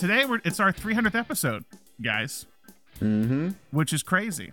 today 0.00 0.24
we're 0.24 0.40
it's 0.44 0.58
our 0.60 0.72
300th 0.72 1.14
episode, 1.14 1.64
guys, 2.02 2.46
Mm-hmm. 3.00 3.50
which 3.70 3.92
is 3.92 4.02
crazy. 4.02 4.52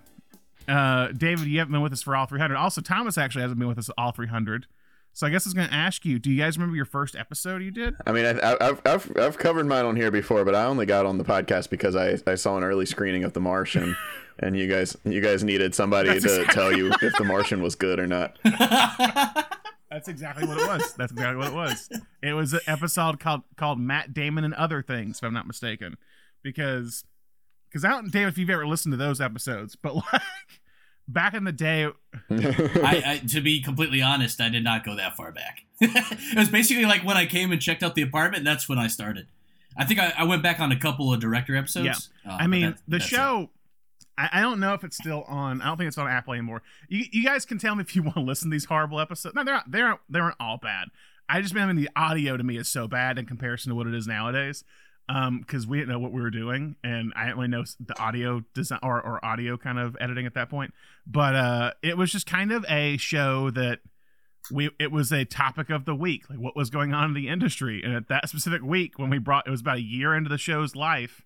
Uh, 0.67 1.07
David, 1.13 1.47
you 1.47 1.59
haven't 1.59 1.71
been 1.73 1.81
with 1.81 1.91
us 1.93 2.01
for 2.01 2.15
all 2.15 2.25
300. 2.25 2.55
Also, 2.55 2.81
Thomas 2.81 3.17
actually 3.17 3.41
hasn't 3.41 3.59
been 3.59 3.67
with 3.67 3.77
us 3.77 3.89
all 3.97 4.11
300. 4.11 4.67
So 5.13 5.25
I 5.25 5.29
guess 5.31 5.45
I 5.45 5.49
was 5.49 5.53
going 5.53 5.67
to 5.67 5.73
ask 5.73 6.05
you, 6.05 6.19
do 6.19 6.29
you 6.31 6.37
guys 6.37 6.57
remember 6.57 6.75
your 6.75 6.85
first 6.85 7.15
episode 7.15 7.61
you 7.63 7.71
did? 7.71 7.95
I 8.05 8.11
mean, 8.11 8.25
I, 8.25 8.31
I, 8.39 8.69
I've, 8.69 8.81
I've 8.85 9.17
I've 9.17 9.37
covered 9.37 9.65
mine 9.65 9.83
on 9.85 9.95
here 9.95 10.11
before, 10.11 10.45
but 10.45 10.53
I 10.55 10.65
only 10.65 10.85
got 10.85 11.05
on 11.07 11.17
the 11.17 11.23
podcast 11.23 11.69
because 11.71 11.95
I, 11.95 12.17
I 12.27 12.35
saw 12.35 12.55
an 12.57 12.63
early 12.63 12.85
screening 12.85 13.23
of 13.23 13.33
The 13.33 13.39
Martian, 13.39 13.95
and 14.39 14.55
you 14.57 14.67
guys 14.67 14.95
you 15.03 15.19
guys 15.21 15.43
needed 15.43 15.73
somebody 15.73 16.09
That's 16.09 16.23
to 16.25 16.41
exactly- 16.41 16.53
tell 16.53 16.71
you 16.71 16.91
if 17.01 17.13
The 17.17 17.23
Martian 17.23 17.61
was 17.63 17.73
good 17.75 17.99
or 17.99 18.05
not. 18.07 18.37
That's 19.89 20.07
exactly 20.07 20.45
what 20.45 20.57
it 20.59 20.67
was. 20.67 20.93
That's 20.93 21.11
exactly 21.11 21.37
what 21.37 21.47
it 21.47 21.53
was. 21.53 21.89
It 22.21 22.33
was 22.33 22.53
an 22.53 22.59
episode 22.67 23.19
called 23.19 23.43
called 23.55 23.79
Matt 23.79 24.13
Damon 24.13 24.43
and 24.43 24.53
Other 24.53 24.81
Things, 24.81 25.17
if 25.17 25.23
I'm 25.23 25.33
not 25.33 25.47
mistaken. 25.47 25.97
Because 26.43 27.03
because 27.69 27.85
I 27.85 27.89
don't 27.89 28.11
David 28.11 28.29
if 28.29 28.37
you've 28.37 28.49
ever 28.49 28.67
listened 28.67 28.93
to 28.93 28.97
those 28.97 29.21
episodes, 29.21 29.75
but 29.75 29.95
like 29.95 30.21
back 31.07 31.33
in 31.33 31.45
the 31.45 31.51
day 31.53 31.87
I, 32.29 33.03
I, 33.05 33.21
to 33.29 33.41
be 33.41 33.61
completely 33.61 34.01
honest, 34.01 34.41
I 34.41 34.49
did 34.49 34.63
not 34.63 34.83
go 34.83 34.95
that 34.95 35.15
far 35.15 35.31
back. 35.31 35.63
it 35.79 36.37
was 36.37 36.49
basically 36.49 36.85
like 36.85 37.03
when 37.05 37.17
I 37.17 37.25
came 37.25 37.51
and 37.51 37.61
checked 37.61 37.83
out 37.83 37.95
the 37.95 38.01
apartment. 38.01 38.43
That's 38.43 38.67
when 38.67 38.79
I 38.79 38.87
started. 38.87 39.27
I 39.77 39.85
think 39.85 39.99
I, 39.99 40.11
I 40.17 40.23
went 40.23 40.41
back 40.41 40.59
on 40.59 40.71
a 40.71 40.79
couple 40.79 41.13
of 41.13 41.19
director 41.19 41.55
episodes. 41.55 42.09
Uh, 42.27 42.31
I 42.31 42.47
mean, 42.47 42.71
that- 42.71 42.79
the 42.87 42.99
show. 42.99 43.43
it. 43.43 43.49
I, 44.17 44.29
I 44.33 44.41
don't 44.41 44.59
know 44.59 44.73
if 44.73 44.83
it's 44.83 44.97
still 44.97 45.23
on. 45.27 45.61
I 45.61 45.65
don't 45.65 45.77
think 45.77 45.87
it's 45.87 45.97
on 45.97 46.07
Apple 46.07 46.33
anymore. 46.33 46.61
You, 46.89 47.05
you 47.11 47.23
guys 47.23 47.45
can 47.45 47.57
tell 47.57 47.75
me 47.75 47.81
if 47.81 47.95
you 47.95 48.03
want 48.03 48.15
to 48.15 48.21
listen 48.21 48.49
to 48.49 48.55
these 48.55 48.65
horrible 48.65 48.99
episodes. 48.99 49.35
No, 49.35 49.43
they're 49.43 49.55
not, 49.55 49.71
they're 49.71 49.99
they 50.09 50.19
aren't 50.19 50.35
all 50.39 50.57
bad. 50.57 50.87
I 51.29 51.41
just 51.41 51.53
mean 51.53 51.75
the 51.75 51.89
audio 51.95 52.37
to 52.37 52.43
me 52.43 52.57
is 52.57 52.69
so 52.69 52.87
bad 52.87 53.17
in 53.17 53.25
comparison 53.25 53.69
to 53.69 53.75
what 53.75 53.87
it 53.87 53.93
is 53.93 54.07
nowadays. 54.07 54.63
Um, 55.09 55.39
because 55.39 55.65
we 55.65 55.77
didn't 55.77 55.89
know 55.89 55.99
what 55.99 56.11
we 56.11 56.19
were 56.19 56.29
doing, 56.29 56.75
and 56.83 57.13
I 57.15 57.23
didn't 57.23 57.37
really 57.37 57.47
know 57.47 57.63
the 57.79 57.97
audio 57.97 58.43
design 58.53 58.79
or, 58.83 59.01
or 59.01 59.23
audio 59.23 59.55
kind 59.55 59.79
of 59.79 59.95
editing 60.01 60.25
at 60.25 60.33
that 60.33 60.49
point. 60.49 60.73
But 61.05 61.33
uh, 61.33 61.71
it 61.81 61.97
was 61.97 62.11
just 62.11 62.25
kind 62.25 62.51
of 62.51 62.65
a 62.67 62.97
show 62.97 63.49
that 63.51 63.79
we 64.51 64.69
it 64.79 64.91
was 64.91 65.13
a 65.13 65.23
topic 65.23 65.69
of 65.69 65.85
the 65.85 65.95
week, 65.95 66.29
like 66.29 66.39
what 66.39 66.57
was 66.57 66.69
going 66.69 66.93
on 66.93 67.05
in 67.05 67.13
the 67.13 67.29
industry. 67.29 67.81
And 67.83 67.95
at 67.95 68.09
that 68.09 68.27
specific 68.27 68.61
week, 68.61 68.99
when 68.99 69.09
we 69.09 69.17
brought 69.17 69.47
it 69.47 69.51
was 69.51 69.61
about 69.61 69.77
a 69.77 69.81
year 69.81 70.13
into 70.13 70.29
the 70.29 70.37
show's 70.37 70.75
life, 70.75 71.25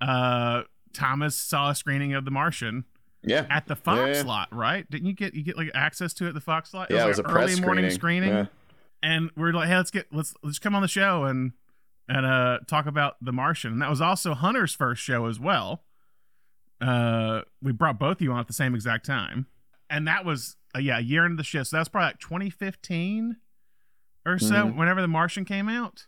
uh, 0.00 0.62
Thomas 0.94 1.36
saw 1.36 1.70
a 1.70 1.74
screening 1.74 2.14
of 2.14 2.24
The 2.24 2.30
Martian 2.30 2.84
yeah, 3.22 3.46
at 3.50 3.66
the 3.66 3.76
Fox 3.76 3.98
Yeah, 3.98 4.06
yeah. 4.08 4.22
slot, 4.22 4.48
right? 4.52 4.90
Didn't 4.90 5.06
you 5.06 5.12
get 5.14 5.34
you 5.34 5.42
get 5.42 5.56
like 5.56 5.70
access 5.74 6.12
to 6.14 6.24
it 6.26 6.28
at 6.28 6.34
the 6.34 6.40
Fox 6.40 6.72
yeah, 6.74 6.86
it 7.04 7.08
was 7.08 7.18
like 7.18 7.26
a 7.26 7.28
an 7.28 7.34
press 7.34 7.52
early 7.52 7.60
morning 7.60 7.90
screening. 7.90 8.30
Yeah. 8.30 8.46
and 9.02 9.30
we 9.36 9.44
are 9.44 9.52
like, 9.52 9.68
hey, 9.68 9.76
let's 9.76 9.90
get 9.90 10.06
let's 10.12 10.34
let's 10.42 10.58
come 10.58 10.74
on 10.74 10.82
the 10.82 10.88
show 10.88 11.24
and 11.24 11.52
and 12.08 12.26
uh 12.26 12.58
talk 12.66 12.86
about 12.86 13.16
The 13.22 13.32
Martian. 13.32 13.72
And 13.72 13.82
that 13.82 13.90
was 13.90 14.00
also 14.00 14.34
Hunter's 14.34 14.74
first 14.74 15.02
show 15.02 15.26
as 15.26 15.38
well. 15.38 15.84
Uh, 16.80 17.42
we 17.62 17.70
brought 17.72 17.98
both 17.98 18.16
of 18.16 18.22
you 18.22 18.32
on 18.32 18.40
at 18.40 18.48
the 18.48 18.52
same 18.52 18.74
exact 18.74 19.06
time, 19.06 19.46
and 19.88 20.08
that 20.08 20.24
was 20.24 20.56
uh, 20.74 20.80
yeah, 20.80 20.98
a 20.98 21.00
year 21.00 21.24
into 21.24 21.36
the 21.36 21.44
show. 21.44 21.62
So 21.62 21.76
that 21.76 21.82
was 21.82 21.88
probably 21.88 22.08
like 22.08 22.18
2015 22.18 23.36
or 24.26 24.38
so, 24.38 24.54
Mhm. 24.66 24.76
whenever 24.76 25.00
The 25.00 25.06
Martian 25.08 25.44
came 25.44 25.68
out. 25.68 26.06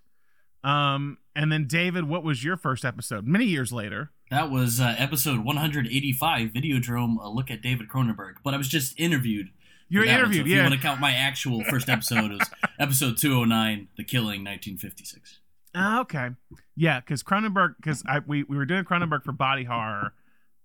Um, 0.65 1.19
and 1.35 1.51
then 1.51 1.67
David, 1.67 2.05
what 2.05 2.23
was 2.23 2.45
your 2.45 2.57
first 2.57 2.85
episode? 2.85 3.27
Many 3.27 3.45
years 3.47 3.73
later. 3.73 4.11
That 4.31 4.51
was 4.51 4.81
uh, 4.81 4.95
episode 4.99 5.45
185, 5.45 6.51
Videodrome, 6.51 7.17
a 7.23 7.29
look 7.29 7.51
at 7.51 7.63
David 7.63 7.89
Cronenberg. 7.89 8.35
But 8.43 8.55
I 8.55 8.57
was 8.57 8.69
just 8.69 8.99
interviewed. 8.99 9.51
You 9.89 10.01
were 10.01 10.07
for 10.07 10.11
that 10.11 10.17
one, 10.17 10.21
so 10.21 10.25
interviewed, 10.25 10.47
if 10.47 10.53
you 10.53 10.63
want 10.63 10.75
to 10.75 10.81
count 10.81 11.01
my 11.01 11.13
actual 11.13 11.63
first 11.65 11.89
episode, 11.89 12.33
it 12.33 12.39
was 12.39 12.51
episode 12.79 13.19
209, 13.19 13.89
The 13.97 14.05
Killing, 14.05 14.45
1956. 14.45 15.41
Ah, 15.75 16.01
okay. 16.01 16.31
Yeah, 16.77 17.01
because 17.01 17.23
Cronenberg, 17.23 17.77
because 17.77 18.03
I 18.07 18.21
we, 18.21 18.45
we 18.45 18.57
were 18.57 18.65
doing 18.65 18.85
Cronenberg 18.85 19.25
for 19.25 19.33
body 19.33 19.65
horror, 19.65 20.15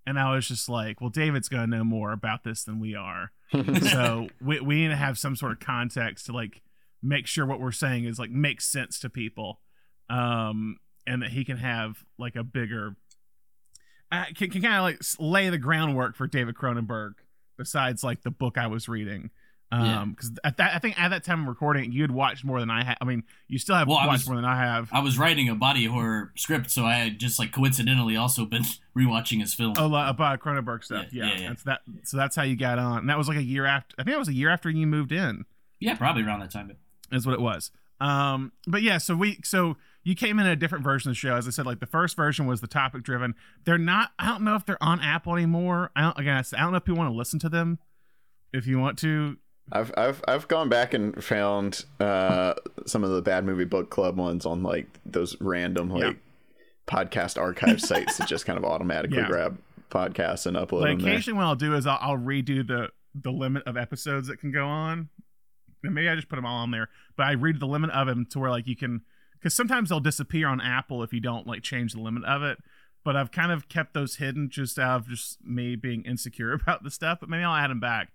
and 0.05 0.19
I 0.19 0.33
was 0.33 0.47
just 0.47 0.69
like, 0.69 1.01
well, 1.01 1.09
David's 1.09 1.49
gonna 1.49 1.67
know 1.67 1.83
more 1.83 2.11
about 2.11 2.43
this 2.43 2.63
than 2.63 2.79
we 2.79 2.95
are, 2.95 3.31
so 3.91 4.27
we 4.41 4.59
we 4.59 4.75
need 4.75 4.89
to 4.89 4.95
have 4.95 5.17
some 5.17 5.35
sort 5.35 5.51
of 5.51 5.59
context 5.59 6.27
to 6.27 6.31
like 6.31 6.61
make 7.01 7.27
sure 7.27 7.45
what 7.45 7.59
we're 7.59 7.71
saying 7.71 8.05
is 8.05 8.19
like 8.19 8.29
makes 8.31 8.65
sense 8.65 8.99
to 8.99 9.09
people, 9.09 9.59
um, 10.09 10.77
and 11.07 11.21
that 11.21 11.29
he 11.31 11.43
can 11.45 11.57
have 11.57 12.03
like 12.17 12.35
a 12.35 12.43
bigger, 12.43 12.95
uh, 14.11 14.25
can 14.35 14.49
can 14.49 14.61
kind 14.61 14.75
of 14.75 14.81
like 14.83 14.99
lay 15.19 15.49
the 15.49 15.57
groundwork 15.57 16.15
for 16.15 16.27
David 16.27 16.55
Cronenberg 16.55 17.13
besides 17.57 18.03
like 18.03 18.21
the 18.23 18.31
book 18.31 18.57
I 18.57 18.67
was 18.67 18.87
reading. 18.89 19.29
Yeah. 19.71 20.01
Um, 20.01 20.11
because 20.13 20.31
at 20.43 20.57
that 20.57 20.73
I 20.75 20.79
think 20.79 20.99
at 20.99 21.09
that 21.09 21.23
time 21.23 21.43
of 21.43 21.47
recording, 21.47 21.91
you 21.91 22.01
had 22.01 22.09
watched 22.09 22.43
more 22.43 22.59
than 22.59 22.71
I 22.71 22.83
had. 22.83 22.97
I 23.01 23.05
mean, 23.05 23.21
you 23.47 23.59
still 23.59 23.75
have 23.75 23.87
Well, 23.87 23.97
watched 23.97 24.21
was- 24.21 24.27
more 24.27 24.35
than 24.35 24.45
I 24.45 24.55
have. 24.57 24.89
I 24.91 24.99
was 24.99 25.19
writing 25.19 25.47
a 25.47 25.53
body 25.53 25.85
horror 25.85 26.31
script, 26.35 26.71
so 26.71 26.85
I 26.85 26.95
had 26.95 27.19
just 27.19 27.37
like 27.37 27.51
coincidentally 27.51 28.15
also 28.15 28.45
been 28.45 28.63
rewatching 28.97 29.41
his 29.41 29.53
film. 29.53 29.75
Oh, 29.77 29.85
about 29.93 30.39
Cronenberg 30.39 30.83
stuff. 30.83 31.07
Yeah, 31.11 31.25
Yeah, 31.25 31.31
yeah, 31.35 31.39
yeah. 31.41 31.47
That's 31.49 31.63
that. 31.63 31.81
So 32.05 32.17
that's 32.17 32.35
how 32.35 32.41
you 32.41 32.55
got 32.55 32.79
on. 32.79 32.99
And 32.99 33.09
that 33.11 33.17
was 33.19 33.27
like 33.27 33.37
a 33.37 33.43
year 33.43 33.65
after. 33.67 33.95
I 33.99 34.03
think 34.03 34.15
it 34.15 34.19
was 34.19 34.27
a 34.27 34.33
year 34.33 34.49
after 34.49 34.71
you 34.71 34.87
moved 34.87 35.11
in. 35.11 35.45
Yeah, 35.79 35.93
probably 35.95 36.23
around 36.23 36.39
that 36.39 36.49
time. 36.49 36.75
Is 37.11 37.27
what 37.27 37.33
it 37.33 37.41
was. 37.41 37.69
Um, 38.01 38.51
but 38.65 38.81
yeah. 38.81 38.97
So 38.97 39.15
we. 39.15 39.37
So 39.43 39.77
you 40.03 40.15
came 40.15 40.39
in 40.39 40.45
a 40.47 40.55
different 40.55 40.83
version 40.83 41.09
of 41.09 41.15
the 41.15 41.19
show. 41.19 41.35
As 41.35 41.47
I 41.47 41.51
said, 41.51 41.65
like 41.65 41.79
the 41.79 41.85
first 41.85 42.15
version 42.15 42.45
was 42.47 42.61
the 42.61 42.67
topic 42.67 43.03
driven. 43.03 43.35
They're 43.65 43.77
not. 43.77 44.11
I 44.17 44.27
don't 44.27 44.43
know 44.43 44.55
if 44.55 44.65
they're 44.65 44.81
on 44.83 44.99
Apple 45.01 45.33
anymore. 45.35 45.91
I 45.95 46.01
don't. 46.01 46.17
Again, 46.19 46.37
I 46.55 46.61
don't 46.61 46.71
know 46.71 46.77
if 46.77 46.85
people 46.85 46.97
want 46.99 47.11
to 47.11 47.17
listen 47.17 47.39
to 47.39 47.49
them. 47.49 47.79
If 48.53 48.65
you 48.65 48.79
want 48.79 48.97
to, 48.99 49.37
I've 49.71 49.91
I've 49.97 50.23
I've 50.27 50.47
gone 50.47 50.69
back 50.69 50.93
and 50.93 51.21
found 51.23 51.85
uh, 51.99 52.53
some 52.85 53.03
of 53.03 53.11
the 53.11 53.21
bad 53.21 53.45
movie 53.45 53.65
book 53.65 53.89
club 53.89 54.17
ones 54.17 54.45
on 54.45 54.63
like 54.63 54.87
those 55.05 55.35
random 55.39 55.89
like 55.89 56.01
Yeah. 56.03 56.13
podcast 56.87 57.39
archive 57.39 57.79
sites 57.81 58.17
that 58.17 58.27
just 58.27 58.45
kind 58.45 58.57
of 58.57 58.65
automatically 58.65 59.17
Yeah. 59.19 59.27
grab 59.27 59.57
podcasts 59.91 60.45
and 60.45 60.55
upload 60.55 60.81
like 60.81 60.99
occasionally, 60.99 61.37
what 61.37 61.45
I'll 61.45 61.55
do 61.55 61.75
is 61.75 61.85
I'll, 61.87 61.99
I'll 62.01 62.17
redo 62.17 62.65
the 62.65 62.89
the 63.15 63.31
limit 63.31 63.63
of 63.67 63.75
episodes 63.77 64.27
that 64.27 64.39
can 64.39 64.51
go 64.51 64.65
on. 64.65 65.09
And 65.83 65.93
maybe 65.95 66.09
I 66.09 66.15
just 66.15 66.29
put 66.29 66.35
them 66.35 66.45
all 66.45 66.57
on 66.63 66.71
there, 66.71 66.89
but 67.15 67.27
I 67.27 67.31
read 67.33 67.59
the 67.59 67.65
limit 67.67 67.89
of 67.91 68.05
them 68.07 68.25
to 68.31 68.39
where 68.39 68.49
like 68.49 68.67
you 68.67 68.75
can, 68.75 69.01
because 69.39 69.53
sometimes 69.55 69.89
they'll 69.89 69.99
disappear 69.99 70.47
on 70.47 70.61
Apple 70.61 71.03
if 71.03 71.13
you 71.13 71.19
don't 71.19 71.47
like 71.47 71.63
change 71.63 71.93
the 71.93 72.01
limit 72.01 72.23
of 72.25 72.43
it. 72.43 72.57
But 73.05 73.15
I've 73.15 73.31
kind 73.31 73.51
of 73.51 73.69
kept 73.69 73.93
those 73.93 74.17
hidden 74.17 74.49
just 74.49 74.77
out 74.77 75.01
of 75.01 75.07
just 75.07 75.43
me 75.43 75.75
being 75.75 76.03
insecure 76.03 76.53
about 76.61 76.83
the 76.83 76.91
stuff. 76.91 77.19
But 77.19 77.29
maybe 77.29 77.43
I'll 77.43 77.55
add 77.55 77.69
them 77.69 77.79
back. 77.79 78.09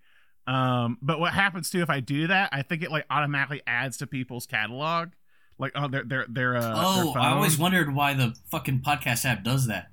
Um, 0.46 0.98
but 1.00 1.18
what 1.18 1.32
happens 1.32 1.70
too 1.70 1.80
if 1.80 1.88
I 1.88 2.00
do 2.00 2.26
that? 2.26 2.50
I 2.52 2.62
think 2.62 2.82
it 2.82 2.90
like 2.90 3.06
automatically 3.08 3.62
adds 3.66 3.96
to 3.98 4.06
people's 4.06 4.46
catalog, 4.46 5.10
like 5.58 5.72
oh 5.74 5.88
their 5.88 6.04
their 6.04 6.26
their 6.28 6.56
uh, 6.56 6.74
oh, 6.76 7.14
their 7.14 7.22
I 7.22 7.32
always 7.32 7.58
wondered 7.58 7.94
why 7.94 8.12
the 8.12 8.34
fucking 8.50 8.80
podcast 8.80 9.24
app 9.24 9.42
does 9.42 9.66
that. 9.68 9.88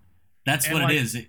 That's 0.45 0.65
And, 0.65 0.73
what 0.73 0.83
like, 0.83 0.93
it 0.93 1.01
is. 1.01 1.15
It, 1.15 1.27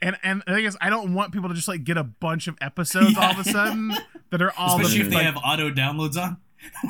And 0.00 0.16
and 0.22 0.44
I 0.46 0.60
guess 0.60 0.76
I 0.80 0.88
don't 0.88 1.14
want 1.14 1.32
people 1.32 1.48
to 1.48 1.54
just 1.54 1.66
like 1.66 1.82
get 1.82 1.96
a 1.96 2.04
bunch 2.04 2.46
of 2.46 2.56
episodes 2.60 3.16
all 3.16 3.32
of 3.32 3.38
a 3.38 3.44
sudden 3.44 3.92
that 4.30 4.40
are 4.40 4.52
all 4.56 4.76
especially 4.76 5.00
if 5.00 5.10
they 5.10 5.16
like, 5.16 5.24
have 5.24 5.36
auto 5.36 5.70
downloads 5.70 6.16
on. 6.16 6.36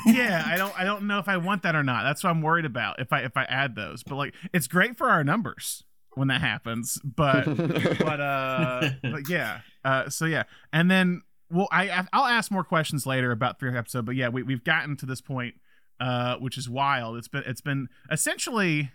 Yeah, 0.06 0.44
I 0.46 0.56
don't 0.56 0.78
I 0.78 0.84
don't 0.84 1.06
know 1.06 1.18
if 1.18 1.28
I 1.28 1.36
want 1.36 1.62
that 1.62 1.74
or 1.74 1.82
not. 1.82 2.04
That's 2.04 2.24
what 2.24 2.30
I'm 2.30 2.42
worried 2.42 2.64
about 2.64 3.00
if 3.00 3.12
I 3.12 3.20
if 3.20 3.36
I 3.36 3.44
add 3.44 3.74
those. 3.74 4.02
But 4.02 4.16
like 4.16 4.34
it's 4.52 4.66
great 4.66 4.96
for 4.96 5.08
our 5.08 5.24
numbers 5.24 5.84
when 6.14 6.28
that 6.28 6.40
happens. 6.40 6.98
But 7.04 7.44
but 7.98 8.20
uh 8.20 8.90
but 9.02 9.28
yeah. 9.28 9.60
Uh 9.84 10.08
so 10.08 10.24
yeah. 10.24 10.44
And 10.72 10.90
then 10.90 11.22
well 11.50 11.68
I 11.70 12.06
I'll 12.12 12.26
ask 12.26 12.50
more 12.50 12.64
questions 12.64 13.06
later 13.06 13.30
about 13.32 13.58
three 13.58 13.76
episode, 13.76 14.06
but 14.06 14.16
yeah, 14.16 14.28
we 14.28 14.42
we've 14.42 14.64
gotten 14.64 14.96
to 14.98 15.06
this 15.06 15.20
point 15.20 15.54
uh 16.00 16.36
which 16.36 16.58
is 16.58 16.68
wild. 16.68 17.16
It's 17.16 17.28
been 17.28 17.44
it's 17.46 17.60
been 17.60 17.88
essentially 18.10 18.90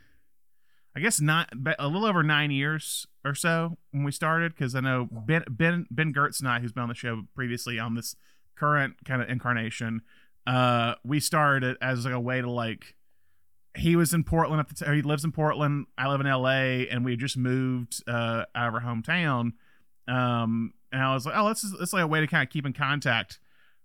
I 0.95 1.01
guess 1.01 1.19
not 1.19 1.49
a 1.77 1.87
little 1.87 2.05
over 2.05 2.23
9 2.23 2.51
years 2.51 3.05
or 3.25 3.35
so 3.35 3.77
when 3.91 4.03
we 4.03 4.11
started 4.11 4.55
cuz 4.55 4.75
I 4.75 4.79
know 4.79 5.09
Ben 5.11 5.43
Ben 5.49 5.87
Ben 5.91 6.13
Gertz 6.13 6.39
and 6.39 6.47
I 6.47 6.59
who's 6.59 6.71
been 6.71 6.83
on 6.83 6.89
the 6.89 6.95
show 6.95 7.23
previously 7.35 7.79
on 7.79 7.95
this 7.95 8.15
current 8.55 9.03
kind 9.03 9.21
of 9.21 9.29
incarnation 9.29 10.01
uh 10.47 10.95
we 11.03 11.19
started 11.19 11.71
it 11.71 11.77
as 11.81 12.05
like 12.05 12.13
a 12.13 12.19
way 12.19 12.41
to 12.41 12.49
like 12.49 12.95
he 13.75 13.95
was 13.95 14.13
in 14.13 14.23
Portland 14.23 14.59
at 14.59 14.69
the 14.69 14.75
time. 14.75 14.95
He 14.95 15.01
lives 15.01 15.23
in 15.23 15.31
Portland. 15.31 15.87
I 15.97 16.07
live 16.07 16.21
in 16.21 16.27
LA, 16.27 16.85
and 16.89 17.03
we 17.03 17.15
just 17.15 17.37
moved 17.37 18.01
uh, 18.07 18.45
out 18.55 18.69
of 18.69 18.73
our 18.73 18.81
hometown. 18.81 19.53
Um, 20.07 20.73
and 20.91 21.01
I 21.01 21.13
was 21.13 21.25
like, 21.25 21.35
oh, 21.37 21.49
this 21.49 21.63
is 21.63 21.71
this 21.73 21.89
is 21.89 21.93
like 21.93 22.03
a 22.03 22.07
way 22.07 22.21
to 22.21 22.27
kind 22.27 22.43
of 22.43 22.51
keep 22.51 22.65
in 22.65 22.73
contact 22.73 23.39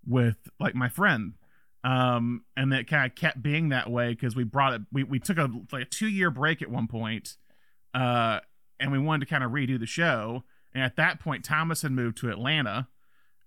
with 0.06 0.36
like 0.58 0.74
my 0.74 0.88
friend. 0.88 1.34
Um, 1.82 2.44
and 2.56 2.72
that 2.72 2.86
kind 2.88 3.10
of 3.10 3.16
kept 3.16 3.42
being 3.42 3.70
that 3.70 3.90
way 3.90 4.10
because 4.10 4.36
we 4.36 4.44
brought 4.44 4.74
it. 4.74 4.82
We 4.92 5.02
we 5.02 5.18
took 5.18 5.38
a 5.38 5.50
like 5.72 5.82
a 5.82 5.86
two 5.86 6.08
year 6.08 6.30
break 6.30 6.62
at 6.62 6.70
one 6.70 6.86
point, 6.86 7.36
uh, 7.94 8.40
and 8.78 8.92
we 8.92 8.98
wanted 8.98 9.26
to 9.26 9.30
kind 9.30 9.44
of 9.44 9.50
redo 9.50 9.78
the 9.78 9.86
show. 9.86 10.44
And 10.72 10.84
at 10.84 10.96
that 10.96 11.20
point, 11.20 11.44
Thomas 11.44 11.82
had 11.82 11.92
moved 11.92 12.18
to 12.18 12.30
Atlanta. 12.30 12.88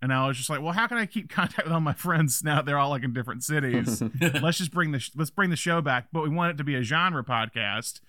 And 0.03 0.13
I 0.13 0.27
was 0.27 0.37
just 0.37 0.49
like, 0.49 0.61
well, 0.61 0.73
how 0.73 0.85
can 0.85 0.97
I 0.97 1.05
keep 1.05 1.29
contact 1.31 1.65
with 1.65 1.73
all 1.73 1.79
my 1.79 1.93
friends 1.93 2.43
now 2.43 2.57
that 2.57 2.65
they're 2.65 2.77
all 2.77 2.89
like 2.89 3.03
in 3.03 3.13
different 3.13 3.43
cities? 3.43 4.03
let's 4.41 4.57
just 4.59 4.71
bring 4.71 4.91
the 4.91 4.99
sh- 4.99 5.11
let's 5.15 5.31
bring 5.31 5.49
the 5.49 5.55
show 5.55 5.81
back 5.81 6.07
but 6.11 6.23
we 6.23 6.29
want 6.29 6.51
it 6.51 6.57
to 6.57 6.63
be 6.63 6.75
a 6.75 6.83
genre 6.83 7.23
podcast 7.23 7.99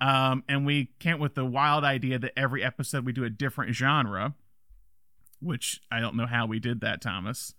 um 0.00 0.42
and 0.48 0.66
we 0.66 0.90
came 0.98 1.18
with 1.18 1.34
the 1.34 1.44
wild 1.44 1.84
idea 1.84 2.18
that 2.18 2.32
every 2.36 2.62
episode 2.62 3.04
we 3.04 3.12
do 3.12 3.24
a 3.24 3.30
different 3.30 3.74
genre 3.74 4.34
which 5.40 5.80
i 5.90 6.00
don't 6.00 6.16
know 6.16 6.26
how 6.26 6.46
we 6.46 6.58
did 6.58 6.80
that 6.80 7.00
thomas 7.00 7.54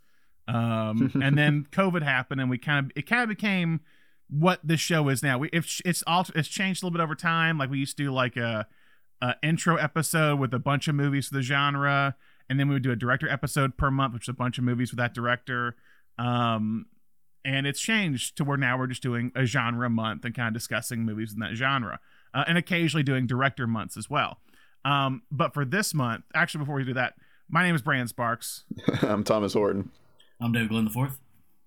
um 0.47 1.11
and 1.21 1.37
then 1.37 1.65
covid 1.71 2.01
happened 2.03 2.41
and 2.41 2.49
we 2.49 2.57
kind 2.57 2.85
of 2.85 2.91
it 2.95 3.07
kind 3.07 3.23
of 3.23 3.29
became 3.29 3.79
what 4.29 4.59
this 4.63 4.79
show 4.79 5.09
is 5.09 5.21
now. 5.21 5.37
We 5.37 5.49
if 5.53 5.81
it's 5.85 6.03
all 6.07 6.25
it's 6.35 6.47
changed 6.47 6.81
a 6.81 6.85
little 6.85 6.97
bit 6.97 7.03
over 7.03 7.15
time. 7.15 7.57
Like 7.57 7.69
we 7.69 7.79
used 7.79 7.97
to 7.97 8.03
do 8.03 8.11
like 8.11 8.35
a, 8.37 8.67
a 9.21 9.35
intro 9.43 9.75
episode 9.75 10.39
with 10.39 10.53
a 10.53 10.59
bunch 10.59 10.87
of 10.87 10.95
movies 10.95 11.27
for 11.27 11.35
the 11.35 11.41
genre, 11.41 12.15
and 12.49 12.59
then 12.59 12.67
we 12.67 12.75
would 12.75 12.83
do 12.83 12.91
a 12.91 12.95
director 12.95 13.29
episode 13.29 13.77
per 13.77 13.91
month, 13.91 14.13
which 14.13 14.25
is 14.25 14.29
a 14.29 14.33
bunch 14.33 14.57
of 14.57 14.63
movies 14.63 14.91
with 14.91 14.97
that 14.97 15.13
director. 15.13 15.75
Um, 16.17 16.85
and 17.45 17.67
it's 17.67 17.79
changed 17.79 18.37
to 18.37 18.43
where 18.43 18.57
now 18.57 18.77
we're 18.77 18.87
just 18.87 19.03
doing 19.03 19.31
a 19.35 19.45
genre 19.45 19.89
month 19.89 20.23
and 20.25 20.33
kind 20.33 20.47
of 20.47 20.53
discussing 20.53 21.03
movies 21.03 21.33
in 21.33 21.39
that 21.39 21.55
genre, 21.55 21.99
uh, 22.33 22.43
and 22.47 22.57
occasionally 22.57 23.03
doing 23.03 23.27
director 23.27 23.67
months 23.67 23.97
as 23.97 24.09
well. 24.09 24.37
Um, 24.85 25.23
but 25.31 25.53
for 25.53 25.65
this 25.65 25.93
month, 25.93 26.25
actually, 26.33 26.59
before 26.59 26.75
we 26.75 26.83
do 26.83 26.93
that, 26.93 27.15
my 27.49 27.63
name 27.63 27.75
is 27.75 27.81
Brandon 27.81 28.07
Sparks. 28.07 28.63
I'm 29.01 29.23
Thomas 29.23 29.53
Horton. 29.53 29.91
I'm 30.39 30.51
David 30.51 30.69
Glenn 30.69 30.85
the 30.85 30.91
Fourth. 30.91 31.19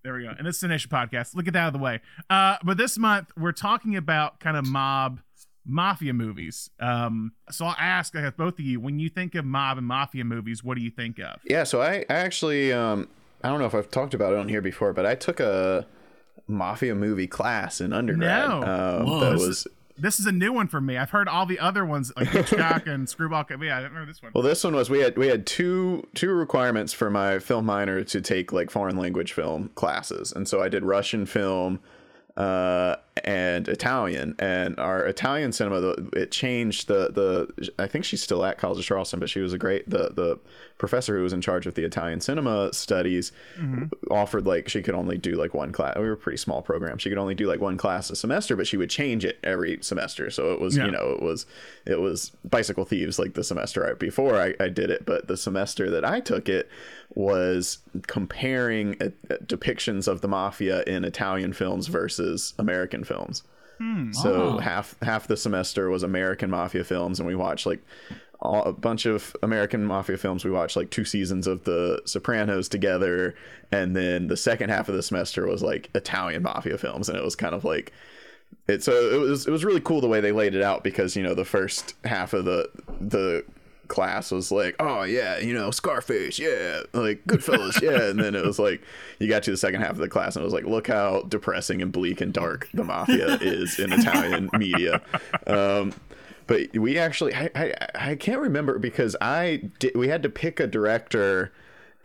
There 0.02 0.14
we 0.14 0.23
go. 0.23 0.32
And 0.38 0.46
this 0.46 0.56
is 0.56 0.61
the 0.61 0.69
Nation 0.69 0.90
Podcast. 0.90 1.34
Look 1.34 1.49
at 1.49 1.55
that 1.55 1.61
out 1.61 1.67
of 1.69 1.73
the 1.73 1.78
way. 1.81 2.00
Uh, 2.31 2.56
but 2.62 2.76
this 2.76 2.96
month 2.96 3.32
we're 3.37 3.52
talking 3.52 3.96
about 3.96 4.38
kind 4.38 4.56
of 4.56 4.67
mob 4.67 5.20
mafia 5.66 6.12
movies. 6.12 6.70
Um, 6.80 7.32
so 7.50 7.66
I'll 7.66 7.76
ask 7.78 8.14
I 8.16 8.22
guess, 8.22 8.32
both 8.36 8.54
of 8.54 8.64
you, 8.64 8.80
when 8.80 8.98
you 8.98 9.08
think 9.08 9.34
of 9.34 9.44
mob 9.44 9.78
and 9.78 9.86
mafia 9.86 10.24
movies, 10.24 10.62
what 10.62 10.76
do 10.76 10.82
you 10.82 10.90
think 10.90 11.18
of? 11.18 11.40
Yeah, 11.44 11.64
so 11.64 11.82
I, 11.82 12.04
I 12.08 12.14
actually 12.14 12.72
um, 12.72 13.08
I 13.42 13.48
don't 13.48 13.58
know 13.58 13.66
if 13.66 13.74
I've 13.74 13.90
talked 13.90 14.14
about 14.14 14.32
it 14.32 14.38
on 14.38 14.48
here 14.48 14.62
before, 14.62 14.92
but 14.92 15.06
I 15.06 15.14
took 15.14 15.40
a 15.40 15.86
mafia 16.46 16.94
movie 16.94 17.26
class 17.26 17.80
in 17.80 17.92
undergrad. 17.92 18.48
No. 18.48 18.62
Um, 18.62 19.06
Whoa, 19.06 19.20
that 19.20 19.32
this 19.32 19.46
was 19.46 19.66
This 19.98 20.20
is 20.20 20.26
a 20.26 20.32
new 20.32 20.52
one 20.52 20.68
for 20.68 20.80
me. 20.80 20.96
I've 20.96 21.10
heard 21.10 21.28
all 21.28 21.46
the 21.46 21.58
other 21.58 21.84
ones 21.84 22.12
like 22.16 22.28
Hitchcock 22.28 22.86
and 22.86 23.08
Screwball. 23.08 23.44
Yeah, 23.48 23.78
I 23.78 23.82
didn't 23.82 23.94
know 23.94 24.04
this 24.06 24.22
one. 24.22 24.32
well, 24.34 24.42
this 24.42 24.62
one 24.62 24.74
was 24.74 24.90
we 24.90 25.00
had 25.00 25.16
we 25.16 25.26
had 25.28 25.46
two 25.46 26.06
two 26.14 26.30
requirements 26.32 26.92
for 26.92 27.10
my 27.10 27.38
film 27.38 27.66
minor 27.66 28.04
to 28.04 28.20
take 28.20 28.52
like 28.52 28.70
foreign 28.70 28.96
language 28.96 29.32
film 29.32 29.70
classes, 29.74 30.32
and 30.32 30.46
so 30.46 30.62
I 30.62 30.68
did 30.68 30.84
Russian 30.84 31.26
film 31.26 31.80
uh, 32.36 32.96
and 33.24 33.68
Italian. 33.68 34.34
And 34.38 34.78
our 34.78 35.04
Italian 35.04 35.52
cinema, 35.52 35.94
it 36.12 36.30
changed 36.30 36.88
the 36.88 37.10
the. 37.12 37.72
I 37.78 37.86
think 37.86 38.04
she's 38.04 38.22
still 38.22 38.44
at 38.44 38.58
College 38.58 38.78
of 38.78 38.84
Charleston, 38.84 39.20
but 39.20 39.30
she 39.30 39.40
was 39.40 39.52
a 39.52 39.58
great 39.58 39.88
the 39.88 40.10
the 40.14 40.38
professor 40.78 41.16
who 41.16 41.22
was 41.22 41.32
in 41.32 41.40
charge 41.40 41.66
of 41.66 41.74
the 41.74 41.84
Italian 41.84 42.20
cinema 42.20 42.70
studies 42.74 43.32
offered 44.10 44.46
like 44.46 44.68
she 44.68 44.82
could 44.82 44.94
only 44.94 45.16
do 45.16 45.32
like 45.32 45.54
one 45.54 45.72
class. 45.72 45.96
We 45.96 46.02
were 46.02 46.12
a 46.12 46.16
pretty 46.16 46.36
small 46.36 46.60
program. 46.62 46.98
She 46.98 47.08
could 47.08 47.16
only 47.18 47.34
do 47.34 47.46
like 47.46 47.60
one 47.60 47.78
class 47.78 48.10
a 48.10 48.16
semester, 48.16 48.56
but 48.56 48.66
she 48.66 48.76
would 48.76 48.90
change 48.90 49.24
it 49.24 49.38
every 49.42 49.78
semester. 49.80 50.30
So 50.30 50.52
it 50.52 50.60
was 50.60 50.76
Yeah. 50.76 50.86
you 50.86 50.90
know 50.90 51.12
it 51.12 51.22
was 51.22 51.46
it 51.86 52.00
was 52.00 52.32
bicycle 52.44 52.84
thieves 52.84 53.18
like 53.18 53.32
the 53.34 53.44
semester 53.44 53.80
right 53.80 53.98
before 53.98 54.36
I, 54.40 54.54
I 54.60 54.68
did 54.68 54.90
it, 54.90 55.06
but 55.06 55.26
the 55.28 55.36
semester 55.36 55.90
that 55.90 56.04
I 56.04 56.20
took 56.20 56.48
it 56.48 56.68
was 57.14 57.78
comparing 58.06 59.00
uh, 59.00 59.06
uh, 59.30 59.36
depictions 59.46 60.06
of 60.08 60.20
the 60.20 60.28
mafia 60.28 60.82
in 60.82 61.04
Italian 61.04 61.52
films 61.52 61.86
versus 61.86 62.52
American 62.58 63.04
films. 63.06 63.43
Hmm, 63.79 64.12
so 64.12 64.32
Oh. 64.35 64.58
half 64.58 64.97
half 65.03 65.26
the 65.26 65.37
semester 65.37 65.88
was 65.91 66.03
American 66.03 66.50
mafia 66.50 66.85
films, 66.85 67.19
and 67.20 67.26
we 67.26 67.35
watched 67.35 67.67
like 67.67 67.82
all, 68.41 68.62
a 68.64 68.73
bunch 68.73 69.06
of 69.06 69.35
American 69.43 69.85
mafia 69.85 70.17
films. 70.19 70.44
We 70.44 70.50
watched 70.50 70.76
like 70.76 70.91
two 70.91 71.05
seasons 71.05 71.47
of 71.47 71.64
The 71.64 72.00
Sopranos 72.05 72.69
together, 72.69 73.35
and 73.73 73.94
then 73.97 74.29
the 74.29 74.37
second 74.37 74.70
half 74.70 74.88
of 74.88 74.94
the 74.94 75.03
semester 75.03 75.47
was 75.47 75.62
like 75.62 75.91
Italian 75.94 76.43
mafia 76.43 76.79
films, 76.79 77.08
and 77.08 77.17
it 77.19 77.25
was 77.25 77.37
kind 77.37 77.55
of 77.55 77.64
like 77.64 77.93
it. 78.69 78.82
So 78.82 78.93
it 78.93 79.19
was 79.20 79.47
it 79.47 79.50
was 79.50 79.64
really 79.64 79.81
cool 79.81 80.00
the 80.00 80.09
way 80.09 80.20
they 80.20 80.32
laid 80.32 80.55
it 80.55 80.62
out 80.62 80.82
because 80.85 81.14
you 81.17 81.23
know 81.23 81.35
the 81.35 81.44
first 81.44 81.94
half 82.05 82.32
of 82.32 82.44
the 82.47 82.69
the 83.00 83.44
class 83.88 84.31
was 84.31 84.50
like, 84.53 84.77
oh 84.81 85.03
yeah, 85.03 85.38
you 85.38 85.55
know 85.55 85.71
Scarface, 85.71 86.38
yeah, 86.38 86.81
like 86.93 87.25
Goodfellas, 87.27 87.81
yeah, 87.81 88.11
and 88.11 88.21
then 88.21 88.35
it 88.35 88.44
was 88.44 88.59
like 88.59 88.83
you 89.19 89.29
got 89.29 89.43
to 89.44 89.50
the 89.50 89.56
second 89.56 89.81
half 89.81 89.93
of 89.93 89.99
the 89.99 90.09
class 90.09 90.37
and 90.37 90.43
it 90.43 90.44
was 90.44 90.55
like, 90.55 90.65
look 90.65 90.88
how 90.88 91.23
depressing 91.23 91.83
and 91.83 91.93
bleak 91.93 92.21
and 92.21 92.33
dark 92.33 92.69
the 92.75 92.85
mafia 92.85 93.37
is 93.41 93.79
in 93.79 93.93
Italian 93.93 94.50
media. 94.55 95.03
Um, 95.47 95.93
but 96.47 96.77
we 96.77 96.99
actually, 96.99 97.35
I, 97.35 97.50
I, 97.55 97.75
I 97.94 98.15
can't 98.15 98.41
remember 98.41 98.79
because 98.79 99.17
I 99.21 99.62
we 99.94 100.09
had 100.09 100.23
to 100.23 100.29
pick 100.29 100.61
a 100.61 100.67
director 100.67 101.53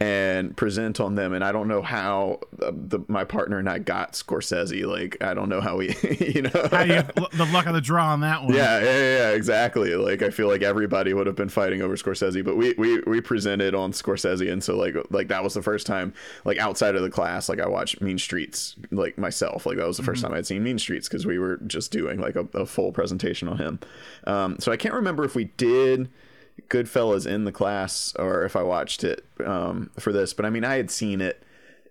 and 0.01 0.57
present 0.57 0.99
on 0.99 1.15
them 1.15 1.33
and 1.33 1.43
i 1.43 1.51
don't 1.51 1.67
know 1.67 1.81
how 1.81 2.39
uh, 2.61 2.71
the, 2.73 2.99
my 3.07 3.23
partner 3.23 3.59
and 3.59 3.69
i 3.69 3.77
got 3.77 4.13
scorsese 4.13 4.85
like 4.85 5.21
i 5.23 5.33
don't 5.33 5.49
know 5.49 5.61
how 5.61 5.77
we 5.77 5.95
you 6.19 6.41
know 6.41 6.67
How 6.71 6.83
you 6.83 7.03
the 7.33 7.49
luck 7.51 7.65
of 7.65 7.73
the 7.73 7.81
draw 7.81 8.07
on 8.07 8.21
that 8.21 8.43
one? 8.43 8.53
yeah, 8.53 8.79
yeah, 8.79 9.17
yeah, 9.17 9.29
exactly. 9.31 9.95
Like 9.95 10.21
I 10.21 10.29
feel 10.29 10.47
like 10.47 10.61
everybody 10.61 11.13
would 11.13 11.27
have 11.27 11.35
been 11.35 11.49
fighting 11.49 11.81
over 11.81 11.95
Scorsese, 11.95 12.43
but 12.43 12.57
we 12.57 12.73
we 12.77 12.99
we 13.01 13.21
presented 13.21 13.75
on 13.75 13.91
Scorsese, 13.91 14.51
and 14.51 14.63
so 14.63 14.75
like 14.75 14.95
like 15.09 15.27
that 15.27 15.43
was 15.43 15.53
the 15.53 15.61
first 15.61 15.85
time 15.85 16.13
like 16.45 16.57
outside 16.57 16.95
of 16.95 17.01
the 17.01 17.09
class, 17.09 17.49
like 17.49 17.59
I 17.59 17.67
watched 17.67 18.01
Mean 18.01 18.17
Streets 18.17 18.75
like 18.91 19.17
myself. 19.17 19.65
Like 19.65 19.77
that 19.77 19.87
was 19.87 19.97
the 19.97 20.03
1st 20.03 20.21
time 20.21 20.33
I'd 20.33 20.45
seen 20.45 20.63
Mean 20.63 20.79
Streets 20.79 21.07
because 21.07 21.25
we 21.25 21.37
were 21.39 21.57
just 21.67 21.91
doing 21.91 22.19
like 22.19 22.35
a, 22.35 22.47
a 22.53 22.65
full 22.65 22.91
presentation 22.91 23.47
on 23.47 23.57
him. 23.57 23.79
Um, 24.25 24.57
so 24.59 24.71
I 24.71 24.77
can't 24.77 24.93
remember 24.95 25.23
if 25.23 25.35
we 25.35 25.45
did 25.57 26.09
Goodfellas 26.69 27.25
in 27.27 27.45
the 27.45 27.51
class 27.51 28.13
or 28.17 28.43
if 28.43 28.55
I 28.55 28.63
watched 28.63 29.03
it 29.03 29.25
um, 29.45 29.89
for 29.99 30.11
this, 30.11 30.33
but 30.33 30.45
I 30.45 30.49
mean 30.49 30.63
I 30.63 30.75
had 30.75 30.91
seen 30.91 31.21
it 31.21 31.43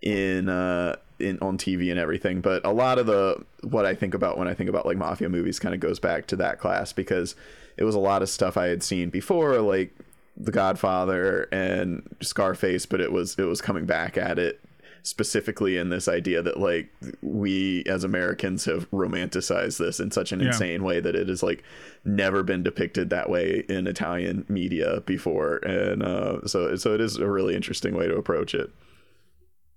in 0.02 0.48
uh 0.48 0.96
in 1.18 1.38
on 1.40 1.58
TV 1.58 1.90
and 1.90 2.00
everything 2.00 2.40
but 2.40 2.64
a 2.64 2.70
lot 2.70 2.98
of 2.98 3.04
the 3.04 3.44
what 3.62 3.84
I 3.84 3.94
think 3.94 4.14
about 4.14 4.38
when 4.38 4.48
I 4.48 4.54
think 4.54 4.70
about 4.70 4.86
like 4.86 4.96
mafia 4.96 5.28
movies 5.28 5.58
kind 5.58 5.74
of 5.74 5.80
goes 5.80 6.00
back 6.00 6.26
to 6.28 6.36
that 6.36 6.58
class 6.58 6.92
because 6.92 7.34
it 7.76 7.84
was 7.84 7.94
a 7.94 7.98
lot 7.98 8.22
of 8.22 8.30
stuff 8.30 8.56
I 8.56 8.68
had 8.68 8.82
seen 8.82 9.10
before 9.10 9.60
like 9.60 9.94
The 10.38 10.52
Godfather 10.52 11.48
and 11.52 12.16
Scarface 12.22 12.86
but 12.86 13.02
it 13.02 13.12
was 13.12 13.38
it 13.38 13.44
was 13.44 13.60
coming 13.60 13.84
back 13.84 14.16
at 14.16 14.38
it 14.38 14.60
specifically 15.02 15.76
in 15.76 15.88
this 15.90 16.08
idea 16.08 16.42
that 16.42 16.58
like 16.60 16.92
we 17.22 17.82
as 17.86 18.04
Americans 18.04 18.64
have 18.66 18.90
romanticized 18.90 19.78
this 19.78 20.00
in 20.00 20.10
such 20.10 20.32
an 20.32 20.40
Yeah. 20.40 20.48
insane 20.48 20.82
way 20.84 21.00
that 21.00 21.14
it 21.16 21.28
has 21.28 21.42
like 21.42 21.62
never 22.04 22.42
been 22.42 22.62
depicted 22.62 23.10
that 23.10 23.28
way 23.30 23.64
in 23.68 23.86
Italian 23.86 24.44
media 24.48 25.00
before 25.06 25.56
and 25.58 26.02
uh 26.02 26.46
so 26.46 26.76
so 26.76 26.94
it 26.94 27.00
is 27.00 27.16
a 27.16 27.28
really 27.28 27.54
interesting 27.56 27.94
way 27.94 28.06
to 28.08 28.16
approach 28.16 28.54
it 28.54 28.70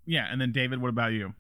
Yeah. 0.05 0.27
And 0.29 0.39
then 0.41 0.51
David, 0.51 0.81
what 0.81 0.89
about 0.89 1.13
you? 1.13 1.33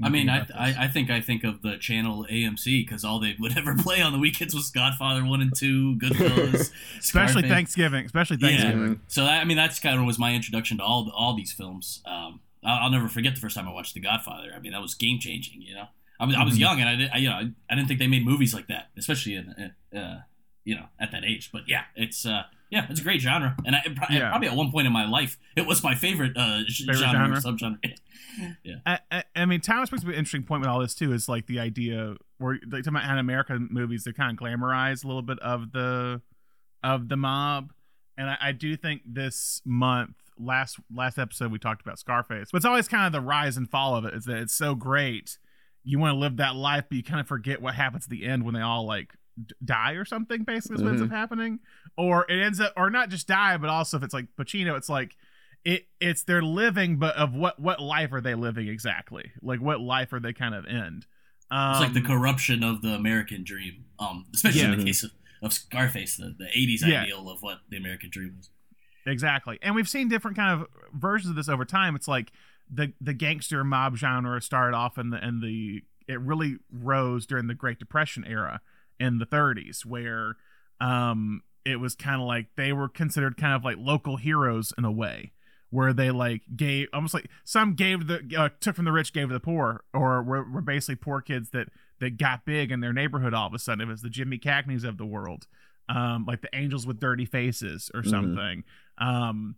I 0.00 0.10
mean, 0.10 0.28
I, 0.28 0.38
What 0.38 0.46
do 0.48 0.54
you 0.54 0.60
I 0.60 0.70
think 0.70 0.78
I 0.78 0.88
think 0.88 1.10
I 1.10 1.20
think 1.20 1.44
of 1.44 1.62
the 1.62 1.76
channel 1.76 2.24
AMC 2.30 2.86
because 2.86 3.04
all 3.04 3.18
they 3.18 3.34
would 3.40 3.58
ever 3.62 3.74
play 3.76 4.00
on 4.00 4.12
the 4.12 4.18
weekends 4.20 4.54
was 4.54 4.70
Godfather 4.70 5.24
one 5.24 5.40
and 5.40 5.52
two, 5.54 5.96
Goodfellas, 5.96 6.70
especially 7.00 7.42
Thanksgiving, 7.42 8.04
especially 8.06 8.36
Thanksgiving. 8.36 9.00
So 9.08 9.24
that, 9.24 9.40
I 9.42 9.44
mean, 9.44 9.56
that's 9.56 9.80
kind 9.80 9.98
of 9.98 10.06
was 10.06 10.16
my 10.18 10.34
introduction 10.34 10.76
to 10.78 10.84
all 10.84 11.10
all 11.14 11.34
these 11.34 11.52
films. 11.52 12.00
Um, 12.06 12.38
I'll, 12.64 12.84
I'll 12.84 12.90
never 12.90 13.08
forget 13.08 13.34
the 13.34 13.40
first 13.40 13.56
time 13.56 13.68
I 13.68 13.72
watched 13.72 13.94
The 13.94 14.00
Godfather. 14.00 14.50
I 14.54 14.58
mean, 14.58 14.72
that 14.72 14.82
was 14.82 14.94
game 14.94 15.18
changing. 15.18 15.62
You 15.62 15.74
know, 15.74 15.84
I 16.20 16.24
was 16.26 16.34
I 16.36 16.44
was 16.44 16.54
Mhm. 16.56 16.60
young 16.60 16.80
and 16.80 16.88
I, 16.88 16.94
did, 16.96 17.10
I 17.12 17.16
you 17.18 17.28
know 17.28 17.34
I, 17.36 17.50
I 17.70 17.74
didn't 17.74 17.88
think 17.88 18.00
they 18.00 18.06
made 18.08 18.24
movies 18.24 18.52
like 18.54 18.66
that, 18.68 18.88
especially 18.96 19.34
in 19.34 19.72
uh, 19.96 20.20
you 20.64 20.74
know 20.74 20.86
at 21.00 21.12
that 21.12 21.24
age. 21.24 21.50
But 21.52 21.62
yeah, 21.68 21.84
it's 21.96 22.26
uh, 22.26 22.42
yeah, 22.70 22.86
it's 22.90 23.00
a 23.00 23.02
great 23.02 23.20
genre, 23.20 23.56
and 23.64 23.74
I, 23.76 23.82
Yeah. 24.10 24.28
probably 24.30 24.48
at 24.48 24.54
one 24.56 24.70
point 24.70 24.86
in 24.86 24.92
my 24.92 25.08
life 25.08 25.38
it 25.56 25.66
was 25.66 25.82
my 25.82 25.94
favorite 25.94 26.36
uh, 26.36 26.60
Favorite 26.68 26.96
genre, 26.96 27.10
genre? 27.34 27.38
or 27.38 27.40
subgenre. 27.40 27.94
yeah. 28.62 28.74
I, 28.86 28.98
I, 29.10 29.24
I 29.36 29.46
mean, 29.46 29.60
Thomas 29.60 29.88
brings 29.90 30.04
up 30.04 30.08
an 30.10 30.14
interesting 30.14 30.42
point 30.44 30.60
with 30.60 30.68
all 30.68 30.80
this 30.80 30.94
too. 30.94 31.12
Is 31.12 31.28
like 31.28 31.46
the 31.46 31.60
idea 31.60 32.14
where 32.38 32.54
like 32.70 32.84
talking 32.84 32.96
about 32.98 33.10
in 33.10 33.18
American 33.18 33.68
movies, 33.70 34.04
they 34.04 34.12
kind 34.12 34.30
of 34.30 34.42
glamorize 34.44 35.02
a 35.02 35.06
little 35.06 35.22
bit 35.22 35.38
of 35.40 35.72
the 35.72 36.20
of 36.84 37.08
the 37.08 37.16
mob, 37.16 37.72
and 38.16 38.28
I, 38.30 38.36
I 38.40 38.52
do 38.52 38.76
think 38.76 39.02
this 39.06 39.62
month, 39.64 40.14
last 40.38 40.78
last 40.94 41.18
episode, 41.18 41.50
we 41.52 41.58
talked 41.58 41.80
about 41.82 41.98
Scarface, 41.98 42.48
but 42.52 42.56
it's 42.58 42.64
always 42.66 42.88
kind 42.88 43.06
of 43.06 43.12
the 43.12 43.26
rise 43.26 43.56
and 43.56 43.68
fall 43.70 43.96
of 43.96 44.04
it. 44.04 44.14
Is 44.14 44.24
that 44.26 44.38
it's 44.38 44.54
so 44.54 44.74
great, 44.74 45.38
you 45.84 45.98
want 45.98 46.14
to 46.14 46.18
live 46.18 46.36
that 46.38 46.54
life, 46.56 46.84
but 46.88 46.96
you 46.96 47.02
kind 47.02 47.20
of 47.20 47.26
forget 47.28 47.60
what 47.62 47.74
happens 47.74 48.04
at 48.04 48.10
the 48.10 48.24
end 48.26 48.44
when 48.44 48.54
they 48.54 48.60
all 48.60 48.86
like 48.86 49.12
d- 49.44 49.54
die 49.64 49.92
or 49.92 50.04
something. 50.04 50.44
Basically, 50.44 50.76
is 50.76 50.82
what 50.82 50.90
ends 50.90 51.02
up 51.02 51.10
happening, 51.10 51.60
or 51.96 52.24
it 52.28 52.40
ends 52.42 52.60
up, 52.60 52.72
or 52.76 52.90
not 52.90 53.08
just 53.10 53.26
die, 53.28 53.56
but 53.56 53.70
also 53.70 53.96
if 53.96 54.02
it's 54.02 54.14
like 54.14 54.26
Pacino, 54.38 54.76
it's 54.76 54.88
like 54.88 55.16
it 55.64 55.86
it's 56.00 56.22
they're 56.22 56.40
living 56.42 56.98
but 56.98 57.16
of 57.16 57.34
what 57.34 57.58
what 57.58 57.80
life 57.80 58.12
are 58.12 58.20
they 58.20 58.36
living 58.36 58.68
exactly 58.68 59.32
like 59.42 59.60
what 59.60 59.80
life 59.80 60.12
are 60.12 60.20
they 60.20 60.32
kind 60.32 60.54
of 60.54 60.64
end? 60.66 61.04
um, 61.50 61.70
It's 61.72 61.80
like 61.80 61.92
the 61.94 62.00
corruption 62.00 62.62
of 62.62 62.80
the 62.82 62.90
American 62.94 63.42
dream, 63.42 63.84
um, 63.98 64.26
especially 64.32 64.60
in 64.62 64.70
Yeah. 64.70 64.76
the 64.76 64.84
case 64.84 65.02
of, 65.02 65.10
of 65.42 65.52
Scarface, 65.52 66.16
the, 66.16 66.32
the 66.38 66.44
80s 66.44 66.86
Yeah. 66.86 67.02
ideal 67.02 67.28
of 67.28 67.42
what 67.42 67.58
the 67.70 67.76
American 67.76 68.08
dream 68.10 68.34
was. 68.36 68.50
Exactly. 69.10 69.58
And 69.62 69.74
we've 69.74 69.88
seen 69.88 70.08
different 70.08 70.36
kind 70.36 70.60
of 70.60 70.68
versions 70.92 71.30
of 71.30 71.36
this 71.36 71.48
over 71.48 71.64
time. 71.64 71.94
It's 71.96 72.08
like 72.08 72.32
the 72.70 72.92
the 73.00 73.14
gangster 73.14 73.64
mob 73.64 73.96
genre 73.96 74.40
started 74.40 74.76
off 74.76 74.98
in 74.98 75.10
the 75.10 75.26
in 75.26 75.40
the 75.40 75.82
it 76.06 76.20
really 76.20 76.58
rose 76.70 77.26
during 77.26 77.46
the 77.46 77.54
great 77.54 77.78
depression 77.78 78.24
era 78.26 78.60
in 78.98 79.18
the 79.18 79.26
30s 79.26 79.84
where 79.84 80.36
um 80.80 81.42
it 81.64 81.76
was 81.76 81.94
kind 81.94 82.20
of 82.20 82.26
like 82.26 82.46
they 82.56 82.72
were 82.72 82.88
considered 82.88 83.36
kind 83.36 83.54
of 83.54 83.64
like 83.64 83.76
local 83.78 84.16
heroes 84.16 84.72
in 84.76 84.84
a 84.84 84.92
way 84.92 85.32
where 85.70 85.92
they 85.92 86.10
like 86.10 86.42
gave 86.56 86.88
almost 86.92 87.14
like 87.14 87.28
some 87.44 87.74
gave 87.74 88.06
the 88.06 88.22
uh, 88.36 88.48
took 88.60 88.76
from 88.76 88.84
the 88.84 88.92
rich 88.92 89.12
gave 89.12 89.28
the 89.28 89.40
poor 89.40 89.84
or 89.92 90.22
were, 90.22 90.50
were 90.50 90.62
basically 90.62 90.96
poor 90.96 91.20
kids 91.20 91.50
that 91.50 91.68
that 92.00 92.16
got 92.16 92.44
big 92.44 92.70
in 92.70 92.80
their 92.80 92.92
neighborhood 92.92 93.34
all 93.34 93.48
of 93.48 93.54
a 93.54 93.58
sudden. 93.58 93.82
It 93.82 93.90
was 93.90 94.02
the 94.02 94.08
jimmy 94.08 94.38
cagney's 94.38 94.84
of 94.84 94.98
the 94.98 95.06
world 95.06 95.46
um 95.88 96.24
like 96.26 96.40
the 96.42 96.48
angels 96.54 96.86
with 96.86 96.98
dirty 97.00 97.24
faces 97.24 97.90
or 97.94 98.02
Mhm. 98.02 98.10
something 98.10 98.64
um 98.98 99.56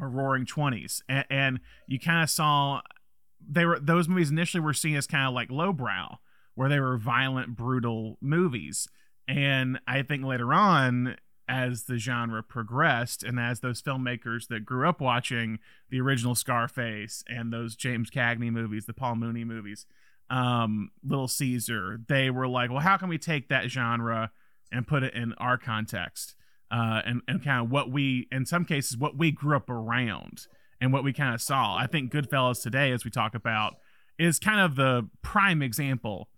or 0.00 0.08
roaring 0.10 0.44
20s 0.44 1.00
and, 1.08 1.24
and 1.30 1.60
you 1.86 1.98
kind 1.98 2.22
of 2.22 2.28
saw 2.28 2.80
they 3.48 3.64
were 3.64 3.78
those 3.78 4.08
movies 4.08 4.30
initially 4.30 4.60
were 4.60 4.72
seen 4.74 4.96
as 4.96 5.06
kind 5.06 5.26
of 5.28 5.32
like 5.34 5.50
lowbrow, 5.50 6.18
where 6.54 6.68
they 6.68 6.80
were 6.80 6.96
violent, 6.98 7.54
brutal 7.56 8.16
movies. 8.20 8.88
And 9.28 9.78
I 9.86 10.02
think 10.02 10.24
later 10.24 10.52
on, 10.52 11.16
as 11.48 11.84
the 11.84 11.96
genre 11.98 12.42
progressed, 12.42 13.22
and 13.22 13.38
as 13.38 13.60
those 13.60 13.80
filmmakers 13.80 14.48
that 14.48 14.64
grew 14.64 14.88
up 14.88 15.00
watching 15.00 15.60
the 15.90 16.00
original 16.00 16.34
Scarface 16.34 17.22
and 17.28 17.52
those 17.52 17.76
James 17.76 18.10
Cagney 18.10 18.50
movies, 18.50 18.86
the 18.86 18.94
Paul 18.94 19.14
Muni 19.16 19.44
movies, 19.44 19.86
um, 20.28 20.90
Little 21.04 21.28
Caesar, 21.28 22.00
they 22.08 22.30
were 22.30 22.48
like, 22.48 22.70
well, 22.70 22.80
how 22.80 22.96
can 22.96 23.08
we 23.08 23.18
take 23.18 23.48
that 23.48 23.70
genre 23.70 24.32
and 24.72 24.86
put 24.86 25.02
it 25.02 25.14
in 25.14 25.32
our 25.34 25.58
context? 25.58 26.34
Uh, 26.70 27.00
and, 27.04 27.22
and 27.28 27.44
kind 27.44 27.64
of 27.64 27.70
what 27.70 27.90
we, 27.90 28.26
in 28.32 28.44
some 28.44 28.64
cases, 28.64 28.96
what 28.96 29.16
we 29.16 29.30
grew 29.30 29.56
up 29.56 29.70
around 29.70 30.46
and 30.80 30.92
what 30.92 31.04
we 31.04 31.12
kind 31.12 31.32
of 31.32 31.40
saw. 31.40 31.76
I 31.76 31.86
think 31.86 32.12
Goodfellas 32.12 32.62
today, 32.62 32.90
as 32.90 33.04
we 33.04 33.10
talk 33.10 33.34
about, 33.34 33.74
is 34.18 34.38
kind 34.38 34.60
of 34.60 34.74
the 34.74 35.08
prime 35.22 35.62
example 35.62 36.28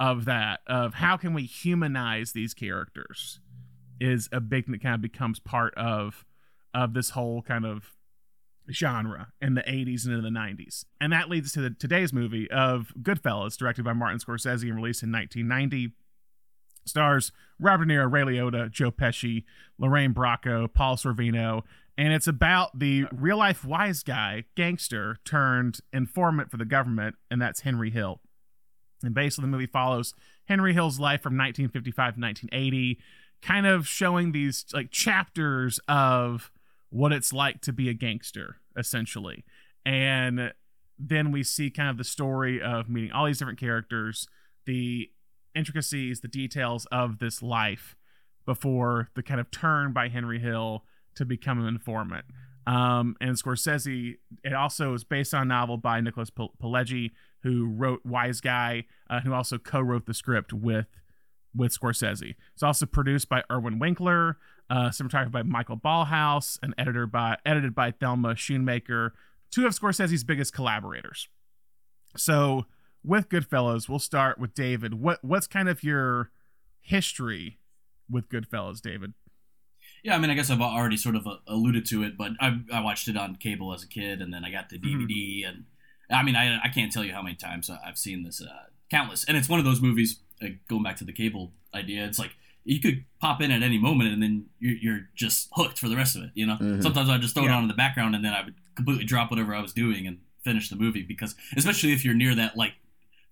of 0.00 0.26
that 0.26 0.60
of 0.66 0.94
how 0.94 1.16
can 1.16 1.34
we 1.34 1.44
humanize 1.44 2.32
these 2.32 2.54
characters 2.54 3.40
is 4.00 4.28
a 4.30 4.40
big 4.40 4.66
thing 4.66 4.72
that 4.72 4.82
kind 4.82 4.94
of 4.94 5.00
becomes 5.00 5.40
part 5.40 5.74
of 5.76 6.24
of 6.74 6.94
this 6.94 7.10
whole 7.10 7.42
kind 7.42 7.64
of 7.64 7.96
genre 8.70 9.28
in 9.40 9.54
the 9.54 9.62
80s 9.62 10.04
and 10.04 10.14
in 10.14 10.22
the 10.22 10.28
90s. 10.28 10.84
And 11.00 11.12
that 11.12 11.30
leads 11.30 11.52
to 11.52 11.62
the, 11.62 11.70
today's 11.70 12.12
movie 12.12 12.50
of 12.50 12.92
Goodfellas, 13.00 13.56
directed 13.56 13.84
by 13.84 13.94
Martin 13.94 14.18
Scorsese 14.18 14.64
and 14.64 14.76
released 14.76 15.02
in 15.02 15.10
1990. 15.10 15.94
Stars 16.88 17.32
Robert 17.60 17.86
De 17.86 17.94
Niro, 17.94 18.10
Ray 18.10 18.22
Liotta, 18.22 18.70
Joe 18.70 18.90
Pesci, 18.90 19.44
Lorraine 19.78 20.14
Bracco, 20.14 20.72
Paul 20.72 20.96
Sorvino, 20.96 21.62
and 21.96 22.12
it's 22.12 22.28
about 22.28 22.78
the 22.78 23.06
real 23.12 23.38
life 23.38 23.64
wise 23.64 24.04
guy, 24.04 24.44
gangster 24.54 25.18
turned 25.24 25.80
informant 25.92 26.50
for 26.50 26.56
the 26.56 26.64
government, 26.64 27.16
and 27.28 27.42
that's 27.42 27.62
Henry 27.62 27.90
Hill. 27.90 28.20
And 29.02 29.14
basically, 29.14 29.42
the 29.42 29.48
movie 29.48 29.66
follows 29.66 30.14
Henry 30.46 30.72
Hill's 30.74 31.00
life 31.00 31.22
from 31.22 31.36
1955 31.36 32.14
to 32.14 32.20
1980, 32.20 33.00
kind 33.42 33.66
of 33.66 33.86
showing 33.88 34.30
these 34.30 34.64
like 34.72 34.90
chapters 34.92 35.80
of 35.88 36.52
what 36.90 37.12
it's 37.12 37.32
like 37.32 37.60
to 37.62 37.72
be 37.72 37.88
a 37.88 37.94
gangster, 37.94 38.58
essentially. 38.76 39.44
And 39.84 40.52
then 40.98 41.32
we 41.32 41.42
see 41.42 41.68
kind 41.70 41.90
of 41.90 41.96
the 41.96 42.04
story 42.04 42.62
of 42.62 42.88
meeting 42.88 43.10
all 43.10 43.26
these 43.26 43.38
different 43.38 43.58
characters, 43.58 44.28
the 44.66 45.10
intricacies, 45.54 46.20
the 46.20 46.28
details 46.28 46.86
of 46.92 47.18
this 47.18 47.42
life 47.42 47.96
before 48.46 49.10
the 49.14 49.22
kind 49.22 49.40
of 49.40 49.50
turn 49.50 49.92
by 49.92 50.08
Henry 50.08 50.38
Hill 50.38 50.84
to 51.14 51.24
become 51.24 51.60
an 51.60 51.66
informant. 51.66 52.24
Um, 52.66 53.16
and 53.20 53.36
Scorsese, 53.36 54.16
it 54.44 54.52
also 54.52 54.92
is 54.94 55.04
based 55.04 55.32
on 55.32 55.42
a 55.42 55.44
novel 55.46 55.78
by 55.78 56.00
Nicholas 56.00 56.30
Pileggi, 56.30 57.12
who 57.42 57.66
wrote 57.66 58.04
Wise 58.04 58.40
Guy, 58.40 58.84
uh, 59.08 59.20
who 59.20 59.32
also 59.32 59.58
co-wrote 59.58 60.06
the 60.06 60.14
script 60.14 60.52
with 60.52 60.86
with 61.56 61.72
Scorsese. 61.78 62.34
It's 62.52 62.62
also 62.62 62.84
produced 62.86 63.28
by 63.28 63.42
Irwin 63.50 63.78
Winkler, 63.78 64.36
uh, 64.68 64.90
cinematography 64.90 65.32
by 65.32 65.42
Michael 65.42 65.78
Ballhaus, 65.78 66.58
and 66.62 66.74
editor 66.76 67.06
by 67.06 67.36
edited 67.44 67.74
by 67.74 67.90
Thelma 67.90 68.34
Schoonmaker, 68.34 69.12
two 69.50 69.66
of 69.66 69.72
Scorsese's 69.72 70.24
biggest 70.24 70.52
collaborators. 70.52 71.28
So 72.16 72.66
with 73.04 73.28
Goodfellas, 73.28 73.88
we'll 73.88 73.98
start 73.98 74.38
with 74.38 74.54
David. 74.54 74.94
What 74.94 75.24
what's 75.24 75.46
kind 75.46 75.68
of 75.68 75.82
your 75.82 76.30
history 76.80 77.58
with 78.10 78.28
Goodfellas, 78.28 78.80
David? 78.80 79.14
Yeah, 80.02 80.14
I 80.14 80.18
mean, 80.18 80.30
I 80.30 80.34
guess 80.34 80.50
I've 80.50 80.60
already 80.60 80.96
sort 80.96 81.16
of 81.16 81.26
uh, 81.26 81.36
alluded 81.46 81.84
to 81.86 82.02
it, 82.02 82.16
but 82.16 82.32
I, 82.40 82.60
I 82.72 82.80
watched 82.80 83.08
it 83.08 83.16
on 83.16 83.36
cable 83.36 83.72
as 83.72 83.82
a 83.82 83.88
kid, 83.88 84.22
and 84.22 84.32
then 84.32 84.44
I 84.44 84.50
got 84.50 84.68
the 84.68 84.78
DVD, 84.78 85.42
mm-hmm. 85.42 85.48
and 85.48 85.64
I 86.10 86.22
mean, 86.22 86.36
I, 86.36 86.60
I 86.64 86.68
can't 86.68 86.92
tell 86.92 87.04
you 87.04 87.12
how 87.12 87.22
many 87.22 87.34
times 87.34 87.70
I've 87.70 87.98
seen 87.98 88.22
this, 88.22 88.40
uh, 88.40 88.70
countless, 88.90 89.24
and 89.24 89.36
it's 89.36 89.48
one 89.48 89.58
of 89.58 89.64
those 89.64 89.80
movies. 89.80 90.20
Uh, 90.40 90.48
going 90.68 90.84
back 90.84 90.96
to 90.96 91.04
the 91.04 91.12
cable 91.12 91.52
idea, 91.74 92.04
it's 92.04 92.18
like 92.18 92.30
you 92.64 92.80
could 92.80 93.04
pop 93.20 93.40
in 93.42 93.50
at 93.50 93.62
any 93.62 93.78
moment, 93.78 94.12
and 94.12 94.22
then 94.22 94.46
you're, 94.60 94.76
you're 94.76 95.00
just 95.16 95.48
hooked 95.52 95.78
for 95.78 95.88
the 95.88 95.96
rest 95.96 96.16
of 96.16 96.22
it. 96.22 96.30
You 96.34 96.46
know, 96.46 96.54
mm-hmm. 96.54 96.80
sometimes 96.80 97.08
I 97.08 97.18
just 97.18 97.34
throw 97.34 97.44
yeah. 97.44 97.50
it 97.50 97.54
on 97.54 97.62
in 97.62 97.68
the 97.68 97.74
background, 97.74 98.14
and 98.14 98.24
then 98.24 98.34
I 98.34 98.44
would 98.44 98.54
completely 98.76 99.04
drop 99.04 99.30
whatever 99.30 99.54
I 99.54 99.60
was 99.60 99.72
doing 99.72 100.06
and 100.06 100.18
finish 100.44 100.68
the 100.68 100.76
movie 100.76 101.02
because, 101.02 101.34
especially 101.56 101.92
if 101.92 102.04
you're 102.04 102.14
near 102.14 102.34
that 102.36 102.56
like 102.56 102.74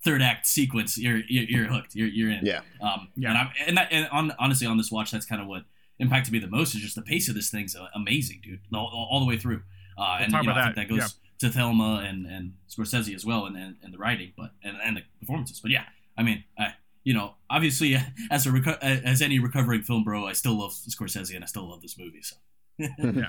third 0.06 0.22
act 0.22 0.46
sequence, 0.46 0.96
you're 0.96 1.20
you're, 1.28 1.44
you're 1.44 1.66
hooked. 1.66 1.94
You're 1.94 2.08
you're 2.08 2.30
in. 2.30 2.46
Yeah. 2.46 2.60
Um. 2.80 3.08
Yeah. 3.16 3.30
And, 3.30 3.38
I'm, 3.38 3.48
and, 3.66 3.76
that, 3.76 3.88
and 3.90 4.08
on, 4.12 4.32
honestly, 4.38 4.66
on 4.66 4.76
this 4.76 4.90
watch, 4.90 5.10
that's 5.10 5.26
kind 5.26 5.42
of 5.42 5.48
what 5.48 5.64
impacted 5.98 6.32
me 6.32 6.38
the 6.38 6.46
most 6.46 6.75
is 6.75 6.80
just 6.80 6.94
the 6.94 7.02
pace 7.02 7.28
of 7.28 7.34
this 7.34 7.50
thing's 7.50 7.76
amazing, 7.94 8.40
dude, 8.42 8.60
all, 8.72 9.08
all 9.10 9.20
the 9.20 9.26
way 9.26 9.36
through. 9.36 9.62
Uh, 9.98 10.18
and 10.20 10.32
you 10.32 10.42
know, 10.42 10.52
I 10.52 10.64
think 10.64 10.76
that 10.76 10.88
goes 10.88 10.98
yeah. 10.98 11.48
to 11.48 11.54
Thelma 11.54 12.04
and, 12.06 12.26
and 12.26 12.52
Scorsese 12.68 13.14
as 13.14 13.25
well, 13.25 13.46
and, 13.46 13.56
and, 13.56 13.76
and 13.82 13.92
the 13.92 13.98
writing, 13.98 14.32
but 14.36 14.50
and, 14.62 14.76
and 14.84 14.98
the 14.98 15.02
performances. 15.20 15.60
But 15.60 15.70
yeah, 15.70 15.84
I 16.16 16.22
mean, 16.22 16.44
I, 16.58 16.75
you 17.02 17.14
know, 17.14 17.34
obviously, 17.50 17.96
as 18.30 18.46
a 18.46 18.50
reco- 18.50 18.78
as 18.80 19.22
any 19.22 19.38
recovering 19.38 19.82
film 19.82 20.04
bro, 20.04 20.26
I 20.26 20.32
still 20.32 20.58
love 20.58 20.72
Scorsese 20.72 21.34
and 21.34 21.42
I 21.42 21.46
still 21.46 21.68
love 21.68 21.82
this 21.82 21.98
movie. 21.98 22.22
So. 22.22 22.36
yeah. 22.78 23.28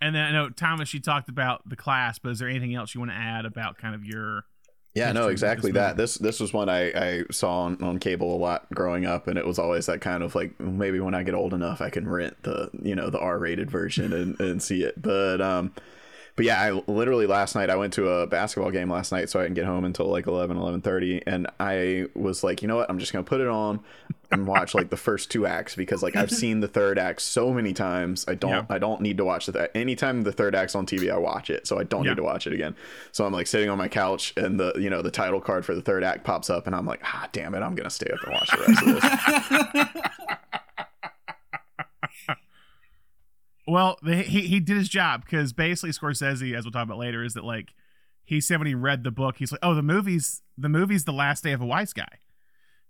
And 0.00 0.14
then 0.14 0.24
I 0.24 0.32
know 0.32 0.48
Thomas, 0.48 0.94
you 0.94 1.00
talked 1.00 1.28
about 1.28 1.68
the 1.68 1.74
class, 1.74 2.20
but 2.20 2.30
is 2.30 2.38
there 2.38 2.48
anything 2.48 2.74
else 2.74 2.94
you 2.94 3.00
want 3.00 3.10
to 3.10 3.16
add 3.16 3.44
about 3.44 3.78
kind 3.78 3.96
of 3.96 4.04
your 4.04 4.44
yeah, 4.94 5.12
no, 5.12 5.28
exactly 5.28 5.70
that. 5.72 5.96
This 5.96 6.16
this 6.16 6.40
was 6.40 6.52
one 6.52 6.68
I, 6.68 6.90
I 6.90 7.22
saw 7.30 7.60
on, 7.62 7.82
on 7.82 7.98
cable 7.98 8.34
a 8.34 8.38
lot 8.38 8.66
growing 8.74 9.06
up, 9.06 9.28
and 9.28 9.38
it 9.38 9.46
was 9.46 9.58
always 9.58 9.86
that 9.86 10.00
kind 10.00 10.22
of 10.22 10.34
like 10.34 10.58
maybe 10.58 10.98
when 10.98 11.14
I 11.14 11.22
get 11.22 11.34
old 11.34 11.54
enough, 11.54 11.80
I 11.80 11.90
can 11.90 12.08
rent 12.08 12.42
the 12.42 12.70
you 12.82 12.96
know 12.96 13.08
the 13.08 13.20
R 13.20 13.38
rated 13.38 13.70
version 13.70 14.12
and, 14.12 14.40
and 14.40 14.62
see 14.62 14.82
it. 14.82 15.00
But 15.00 15.40
um, 15.40 15.72
but 16.40 16.46
yeah, 16.46 16.58
I 16.58 16.70
literally 16.90 17.26
last 17.26 17.54
night 17.54 17.68
I 17.68 17.76
went 17.76 17.92
to 17.92 18.08
a 18.08 18.26
basketball 18.26 18.70
game 18.70 18.90
last 18.90 19.12
night 19.12 19.28
so 19.28 19.38
I 19.38 19.42
didn't 19.42 19.56
get 19.56 19.66
home 19.66 19.84
until 19.84 20.06
like 20.06 20.26
11, 20.26 20.56
11.30. 20.56 21.22
And 21.26 21.46
I 21.60 22.06
was 22.14 22.42
like, 22.42 22.62
you 22.62 22.68
know 22.68 22.76
what? 22.76 22.88
I'm 22.88 22.98
just 22.98 23.12
going 23.12 23.22
to 23.22 23.28
put 23.28 23.42
it 23.42 23.46
on 23.46 23.80
and 24.30 24.46
watch 24.46 24.74
like 24.74 24.88
the 24.88 24.96
first 24.96 25.30
two 25.30 25.46
acts 25.46 25.76
because 25.76 26.02
like 26.02 26.16
I've 26.16 26.30
seen 26.30 26.60
the 26.60 26.66
third 26.66 26.98
act 26.98 27.20
so 27.20 27.52
many 27.52 27.74
times. 27.74 28.24
I 28.26 28.36
don't, 28.36 28.52
yeah. 28.52 28.64
I 28.70 28.78
don't 28.78 29.02
need 29.02 29.18
to 29.18 29.24
watch 29.26 29.48
that. 29.48 29.70
Anytime 29.76 30.22
the 30.22 30.32
third 30.32 30.54
act's 30.54 30.74
on 30.74 30.86
TV, 30.86 31.12
I 31.12 31.18
watch 31.18 31.50
it. 31.50 31.66
So 31.66 31.78
I 31.78 31.84
don't 31.84 32.04
yeah. 32.04 32.12
need 32.12 32.16
to 32.16 32.22
watch 32.22 32.46
it 32.46 32.54
again. 32.54 32.74
So 33.12 33.26
I'm 33.26 33.34
like 33.34 33.46
sitting 33.46 33.68
on 33.68 33.76
my 33.76 33.88
couch 33.88 34.32
and 34.38 34.58
the, 34.58 34.72
you 34.78 34.88
know, 34.88 35.02
the 35.02 35.10
title 35.10 35.42
card 35.42 35.66
for 35.66 35.74
the 35.74 35.82
third 35.82 36.02
act 36.02 36.24
pops 36.24 36.48
up 36.48 36.66
and 36.66 36.74
I'm 36.74 36.86
like, 36.86 37.02
ah, 37.04 37.28
damn 37.32 37.54
it. 37.54 37.58
I'm 37.58 37.74
going 37.74 37.84
to 37.84 37.90
stay 37.90 38.10
up 38.10 38.22
and 38.24 38.32
watch 38.32 38.50
the 38.50 38.64
rest 38.66 39.74
of 39.74 39.92
this. 39.92 40.60
Well, 43.70 43.98
he 44.04 44.22
he 44.22 44.60
did 44.60 44.76
his 44.76 44.88
job 44.88 45.24
because 45.24 45.52
basically 45.52 45.90
Scorsese, 45.90 46.56
as 46.56 46.64
we'll 46.64 46.72
talk 46.72 46.84
about 46.84 46.98
later, 46.98 47.22
is 47.22 47.34
that 47.34 47.44
like 47.44 47.72
he 48.24 48.40
said 48.40 48.58
when 48.58 48.66
he 48.66 48.74
read 48.74 49.04
the 49.04 49.10
book, 49.10 49.36
he's 49.38 49.52
like, 49.52 49.60
"Oh, 49.62 49.74
the 49.74 49.82
movie's 49.82 50.42
the 50.58 50.68
movie's 50.68 51.04
the 51.04 51.12
last 51.12 51.44
day 51.44 51.52
of 51.52 51.60
a 51.60 51.66
wise 51.66 51.92
guy." 51.92 52.18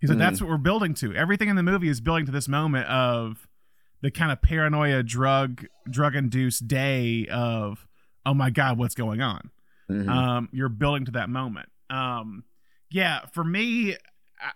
He's 0.00 0.08
like, 0.08 0.18
mm-hmm. 0.18 0.26
"That's 0.26 0.40
what 0.40 0.48
we're 0.48 0.56
building 0.56 0.94
to. 0.94 1.14
Everything 1.14 1.48
in 1.48 1.56
the 1.56 1.62
movie 1.62 1.88
is 1.88 2.00
building 2.00 2.24
to 2.26 2.32
this 2.32 2.48
moment 2.48 2.86
of 2.88 3.46
the 4.00 4.10
kind 4.10 4.32
of 4.32 4.40
paranoia, 4.40 5.02
drug 5.02 5.66
drug 5.88 6.16
induced 6.16 6.66
day 6.66 7.26
of, 7.30 7.86
oh 8.24 8.32
my 8.32 8.48
god, 8.48 8.78
what's 8.78 8.94
going 8.94 9.20
on?" 9.20 9.50
Mm-hmm. 9.90 10.08
Um, 10.08 10.48
you're 10.52 10.70
building 10.70 11.04
to 11.06 11.12
that 11.12 11.28
moment. 11.28 11.68
Um, 11.90 12.44
yeah, 12.90 13.26
for 13.32 13.44
me, 13.44 13.96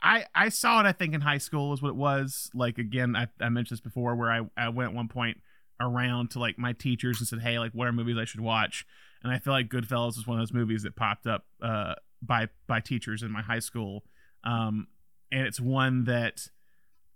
I 0.03 0.25
I 0.35 0.49
saw 0.49 0.81
it. 0.81 0.87
I 0.87 0.93
think 0.93 1.13
in 1.13 1.21
high 1.21 1.39
school 1.39 1.75
is 1.75 1.83
what 1.83 1.91
it 1.91 1.97
was. 1.97 2.51
Like 2.55 2.79
again, 2.79 3.15
I, 3.15 3.29
I 3.41 3.51
mentioned 3.51 3.77
this 3.77 3.83
before, 3.83 4.17
where 4.17 4.31
I 4.31 4.41
I 4.57 4.71
went 4.71 4.91
at 4.91 4.97
one 4.97 5.09
point 5.09 5.39
around 5.81 6.31
to 6.31 6.39
like 6.39 6.59
my 6.59 6.73
teachers 6.73 7.19
and 7.21 7.29
said, 7.29 7.41
"Hey, 7.41 7.59
like 7.59 7.73
what 7.73 7.89
are 7.89 7.93
movies 7.93 8.17
I 8.19 8.25
should 8.25 8.41
watch?" 8.41 8.87
And 9.23 9.33
I 9.33 9.39
feel 9.39 9.53
like 9.53 9.69
Goodfellas 9.69 10.17
was 10.17 10.27
one 10.27 10.39
of 10.39 10.43
those 10.43 10.55
movies 10.55 10.83
that 10.83 10.97
popped 10.97 11.27
up 11.27 11.45
uh, 11.63 11.95
by 12.23 12.49
by 12.67 12.81
teachers 12.81 13.23
in 13.23 13.31
my 13.31 13.43
high 13.43 13.59
school, 13.59 14.05
um, 14.45 14.89
and 15.33 15.47
it's 15.47 15.61
one 15.61 16.05
that 16.05 16.49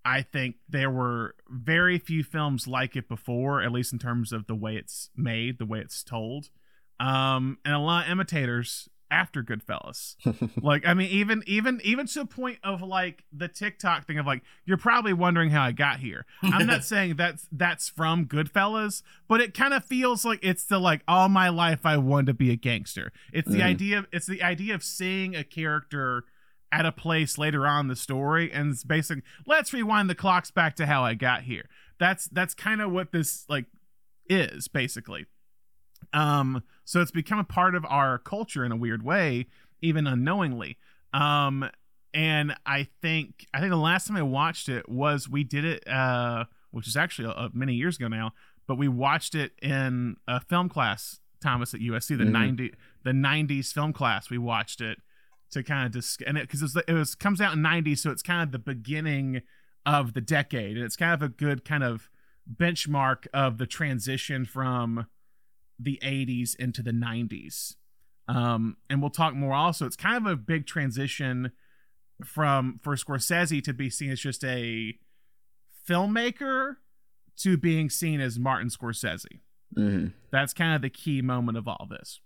I 0.04 0.22
think 0.22 0.56
there 0.68 0.90
were 0.90 1.34
very 1.48 1.98
few 1.98 2.24
films 2.24 2.66
like 2.66 2.96
it 2.96 3.08
before, 3.08 3.62
at 3.62 3.72
least 3.72 3.92
in 3.92 3.98
terms 3.98 4.32
of 4.32 4.46
the 4.46 4.54
way 4.54 4.76
it's 4.76 5.10
made, 5.16 5.58
the 5.58 5.66
way 5.66 5.80
it's 5.80 6.02
told, 6.02 6.50
um, 7.00 7.58
and 7.64 7.74
a 7.74 7.78
lot 7.78 8.06
of 8.06 8.10
imitators 8.10 8.88
after 9.10 9.42
Goodfellas. 9.42 10.16
like, 10.62 10.86
I 10.86 10.94
mean, 10.94 11.10
even 11.10 11.42
even 11.46 11.80
even 11.84 12.06
to 12.08 12.22
a 12.22 12.26
point 12.26 12.58
of 12.62 12.82
like 12.82 13.24
the 13.32 13.48
TikTok 13.48 14.06
thing 14.06 14.18
of 14.18 14.26
like, 14.26 14.42
you're 14.64 14.76
probably 14.76 15.12
wondering 15.12 15.50
how 15.50 15.62
I 15.62 15.72
got 15.72 16.00
here. 16.00 16.26
I'm 16.42 16.66
not 16.66 16.84
saying 16.84 17.16
that's 17.16 17.46
that's 17.50 17.88
from 17.88 18.26
Goodfellas, 18.26 19.02
but 19.28 19.40
it 19.40 19.54
kind 19.54 19.74
of 19.74 19.84
feels 19.84 20.24
like 20.24 20.40
it's 20.42 20.64
the 20.64 20.78
like 20.78 21.02
all 21.08 21.28
my 21.28 21.48
life 21.48 21.84
I 21.84 21.96
wanted 21.96 22.26
to 22.26 22.34
be 22.34 22.50
a 22.50 22.56
gangster. 22.56 23.12
It's 23.32 23.48
the 23.48 23.60
mm. 23.60 23.64
idea 23.64 23.98
of 23.98 24.06
it's 24.12 24.26
the 24.26 24.42
idea 24.42 24.74
of 24.74 24.82
seeing 24.82 25.34
a 25.34 25.44
character 25.44 26.24
at 26.70 26.84
a 26.84 26.92
place 26.92 27.38
later 27.38 27.66
on 27.66 27.88
the 27.88 27.96
story 27.96 28.52
and 28.52 28.72
it's 28.72 28.84
basically 28.84 29.22
let's 29.46 29.72
rewind 29.72 30.10
the 30.10 30.14
clocks 30.14 30.50
back 30.50 30.76
to 30.76 30.86
how 30.86 31.02
I 31.02 31.14
got 31.14 31.42
here. 31.42 31.68
That's 31.98 32.26
that's 32.26 32.54
kind 32.54 32.80
of 32.80 32.92
what 32.92 33.12
this 33.12 33.44
like 33.48 33.66
is 34.28 34.68
basically. 34.68 35.26
Um, 36.12 36.62
so 36.84 37.00
it's 37.00 37.10
become 37.10 37.38
a 37.38 37.44
part 37.44 37.74
of 37.74 37.84
our 37.86 38.18
culture 38.18 38.64
in 38.64 38.72
a 38.72 38.76
weird 38.76 39.02
way, 39.02 39.46
even 39.82 40.06
unknowingly. 40.06 40.78
Um, 41.12 41.68
and 42.14 42.54
I 42.66 42.88
think 43.02 43.46
I 43.52 43.60
think 43.60 43.70
the 43.70 43.76
last 43.76 44.08
time 44.08 44.16
I 44.16 44.22
watched 44.22 44.68
it 44.68 44.88
was 44.88 45.28
we 45.28 45.44
did 45.44 45.64
it, 45.64 45.86
uh, 45.88 46.44
which 46.70 46.88
is 46.88 46.96
actually 46.96 47.32
a 47.36 47.50
many 47.52 47.74
years 47.74 47.96
ago 47.96 48.08
now, 48.08 48.32
but 48.66 48.76
we 48.76 48.88
watched 48.88 49.34
it 49.34 49.52
in 49.62 50.16
a 50.26 50.40
film 50.40 50.68
class 50.68 51.20
Thomas 51.40 51.74
at 51.74 51.80
USC, 51.80 52.16
the 52.16 52.24
Mhm. 52.24 52.32
90 52.32 52.74
the 53.04 53.12
90s 53.12 53.72
film 53.72 53.92
class. 53.92 54.28
We 54.30 54.38
watched 54.38 54.80
it 54.80 55.00
to 55.50 55.62
kind 55.62 55.86
of 55.86 55.92
dis- 55.92 56.18
and 56.26 56.36
it 56.36 56.42
because 56.42 56.60
it 56.60 56.64
was, 56.74 56.76
it 56.88 56.92
was 56.92 57.14
comes 57.14 57.40
out 57.40 57.54
in 57.54 57.62
90, 57.62 57.94
so 57.94 58.10
it's 58.10 58.22
kind 58.22 58.42
of 58.42 58.52
the 58.52 58.58
beginning 58.58 59.42
of 59.86 60.12
the 60.14 60.20
decade, 60.20 60.76
and 60.76 60.84
it's 60.84 60.96
kind 60.96 61.12
of 61.14 61.22
a 61.22 61.28
good 61.28 61.64
kind 61.64 61.84
of 61.84 62.10
benchmark 62.52 63.26
of 63.32 63.58
the 63.58 63.66
transition 63.66 64.44
from 64.44 65.06
the 65.78 65.98
80s 66.02 66.56
into 66.56 66.82
the 66.82 66.90
90s. 66.92 67.74
Um, 68.26 68.76
and 68.90 69.00
we'll 69.00 69.10
talk 69.10 69.34
more 69.34 69.54
also. 69.54 69.86
It's 69.86 69.96
kind 69.96 70.16
of 70.16 70.30
a 70.30 70.36
big 70.36 70.66
transition 70.66 71.52
from 72.24 72.78
for 72.82 72.94
Scorsese 72.96 73.62
to 73.62 73.72
be 73.72 73.88
seen 73.88 74.10
as 74.10 74.20
just 74.20 74.44
a 74.44 74.94
filmmaker 75.88 76.74
to 77.38 77.56
being 77.56 77.88
seen 77.88 78.20
as 78.20 78.38
Martin 78.38 78.68
Scorsese. 78.68 79.40
hmm 79.74 80.08
That's 80.30 80.52
kind 80.52 80.74
of 80.74 80.82
the 80.82 80.90
key 80.90 81.22
moment 81.22 81.56
of 81.56 81.66
all 81.68 81.86
this. 81.88 82.20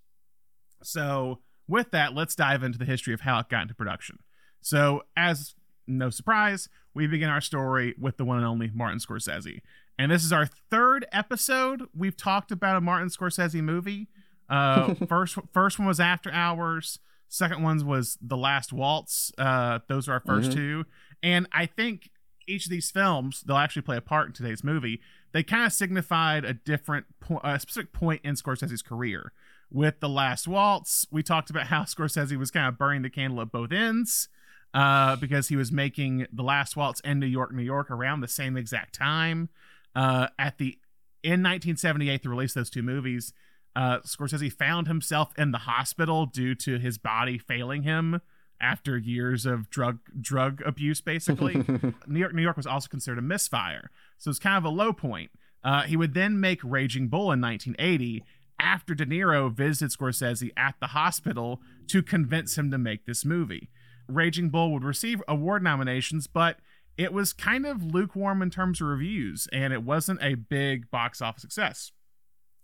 So, 0.83 1.41
with 1.69 1.91
that, 1.93 2.15
let's 2.15 2.35
dive 2.35 2.63
into 2.63 2.79
the 2.79 2.85
history 2.85 3.15
of 3.15 3.21
how 3.21 3.39
it 3.39 3.49
got 3.49 3.63
into 3.63 3.75
production. 3.75 4.19
So, 4.61 5.03
as 5.17 5.55
no 5.87 6.11
surprise, 6.11 6.69
we 6.95 7.07
begin 7.07 7.29
our 7.29 7.41
story 7.41 7.95
with 8.01 8.17
the 8.17 8.25
one 8.25 8.39
and 8.39 8.47
only 8.47 8.71
Martin 8.73 8.99
Scorsese. 8.99 9.61
And 9.99 10.11
this 10.11 10.25
is 10.25 10.33
our 10.33 10.47
third 10.71 11.07
episode 11.13 11.85
we've 11.95 12.17
talked 12.17 12.51
about 12.51 12.77
a 12.77 12.81
Martin 12.81 13.09
Scorsese 13.09 13.63
movie. 13.63 14.09
Uh, 14.49 14.95
first, 15.09 15.39
first 15.53 15.79
one 15.79 15.87
was 15.89 16.01
After 16.01 16.31
Hours. 16.31 16.99
Second 17.29 17.63
one 17.63 17.85
was 17.87 18.19
The 18.21 18.37
Last 18.37 18.73
Waltz. 18.73 19.33
Uh, 19.39 19.79
those 19.89 20.09
are 20.09 20.13
our 20.15 20.21
1st 20.21 20.51
Mhm. 20.51 20.55
two. 20.55 20.85
And 21.23 21.47
I 21.53 21.67
think 21.67 22.11
each 22.47 22.67
of 22.67 22.71
these 22.71 22.91
films, 22.91 23.43
they'll 23.47 23.57
actually 23.57 23.83
play 23.83 23.97
a 23.97 24.01
part 24.03 24.27
in 24.29 24.33
today's 24.33 24.65
movie. 24.65 25.01
They 25.33 25.43
kind 25.43 25.65
of 25.65 25.73
signified 25.73 26.45
a 26.45 26.53
different, 26.55 27.07
po- 27.21 27.41
a 27.45 27.59
specific 27.61 27.93
point 27.93 28.21
in 28.25 28.35
Scorsese's 28.35 28.83
career. 28.83 29.33
With 29.71 30.01
The 30.01 30.09
Last 30.09 30.47
Waltz, 30.47 31.07
we 31.11 31.23
talked 31.23 31.49
about 31.49 31.69
how 31.69 31.83
Scorsese 31.85 32.37
was 32.37 32.51
kind 32.51 32.67
of 32.67 32.77
burning 32.77 33.03
the 33.03 33.09
candle 33.11 33.41
at 33.41 33.53
both 33.53 33.73
ends 33.73 34.29
uh, 34.75 35.17
because 35.17 35.49
he 35.49 35.57
was 35.57 35.73
making 35.73 36.27
The 36.33 36.43
Last 36.43 36.77
Waltz 36.77 37.01
and 37.05 37.19
New 37.21 37.27
York, 37.27 37.55
New 37.55 37.63
York 37.63 37.91
around 37.91 38.21
the 38.21 38.29
same 38.29 38.57
exact 38.59 38.95
time. 38.95 39.49
Uh, 39.95 40.29
at 40.39 40.59
the 40.59 40.79
in 41.23 41.43
1978, 41.43 42.23
the 42.23 42.29
release 42.29 42.51
of 42.53 42.61
those 42.61 42.71
two 42.71 42.83
movies, 42.83 43.33
uh, 43.77 43.99
Scorsese 44.01 44.53
found 44.53 44.89
himself 44.89 45.33
in 45.39 45.53
the 45.53 45.59
hospital 45.59 46.27
due 46.27 46.55
to 46.57 46.79
his 46.79 46.99
body 46.99 47.39
failing 47.39 47.85
him 47.85 48.21
after 48.61 48.97
years 48.97 49.47
of 49.47 49.71
drug 49.71 49.99
drug 50.21 50.63
abuse, 50.65 51.01
basically. 51.01 51.55
New 52.07 52.21
York, 52.21 52.35
New 52.35 52.43
York 52.43 52.57
was 52.57 52.67
also 52.67 52.89
considered 52.89 53.19
a 53.19 53.23
misfire, 53.23 53.91
so 54.19 54.31
it's 54.31 54.39
kind 54.39 54.59
of 54.59 54.65
a 54.65 54.75
low 54.75 54.93
point. 54.93 55.31
Uh, 55.65 55.83
he 55.83 55.97
would 55.97 56.15
then 56.15 56.41
make 56.41 56.61
Raging 56.65 57.09
Bull 57.09 57.31
in 57.33 57.41
1980 57.41 58.25
after 58.59 58.95
De 58.95 59.07
Niro 59.07 59.53
visited 59.53 59.97
Scorsese 59.97 60.51
at 60.57 60.75
the 60.81 60.89
hospital 60.89 61.61
to 61.89 62.03
convince 62.03 62.57
him 62.59 62.71
to 62.71 62.79
make 62.79 63.07
this 63.07 63.25
movie. 63.25 63.69
Raging 64.09 64.51
Bull 64.51 64.73
would 64.73 64.85
receive 64.85 65.23
award 65.29 65.63
nominations, 65.63 66.27
but 66.27 66.59
it 66.97 67.13
was 67.13 67.33
kind 67.33 67.67
of 67.67 67.83
lukewarm 67.83 68.43
in 68.43 68.51
terms 68.51 68.81
of 68.81 68.87
reviews, 68.87 69.49
and 69.53 69.73
it 69.73 69.83
wasn't 69.83 70.23
a 70.23 70.35
big 70.35 70.91
box 70.91 71.23
office 71.23 71.43
success. 71.43 71.93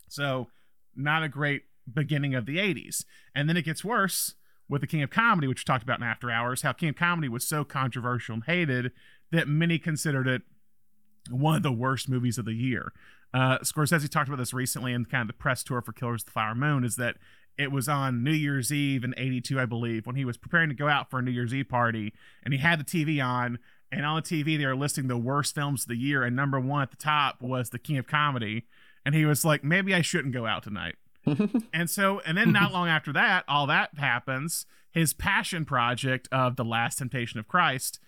So, 0.07 0.47
not 0.95 1.23
a 1.23 1.29
great 1.29 1.63
beginning 1.91 2.35
of 2.35 2.45
the 2.45 2.57
80s. 2.57 3.05
And 3.33 3.49
then 3.49 3.57
it 3.57 3.65
gets 3.65 3.83
worse 3.83 4.35
with 4.67 4.81
The 4.81 4.87
King 4.87 5.01
of 5.03 5.09
Comedy, 5.09 5.47
which 5.47 5.61
we 5.61 5.63
talked 5.65 5.83
about 5.83 5.99
in 5.99 6.05
After 6.05 6.29
Hours, 6.29 6.61
how 6.61 6.73
King 6.73 6.89
of 6.89 6.95
Comedy 6.95 7.29
was 7.29 7.47
so 7.47 7.63
controversial 7.63 8.35
and 8.35 8.43
hated 8.43 8.91
that 9.31 9.47
many 9.47 9.79
considered 9.79 10.27
it 10.27 10.43
one 11.29 11.55
of 11.55 11.63
the 11.63 11.71
worst 11.71 12.09
movies 12.09 12.37
of 12.37 12.45
the 12.45 12.53
year. 12.53 12.91
Uh, 13.33 13.59
Scorsese 13.59 14.09
talked 14.09 14.27
about 14.27 14.37
this 14.37 14.53
recently 14.53 14.93
in 14.93 15.05
kind 15.05 15.21
of 15.21 15.27
the 15.27 15.33
press 15.33 15.63
tour 15.63 15.81
for 15.81 15.91
Killers 15.93 16.21
of 16.21 16.27
the 16.27 16.31
Flower 16.31 16.55
Moon, 16.55 16.83
is 16.83 16.95
that 16.95 17.17
it 17.57 17.71
was 17.71 17.89
on 17.89 18.23
New 18.23 18.31
Year's 18.31 18.71
Eve 18.71 19.03
in 19.03 19.13
82, 19.17 19.59
I 19.59 19.65
believe, 19.65 20.07
when 20.07 20.15
he 20.15 20.25
was 20.25 20.37
preparing 20.37 20.69
to 20.69 20.75
go 20.75 20.87
out 20.87 21.09
for 21.09 21.19
a 21.19 21.21
New 21.21 21.31
Year's 21.31 21.53
Eve 21.53 21.69
party, 21.69 22.13
and 22.43 22.53
he 22.53 22.59
had 22.59 22.79
the 22.79 22.83
TV 22.83 23.23
on, 23.23 23.59
and 23.91 24.05
on 24.05 24.21
TV 24.21 24.57
they 24.57 24.65
were 24.65 24.75
listing 24.75 25.07
the 25.07 25.17
worst 25.17 25.55
films 25.55 25.83
of 25.83 25.87
the 25.87 25.97
year, 25.97 26.23
and 26.23 26.35
number 26.35 26.59
one 26.59 26.81
at 26.81 26.91
the 26.91 26.97
top 26.97 27.41
was 27.41 27.69
The 27.69 27.79
King 27.79 27.97
of 27.97 28.07
Comedy, 28.07 28.65
and 29.05 29.15
he 29.15 29.25
was 29.25 29.45
like, 29.45 29.63
maybe 29.63 29.93
I 29.93 30.01
shouldn't 30.01 30.33
go 30.33 30.45
out 30.45 30.63
tonight. 30.63 30.95
and 31.73 31.89
so, 31.89 32.21
and 32.25 32.37
then 32.37 32.51
not 32.51 32.71
long 32.71 32.87
after 32.87 33.13
that, 33.13 33.43
all 33.47 33.67
that 33.67 33.97
happens. 33.97 34.65
His 34.91 35.13
passion 35.13 35.65
project 35.65 36.27
of 36.31 36.55
The 36.55 36.65
Last 36.65 36.97
Temptation 36.97 37.39
of 37.39 37.47
Christ 37.47 37.99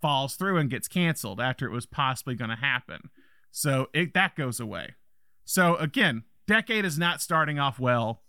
falls 0.00 0.36
through 0.36 0.58
and 0.58 0.70
gets 0.70 0.88
canceled 0.88 1.40
after 1.40 1.66
it 1.66 1.72
was 1.72 1.86
possibly 1.86 2.34
going 2.34 2.50
to 2.50 2.56
happen. 2.56 3.10
So 3.50 3.88
it 3.94 4.14
that 4.14 4.36
goes 4.36 4.60
away. 4.60 4.94
So 5.44 5.76
again, 5.76 6.24
decade 6.46 6.84
is 6.84 6.98
not 6.98 7.22
starting 7.22 7.58
off 7.58 7.78
well 7.78 8.22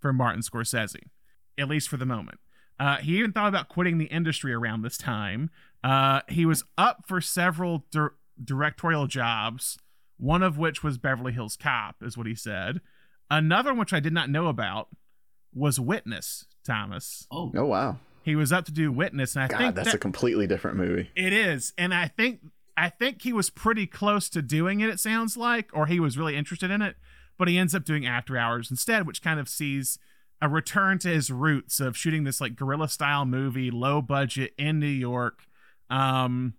for 0.00 0.12
Martin 0.12 0.42
Scorsese, 0.42 1.08
at 1.56 1.68
least 1.68 1.88
for 1.88 1.96
the 1.96 2.06
moment. 2.06 2.38
Uh, 2.78 2.96
he 2.96 3.18
even 3.18 3.32
thought 3.32 3.48
about 3.48 3.68
quitting 3.68 3.98
the 3.98 4.06
industry 4.06 4.52
around 4.52 4.82
this 4.82 4.98
time. 4.98 5.50
Uh, 5.84 6.20
he 6.28 6.46
was 6.46 6.64
up 6.78 7.04
for 7.06 7.20
several 7.20 7.84
dir- 7.90 8.14
directorial 8.42 9.06
jobs, 9.06 9.78
one 10.16 10.42
of 10.42 10.56
which 10.58 10.82
was 10.82 10.98
Beverly 10.98 11.32
Hills 11.32 11.56
Cop, 11.56 11.96
is 12.02 12.16
what 12.16 12.26
he 12.26 12.34
said. 12.34 12.80
Another 13.30 13.70
one, 13.70 13.78
which 13.80 13.92
I 13.92 14.00
did 14.00 14.12
not 14.12 14.30
know 14.30 14.46
about, 14.46 14.88
was 15.54 15.80
Witness, 15.80 16.46
Thomas. 16.64 17.26
Oh, 17.30 17.50
Oh 17.56 17.66
wow, 17.66 17.98
He 18.22 18.36
was 18.36 18.52
up 18.52 18.64
to 18.66 18.72
do 18.72 18.92
Witness, 18.92 19.34
and 19.34 19.44
I 19.44 19.48
God, 19.48 19.58
think 19.58 19.74
that's 19.74 19.88
that- 19.88 19.94
a 19.96 19.98
completely 19.98 20.46
different 20.46 20.76
movie. 20.76 21.10
it 21.16 21.32
is, 21.32 21.72
and 21.76 21.92
I 21.92 22.08
think 22.08 22.40
I 22.76 22.88
think 22.88 23.20
he 23.22 23.32
was 23.34 23.50
pretty 23.50 23.86
close 23.86 24.30
to 24.30 24.40
doing 24.40 24.80
it. 24.80 24.88
It 24.88 24.98
sounds 24.98 25.36
like, 25.36 25.68
or 25.74 25.86
he 25.86 26.00
was 26.00 26.16
really 26.16 26.36
interested 26.36 26.70
in 26.70 26.80
it, 26.80 26.96
but 27.36 27.46
he 27.48 27.58
ends 27.58 27.74
up 27.74 27.84
doing 27.84 28.06
After 28.06 28.38
Hours 28.38 28.70
instead, 28.70 29.06
which 29.06 29.20
kind 29.20 29.38
of 29.38 29.46
sees 29.48 29.98
a 30.40 30.48
return 30.48 30.98
to 31.00 31.08
his 31.08 31.30
roots 31.30 31.80
of 31.80 31.96
shooting 31.98 32.24
this 32.24 32.40
like 32.40 32.56
guerrilla 32.56 32.88
style 32.88 33.26
movie, 33.26 33.70
low 33.70 34.00
budget 34.00 34.54
in 34.56 34.78
New 34.78 34.86
York. 34.86 35.42
Um, 35.92 36.54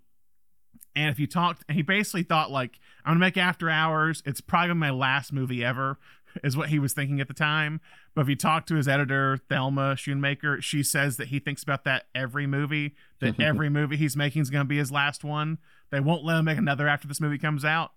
and 0.95 1.09
if 1.09 1.19
you 1.19 1.25
talked, 1.25 1.63
and 1.67 1.75
he 1.75 1.81
basically 1.81 2.23
thought 2.23 2.51
like, 2.51 2.79
I'm 3.03 3.11
gonna 3.11 3.19
make 3.19 3.37
After 3.37 3.69
Hours. 3.69 4.21
It's 4.25 4.41
probably 4.41 4.75
my 4.75 4.91
last 4.91 5.33
movie 5.33 5.63
ever, 5.65 5.97
is 6.43 6.55
what 6.55 6.69
he 6.69 6.79
was 6.79 6.93
thinking 6.93 7.19
at 7.19 7.27
the 7.27 7.33
time. 7.33 7.81
But 8.13 8.21
if 8.21 8.29
you 8.29 8.35
talk 8.35 8.67
to 8.67 8.75
his 8.75 8.87
editor, 8.87 9.37
Thelma 9.49 9.95
Schoonmaker, 9.95 10.61
she 10.61 10.83
says 10.83 11.17
that 11.17 11.29
he 11.29 11.39
thinks 11.39 11.63
about 11.63 11.83
that 11.85 12.03
every 12.13 12.45
movie, 12.45 12.95
that 13.21 13.39
every 13.41 13.69
movie 13.69 13.97
he's 13.97 14.15
making 14.15 14.43
is 14.43 14.51
gonna 14.51 14.65
be 14.65 14.77
his 14.77 14.91
last 14.91 15.23
one. 15.23 15.57
They 15.89 15.99
won't 15.99 16.23
let 16.23 16.37
him 16.37 16.45
make 16.45 16.57
another 16.57 16.87
after 16.87 17.07
this 17.07 17.21
movie 17.21 17.39
comes 17.39 17.65
out. 17.65 17.91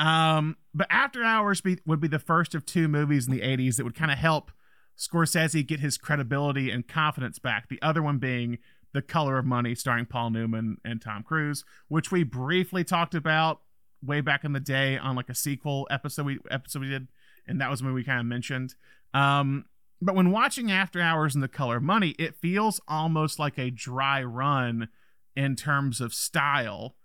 Um, 0.00 0.56
but 0.72 0.86
After 0.88 1.22
Hours 1.22 1.60
be, 1.60 1.78
would 1.84 2.00
be 2.00 2.08
the 2.08 2.18
first 2.18 2.54
of 2.54 2.64
two 2.64 2.88
movies 2.88 3.26
in 3.26 3.34
the 3.34 3.42
80s 3.42 3.76
that 3.76 3.84
would 3.84 3.94
kind 3.94 4.10
of 4.10 4.16
help 4.16 4.50
Scorsese 4.96 5.66
get 5.66 5.80
his 5.80 5.98
credibility 5.98 6.70
and 6.70 6.88
confidence 6.88 7.38
back. 7.38 7.68
The 7.68 7.80
other 7.82 8.02
one 8.02 8.16
being 8.16 8.58
The 8.92 9.02
Color 9.02 9.38
of 9.38 9.46
Money, 9.46 9.74
starring 9.74 10.06
Paul 10.06 10.30
Newman 10.30 10.78
and 10.84 11.00
Tom 11.00 11.22
Cruise, 11.22 11.64
which 11.88 12.10
we 12.10 12.22
briefly 12.22 12.84
talked 12.84 13.14
about 13.14 13.60
way 14.02 14.20
back 14.20 14.44
in 14.44 14.52
the 14.52 14.60
day 14.60 14.96
on 14.96 15.16
like 15.16 15.28
a 15.28 15.34
sequel 15.34 15.86
episode 15.90 16.26
we 16.26 16.38
episode 16.50 16.82
we 16.82 16.88
did, 16.88 17.08
and 17.46 17.60
that 17.60 17.70
was 17.70 17.82
when 17.82 17.94
we 17.94 18.04
kind 18.04 18.20
of 18.20 18.26
mentioned. 18.26 18.74
Um, 19.14 19.66
but 20.02 20.14
when 20.14 20.30
watching 20.30 20.70
After 20.70 21.00
Hours 21.00 21.34
and 21.34 21.44
The 21.44 21.48
Color 21.48 21.76
of 21.76 21.82
Money, 21.82 22.10
it 22.18 22.36
feels 22.36 22.80
almost 22.88 23.38
like 23.38 23.58
a 23.58 23.70
dry 23.70 24.22
run 24.22 24.88
in 25.36 25.56
terms 25.56 26.00
of 26.00 26.14
style 26.14 26.96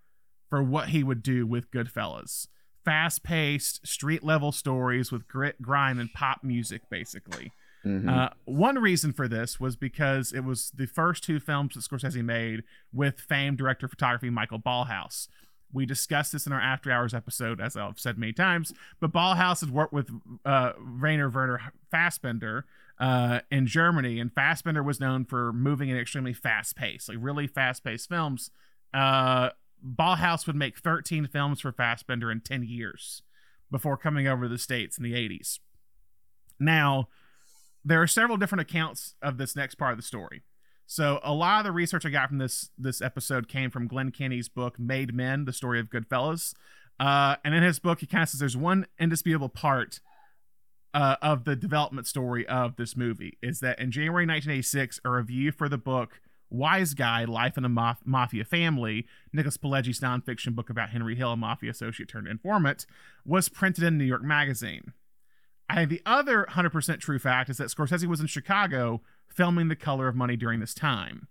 for 0.49 0.63
what 0.63 0.89
he 0.89 1.03
would 1.03 1.21
do 1.21 1.45
with 1.45 1.71
Goodfellas. 1.71 2.47
Fast 2.85 3.23
paced, 3.23 3.85
street 3.85 4.23
level 4.23 4.51
stories 4.51 5.11
with 5.11 5.27
grit, 5.27 5.61
grime, 5.61 5.99
and 5.99 6.13
pop 6.13 6.43
music, 6.43 6.83
basically. 6.89 7.51
Mhm. 7.85 8.09
Uh, 8.09 8.29
one 8.45 8.79
reason 8.79 9.13
for 9.13 9.27
this 9.27 9.59
was 9.59 9.75
because 9.75 10.33
it 10.33 10.43
was 10.43 10.71
the 10.71 10.87
first 10.87 11.23
two 11.23 11.39
films 11.39 11.75
that 11.75 11.81
Scorsese 11.81 12.23
made 12.23 12.63
with 12.91 13.19
famed 13.19 13.57
director 13.57 13.85
of 13.85 13.91
photography 13.91 14.29
Michael 14.29 14.59
Ballhaus. 14.59 15.27
We 15.71 15.85
discussed 15.85 16.31
this 16.31 16.47
in 16.47 16.53
our 16.53 16.59
After 16.59 16.91
Hours 16.91 17.13
episode, 17.13 17.59
as 17.59 17.75
I've 17.75 17.99
said 17.99 18.17
many 18.17 18.33
times. 18.33 18.73
But 18.99 19.11
Ballhaus 19.11 19.59
had 19.59 19.69
worked 19.71 19.93
with 19.93 20.09
uh, 20.45 20.71
Rainer 20.79 21.29
Werner 21.29 21.61
Fassbinder 21.93 22.63
uh, 22.97 23.41
in 23.51 23.67
Germany, 23.67 24.19
and 24.19 24.33
Fassbinder 24.33 24.83
was 24.83 24.99
known 24.99 25.25
for 25.25 25.51
moving 25.53 25.91
at 25.91 25.97
extremely 25.97 26.33
fast 26.33 26.75
pace, 26.75 27.09
like 27.09 27.17
really 27.19 27.45
fast 27.45 27.83
paced 27.83 28.09
films. 28.09 28.51
Uh, 28.93 29.49
Ballhaus 29.85 30.47
would 30.47 30.55
make 30.55 30.77
13 30.79 31.27
films 31.27 31.59
for 31.61 31.71
Fassbinder 31.71 32.31
in 32.31 32.41
10 32.41 32.63
years 32.63 33.21
before 33.69 33.97
coming 33.97 34.27
over 34.27 34.43
to 34.43 34.49
the 34.49 34.57
States 34.57 34.97
in 34.97 35.03
the 35.03 35.13
80s. 35.13 35.59
Now, 36.59 37.09
there 37.85 38.01
are 38.01 38.07
several 38.07 38.35
different 38.35 38.63
accounts 38.63 39.15
of 39.21 39.37
this 39.37 39.55
next 39.55 39.75
part 39.75 39.91
of 39.91 39.97
the 39.97 40.03
story. 40.03 40.41
So 40.87 41.19
a 41.23 41.33
lot 41.33 41.59
of 41.59 41.63
the 41.65 41.71
research 41.71 42.05
I 42.05 42.09
got 42.09 42.29
from 42.29 42.39
this 42.39 42.69
this 42.77 43.01
episode 43.01 43.47
came 43.47 43.69
from 43.69 43.87
Glenn 43.87 44.11
Kenny's 44.11 44.49
book 44.49 44.79
Made 44.79 45.13
Men: 45.13 45.45
The 45.45 45.53
Story 45.53 45.79
of 45.79 45.89
Goodfellas. 45.89 46.53
Uh, 46.99 47.35
and 47.43 47.53
in 47.53 47.63
his 47.63 47.79
book, 47.79 47.99
he 47.99 48.05
kind 48.05 48.23
of 48.23 48.29
says 48.29 48.39
there's 48.39 48.57
one 48.57 48.87
indisputable 48.99 49.49
part 49.49 49.99
uh, 50.93 51.17
of 51.21 51.43
the 51.43 51.55
development 51.55 52.07
story 52.07 52.47
of 52.47 52.77
this 52.77 52.95
movie 52.95 53.37
is 53.43 53.59
that 53.59 53.79
in 53.79 53.91
January 53.91 54.25
1986, 54.25 55.01
a 55.03 55.09
review 55.09 55.51
for 55.51 55.67
the 55.67 55.77
book 55.77 56.21
Wise 56.49 56.93
Guy: 56.93 57.25
Life 57.25 57.57
in 57.57 57.65
a 57.65 57.69
Maf- 57.69 58.05
Mafia 58.05 58.45
Family, 58.45 59.05
Nicholas 59.33 59.57
Pileggi's 59.57 59.99
nonfiction 59.99 60.55
book 60.55 60.69
about 60.69 60.89
Henry 60.89 61.15
Hill, 61.15 61.33
a 61.33 61.37
mafia 61.37 61.71
associate 61.71 62.09
turned 62.09 62.27
informant, 62.27 62.85
was 63.25 63.49
printed 63.49 63.83
in 63.83 63.97
New 63.97 64.05
York 64.05 64.23
Magazine. 64.23 64.93
Think 65.73 65.89
the 65.89 66.01
other 66.06 66.45
100% 66.51 66.99
true 66.99 67.19
fact 67.19 67.49
is 67.49 67.58
that 67.58 67.69
Scorsese 67.69 68.06
was 68.06 68.19
in 68.19 68.28
Chicago 68.28 69.01
filming 69.28 69.67
The 69.67 69.75
Color 69.75 70.08
of 70.08 70.15
Money 70.15 70.36
during 70.36 70.60
this 70.60 70.73
time. 70.73 71.28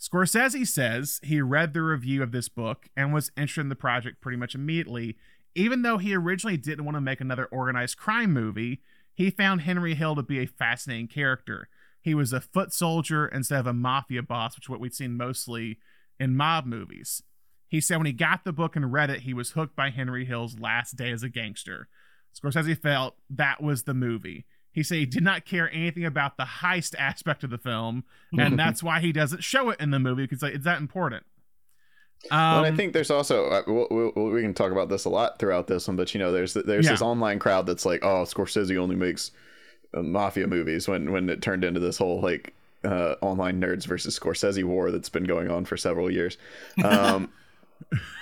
Scorsese 0.00 0.66
says 0.66 1.20
he 1.22 1.40
read 1.40 1.72
the 1.72 1.82
review 1.82 2.22
of 2.22 2.32
this 2.32 2.48
book 2.48 2.88
and 2.96 3.12
was 3.12 3.30
interested 3.36 3.62
in 3.62 3.68
the 3.68 3.76
project 3.76 4.20
pretty 4.20 4.36
much 4.36 4.54
immediately. 4.54 5.16
Even 5.54 5.82
though 5.82 5.98
he 5.98 6.14
originally 6.14 6.56
didn't 6.56 6.84
want 6.84 6.96
to 6.96 7.00
make 7.00 7.20
another 7.20 7.46
organized 7.46 7.96
crime 7.96 8.32
movie, 8.32 8.80
he 9.14 9.30
found 9.30 9.62
Henry 9.62 9.94
Hill 9.94 10.16
to 10.16 10.22
be 10.22 10.40
a 10.40 10.46
fascinating 10.46 11.08
character. 11.08 11.68
He 12.00 12.14
was 12.14 12.32
a 12.32 12.40
foot 12.40 12.72
soldier 12.72 13.26
instead 13.28 13.60
of 13.60 13.66
a 13.66 13.72
mafia 13.72 14.22
boss, 14.22 14.56
which 14.56 14.66
is 14.66 14.68
what 14.68 14.80
we've 14.80 14.92
seen 14.92 15.16
mostly 15.16 15.78
in 16.18 16.36
mob 16.36 16.66
movies. 16.66 17.22
He 17.68 17.80
said 17.80 17.96
when 17.96 18.06
he 18.06 18.12
got 18.12 18.44
the 18.44 18.52
book 18.52 18.76
and 18.76 18.92
read 18.92 19.10
it, 19.10 19.20
he 19.20 19.32
was 19.32 19.52
hooked 19.52 19.74
by 19.76 19.90
Henry 19.90 20.24
Hill's 20.24 20.58
last 20.58 20.96
day 20.96 21.10
as 21.10 21.22
a 21.22 21.28
gangster. 21.28 21.88
Scorsese 22.34 22.76
felt 22.80 23.16
that 23.30 23.62
was 23.62 23.84
the 23.84 23.94
movie. 23.94 24.44
He 24.72 24.82
said 24.82 24.98
he 24.98 25.06
did 25.06 25.22
not 25.22 25.44
care 25.44 25.70
anything 25.72 26.04
about 26.04 26.36
the 26.36 26.44
heist 26.44 26.94
aspect 26.98 27.44
of 27.44 27.50
the 27.50 27.58
film, 27.58 28.04
and 28.36 28.58
that's 28.58 28.82
why 28.82 29.00
he 29.00 29.12
doesn't 29.12 29.44
show 29.44 29.70
it 29.70 29.78
in 29.80 29.90
the 29.90 30.00
movie 30.00 30.24
because 30.24 30.42
like, 30.42 30.54
it's 30.54 30.64
that 30.64 30.80
important. 30.80 31.24
Um, 32.30 32.38
well, 32.62 32.64
I 32.64 32.74
think 32.74 32.92
there's 32.92 33.10
also 33.10 33.46
uh, 33.50 33.62
we 33.66 34.10
we 34.14 34.30
we 34.32 34.42
can 34.42 34.54
talk 34.54 34.72
about 34.72 34.88
this 34.88 35.04
a 35.04 35.10
lot 35.10 35.38
throughout 35.38 35.66
this 35.66 35.86
one, 35.86 35.96
but 35.96 36.12
you 36.14 36.18
know, 36.18 36.32
there's 36.32 36.54
there's 36.54 36.86
Yeah. 36.86 36.92
this 36.92 37.02
online 37.02 37.38
crowd 37.38 37.66
that's 37.66 37.84
like, 37.84 38.02
oh, 38.04 38.24
Scorsese 38.24 38.76
only 38.78 38.96
makes 38.96 39.30
uh, 39.92 40.02
mafia 40.02 40.46
movies 40.46 40.88
when 40.88 41.12
when 41.12 41.28
it 41.28 41.42
turned 41.42 41.64
into 41.64 41.80
this 41.80 41.98
whole 41.98 42.20
like 42.20 42.54
uh, 42.82 43.14
online 43.20 43.60
nerds 43.60 43.86
versus 43.86 44.18
Scorsese 44.18 44.64
war 44.64 44.90
that's 44.90 45.08
been 45.08 45.24
going 45.24 45.50
on 45.50 45.64
for 45.66 45.76
several 45.76 46.10
years. 46.10 46.36
Um, 46.82 47.30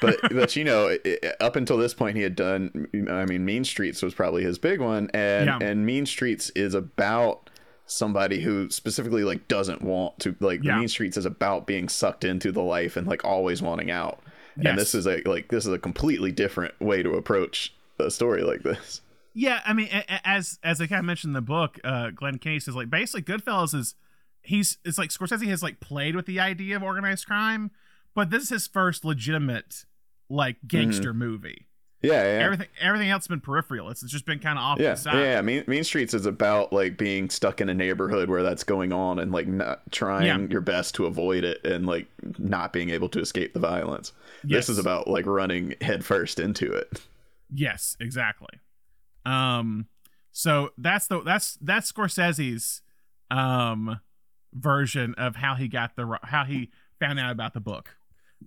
but 0.00 0.16
but 0.30 0.56
you 0.56 0.64
know, 0.64 0.86
it, 1.04 1.36
up 1.40 1.56
until 1.56 1.76
this 1.78 1.94
point, 1.94 2.16
he 2.16 2.22
had 2.22 2.36
done. 2.36 2.88
I 3.10 3.24
mean, 3.24 3.44
Mean 3.44 3.64
Streets 3.64 4.02
was 4.02 4.14
probably 4.14 4.42
his 4.44 4.58
big 4.58 4.80
one, 4.80 5.10
and 5.14 5.46
Yeah. 5.46 5.58
and 5.60 5.86
Mean 5.86 6.06
Streets 6.06 6.50
is 6.50 6.74
about 6.74 7.48
somebody 7.86 8.40
who 8.40 8.70
specifically 8.70 9.24
like 9.24 9.48
doesn't 9.48 9.82
want 9.82 10.18
to 10.20 10.34
like 10.40 10.62
Yeah. 10.62 10.78
Mean 10.78 10.88
Streets 10.88 11.16
is 11.16 11.26
about 11.26 11.66
being 11.66 11.88
sucked 11.88 12.24
into 12.24 12.52
the 12.52 12.62
life 12.62 12.96
and 12.96 13.06
like 13.06 13.24
always 13.24 13.60
wanting 13.62 13.90
out. 13.90 14.20
Yes. 14.56 14.66
And 14.70 14.78
this 14.78 14.94
is 14.94 15.06
a 15.06 15.22
like 15.24 15.48
this 15.48 15.66
is 15.66 15.72
a 15.72 15.78
completely 15.78 16.32
different 16.32 16.78
way 16.80 17.02
to 17.02 17.12
approach 17.14 17.74
a 17.98 18.10
story 18.10 18.42
like 18.42 18.62
this. 18.62 19.00
Yeah, 19.34 19.60
I 19.64 19.72
mean, 19.72 19.88
as 20.24 20.58
as 20.62 20.80
I 20.80 20.86
kind 20.86 20.98
of 20.98 21.04
mentioned 21.06 21.30
in 21.30 21.34
the 21.34 21.40
book, 21.40 21.78
uh, 21.84 22.10
Glenn 22.10 22.38
Case 22.38 22.68
is 22.68 22.74
like 22.76 22.90
basically 22.90 23.22
Goodfellas 23.22 23.74
is 23.74 23.94
he's 24.42 24.76
it's 24.84 24.98
like 24.98 25.08
Scorsese 25.08 25.46
has 25.48 25.62
like 25.62 25.80
played 25.80 26.14
with 26.14 26.26
the 26.26 26.38
idea 26.38 26.76
of 26.76 26.82
organized 26.82 27.26
crime, 27.26 27.70
but 28.14 28.30
this 28.30 28.44
is 28.44 28.48
his 28.50 28.66
first 28.66 29.04
legitimate 29.04 29.84
like 30.28 30.56
gangster 30.66 31.12
movie. 31.12 31.68
Yeah, 32.02 32.24
yeah. 32.24 32.44
Everything 32.44 32.66
everything 32.80 33.10
else 33.10 33.22
has 33.24 33.28
been 33.28 33.40
peripheral. 33.40 33.88
It's, 33.88 34.02
it's 34.02 34.10
just 34.10 34.26
been 34.26 34.40
kind 34.40 34.58
of 34.58 34.64
off 34.64 34.80
yeah, 34.80 34.90
the 34.90 34.96
side. 34.96 35.14
yeah, 35.14 35.22
yeah. 35.34 35.40
Mean, 35.42 35.62
mean 35.68 35.84
Streets 35.84 36.14
is 36.14 36.26
about 36.26 36.72
like 36.72 36.98
being 36.98 37.30
stuck 37.30 37.60
in 37.60 37.68
a 37.68 37.74
neighborhood 37.74 38.28
where 38.28 38.42
that's 38.42 38.64
going 38.64 38.92
on 38.92 39.20
and 39.20 39.30
like 39.30 39.46
not 39.46 39.82
trying 39.92 40.26
Yeah. 40.26 40.38
your 40.50 40.62
best 40.62 40.96
to 40.96 41.06
avoid 41.06 41.44
it 41.44 41.64
and 41.64 41.86
like 41.86 42.06
not 42.38 42.72
being 42.72 42.90
able 42.90 43.08
to 43.10 43.20
escape 43.20 43.52
the 43.54 43.60
violence. 43.60 44.12
Yes. 44.42 44.66
This 44.66 44.70
is 44.70 44.78
about 44.78 45.06
like 45.06 45.26
running 45.26 45.74
headfirst 45.80 46.40
into 46.40 46.72
it. 46.72 47.00
Yes, 47.54 47.96
exactly. 48.00 48.58
Um, 49.24 49.86
so 50.32 50.70
that's 50.76 51.06
the 51.06 51.20
that's 51.22 51.56
that's 51.60 51.92
Scorsese's 51.92 52.82
um 53.30 54.00
version 54.52 55.14
of 55.16 55.36
how 55.36 55.54
he 55.54 55.68
got 55.68 55.94
the 55.94 56.18
how 56.24 56.44
he 56.44 56.70
found 56.98 57.20
out 57.20 57.30
about 57.30 57.54
the 57.54 57.60
book. 57.60 57.94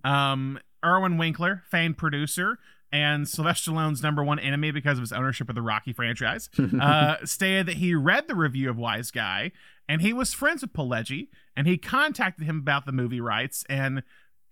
Um, 0.04 0.58
Irwin 0.84 1.18
Winkler, 1.18 1.62
famed 1.70 1.98
producer 1.98 2.58
and 2.92 3.28
Sylvester 3.28 3.72
Stallone's 3.72 4.02
number 4.02 4.22
one 4.22 4.38
enemy 4.38 4.70
because 4.70 4.98
of 4.98 5.02
his 5.02 5.12
ownership 5.12 5.48
of 5.48 5.54
the 5.54 5.62
Rocky 5.62 5.92
franchise, 5.92 6.48
uh, 6.80 7.16
stated 7.24 7.66
that 7.66 7.76
he 7.76 7.94
read 7.94 8.28
the 8.28 8.34
review 8.34 8.70
of 8.70 8.76
Wise 8.76 9.10
Guy 9.10 9.52
and 9.88 10.00
he 10.00 10.12
was 10.12 10.32
friends 10.32 10.62
with 10.62 10.72
Pileggi 10.72 11.28
and 11.56 11.66
he 11.66 11.78
contacted 11.78 12.46
him 12.46 12.58
about 12.58 12.86
the 12.86 12.92
movie 12.92 13.20
rights 13.20 13.64
and 13.68 14.02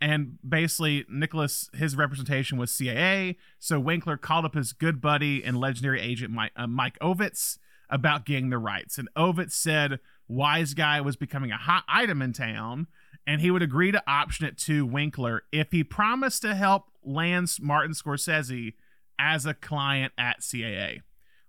and 0.00 0.38
basically 0.46 1.06
Nicholas 1.08 1.70
his 1.74 1.96
representation 1.96 2.58
was 2.58 2.72
CAA. 2.72 3.36
So 3.58 3.80
Winkler 3.80 4.16
called 4.16 4.44
up 4.44 4.54
his 4.54 4.72
good 4.72 5.00
buddy 5.00 5.42
and 5.42 5.58
legendary 5.58 6.00
agent 6.00 6.32
Mike, 6.32 6.52
uh, 6.56 6.66
Mike 6.66 6.98
Ovitz 6.98 7.58
about 7.88 8.26
getting 8.26 8.50
the 8.50 8.58
rights, 8.58 8.98
and 8.98 9.08
Ovitz 9.16 9.52
said 9.52 10.00
Wise 10.26 10.74
Guy 10.74 11.00
was 11.00 11.16
becoming 11.16 11.52
a 11.52 11.56
hot 11.56 11.84
item 11.86 12.22
in 12.22 12.32
town, 12.32 12.86
and 13.26 13.40
he 13.40 13.50
would 13.50 13.62
agree 13.62 13.92
to 13.92 14.02
option 14.06 14.46
it 14.46 14.58
to 14.58 14.84
Winkler 14.84 15.42
if 15.52 15.72
he 15.72 15.82
promised 15.84 16.42
to 16.42 16.54
help 16.54 16.84
Lance 17.02 17.60
Martin 17.60 17.92
Scorsese 17.92 18.74
as 19.18 19.46
a 19.46 19.54
client 19.54 20.12
at 20.18 20.40
CAA. 20.40 21.00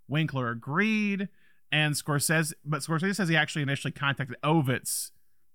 Winkler 0.07 0.49
agreed, 0.49 1.29
and 1.71 1.95
Scorsese, 1.95 2.53
but 2.63 2.81
Scorsese 2.81 3.15
says 3.15 3.29
he 3.29 3.35
actually 3.35 3.63
initially 3.63 3.91
contacted 3.91 4.37
Ovitz, 4.43 5.11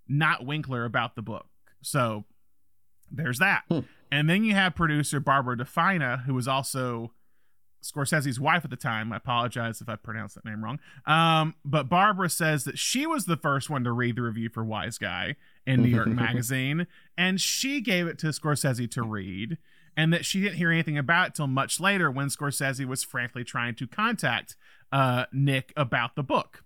not 0.08 0.44
Winkler, 0.44 0.84
about 0.84 1.14
the 1.14 1.22
book. 1.22 1.46
So 1.82 2.24
there's 3.10 3.38
that. 3.38 3.62
Hmm. 3.68 3.80
And 4.12 4.28
then 4.28 4.44
you 4.44 4.54
have 4.54 4.74
producer 4.74 5.20
Barbara 5.20 5.56
De 5.56 5.64
Fina, 5.64 6.24
who 6.26 6.34
was 6.34 6.48
also 6.48 7.12
Scorsese's 7.82 8.38
wife 8.38 8.64
at 8.64 8.70
the 8.70 8.76
time. 8.76 9.12
I 9.12 9.16
apologize 9.16 9.80
if 9.80 9.88
I 9.88 9.96
pronounced 9.96 10.34
that 10.34 10.44
name 10.44 10.62
wrong. 10.62 10.78
Um, 11.06 11.54
but 11.64 11.88
Barbara 11.88 12.28
says 12.28 12.64
that 12.64 12.78
she 12.78 13.06
was 13.06 13.24
the 13.24 13.36
first 13.36 13.70
one 13.70 13.84
to 13.84 13.92
read 13.92 14.16
the 14.16 14.22
review 14.22 14.48
for 14.48 14.64
Wise 14.64 14.98
Guy 14.98 15.36
in 15.66 15.82
New 15.82 15.88
York 15.88 16.06
Magazine, 16.08 16.86
and 17.16 17.40
she 17.40 17.80
gave 17.80 18.06
it 18.06 18.18
to 18.18 18.28
Scorsese 18.28 18.90
to 18.90 19.02
read, 19.02 19.58
and 19.96 20.12
that 20.12 20.24
she 20.24 20.40
didn't 20.40 20.56
hear 20.56 20.70
anything 20.70 20.98
about 20.98 21.28
it 21.28 21.34
till 21.34 21.46
much 21.46 21.80
later 21.80 22.10
when 22.10 22.28
Scorsese 22.28 22.86
was 22.86 23.02
frankly 23.02 23.44
trying 23.44 23.74
to 23.76 23.86
contact 23.86 24.56
uh, 24.92 25.24
Nick 25.32 25.72
about 25.76 26.16
the 26.16 26.22
book. 26.22 26.64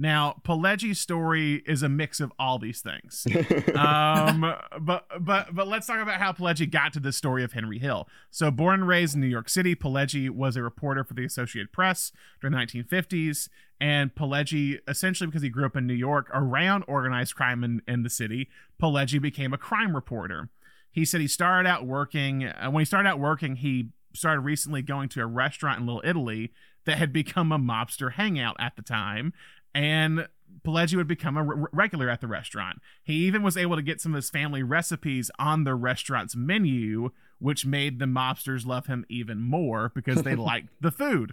Now, 0.00 0.40
Pileggi's 0.44 0.98
story 0.98 1.62
is 1.66 1.82
a 1.82 1.88
mix 1.90 2.20
of 2.20 2.32
all 2.38 2.58
these 2.58 2.80
things 2.80 3.26
um, 3.74 4.40
but 4.80 5.04
but 5.20 5.54
but 5.54 5.68
let's 5.68 5.86
talk 5.86 6.00
about 6.00 6.18
how 6.18 6.32
Pileggi 6.32 6.70
got 6.70 6.94
to 6.94 7.00
the 7.00 7.12
story 7.12 7.44
of 7.44 7.52
Henry 7.52 7.78
Hill. 7.78 8.08
So, 8.30 8.50
born 8.50 8.80
and 8.80 8.88
raised 8.88 9.14
in 9.14 9.20
New 9.20 9.26
York 9.26 9.50
City, 9.50 9.74
Pileggi 9.74 10.30
was 10.30 10.56
a 10.56 10.62
reporter 10.62 11.04
for 11.04 11.12
the 11.12 11.26
Associated 11.26 11.70
Press 11.70 12.12
during 12.40 12.56
the 12.56 12.64
1950s. 12.64 13.50
And 13.78 14.14
Pileggi, 14.14 14.78
essentially 14.88 15.26
because 15.26 15.42
he 15.42 15.50
grew 15.50 15.66
up 15.66 15.76
in 15.76 15.86
New 15.86 15.92
York 15.92 16.30
around 16.32 16.84
organized 16.88 17.34
crime 17.34 17.62
in, 17.62 17.82
in 17.86 18.02
the 18.02 18.10
city, 18.10 18.48
Pileggi 18.80 19.20
became 19.20 19.52
a 19.52 19.58
crime 19.58 19.94
reporter. 19.94 20.48
He 20.90 21.04
said 21.04 21.20
he 21.20 21.28
started 21.28 21.68
out 21.68 21.86
working 21.86 22.46
uh, 22.46 22.70
when 22.70 22.80
he 22.80 22.86
started 22.86 23.06
out 23.06 23.18
working. 23.18 23.56
He 23.56 23.90
started 24.14 24.40
recently 24.40 24.80
going 24.80 25.10
to 25.10 25.20
a 25.20 25.26
restaurant 25.26 25.80
in 25.80 25.86
Little 25.86 26.02
Italy 26.04 26.52
that 26.84 26.98
had 26.98 27.12
become 27.12 27.52
a 27.52 27.58
mobster 27.58 28.12
hangout 28.12 28.56
at 28.58 28.76
the 28.76 28.82
time, 28.82 29.32
and 29.74 30.28
Pileggi 30.64 30.96
would 30.96 31.08
become 31.08 31.36
a 31.36 31.42
re- 31.42 31.68
regular 31.72 32.08
at 32.08 32.20
the 32.20 32.26
restaurant. 32.26 32.80
He 33.02 33.14
even 33.26 33.42
was 33.42 33.56
able 33.56 33.76
to 33.76 33.82
get 33.82 34.00
some 34.00 34.12
of 34.12 34.16
his 34.16 34.30
family 34.30 34.62
recipes 34.62 35.30
on 35.38 35.64
the 35.64 35.74
restaurant's 35.74 36.36
menu, 36.36 37.10
which 37.38 37.64
made 37.64 37.98
the 37.98 38.06
mobsters 38.06 38.66
love 38.66 38.86
him 38.86 39.04
even 39.08 39.40
more 39.40 39.90
because 39.94 40.22
they 40.22 40.34
liked 40.36 40.68
the 40.80 40.90
food. 40.90 41.32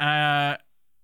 Uh, 0.00 0.56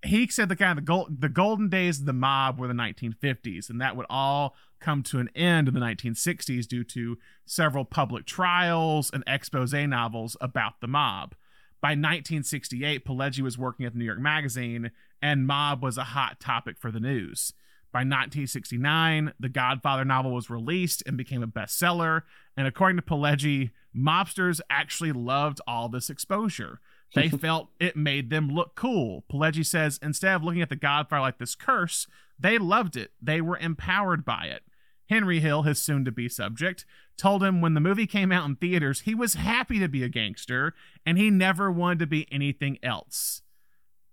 he 0.03 0.27
said 0.27 0.49
the 0.49 0.55
kind 0.55 0.77
of 0.77 0.83
the, 0.83 0.87
gold, 0.87 1.21
the 1.21 1.29
golden 1.29 1.69
days 1.69 1.99
of 1.99 2.05
the 2.05 2.13
mob 2.13 2.59
were 2.59 2.67
the 2.67 2.73
1950s, 2.73 3.69
and 3.69 3.79
that 3.79 3.95
would 3.95 4.05
all 4.09 4.55
come 4.79 5.01
to 5.01 5.19
an 5.19 5.29
end 5.33 5.67
in 5.67 5.73
the 5.73 5.79
1960s 5.79 6.67
due 6.67 6.83
to 6.83 7.17
several 7.45 7.85
public 7.85 8.25
trials 8.25 9.09
and 9.13 9.23
expose 9.25 9.73
novels 9.73 10.35
about 10.41 10.81
the 10.81 10.87
mob. 10.87 11.35
By 11.83 11.89
1968, 11.89 13.03
Pileggi 13.03 13.41
was 13.41 13.57
working 13.57 13.85
at 13.85 13.91
the 13.91 13.99
New 13.99 14.05
York 14.05 14.17
Magazine, 14.17 14.91
and 15.21 15.45
mob 15.45 15.83
was 15.83 15.97
a 15.97 16.05
hot 16.05 16.39
topic 16.39 16.77
for 16.79 16.91
the 16.91 16.99
news. 17.01 17.51
By 17.91 17.99
1969, 17.99 19.33
the 19.37 19.49
Godfather 19.49 20.05
novel 20.05 20.31
was 20.31 20.49
released 20.49 21.03
and 21.05 21.17
became 21.17 21.43
a 21.43 21.47
bestseller. 21.47 22.21
And 22.55 22.67
according 22.67 22.95
to 22.95 23.03
Pileggi, 23.03 23.71
mobsters 23.93 24.61
actually 24.69 25.11
loved 25.11 25.59
all 25.67 25.89
this 25.89 26.09
exposure. 26.09 26.79
They 27.15 27.27
felt 27.43 27.67
it 27.81 27.97
made 27.97 28.29
them 28.29 28.47
look 28.47 28.75
cool. 28.75 29.25
Pileggi 29.29 29.65
says 29.65 29.99
instead 30.01 30.35
of 30.37 30.43
looking 30.45 30.61
at 30.61 30.69
the 30.69 30.77
Godfather 30.77 31.19
like 31.19 31.37
this 31.37 31.53
curse, 31.53 32.07
they 32.39 32.57
loved 32.57 32.95
it. 32.95 33.11
They 33.21 33.41
were 33.41 33.57
empowered 33.57 34.23
by 34.23 34.45
it. 34.45 34.63
Henry 35.09 35.39
Hill, 35.39 35.63
his 35.63 35.81
soon 35.81 36.05
to 36.05 36.11
be 36.11 36.29
subject, 36.29 36.85
told 37.17 37.43
him 37.43 37.61
when 37.61 37.73
the 37.73 37.79
movie 37.79 38.07
came 38.07 38.31
out 38.31 38.45
in 38.45 38.55
theaters, 38.55 39.01
he 39.01 39.13
was 39.13 39.35
happy 39.35 39.79
to 39.79 39.87
be 39.87 40.03
a 40.03 40.09
gangster 40.09 40.73
and 41.05 41.17
he 41.17 41.29
never 41.29 41.71
wanted 41.71 41.99
to 41.99 42.07
be 42.07 42.27
anything 42.31 42.77
else. 42.81 43.41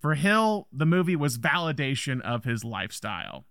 For 0.00 0.14
Hill, 0.14 0.66
the 0.72 0.87
movie 0.87 1.16
was 1.16 1.38
validation 1.38 2.20
of 2.22 2.44
his 2.44 2.64
lifestyle. 2.64 3.44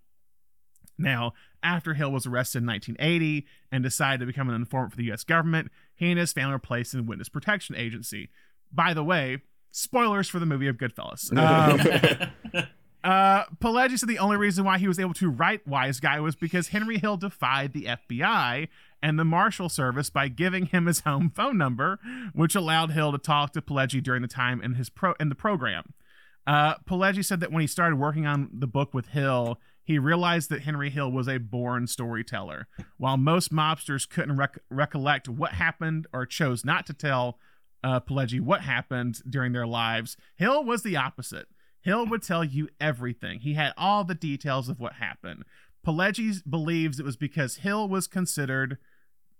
Now, 0.98 1.34
after 1.64 1.94
Hill 1.94 2.12
was 2.12 2.26
arrested 2.26 2.60
in 2.60 2.68
1980 2.68 3.46
and 3.72 3.84
decided 3.84 4.20
to 4.20 4.26
become 4.26 4.50
an 4.50 4.56
informant 4.56 4.92
for 4.92 4.98
the 4.98 5.12
US 5.12 5.24
government, 5.24 5.72
he 5.96 6.10
and 6.10 6.20
his 6.20 6.34
family 6.34 6.54
were 6.54 6.60
placed 6.60 6.94
in 6.94 7.02
the 7.02 7.06
Witness 7.06 7.30
Protection 7.30 7.76
Agency. 7.76 8.30
By 8.72 8.94
the 8.94 9.04
way, 9.04 9.44
spoilers 9.72 10.28
for 10.28 10.40
the 10.40 10.46
movie 10.46 10.68
of 10.68 10.78
Goodfellas. 10.78 11.32
Um, 12.54 12.68
uh, 13.04 13.46
Pileggi 13.62 13.98
said 13.98 14.10
the 14.10 14.20
only 14.20 14.38
reason 14.38 14.66
why 14.66 14.78
he 14.78 14.88
was 14.88 15.00
able 15.00 15.14
to 15.16 15.30
write 15.30 15.68
Wise 15.68 16.00
Guy 16.00 16.20
was 16.20 16.36
because 16.36 16.70
Henry 16.70 16.98
Hill 16.98 17.18
defied 17.18 17.74
the 17.74 17.86
FBI 17.86 18.68
and 19.02 19.18
the 19.18 19.26
Marshal 19.26 19.70
Service 19.70 20.10
by 20.10 20.28
giving 20.28 20.66
him 20.66 20.86
his 20.86 21.02
home 21.02 21.32
phone 21.34 21.58
number, 21.58 22.00
which 22.34 22.56
allowed 22.56 22.92
Hill 22.92 23.12
to 23.12 23.18
talk 23.18 23.54
to 23.54 23.62
Pileggi 23.62 24.04
during 24.04 24.22
the 24.22 24.28
time 24.28 24.62
in 24.62 24.74
his 24.74 24.90
pro 24.90 25.14
in 25.20 25.30
the 25.30 25.36
program. 25.36 25.94
Uh, 26.46 26.76
Pileggi 26.90 27.24
said 27.24 27.40
that 27.40 27.52
when 27.52 27.62
he 27.62 27.68
started 27.68 27.98
working 27.98 28.26
on 28.26 28.50
the 28.52 28.68
book 28.68 28.94
with 28.94 29.08
Hill, 29.08 29.60
he 29.84 29.98
realized 29.98 30.50
that 30.50 30.62
Henry 30.64 30.90
Hill 30.90 31.12
was 31.12 31.28
a 31.28 31.38
born 31.38 31.88
storyteller. 31.88 32.68
While 32.98 33.18
most 33.18 33.52
mobsters 33.52 34.08
couldn't 34.10 34.36
rec- 34.36 34.60
recollect 34.70 35.30
what 35.30 35.54
happened 35.54 36.06
or 36.12 36.26
chose 36.26 36.66
not 36.66 36.86
to 36.88 36.94
tell 36.94 37.40
uh, 37.84 38.00
Pileggi 38.00 38.42
what 38.42 38.62
happened 38.62 39.22
during 39.30 39.54
their 39.54 39.68
lives, 39.68 40.18
Hill 40.36 40.64
was 40.66 40.84
the 40.84 40.98
opposite. 40.98 41.48
Hill 41.82 42.06
would 42.08 42.24
tell 42.24 42.44
you 42.44 42.70
everything. 42.80 43.40
He 43.40 43.54
had 43.54 43.74
all 43.78 44.04
the 44.04 44.16
details 44.16 44.70
of 44.70 44.80
what 44.80 44.94
happened. 44.94 45.44
Pileggi 45.86 46.42
believes 46.50 47.00
it 47.00 47.06
was 47.06 47.18
because 47.18 47.58
Hill 47.58 47.88
was 47.88 48.08
considered 48.08 48.78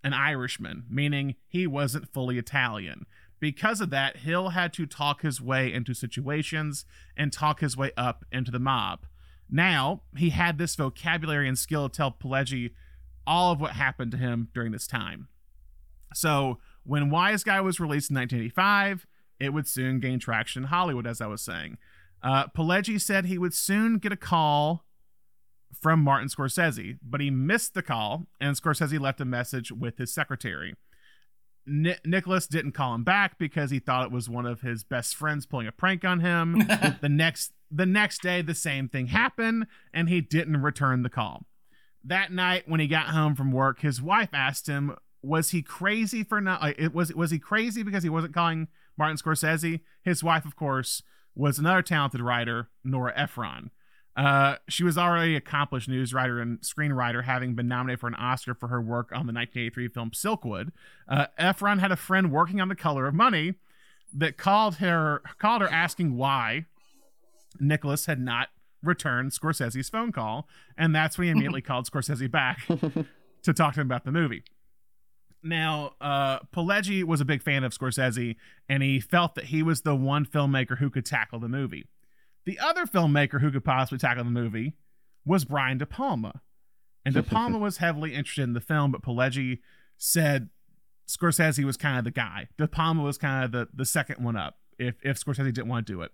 an 0.04 0.14
Irishman, 0.14 0.86
meaning 0.90 1.36
he 1.48 1.68
wasn't 1.68 2.14
fully 2.14 2.38
Italian. 2.38 3.06
Because 3.40 3.82
of 3.82 3.90
that, 3.90 4.18
Hill 4.18 4.50
had 4.50 4.74
to 4.74 4.86
talk 4.86 5.22
his 5.22 5.42
way 5.42 5.72
into 5.72 5.94
situations 5.94 6.86
and 7.16 7.32
talk 7.32 7.60
his 7.60 7.78
way 7.78 7.92
up 7.98 8.26
into 8.32 8.52
the 8.52 8.60
mob. 8.60 9.06
Now, 9.50 10.04
he 10.16 10.30
had 10.30 10.58
this 10.58 10.76
vocabulary 10.76 11.48
and 11.48 11.58
skill 11.58 11.90
to 11.90 11.96
tell 11.96 12.12
Pileggi 12.12 12.72
all 13.26 13.52
of 13.52 13.62
what 13.62 13.72
happened 13.72 14.12
to 14.12 14.18
him 14.18 14.50
during 14.54 14.72
this 14.72 14.88
time. 14.88 15.28
So, 16.14 16.60
when 16.84 17.10
Wise 17.10 17.44
Guy 17.44 17.62
was 17.62 17.80
released 17.80 18.10
in 18.10 18.16
1985, 18.16 19.06
it 19.40 19.54
would 19.54 19.68
soon 19.68 20.00
gain 20.00 20.20
traction 20.20 20.64
in 20.64 20.70
Hollywood, 20.70 21.08
as 21.08 21.22
I 21.22 21.28
was 21.28 21.42
saying. 21.42 21.78
Uh, 22.22 22.48
Pileggi 22.48 23.00
said 23.00 23.26
he 23.26 23.38
would 23.38 23.54
soon 23.54 23.98
get 23.98 24.12
a 24.12 24.18
call 24.18 24.86
from 25.80 26.02
Martin 26.02 26.28
Scorsese, 26.28 26.98
but 27.02 27.22
he 27.22 27.30
missed 27.30 27.74
the 27.74 27.82
call, 27.82 28.28
and 28.40 28.56
Scorsese 28.56 29.00
left 29.00 29.22
a 29.22 29.26
message 29.26 29.72
with 29.72 29.98
his 29.98 30.14
secretary. 30.14 30.76
Ni- 31.66 31.96
Nicholas 32.06 32.48
didn't 32.48 32.72
call 32.72 32.96
him 32.96 33.04
back 33.04 33.38
because 33.38 33.72
he 33.72 33.80
thought 33.80 34.06
it 34.06 34.12
was 34.12 34.30
one 34.30 34.46
of 34.46 34.62
his 34.62 34.84
best 34.84 35.16
friends 35.16 35.46
pulling 35.46 35.68
a 35.68 35.72
prank 35.72 36.04
on 36.04 36.20
him. 36.20 36.58
the 37.02 37.10
next 37.10 37.54
the 37.72 37.86
next 37.86 38.24
day 38.24 38.42
the 38.42 38.56
same 38.56 38.90
thing 38.90 39.08
happened 39.08 39.68
and 39.94 40.10
he 40.10 40.22
didn't 40.22 40.62
return 40.62 41.04
the 41.04 41.10
call. 41.10 41.46
That 42.04 42.32
night 42.32 42.64
when 42.68 42.80
he 42.80 42.88
got 42.88 43.08
home 43.08 43.36
from 43.36 43.52
work, 43.52 43.82
his 43.82 44.02
wife 44.02 44.30
asked 44.34 44.68
him, 44.68 44.96
"Was 45.22 45.52
he 45.52 45.62
crazy 45.62 46.24
for 46.24 46.42
not 46.42 46.62
like, 46.62 46.80
it 46.80 46.94
was 46.94 47.14
was 47.14 47.32
he 47.32 47.38
crazy 47.40 47.84
because 47.84 48.04
he 48.04 48.10
wasn't 48.10 48.34
calling 48.34 48.68
Martin 48.98 49.18
Scorsese?" 49.18 49.82
His 50.02 50.24
wife, 50.24 50.46
of 50.46 50.56
course, 50.56 51.04
was 51.40 51.58
another 51.58 51.82
talented 51.82 52.20
writer, 52.20 52.68
Nora 52.84 53.14
Ephron. 53.16 53.72
Uh, 54.18 54.56
she 54.68 54.84
was 54.84 54.98
already 54.98 55.38
accomplished 55.38 55.88
news 55.88 56.14
writer 56.14 56.42
and 56.42 56.60
screenwriter, 56.60 57.24
having 57.24 57.56
been 57.56 57.70
nominated 57.70 58.02
for 58.02 58.08
an 58.08 58.16
Oscar 58.16 58.54
for 58.54 58.68
her 58.68 58.82
work 58.82 59.12
on 59.14 59.26
the 59.26 59.34
1983 59.34 59.88
film 59.88 60.12
Silkwood. 60.12 60.72
Uh, 61.08 61.28
Ephron 61.38 61.80
had 61.80 61.94
a 61.94 61.96
friend 61.96 62.30
working 62.30 62.60
on 62.60 62.68
The 62.68 62.76
Color 62.76 63.08
of 63.08 63.16
Money 63.16 63.54
that 64.14 64.36
called 64.36 64.76
her 64.76 65.22
called 65.38 65.62
her 65.62 65.70
asking 65.70 66.18
why 66.18 66.66
Nicholas 67.60 68.06
had 68.06 68.20
not 68.20 68.50
returned 68.84 69.32
Scorsese's 69.32 69.88
phone 69.88 70.12
call, 70.12 70.50
and 70.78 70.94
that's 70.94 71.18
when 71.18 71.28
he 71.28 71.32
immediately 71.32 71.62
called 71.62 71.90
Scorsese 71.90 72.30
back 72.30 72.68
to 73.44 73.54
talk 73.54 73.76
to 73.76 73.82
him 73.82 73.88
about 73.88 74.04
the 74.04 74.12
movie. 74.12 74.44
Now, 75.42 75.94
uh, 76.02 76.40
Pileggi 76.54 77.04
was 77.04 77.22
a 77.22 77.26
big 77.26 77.42
fan 77.42 77.64
of 77.64 77.74
Scorsese, 77.74 78.36
and 78.68 78.84
he 78.84 79.00
felt 79.00 79.36
that 79.36 79.46
he 79.46 79.64
was 79.64 79.82
the 79.82 79.96
one 79.96 80.26
filmmaker 80.26 80.78
who 80.78 80.90
could 80.90 81.06
tackle 81.06 81.40
the 81.40 81.48
movie. 81.48 81.88
The 82.46 82.60
other 82.60 82.86
filmmaker 82.86 83.40
who 83.40 83.52
could 83.52 83.64
possibly 83.64 84.00
tackle 84.00 84.24
the 84.24 84.32
movie 84.32 84.74
was 85.26 85.46
Brian 85.46 85.78
De 85.78 85.86
Palma. 85.86 86.42
And 87.06 87.14
De 87.14 87.24
Palma 87.24 87.58
was 87.60 87.78
heavily 87.78 88.14
interested 88.14 88.44
in 88.44 88.54
the 88.54 88.62
film, 88.62 88.92
but 88.92 89.02
Pileggi 89.02 89.60
said 89.98 90.50
Scorsese 91.08 91.64
was 91.64 91.78
kind 91.78 91.98
of 91.98 92.04
the 92.04 92.12
guy. 92.12 92.48
De 92.58 92.68
Palma 92.68 93.04
was 93.04 93.18
kind 93.18 93.46
of 93.46 93.52
the, 93.52 93.68
the 93.74 93.86
second 93.86 94.24
one 94.24 94.36
up 94.36 94.58
if, 94.78 94.96
if 95.04 95.24
Scorsese 95.24 95.54
didn't 95.54 95.68
want 95.68 95.88
to 95.88 95.94
do 95.94 96.02
it. 96.02 96.12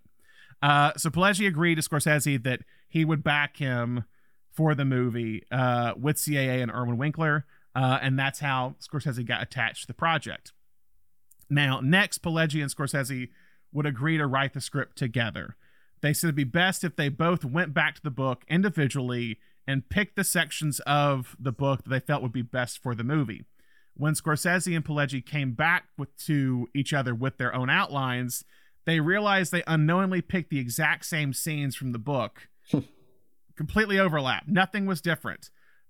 Uh, 0.61 0.93
so 0.97 1.09
Pileggi 1.09 1.47
agreed 1.47 1.75
to 1.75 1.81
Scorsese 1.81 2.41
that 2.43 2.61
he 2.87 3.05
would 3.05 3.23
back 3.23 3.57
him 3.57 4.05
for 4.51 4.73
the 4.73 4.85
movie 4.85 5.43
uh, 5.51 5.93
with 5.99 6.15
CAA 6.15 6.61
and 6.61 6.71
Irwin 6.71 6.97
Winkler. 6.97 7.45
Uh, 7.75 7.99
and 8.01 8.17
that's 8.17 8.39
how 8.39 8.75
Scorsese 8.79 9.25
got 9.27 9.43
attached 9.43 9.81
to 9.81 9.87
the 9.87 9.93
project. 9.93 10.53
Now, 11.49 11.81
next, 11.81 12.23
Pileggi 12.23 12.61
and 12.61 12.73
Scorsese 12.73 13.29
would 13.73 13.85
agree 13.85 14.17
to 14.17 14.25
write 14.25 14.53
the 14.53 14.61
script 14.61 14.97
together. 14.97 15.57
They 16.01 16.13
said 16.13 16.27
it'd 16.27 16.35
be 16.35 16.45
best 16.45 16.83
if 16.83 16.95
they 16.95 17.09
both 17.09 17.43
went 17.43 17.73
back 17.73 17.95
to 17.95 18.01
the 18.01 18.09
book 18.11 18.43
individually 18.47 19.39
and 19.67 19.89
picked 19.89 20.15
the 20.15 20.23
sections 20.23 20.79
of 20.81 21.35
the 21.39 21.51
book 21.51 21.83
that 21.83 21.89
they 21.89 21.99
felt 21.99 22.21
would 22.21 22.31
be 22.31 22.41
best 22.41 22.81
for 22.81 22.95
the 22.95 23.03
movie. 23.03 23.43
When 23.95 24.13
Scorsese 24.13 24.75
and 24.75 24.85
Pileggi 24.85 25.25
came 25.25 25.53
back 25.53 25.85
with, 25.97 26.15
to 26.25 26.69
each 26.73 26.93
other 26.93 27.15
with 27.15 27.37
their 27.37 27.53
own 27.53 27.69
outlines, 27.69 28.43
they 28.85 28.99
realized 28.99 29.51
they 29.51 29.63
unknowingly 29.67 30.21
picked 30.21 30.49
the 30.49 30.59
exact 30.59 31.05
same 31.05 31.33
scenes 31.33 31.75
from 31.75 31.91
the 31.91 31.99
book, 31.99 32.49
completely 33.55 33.97
overlap. 33.99 34.47
Nothing 34.47 34.85
was 34.85 35.01
different. 35.01 35.49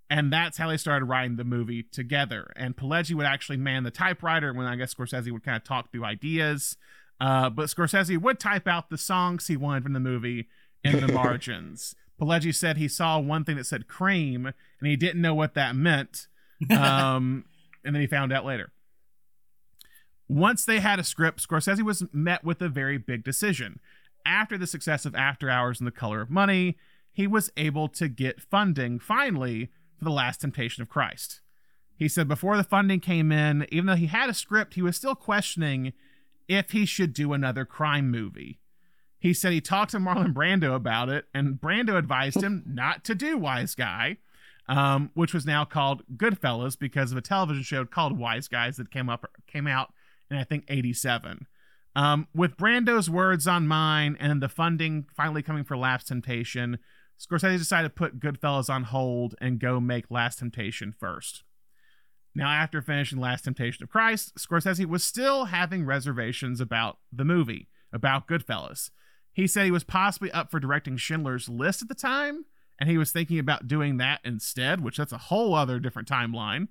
And 0.09 0.31
that's 0.31 0.57
how 0.57 0.69
they 0.69 0.77
started 0.77 1.05
writing 1.05 1.35
the 1.35 1.43
movie 1.43 1.83
together. 1.83 2.51
And 2.55 2.75
Pileggi 2.75 3.15
would 3.15 3.25
actually 3.25 3.57
man 3.57 3.83
the 3.83 3.91
typewriter 3.91 4.53
when 4.53 4.67
I 4.67 4.75
guess 4.75 4.93
Scorsese 4.93 5.31
would 5.31 5.43
kind 5.43 5.57
of 5.57 5.63
talk 5.63 5.91
through 5.91 6.05
ideas. 6.05 6.77
Uh, 7.19 7.49
but 7.49 7.67
Scorsese 7.67 8.17
would 8.17 8.39
type 8.39 8.67
out 8.67 8.89
the 8.89 8.97
songs 8.97 9.47
he 9.47 9.57
wanted 9.57 9.83
from 9.83 9.93
the 9.93 9.99
movie 9.99 10.47
in 10.83 10.99
the 10.99 11.07
margins. 11.11 11.95
Pileggi 12.21 12.53
said 12.53 12.77
he 12.77 12.87
saw 12.87 13.19
one 13.19 13.43
thing 13.43 13.55
that 13.57 13.65
said 13.65 13.87
cream 13.87 14.45
and 14.45 14.87
he 14.87 14.95
didn't 14.95 15.21
know 15.21 15.35
what 15.35 15.53
that 15.55 15.75
meant. 15.75 16.27
Um, 16.71 17.43
and 17.83 17.93
then 17.93 18.01
he 18.01 18.07
found 18.07 18.31
out 18.31 18.45
later. 18.45 18.71
Once 20.29 20.63
they 20.63 20.79
had 20.79 20.99
a 20.99 21.03
script, 21.03 21.45
Scorsese 21.45 21.83
was 21.83 22.03
met 22.13 22.45
with 22.45 22.61
a 22.61 22.69
very 22.69 22.97
big 22.97 23.25
decision. 23.25 23.79
After 24.25 24.57
the 24.57 24.65
success 24.65 25.05
of 25.05 25.13
After 25.13 25.49
Hours 25.49 25.81
and 25.81 25.85
The 25.85 25.91
Color 25.91 26.21
of 26.21 26.29
Money, 26.29 26.77
he 27.11 27.27
was 27.27 27.51
able 27.57 27.89
to 27.89 28.07
get 28.07 28.41
funding 28.41 28.99
finally 28.99 29.69
for 29.97 30.05
The 30.05 30.12
Last 30.12 30.41
Temptation 30.41 30.81
of 30.81 30.89
Christ. 30.89 31.41
He 31.97 32.08
said 32.08 32.27
before 32.27 32.58
the 32.58 32.63
funding 32.63 32.99
came 32.99 33.31
in, 33.31 33.65
even 33.71 33.86
though 33.86 33.95
he 33.95 34.08
had 34.08 34.29
a 34.29 34.34
script, 34.34 34.73
he 34.73 34.81
was 34.81 34.95
still 34.95 35.15
questioning 35.15 35.93
if 36.47 36.71
he 36.71 36.86
should 36.86 37.13
do 37.13 37.34
another 37.34 37.65
crime 37.65 38.12
movie. 38.12 38.60
He 39.17 39.34
said 39.34 39.53
he 39.53 39.62
talked 39.62 39.91
to 39.91 39.97
Marlon 39.97 40.34
Brando 40.34 40.75
about 40.75 41.10
it, 41.10 41.25
and 41.34 41.60
Brando 41.60 41.97
advised 41.97 42.43
him 42.43 42.63
not 42.67 43.03
to 43.05 43.15
do 43.15 43.38
Wise 43.38 43.73
Guy, 43.73 44.17
um, 44.67 45.10
which 45.13 45.34
was 45.34 45.45
now 45.45 45.65
called 45.65 46.03
Goodfellas 46.15 46.77
because 46.77 47.12
of 47.12 47.17
a 47.17 47.21
television 47.21 47.63
show 47.63 47.86
called 47.86 48.19
Wise 48.19 48.47
Guys 48.47 48.77
that 48.77 48.91
came 48.91 49.10
up 49.10 49.25
came 49.47 49.67
out 49.67 49.93
in 50.29 50.38
I 50.38 50.43
think 50.43 50.65
'87. 50.67 51.47
Um, 51.95 52.27
with 52.36 52.58
Brando's 52.58 53.10
words 53.10 53.47
on 53.47 53.67
mine 53.67 54.17
and 54.19 54.43
the 54.43 54.49
funding 54.49 55.05
finally 55.15 55.41
coming 55.41 55.63
for 55.63 55.77
Last 55.77 56.08
Temptation, 56.08 56.77
Scorsese 57.19 57.58
decided 57.58 57.89
to 57.89 57.93
put 57.93 58.19
Goodfellas 58.19 58.69
on 58.69 58.84
hold 58.84 59.36
and 59.39 59.60
go 59.60 59.80
make 59.80 60.12
Last 60.12 60.39
Temptation 60.39 60.93
first. 60.97 61.43
Now, 62.36 62.49
after 62.49 62.82
finishing 62.82 63.19
Last 63.19 63.45
Temptation 63.45 63.84
of 63.84 63.89
Christ, 63.89 64.36
Scorsese 64.38 64.86
was 64.86 65.04
still 65.04 65.45
having 65.45 65.86
reservations 65.86 66.60
about 66.60 66.97
the 67.12 67.23
movie, 67.23 67.69
about 67.93 68.28
Goodfellas. 68.28 68.89
He 69.32 69.47
said 69.47 69.65
he 69.65 69.71
was 69.71 69.86
possibly 69.86 70.32
up 70.32 70.51
for 70.51 70.60
directing 70.60 70.97
Schindler's 70.97 71.47
List 71.47 71.82
at 71.82 71.88
the 71.88 71.95
time, 71.95 72.45
and 72.80 72.89
he 72.89 72.97
was 72.97 73.12
thinking 73.12 73.39
about 73.39 73.67
doing 73.67 73.97
that 73.97 74.19
instead, 74.25 74.82
which 74.82 74.97
that's 74.97 75.13
a 75.13 75.17
whole 75.17 75.56
other 75.56 75.80
different 75.80 76.10
timeline. 76.10 76.67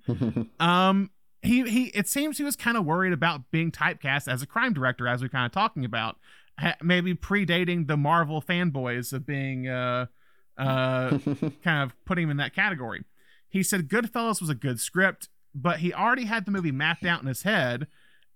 um, 0.59 1.09
he 1.41 1.63
he, 1.69 1.85
it 1.87 2.07
seems 2.07 2.37
he 2.37 2.43
was 2.43 2.55
kind 2.55 2.77
of 2.77 2.85
worried 2.85 3.13
about 3.13 3.51
being 3.51 3.71
typecast 3.71 4.27
as 4.27 4.41
a 4.41 4.47
crime 4.47 4.73
director, 4.73 5.07
as 5.07 5.21
we're 5.21 5.29
kind 5.29 5.45
of 5.45 5.51
talking 5.51 5.85
about, 5.85 6.17
ha- 6.59 6.77
maybe 6.81 7.15
predating 7.15 7.87
the 7.87 7.97
Marvel 7.97 8.41
fanboys 8.41 9.13
of 9.13 9.25
being 9.25 9.67
uh, 9.67 10.07
uh, 10.57 11.17
kind 11.63 11.83
of 11.83 11.93
putting 12.05 12.25
him 12.25 12.31
in 12.31 12.37
that 12.37 12.55
category. 12.55 13.03
He 13.47 13.63
said 13.63 13.87
Goodfellas 13.87 14.41
was 14.41 14.49
a 14.49 14.55
good 14.55 14.79
script, 14.79 15.29
but 15.53 15.79
he 15.79 15.93
already 15.93 16.25
had 16.25 16.45
the 16.45 16.51
movie 16.51 16.71
mapped 16.71 17.05
out 17.05 17.21
in 17.21 17.27
his 17.27 17.43
head, 17.43 17.87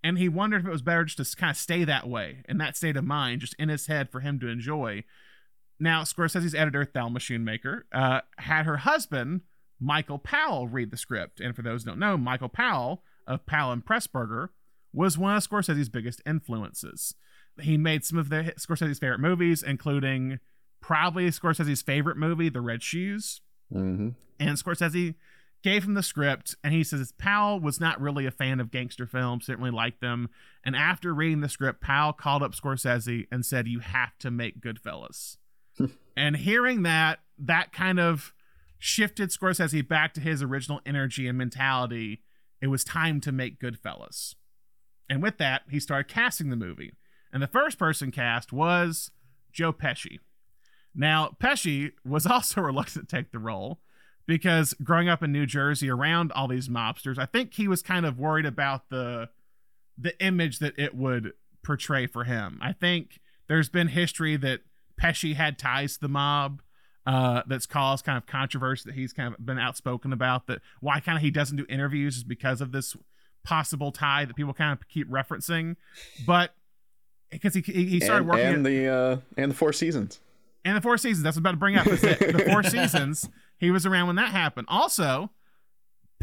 and 0.04 0.18
he 0.18 0.30
wondered 0.30 0.62
if 0.62 0.68
it 0.68 0.72
was 0.72 0.82
better 0.82 1.04
just 1.04 1.32
to 1.32 1.38
kind 1.38 1.52
of 1.52 1.58
stay 1.58 1.84
that 1.84 2.08
way, 2.08 2.44
in 2.48 2.58
that 2.60 2.78
state 2.78 2.96
of 2.96 3.04
mind, 3.04 3.42
just 3.42 3.56
in 3.56 3.70
his 3.70 3.88
head 3.88 4.10
for 4.10 4.22
him 4.22 4.40
to 4.40 4.48
enjoy. 4.48 5.04
Now, 5.80 6.04
Scorsese's 6.04 6.56
editor, 6.56 6.86
Thelma 6.86 7.20
Schoonmaker, 7.20 7.84
uh, 7.94 8.22
had 8.38 8.66
her 8.66 8.78
husband, 8.78 9.42
Michael 9.80 10.20
Powell, 10.20 10.68
read 10.68 10.92
the 10.92 10.98
script. 10.98 11.40
And 11.40 11.56
for 11.56 11.62
those 11.62 11.84
who 11.84 11.92
don't 11.92 12.00
know, 12.00 12.18
Michael 12.18 12.50
Powell 12.50 13.04
of 13.26 13.46
Powell 13.46 13.72
and 13.72 13.86
Pressburger 13.86 14.50
was 14.92 15.18
one 15.18 15.36
of 15.36 15.48
Scorsese's 15.48 15.90
biggest 15.90 16.22
influences. 16.26 17.16
He 17.62 17.78
made 17.78 18.04
some 18.04 18.18
of 18.18 18.30
the 18.30 18.54
Scorsese's 18.58 19.00
favorite 19.00 19.20
movies, 19.20 19.64
including 19.64 20.40
probably 20.82 21.28
Scorsese's 21.28 21.82
favorite 21.82 22.18
movie, 22.18 22.50
The 22.50 22.62
Red 22.62 22.84
Shoes. 22.84 23.42
Mm-hmm. 23.74 24.10
And 24.40 24.58
Scorsese 24.58 25.16
gave 25.62 25.84
him 25.84 25.94
the 25.94 26.04
script, 26.04 26.56
and 26.64 26.74
he 26.74 26.84
says 26.84 27.12
Powell 27.18 27.60
was 27.60 27.80
not 27.80 28.00
really 28.00 28.26
a 28.26 28.32
fan 28.32 28.60
of 28.60 28.72
gangster 28.72 29.06
films, 29.06 29.46
certainly 29.46 29.72
liked 29.72 30.02
them. 30.02 30.30
And 30.64 30.76
after 30.76 31.14
reading 31.14 31.42
the 31.42 31.50
script, 31.50 31.82
Powell 31.82 32.14
called 32.14 32.44
up 32.44 32.54
Scorsese 32.54 33.28
and 33.32 33.46
said, 33.46 33.68
You 33.68 33.80
have 33.80 34.18
to 34.20 34.32
make 34.32 34.62
Goodfellas. 34.62 35.38
and 36.18 36.38
hearing 36.38 36.84
that, 36.84 37.20
that 37.38 37.74
kind 37.74 38.00
of 38.00 38.34
shifted 38.78 39.30
Scorsese 39.30 39.86
back 39.86 40.14
to 40.14 40.22
his 40.22 40.42
original 40.42 40.80
energy 40.86 41.28
and 41.28 41.38
mentality. 41.38 42.22
It 42.62 42.68
was 42.68 42.84
time 42.84 43.20
to 43.22 43.32
make 43.32 43.60
Goodfellas. 43.60 44.36
And 45.10 45.22
with 45.22 45.38
that, 45.38 45.64
he 45.70 45.80
started 45.80 46.12
casting 46.12 46.50
the 46.50 46.56
movie. 46.56 46.94
And 47.34 47.44
the 47.44 47.48
first 47.48 47.78
person 47.78 48.12
cast 48.12 48.54
was 48.54 49.12
Joe 49.52 49.74
Pesci. 49.74 50.20
Now, 50.96 51.36
Pesci 51.42 51.92
was 52.06 52.26
also 52.28 52.62
reluctant 52.62 53.10
to 53.10 53.16
take 53.16 53.32
the 53.32 53.40
role 53.40 53.80
because 54.26 54.76
growing 54.84 55.10
up 55.10 55.24
in 55.24 55.32
New 55.32 55.46
Jersey 55.46 55.90
around 55.90 56.32
all 56.32 56.48
these 56.48 56.70
mobsters, 56.70 57.18
I 57.18 57.26
think 57.26 57.56
he 57.56 57.68
was 57.68 57.82
kind 57.82 58.06
of 58.06 58.20
worried 58.20 58.46
about 58.46 58.90
the 58.90 59.30
the 59.98 60.18
image 60.24 60.60
that 60.60 60.78
it 60.78 60.96
would 60.96 61.34
portray 61.64 62.08
for 62.08 62.24
him. 62.24 62.58
I 62.62 62.72
think 62.72 63.20
there's 63.48 63.68
been 63.68 63.90
history 63.90 64.38
that 64.38 64.62
Pesci 65.02 65.36
had 65.36 65.58
ties 65.58 65.96
to 65.96 66.02
the 66.02 66.10
mob. 66.10 66.62
Uh, 67.06 67.42
that's 67.48 67.66
caused 67.66 68.06
kind 68.06 68.20
of 68.20 68.28
controversy 68.28 68.84
that 68.88 68.94
he's 68.94 69.14
kind 69.14 69.34
of 69.34 69.44
been 69.44 69.58
outspoken 69.58 70.14
about. 70.14 70.46
That 70.46 70.60
why 70.80 71.00
kind 71.00 71.18
of 71.18 71.24
he 71.24 71.32
doesn't 71.32 71.58
do 71.58 71.66
interviews 71.68 72.18
is 72.18 72.24
because 72.24 72.62
of 72.62 72.72
this 72.72 72.96
possible 73.44 73.92
tie 73.92 74.26
that 74.26 74.36
people 74.36 74.54
kind 74.54 74.74
of 74.74 74.88
keep 74.90 75.10
referencing. 75.10 75.76
But 76.28 76.54
because 77.32 77.56
he, 77.56 77.62
he 77.62 78.00
started 78.00 78.20
and, 78.20 78.30
working 78.30 78.46
and 78.46 78.58
at, 78.58 78.70
the 78.70 78.88
uh, 78.88 79.18
and 79.38 79.52
the 79.52 79.56
Four 79.56 79.74
Seasons 79.74 80.20
and 80.66 80.76
the 80.78 80.82
Four 80.82 80.98
Seasons. 80.98 81.24
That's 81.24 81.36
what 81.36 81.42
I'm 81.42 81.46
about 81.46 81.52
to 81.52 81.58
bring 81.58 81.76
up. 81.78 81.88
Is 81.88 82.02
that 82.02 82.20
the 82.20 82.46
Four 82.52 82.64
Seasons. 82.64 83.30
He 83.58 83.72
was 83.72 83.86
around 83.86 84.08
when 84.08 84.16
that 84.18 84.32
happened. 84.32 84.68
Also, 84.70 85.32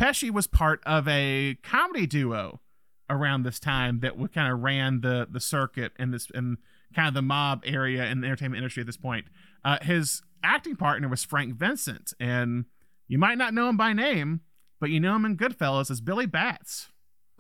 Pesci 0.01 0.31
was 0.31 0.47
part 0.47 0.83
of 0.87 1.07
a 1.09 1.57
comedy 1.63 2.07
duo 2.07 2.61
around 3.09 3.43
this 3.45 3.61
time 3.61 4.01
that 4.01 4.17
would 4.19 4.33
kind 4.33 4.53
of 4.53 4.61
ran 4.61 5.01
the 5.01 5.27
the 5.31 5.41
circuit 5.41 5.93
and 5.99 6.13
this 6.13 6.29
and 6.35 6.59
kind 6.95 7.09
of 7.09 7.15
the 7.15 7.23
mob 7.23 7.63
area 7.67 8.05
in 8.07 8.21
the 8.21 8.27
entertainment 8.27 8.59
industry 8.59 8.81
at 8.83 8.87
this 8.87 8.97
point. 8.97 9.27
Uh, 9.65 9.79
his 9.83 10.23
acting 10.43 10.77
partner 10.77 11.09
was 11.09 11.25
Frank 11.25 11.55
Vincent, 11.55 12.13
and 12.21 12.65
you 13.09 13.19
might 13.19 13.39
not 13.39 13.53
know 13.55 13.69
him 13.69 13.77
by 13.77 13.93
name, 13.93 14.41
but 14.81 14.91
you 14.91 15.01
know 15.01 15.17
him 15.17 15.25
in 15.25 15.37
Goodfellas 15.37 15.91
as 15.91 16.01
Billy 16.01 16.27
Batts. 16.27 16.89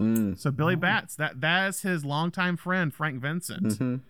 Mm. 0.01 0.39
So 0.39 0.51
Billy 0.51 0.77
Batts, 0.77 1.17
that 1.17 1.41
that 1.41 1.69
is 1.69 1.83
his 1.83 2.05
longtime 2.05 2.57
friend 2.57 2.93
Frank 2.93 3.21
Vincent. 3.21 3.79
Mhm. 3.79 4.01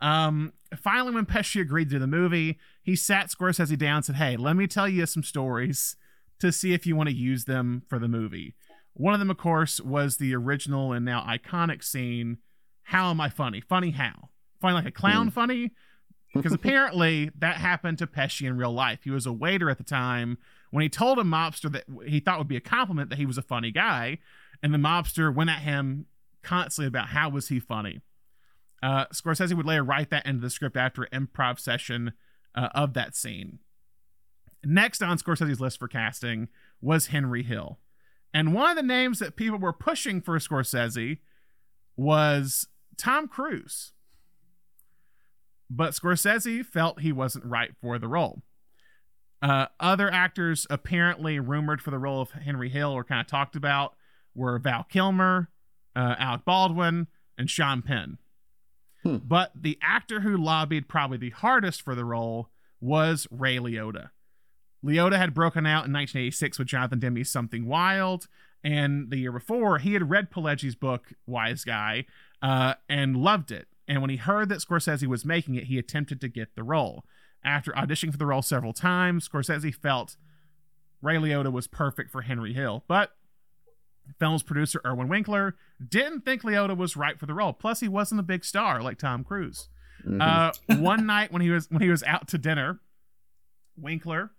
Um, 0.00 0.52
finally, 0.76 1.14
when 1.14 1.26
Pesci 1.26 1.60
agreed 1.60 1.90
to 1.90 1.98
the 1.98 2.06
movie, 2.06 2.58
he 2.82 2.96
sat 2.96 3.30
Scorsese 3.30 3.78
down 3.78 3.96
and 3.96 4.04
said, 4.04 4.16
"Hey, 4.16 4.36
let 4.36 4.56
me 4.56 4.66
tell 4.66 4.88
you 4.88 5.06
some 5.06 5.22
stories 5.22 5.96
to 6.38 6.52
see 6.52 6.72
if 6.72 6.86
you 6.86 6.96
want 6.96 7.08
to 7.08 7.14
use 7.14 7.44
them 7.44 7.82
for 7.88 7.98
the 7.98 8.08
movie." 8.08 8.54
One 8.94 9.12
of 9.12 9.20
them, 9.20 9.30
of 9.30 9.36
course, 9.36 9.80
was 9.80 10.16
the 10.16 10.34
original 10.34 10.92
and 10.92 11.04
now 11.04 11.20
iconic 11.22 11.84
scene. 11.84 12.38
How 12.84 13.10
am 13.10 13.20
I 13.20 13.28
funny? 13.28 13.60
Funny 13.60 13.90
how? 13.90 14.30
Funny 14.60 14.74
like 14.74 14.86
a 14.86 14.90
clown? 14.90 15.30
Funny? 15.30 15.72
Because 16.34 16.52
apparently 16.54 17.30
that 17.38 17.56
happened 17.56 17.98
to 17.98 18.06
Pesci 18.06 18.46
in 18.46 18.56
real 18.56 18.72
life. 18.72 19.00
He 19.04 19.10
was 19.10 19.26
a 19.26 19.32
waiter 19.32 19.68
at 19.68 19.78
the 19.78 19.84
time 19.84 20.38
when 20.70 20.82
he 20.82 20.88
told 20.88 21.18
a 21.18 21.22
mobster 21.22 21.70
that 21.72 21.84
he 22.06 22.20
thought 22.20 22.38
would 22.38 22.48
be 22.48 22.56
a 22.56 22.60
compliment 22.60 23.10
that 23.10 23.18
he 23.18 23.26
was 23.26 23.38
a 23.38 23.42
funny 23.42 23.70
guy, 23.70 24.18
and 24.62 24.72
the 24.72 24.78
mobster 24.78 25.34
went 25.34 25.50
at 25.50 25.60
him 25.60 26.06
constantly 26.42 26.86
about 26.86 27.08
how 27.08 27.28
was 27.28 27.48
he 27.48 27.60
funny. 27.60 28.00
Uh, 28.86 29.06
Scorsese 29.06 29.52
would 29.52 29.66
later 29.66 29.82
write 29.82 30.10
that 30.10 30.24
into 30.24 30.40
the 30.40 30.48
script 30.48 30.76
after 30.76 31.08
improv 31.12 31.58
session 31.58 32.12
uh, 32.54 32.68
of 32.72 32.94
that 32.94 33.16
scene. 33.16 33.58
Next 34.64 35.02
on 35.02 35.18
Scorsese's 35.18 35.60
list 35.60 35.80
for 35.80 35.88
casting 35.88 36.46
was 36.80 37.08
Henry 37.08 37.42
Hill. 37.42 37.80
And 38.32 38.54
one 38.54 38.70
of 38.70 38.76
the 38.76 38.84
names 38.84 39.18
that 39.18 39.34
people 39.34 39.58
were 39.58 39.72
pushing 39.72 40.20
for 40.20 40.38
Scorsese 40.38 41.18
was 41.96 42.68
Tom 42.96 43.26
Cruise. 43.26 43.90
But 45.68 45.94
Scorsese 45.94 46.64
felt 46.64 47.00
he 47.00 47.10
wasn't 47.10 47.44
right 47.44 47.72
for 47.80 47.98
the 47.98 48.06
role. 48.06 48.42
Uh, 49.42 49.66
other 49.80 50.12
actors 50.12 50.64
apparently 50.70 51.40
rumored 51.40 51.82
for 51.82 51.90
the 51.90 51.98
role 51.98 52.20
of 52.20 52.30
Henry 52.30 52.68
Hill 52.68 52.92
or 52.92 53.02
kind 53.02 53.20
of 53.20 53.26
talked 53.26 53.56
about 53.56 53.96
were 54.32 54.60
Val 54.60 54.84
Kilmer, 54.84 55.50
uh, 55.96 56.14
Alec 56.20 56.44
Baldwin, 56.44 57.08
and 57.36 57.50
Sean 57.50 57.82
Penn. 57.82 58.18
Hmm. 59.06 59.16
But 59.24 59.52
the 59.54 59.78
actor 59.82 60.20
who 60.20 60.36
lobbied 60.36 60.88
probably 60.88 61.18
the 61.18 61.30
hardest 61.30 61.82
for 61.82 61.94
the 61.94 62.04
role 62.04 62.50
was 62.80 63.26
Ray 63.30 63.58
Liotta. 63.58 64.10
Liotta 64.84 65.16
had 65.16 65.34
broken 65.34 65.66
out 65.66 65.86
in 65.86 65.92
1986 65.92 66.58
with 66.58 66.68
Jonathan 66.68 66.98
Demme's 66.98 67.30
Something 67.30 67.66
Wild, 67.66 68.28
and 68.62 69.10
the 69.10 69.18
year 69.18 69.32
before, 69.32 69.78
he 69.78 69.92
had 69.92 70.10
read 70.10 70.30
Pileggi's 70.30 70.74
book, 70.74 71.12
Wise 71.26 71.64
Guy, 71.64 72.04
uh, 72.42 72.74
and 72.88 73.16
loved 73.16 73.50
it. 73.52 73.68
And 73.88 74.00
when 74.00 74.10
he 74.10 74.16
heard 74.16 74.48
that 74.48 74.58
Scorsese 74.58 75.06
was 75.06 75.24
making 75.24 75.54
it, 75.54 75.64
he 75.64 75.78
attempted 75.78 76.20
to 76.20 76.28
get 76.28 76.54
the 76.56 76.64
role. 76.64 77.04
After 77.44 77.70
auditioning 77.72 78.10
for 78.10 78.18
the 78.18 78.26
role 78.26 78.42
several 78.42 78.72
times, 78.72 79.28
Scorsese 79.28 79.74
felt 79.74 80.16
Ray 81.00 81.16
Liotta 81.16 81.52
was 81.52 81.68
perfect 81.68 82.10
for 82.10 82.22
Henry 82.22 82.52
Hill. 82.52 82.84
But 82.88 83.12
film's 84.18 84.42
producer 84.42 84.80
Irwin 84.86 85.08
Winkler 85.08 85.56
didn't 85.86 86.22
think 86.24 86.42
Liotta 86.42 86.76
was 86.76 86.96
right 86.96 87.18
for 87.18 87.26
the 87.26 87.34
role. 87.34 87.52
Plus, 87.52 87.80
he 87.80 87.88
wasn't 87.88 88.20
a 88.20 88.24
big 88.24 88.44
star 88.44 88.82
like 88.82 88.98
Tom 88.98 89.24
Cruise. 89.24 89.68
Mhm. 90.06 90.20
Uh, 90.20 90.52
one 90.80 91.06
night 91.06 91.32
when 91.32 91.42
he 91.42 91.50
was 91.50 91.70
when 91.70 91.82
he 91.82 91.90
was 91.90 92.02
out 92.04 92.28
to 92.28 92.38
dinner, 92.38 92.80
Winkler 93.76 94.30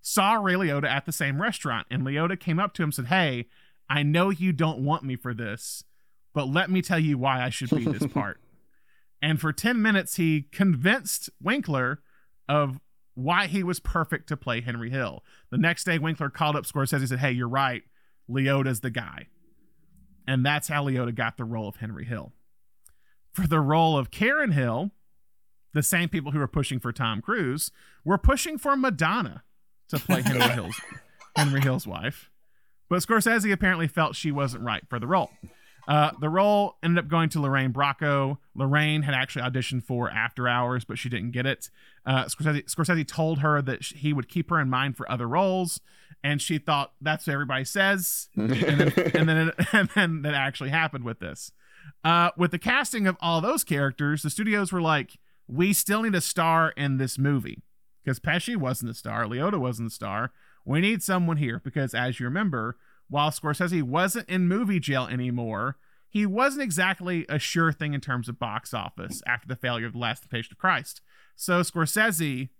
saw 0.00 0.34
Ray 0.34 0.54
Liotta 0.54 0.88
at 0.88 1.06
the 1.06 1.12
same 1.12 1.40
restaurant, 1.40 1.86
and 1.90 2.02
Liotta 2.02 2.38
came 2.38 2.58
up 2.58 2.74
to 2.74 2.82
him 2.82 2.88
and 2.88 2.94
said, 2.94 3.06
"Hey, 3.06 3.46
I 3.88 4.02
know 4.02 4.30
you 4.30 4.52
don't 4.52 4.80
want 4.84 5.04
me 5.04 5.16
for 5.16 5.34
this, 5.34 5.84
but 6.32 6.48
let 6.48 6.70
me 6.70 6.82
tell 6.82 6.98
you 6.98 7.18
why 7.18 7.42
I 7.42 7.50
should 7.50 7.70
be 7.70 7.84
this 7.84 8.06
part." 8.06 8.40
and 9.22 9.40
for 9.40 9.52
ten 9.52 9.82
minutes, 9.82 10.16
he 10.16 10.42
convinced 10.52 11.30
Winkler 11.42 12.00
of 12.48 12.80
why 13.14 13.46
he 13.46 13.62
was 13.62 13.80
perfect 13.80 14.28
to 14.28 14.36
play 14.36 14.60
Henry 14.60 14.88
Hill. 14.90 15.22
The 15.50 15.58
next 15.58 15.84
day, 15.84 15.98
Winkler 15.98 16.30
called 16.30 16.56
up 16.56 16.64
Scorsese 16.64 16.94
and 16.94 17.08
said, 17.08 17.18
"Hey, 17.18 17.32
you're 17.32 17.48
right. 17.48 17.82
Liotta's 18.30 18.80
the 18.80 18.90
guy." 18.90 19.26
And 20.26 20.46
that's 20.46 20.68
how 20.68 20.84
Liotta 20.84 21.14
got 21.14 21.36
the 21.36 21.44
role 21.44 21.68
of 21.68 21.76
Henry 21.76 22.04
Hill. 22.04 22.32
For 23.32 23.46
the 23.46 23.60
role 23.60 23.96
of 23.98 24.10
Karen 24.10 24.52
Hill, 24.52 24.92
the 25.72 25.82
same 25.82 26.08
people 26.08 26.32
who 26.32 26.38
were 26.38 26.48
pushing 26.48 26.78
for 26.78 26.92
Tom 26.92 27.20
Cruise 27.20 27.70
were 28.04 28.18
pushing 28.18 28.58
for 28.58 28.76
Madonna 28.76 29.42
to 29.88 29.98
play 29.98 30.22
Henry 30.22 30.48
Hill's 30.54 30.80
Henry 31.36 31.60
Hill's 31.60 31.86
wife. 31.86 32.30
But 32.88 33.02
Scorsese 33.02 33.52
apparently 33.52 33.86
felt 33.86 34.16
she 34.16 34.32
wasn't 34.32 34.64
right 34.64 34.82
for 34.88 34.98
the 34.98 35.06
role. 35.06 35.30
Uh, 35.86 36.10
the 36.20 36.28
role 36.28 36.76
ended 36.82 37.04
up 37.04 37.08
going 37.08 37.28
to 37.30 37.40
Lorraine 37.40 37.72
Bracco. 37.72 38.38
Lorraine 38.54 39.02
had 39.02 39.14
actually 39.14 39.42
auditioned 39.42 39.84
for 39.84 40.10
After 40.10 40.46
Hours, 40.46 40.84
but 40.84 40.98
she 40.98 41.08
didn't 41.08 41.30
get 41.30 41.46
it. 41.46 41.70
Uh, 42.04 42.24
Scorsese, 42.24 42.64
Scorsese 42.64 43.06
told 43.06 43.38
her 43.40 43.62
that 43.62 43.82
he 43.82 44.12
would 44.12 44.28
keep 44.28 44.50
her 44.50 44.60
in 44.60 44.68
mind 44.68 44.96
for 44.96 45.10
other 45.10 45.26
roles, 45.26 45.80
and 46.22 46.40
she 46.40 46.58
thought 46.58 46.92
that's 47.00 47.26
what 47.26 47.32
everybody 47.32 47.64
says. 47.64 48.28
And 48.36 48.50
then, 48.50 48.92
and 49.14 49.28
then, 49.28 49.36
it, 49.36 49.54
and 49.72 49.88
then 49.94 50.22
that 50.22 50.34
actually 50.34 50.70
happened 50.70 51.04
with 51.04 51.20
this. 51.20 51.52
Uh, 52.04 52.30
with 52.36 52.50
the 52.50 52.58
casting 52.58 53.06
of 53.06 53.16
all 53.20 53.40
those 53.40 53.64
characters, 53.64 54.22
the 54.22 54.30
studios 54.30 54.72
were 54.72 54.82
like, 54.82 55.18
we 55.46 55.72
still 55.72 56.02
need 56.02 56.14
a 56.14 56.20
star 56.20 56.72
in 56.76 56.98
this 56.98 57.18
movie 57.18 57.62
because 58.04 58.20
Pesci 58.20 58.56
wasn't 58.56 58.90
a 58.90 58.94
star, 58.94 59.24
Liotta 59.24 59.58
wasn't 59.58 59.88
a 59.88 59.94
star. 59.94 60.32
We 60.64 60.80
need 60.80 61.02
someone 61.02 61.38
here 61.38 61.60
because, 61.64 61.94
as 61.94 62.20
you 62.20 62.26
remember, 62.26 62.76
while 63.08 63.30
Scorsese 63.30 63.82
wasn't 63.82 64.28
in 64.28 64.46
movie 64.46 64.78
jail 64.78 65.08
anymore, 65.10 65.76
he 66.08 66.26
wasn't 66.26 66.62
exactly 66.62 67.24
a 67.28 67.38
sure 67.38 67.72
thing 67.72 67.94
in 67.94 68.00
terms 68.00 68.28
of 68.28 68.38
box 68.38 68.74
office 68.74 69.22
after 69.26 69.48
the 69.48 69.56
failure 69.56 69.86
of 69.86 69.92
The 69.92 69.98
Last 69.98 70.20
Temptation 70.20 70.52
of 70.52 70.58
Christ. 70.58 71.00
So 71.36 71.60
Scorsese 71.60 72.50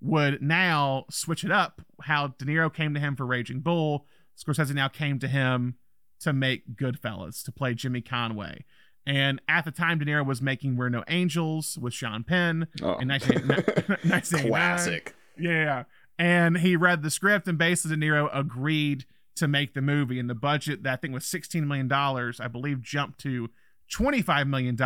would 0.00 0.40
now 0.42 1.04
switch 1.10 1.44
it 1.44 1.50
up. 1.50 1.80
How 2.02 2.28
De 2.28 2.44
Niro 2.44 2.72
came 2.72 2.94
to 2.94 3.00
him 3.00 3.16
for 3.16 3.26
Raging 3.26 3.60
Bull, 3.60 4.06
Scorsese 4.38 4.74
now 4.74 4.88
came 4.88 5.18
to 5.18 5.28
him 5.28 5.74
to 6.20 6.32
make 6.32 6.76
Goodfellas, 6.76 7.42
to 7.44 7.52
play 7.52 7.74
Jimmy 7.74 8.00
Conway. 8.00 8.64
And 9.06 9.40
at 9.48 9.64
the 9.64 9.70
time, 9.70 9.98
De 9.98 10.04
Niro 10.04 10.24
was 10.26 10.42
making 10.42 10.76
We're 10.76 10.88
No 10.90 11.02
Angels 11.08 11.78
with 11.80 11.94
Sean 11.94 12.24
Penn 12.24 12.68
Oh. 12.82 12.98
in 12.98 13.08
1989. 13.08 14.20
Classic. 14.48 15.14
Yeah. 15.38 15.84
And 16.18 16.58
he 16.58 16.76
read 16.76 17.02
the 17.02 17.10
script, 17.10 17.46
and 17.48 17.56
basically, 17.56 17.96
De 17.96 18.06
Niro 18.06 18.28
agreed 18.36 19.04
to 19.36 19.48
make 19.48 19.72
the 19.74 19.80
movie. 19.80 20.18
And 20.18 20.28
the 20.28 20.34
budget 20.34 20.82
that 20.82 20.92
I 20.92 20.96
think 20.96 21.14
was 21.14 21.24
$16 21.24 21.64
million, 21.66 21.90
I 21.92 22.48
believe, 22.48 22.82
jumped 22.82 23.20
to 23.20 23.48
$25 23.96 24.48
million 24.48 24.76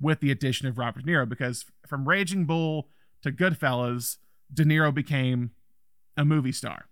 with 0.00 0.20
the 0.20 0.30
addition 0.30 0.68
of 0.68 0.78
Robert 0.78 1.04
De 1.04 1.10
Niro. 1.12 1.28
Because 1.28 1.64
from 1.86 2.06
Raging 2.08 2.44
Bull 2.44 2.88
to 3.30 3.36
Goodfellas, 3.36 4.18
De 4.52 4.64
Niro 4.64 4.92
became 4.92 5.52
a 6.16 6.24
movie 6.24 6.52
star. 6.52 6.86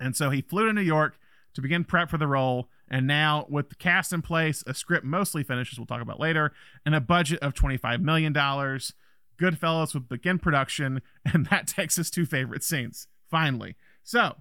And 0.00 0.16
so 0.16 0.30
he 0.30 0.42
flew 0.42 0.66
to 0.66 0.72
New 0.72 0.80
York 0.80 1.18
to 1.54 1.60
begin 1.60 1.84
prep 1.84 2.10
for 2.10 2.18
the 2.18 2.26
role. 2.26 2.68
And 2.88 3.06
now, 3.06 3.46
with 3.48 3.70
the 3.70 3.74
cast 3.74 4.12
in 4.12 4.20
place, 4.20 4.62
a 4.66 4.74
script 4.74 5.04
mostly 5.04 5.42
finished, 5.42 5.72
as 5.72 5.78
we'll 5.78 5.86
talk 5.86 6.02
about 6.02 6.20
later, 6.20 6.52
and 6.84 6.94
a 6.94 7.00
budget 7.00 7.38
of 7.40 7.54
$25 7.54 8.00
million, 8.00 8.34
Goodfellas 8.34 9.94
would 9.94 10.08
begin 10.08 10.38
production. 10.38 11.00
And 11.32 11.46
that 11.46 11.66
takes 11.66 11.98
us 11.98 12.10
to 12.10 12.26
favorite 12.26 12.62
scenes, 12.62 13.06
finally. 13.30 13.76
So, 14.02 14.36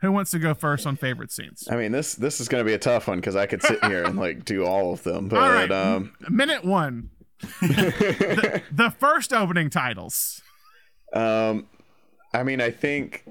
who 0.00 0.12
wants 0.12 0.30
to 0.30 0.38
go 0.38 0.54
first 0.54 0.86
on 0.86 0.96
favorite 0.96 1.32
scenes? 1.32 1.66
I 1.70 1.76
mean, 1.76 1.92
this 1.92 2.14
this 2.14 2.40
is 2.40 2.48
going 2.48 2.64
to 2.64 2.68
be 2.68 2.74
a 2.74 2.78
tough 2.78 3.08
one 3.08 3.18
because 3.18 3.36
I 3.36 3.46
could 3.46 3.62
sit 3.62 3.82
here 3.84 4.04
and 4.04 4.16
like 4.18 4.44
do 4.44 4.64
all 4.64 4.92
of 4.92 5.02
them, 5.02 5.28
but 5.28 5.38
All 5.38 5.48
right, 5.48 5.70
um, 5.70 6.14
minute 6.28 6.64
one. 6.64 7.10
the, 7.60 8.62
the 8.70 8.90
first 8.90 9.32
opening 9.32 9.70
titles. 9.70 10.42
um, 11.12 11.66
I 12.32 12.42
mean, 12.42 12.60
I 12.60 12.70
think 12.70 13.24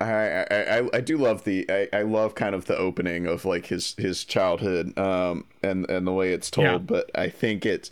I 0.00 0.44
I, 0.50 0.88
I, 0.92 1.00
do 1.00 1.16
love 1.16 1.44
the 1.44 1.64
I, 1.70 1.88
I 1.98 2.02
love 2.02 2.34
kind 2.34 2.54
of 2.54 2.66
the 2.66 2.76
opening 2.76 3.26
of 3.26 3.44
like 3.46 3.66
his 3.66 3.94
his 3.96 4.24
childhood 4.24 4.96
um 4.98 5.46
and 5.62 5.88
and 5.88 6.06
the 6.06 6.12
way 6.12 6.32
it's 6.34 6.50
told, 6.50 6.66
Yeah. 6.66 6.78
but 6.78 7.10
I 7.14 7.28
think 7.28 7.64
it's 7.64 7.90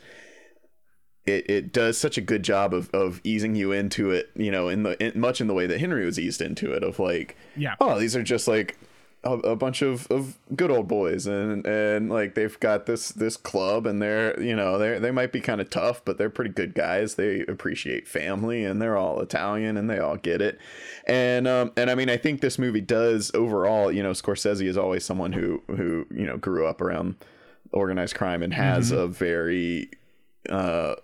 it, 1.25 1.49
it 1.49 1.73
does 1.73 1.97
such 1.97 2.19
a 2.19 2.21
good 2.21 2.43
job 2.43 2.75
of, 2.75 2.91
of 2.91 3.23
easing 3.25 3.55
you 3.55 3.73
into 3.73 4.11
it, 4.11 4.29
you 4.37 4.51
know, 4.51 4.69
in 4.69 4.83
the 4.83 5.03
in, 5.03 5.19
much 5.19 5.41
in 5.41 5.47
the 5.47 5.55
way 5.55 5.67
that 5.67 5.81
Henry 5.81 6.05
was 6.05 6.19
eased 6.19 6.43
into 6.43 6.71
it 6.73 6.83
of 6.83 6.99
like, 6.99 7.35
Yeah. 7.57 7.77
oh, 7.81 7.99
these 7.99 8.15
are 8.15 8.23
just 8.23 8.47
like 8.47 8.77
a, 9.25 9.33
a 9.33 9.57
bunch 9.57 9.83
of, 9.83 10.07
of 10.11 10.39
good 10.55 10.71
old 10.71 10.87
boys 10.87 11.27
and 11.27 11.67
and 11.67 12.11
like 12.11 12.35
they've 12.35 12.59
got 12.61 12.87
this 12.87 13.09
this 13.11 13.37
club 13.37 13.87
and 13.87 14.01
they're 14.01 14.41
you 14.41 14.55
know 14.55 14.79
they 14.79 14.99
they 14.99 15.11
might 15.11 15.33
be 15.33 15.41
kind 15.41 15.61
of 15.61 15.71
tough 15.71 16.05
but 16.05 16.19
they're 16.19 16.31
pretty 16.31 16.51
good 16.51 16.75
guys. 16.75 17.15
They 17.15 17.41
appreciate 17.41 18.07
family 18.07 18.65
and 18.65 18.81
they're 18.81 18.97
all 18.97 19.21
Italian 19.21 19.77
and 19.77 19.89
they 19.89 19.99
all 19.99 20.17
get 20.17 20.41
it. 20.43 20.59
And 21.07 21.49
um 21.49 21.73
and 21.77 21.91
I 21.91 21.95
mean 21.95 22.11
I 22.11 22.17
think 22.17 22.41
this 22.41 22.59
movie 22.59 22.81
does 22.81 23.31
overall 23.35 23.91
you 23.91 24.03
know 24.03 24.13
Scorsese 24.13 24.67
is 24.67 24.77
always 24.77 25.05
someone 25.05 25.33
who 25.33 25.63
who 25.69 26.07
you 26.11 26.27
know 26.27 26.37
grew 26.37 26.67
up 26.67 26.81
around 26.81 27.17
organized 27.73 28.15
crime 28.15 28.43
and 28.43 28.53
has 28.55 28.91
a 28.91 29.07
very 29.07 29.91
uh 30.49 30.95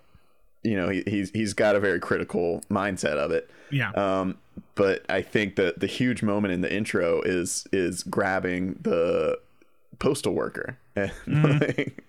you 0.62 0.76
know 0.76 0.88
he, 0.88 1.02
he's 1.06 1.30
he's 1.30 1.54
got 1.54 1.74
a 1.76 1.80
very 1.80 1.98
critical 2.00 2.62
mindset 2.70 3.16
of 3.16 3.30
it 3.30 3.50
Yeah. 3.70 3.90
um, 3.92 4.36
but 4.74 5.04
I 5.08 5.22
think 5.22 5.56
that 5.56 5.80
the 5.80 5.86
huge 5.86 6.22
moment 6.22 6.52
in 6.52 6.60
the 6.60 6.72
intro 6.74 7.22
is 7.22 7.66
is 7.72 8.02
grabbing 8.02 8.78
the 8.82 9.38
postal 9.98 10.32
worker 10.34 10.78
and 10.96 11.12
like, 11.60 12.04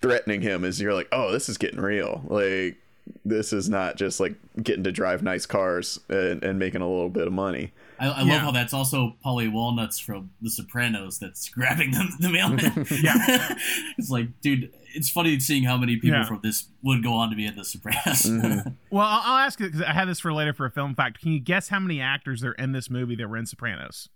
threatening 0.00 0.42
him 0.42 0.64
as 0.64 0.80
you're 0.80 0.94
like, 0.94 1.08
oh, 1.12 1.30
this 1.32 1.48
is 1.48 1.58
getting 1.58 1.80
real. 1.80 2.22
Like 2.26 2.76
this 3.24 3.52
is 3.52 3.68
not 3.68 3.96
just 3.96 4.18
like 4.20 4.34
getting 4.62 4.84
to 4.84 4.92
drive 4.92 5.22
nice 5.22 5.44
cars 5.46 6.00
and, 6.08 6.42
and 6.42 6.58
making 6.58 6.80
a 6.80 6.88
little 6.88 7.10
bit 7.10 7.26
of 7.26 7.32
money. 7.32 7.72
I, 8.00 8.08
I 8.08 8.22
Yeah. 8.22 8.32
love 8.34 8.40
how 8.42 8.50
that's 8.50 8.72
also 8.74 9.14
Paulie 9.24 9.52
Walnuts 9.52 9.98
from 9.98 10.30
The 10.40 10.50
Sopranos 10.50 11.18
that's 11.18 11.48
grabbing 11.50 11.90
the, 11.92 12.08
the 12.20 12.28
mailman. 12.30 12.86
Yeah. 13.02 13.56
it's 13.98 14.08
like, 14.10 14.28
dude, 14.40 14.72
it's 14.94 15.10
funny 15.10 15.38
seeing 15.40 15.64
how 15.64 15.76
many 15.76 15.96
people 15.96 16.18
Yeah. 16.18 16.24
from 16.24 16.40
this 16.42 16.68
would 16.82 17.02
go 17.02 17.12
on 17.14 17.30
to 17.30 17.36
be 17.36 17.46
in 17.46 17.56
The 17.56 17.64
Sopranos. 17.64 18.22
Mm-hmm. 18.22 18.68
Well, 18.90 19.06
I'll, 19.06 19.22
I'll 19.24 19.38
ask 19.38 19.58
you 19.60 19.66
because 19.66 19.82
I 19.82 19.92
had 19.92 20.06
this 20.08 20.20
for 20.20 20.32
later 20.32 20.52
for 20.54 20.66
a 20.66 20.70
film 20.70 20.94
fact. 20.94 21.20
Can 21.20 21.32
you 21.32 21.40
guess 21.40 21.68
how 21.68 21.80
many 21.80 22.00
actors 22.00 22.44
are 22.44 22.52
in 22.52 22.72
this 22.72 22.88
movie 22.88 23.16
that 23.16 23.28
were 23.28 23.36
in 23.36 23.46
Sopranos? 23.46 24.08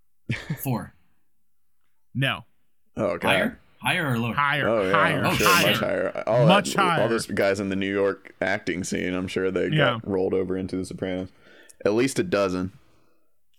Four. 0.62 0.94
No, 2.14 2.44
Oh 2.96 3.16
god. 3.18 3.22
Higher? 3.28 3.58
Higher 3.82 4.12
or 4.12 4.18
lower? 4.18 4.34
higher, 4.34 4.68
Oh 4.68 4.84
yeah, 4.86 4.92
higher, 4.92 5.24
oh, 5.24 5.28
I'm 5.30 5.36
sure 5.36 5.46
higher. 5.48 5.66
much 5.70 5.78
higher. 5.80 6.22
All 6.26 6.46
Much 6.46 6.74
that, 6.74 6.80
higher. 6.82 7.02
All 7.02 7.08
those 7.08 7.26
guys 7.26 7.60
in 7.60 7.68
the 7.70 7.76
New 7.76 7.90
York 7.92 8.34
acting 8.40 8.84
scene, 8.84 9.14
I'm 9.14 9.26
sure 9.28 9.50
they 9.50 9.68
Yeah. 9.68 9.98
got 10.00 10.06
rolled 10.08 10.34
over 10.34 10.56
into 10.56 10.76
The 10.76 10.84
Sopranos. 10.84 11.30
At 11.84 11.94
least 11.94 12.18
a 12.18 12.22
dozen. 12.22 12.72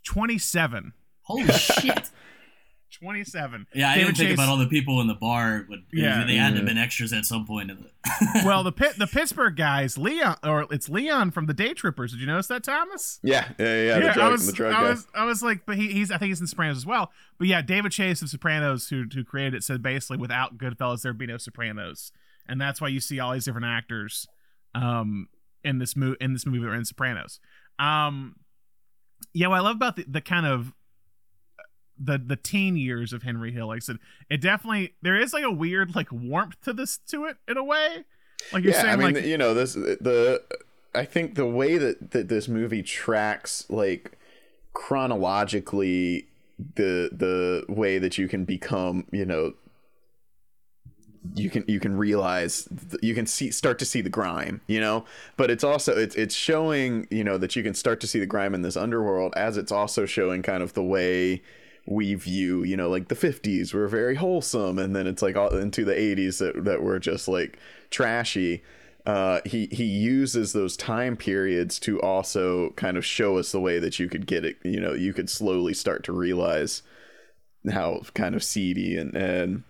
Twenty-seven. 0.06 0.94
Holy 1.24 1.48
shit. 1.52 2.10
27. 3.02 3.68
Yeah, 3.74 3.90
I 3.90 3.96
David 3.96 4.06
didn't 4.06 4.18
think 4.18 4.30
Chase- 4.30 4.38
about 4.38 4.50
all 4.50 4.58
the 4.58 4.68
people 4.68 5.02
in 5.02 5.08
the 5.08 5.16
bar, 5.16 5.66
but 5.68 5.80
Yeah. 5.92 6.24
they 6.26 6.36
had 6.36 6.52
to 6.52 6.58
have 6.58 6.66
been 6.66 6.78
extras 6.78 7.12
at 7.14 7.26
some 7.26 7.46
point. 7.48 7.72
In 7.72 7.78
the... 7.78 8.42
well, 8.46 8.64
the 8.64 8.72
Pit, 8.82 8.94
the 8.98 9.08
Pittsburgh 9.08 9.56
guys, 9.56 9.98
Leon, 9.98 10.38
or 10.44 10.68
it's 10.72 10.88
Leon 10.88 11.32
from 11.32 11.48
the 11.48 11.54
Day 11.54 11.74
Trippers. 11.74 12.12
Did 12.12 12.22
you 12.22 12.28
notice 12.28 12.48
that, 12.48 12.64
Thomas? 12.64 13.20
Yeah, 13.24 13.50
yeah, 13.58 13.84
yeah. 13.84 13.94
the 13.96 14.14
drug, 14.14 14.18
I 14.18 14.30
was, 14.30 14.46
the 14.46 14.54
drug 14.54 14.74
I 14.74 14.90
was, 14.90 15.08
I 15.16 15.26
was 15.26 15.42
like, 15.42 15.66
but 15.66 15.78
he, 15.78 15.92
he's, 15.92 16.12
I 16.12 16.18
think 16.18 16.30
he's 16.30 16.42
in 16.42 16.48
Sopranos 16.48 16.78
as 16.78 16.86
well. 16.86 17.12
But 17.40 17.48
yeah, 17.48 17.62
David 17.62 17.92
Chase 17.92 18.22
of 18.22 18.30
Sopranos, 18.30 18.90
who 18.90 19.06
who 19.14 19.24
created 19.24 19.56
it, 19.56 19.64
said 19.64 19.82
basically, 19.82 20.18
without 20.18 20.58
Goodfellas, 20.58 21.02
there'd 21.02 21.18
be 21.18 21.26
no 21.28 21.38
Sopranos, 21.38 22.12
and 22.48 22.62
that's 22.62 22.80
why 22.80 22.88
you 22.90 23.00
see 23.00 23.20
all 23.20 23.34
these 23.34 23.46
different 23.46 23.66
actors, 23.68 24.28
um, 24.76 25.28
in 25.64 25.80
this 25.80 25.96
movie, 25.96 26.18
in 26.22 26.34
this 26.34 26.46
movie 26.46 26.60
that 26.60 26.68
are 26.68 26.76
in 26.76 26.86
Sopranos. 26.86 27.40
Um, 27.80 28.36
yeah, 29.34 29.48
what 29.48 29.58
I 29.58 29.62
love 29.62 29.76
about 29.76 29.96
the, 29.96 30.06
the 30.08 30.22
kind 30.22 30.46
of 30.46 30.74
the 32.04 32.18
the 32.18 32.36
teen 32.36 32.78
years 32.78 33.14
of 33.14 33.24
Henry 33.24 33.52
Hill, 33.52 33.68
like 33.68 33.78
I 33.78 33.80
said, 33.80 33.98
it 34.30 34.42
definitely 34.42 34.96
there 35.02 35.20
is 35.20 35.34
like 35.34 35.44
a 35.44 35.52
weird 35.52 35.96
like 35.96 36.12
warmth 36.12 36.60
to 36.62 36.74
this 36.74 36.98
to 37.10 37.26
it 37.26 37.38
in 37.48 37.58
a 37.58 37.64
way. 37.64 38.06
Like 38.52 38.64
you're 38.64 38.74
yeah, 38.74 38.82
saying, 38.82 38.94
I 38.94 38.96
mean, 38.96 39.16
like 39.16 39.26
you 39.26 39.38
know, 39.38 39.54
this 39.54 39.74
the 39.74 40.42
I 40.96 41.06
think 41.06 41.36
the 41.36 41.46
way 41.46 41.78
that 41.78 42.12
that 42.12 42.28
this 42.28 42.48
movie 42.48 42.84
tracks 42.84 43.66
like 43.70 44.18
chronologically 44.74 46.28
the 46.76 47.10
the 47.12 47.66
way 47.72 47.98
that 48.00 48.18
you 48.18 48.28
can 48.28 48.46
become, 48.46 49.06
you 49.12 49.26
know, 49.26 49.54
you 51.36 51.50
can 51.50 51.64
you 51.68 51.80
can 51.80 51.96
realize 51.96 52.68
you 53.02 53.14
can 53.14 53.26
see 53.26 53.52
start 53.52 53.78
to 53.78 53.86
see 53.86 54.02
the 54.02 54.10
grime 54.10 54.60
you 54.66 54.80
know 54.80 55.06
but 55.38 55.52
it's 55.52 55.64
also 55.64 55.96
it's 55.96 56.16
it's 56.16 56.34
showing 56.34 57.08
you 57.12 57.24
know 57.24 57.38
that 57.38 57.56
you 57.56 57.62
can 57.62 57.76
start 57.76 58.00
to 58.00 58.08
see 58.08 58.20
the 58.20 58.26
grime 58.26 58.56
in 58.56 58.64
this 58.64 58.76
underworld 58.76 59.32
as 59.36 59.56
it's 59.56 59.72
also 59.72 60.06
showing 60.06 60.42
kind 60.42 60.64
of 60.64 60.74
the 60.74 60.84
way 60.84 61.42
we 61.86 62.14
view 62.14 62.64
you 62.64 62.78
know 62.78 62.90
like 62.90 63.08
the 63.08 63.16
50s 63.16 63.74
were 63.74 63.88
very 63.88 64.16
wholesome 64.16 64.78
and 64.78 64.96
then 64.96 65.08
it's 65.08 65.22
like 65.22 65.36
all 65.36 65.50
into 65.50 65.84
the 65.84 65.94
80s 65.94 66.38
that, 66.40 66.64
that 66.64 66.84
were 66.84 67.00
just 67.00 67.28
like 67.28 67.58
trashy. 67.90 68.64
Uh 69.06 69.42
he 69.46 69.68
he 69.72 69.86
uses 69.86 70.54
those 70.54 70.78
time 70.78 71.18
periods 71.18 71.80
to 71.80 72.00
also 72.02 72.70
kind 72.72 72.98
of 72.98 73.06
show 73.06 73.38
us 73.38 73.52
the 73.52 73.60
way 73.60 73.80
that 73.80 73.98
you 73.98 74.08
could 74.08 74.28
get 74.28 74.46
it 74.46 74.58
you 74.64 74.80
know 74.80 74.94
you 74.94 75.12
could 75.12 75.30
slowly 75.30 75.74
start 75.74 76.04
to 76.04 76.12
realize 76.12 76.84
how 77.72 78.02
kind 78.14 78.36
of 78.36 78.44
seedy 78.44 78.96
and 78.96 79.16
and 79.16 79.64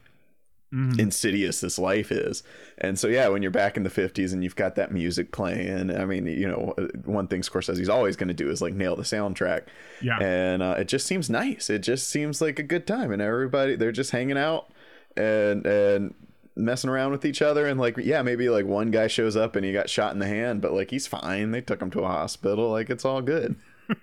mhm. 0.73 0.99
insidious 0.99 1.61
this 1.61 1.77
life 1.77 2.11
is. 2.11 2.43
And 2.77 2.97
so 2.97 3.07
yeah, 3.07 3.27
when 3.27 3.41
you're 3.41 3.51
back 3.51 3.77
in 3.77 3.83
the 3.83 3.89
50s 3.89 4.33
and 4.33 4.43
you've 4.43 4.55
got 4.55 4.75
that 4.75 4.91
music 4.91 5.31
playing, 5.31 5.95
I 5.95 6.05
mean, 6.05 6.25
you 6.25 6.47
know, 6.47 6.73
one 7.05 7.27
thing 7.27 7.41
Scorsese's 7.41 7.89
always 7.89 8.15
going 8.15 8.29
to 8.29 8.33
do 8.33 8.49
is 8.49 8.61
like 8.61 8.73
nail 8.73 8.95
the 8.95 9.03
soundtrack. 9.03 9.63
yeah, 10.01 10.19
And 10.19 10.63
uh, 10.63 10.75
it 10.79 10.87
just 10.87 11.05
seems 11.05 11.29
nice. 11.29 11.69
It 11.69 11.79
just 11.79 12.09
seems 12.09 12.41
like 12.41 12.59
a 12.59 12.63
good 12.63 12.87
time 12.87 13.11
and 13.11 13.21
everybody 13.21 13.75
they're 13.75 13.91
just 13.91 14.11
hanging 14.11 14.37
out 14.37 14.71
and 15.17 15.65
and 15.65 16.13
messing 16.55 16.89
around 16.89 17.11
with 17.11 17.25
each 17.25 17.41
other 17.41 17.65
and 17.65 17.79
like 17.79 17.97
yeah, 17.97 18.21
maybe 18.21 18.49
like 18.49 18.65
one 18.65 18.91
guy 18.91 19.07
shows 19.07 19.35
up 19.35 19.55
and 19.55 19.65
he 19.65 19.71
got 19.71 19.89
shot 19.89 20.13
in 20.13 20.19
the 20.19 20.27
hand, 20.27 20.61
but 20.61 20.73
like 20.73 20.89
he's 20.91 21.07
fine. 21.07 21.51
They 21.51 21.61
took 21.61 21.81
him 21.81 21.91
to 21.91 22.01
a 22.01 22.07
hospital. 22.07 22.69
Like 22.69 22.89
it's 22.89 23.05
all 23.05 23.21
good. 23.21 23.55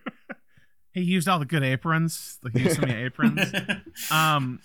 he 0.93 1.03
used 1.03 1.29
all 1.29 1.39
the 1.39 1.45
good 1.45 1.63
aprons. 1.63 2.39
Like 2.43 2.55
he 2.55 2.65
used 2.65 2.77
so 2.77 2.87
many 2.87 3.03
aprons. 3.05 3.53
Um, 4.11 4.61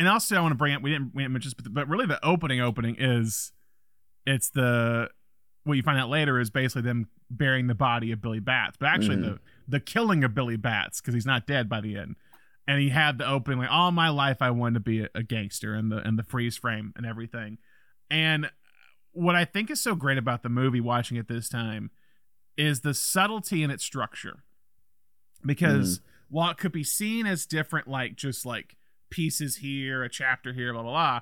and 0.00 0.08
also 0.08 0.34
I 0.34 0.40
want 0.40 0.52
to 0.52 0.56
bring 0.56 0.74
up 0.74 0.80
we 0.82 0.90
didn't 0.90 1.14
we 1.14 1.22
didn't 1.22 1.34
mention 1.34 1.50
this, 1.50 1.54
but, 1.54 1.74
but 1.74 1.88
really 1.88 2.06
the 2.06 2.24
opening 2.24 2.60
opening 2.60 2.96
is 2.98 3.52
it's 4.26 4.48
the 4.50 5.08
what 5.64 5.74
you 5.74 5.82
find 5.82 5.98
out 5.98 6.08
later 6.08 6.40
is 6.40 6.48
basically 6.50 6.82
them 6.82 7.08
burying 7.30 7.66
the 7.66 7.74
body 7.74 8.10
of 8.10 8.20
Billy 8.22 8.40
Batts, 8.40 8.76
but 8.78 8.86
actually 8.86 9.16
Mhm. 9.18 9.22
the 9.22 9.40
the 9.68 9.80
killing 9.80 10.24
of 10.24 10.34
Billy 10.34 10.56
Batts 10.56 11.00
because 11.00 11.12
he's 11.14 11.26
not 11.26 11.46
dead 11.46 11.68
by 11.68 11.80
the 11.82 11.96
end. 11.96 12.16
And 12.66 12.80
he 12.80 12.88
had 12.88 13.18
the 13.18 13.28
opening 13.28 13.58
like 13.58 13.70
all 13.70 13.90
my 13.92 14.08
life 14.08 14.38
I 14.40 14.50
wanted 14.50 14.74
to 14.74 14.80
be 14.80 15.02
a, 15.02 15.08
a 15.14 15.22
gangster 15.22 15.74
and 15.74 15.92
the 15.92 15.98
and 15.98 16.18
the 16.18 16.22
freeze 16.24 16.56
frame 16.56 16.92
and 16.96 17.04
everything. 17.04 17.58
And 18.10 18.50
what 19.12 19.34
I 19.36 19.44
think 19.44 19.70
is 19.70 19.80
so 19.80 19.94
great 19.94 20.18
about 20.18 20.42
the 20.42 20.48
movie 20.48 20.80
watching 20.80 21.16
it 21.18 21.28
this 21.28 21.48
time 21.48 21.90
is 22.56 22.80
the 22.80 22.94
subtlety 22.94 23.62
in 23.62 23.70
its 23.70 23.84
structure. 23.84 24.44
Because 25.44 26.00
while 26.28 26.50
it 26.50 26.58
could 26.58 26.72
be 26.72 26.84
seen 26.84 27.26
as 27.26 27.46
different, 27.46 27.88
like 27.88 28.14
just 28.16 28.44
like 28.46 28.76
pieces 29.10 29.56
here, 29.56 30.02
a 30.02 30.08
chapter 30.08 30.52
here, 30.52 30.72
blah 30.72 30.82
blah 30.82 30.90
blah. 30.92 31.20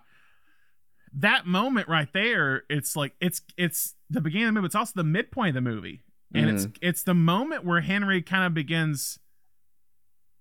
That 1.15 1.47
moment 1.47 1.89
right 1.89 2.13
there, 2.13 2.65
it's 2.69 2.95
like 2.95 3.15
it's 3.21 3.41
it's 3.57 3.95
the 4.11 4.21
beginning 4.21 4.49
of 4.49 4.55
the 4.55 4.61
movie. 4.61 4.67
It's 4.67 4.75
also 4.75 4.93
the 4.95 5.05
midpoint 5.05 5.57
of 5.57 5.65
the 5.65 5.71
movie, 5.71 6.03
and 6.35 6.51
it's 6.51 6.65
mm-hmm. 6.67 6.73
it's 6.83 7.03
the 7.03 7.15
moment 7.15 7.65
where 7.65 7.81
Henry 7.81 8.23
kind 8.23 8.45
of 8.45 8.55
begins. 8.55 9.19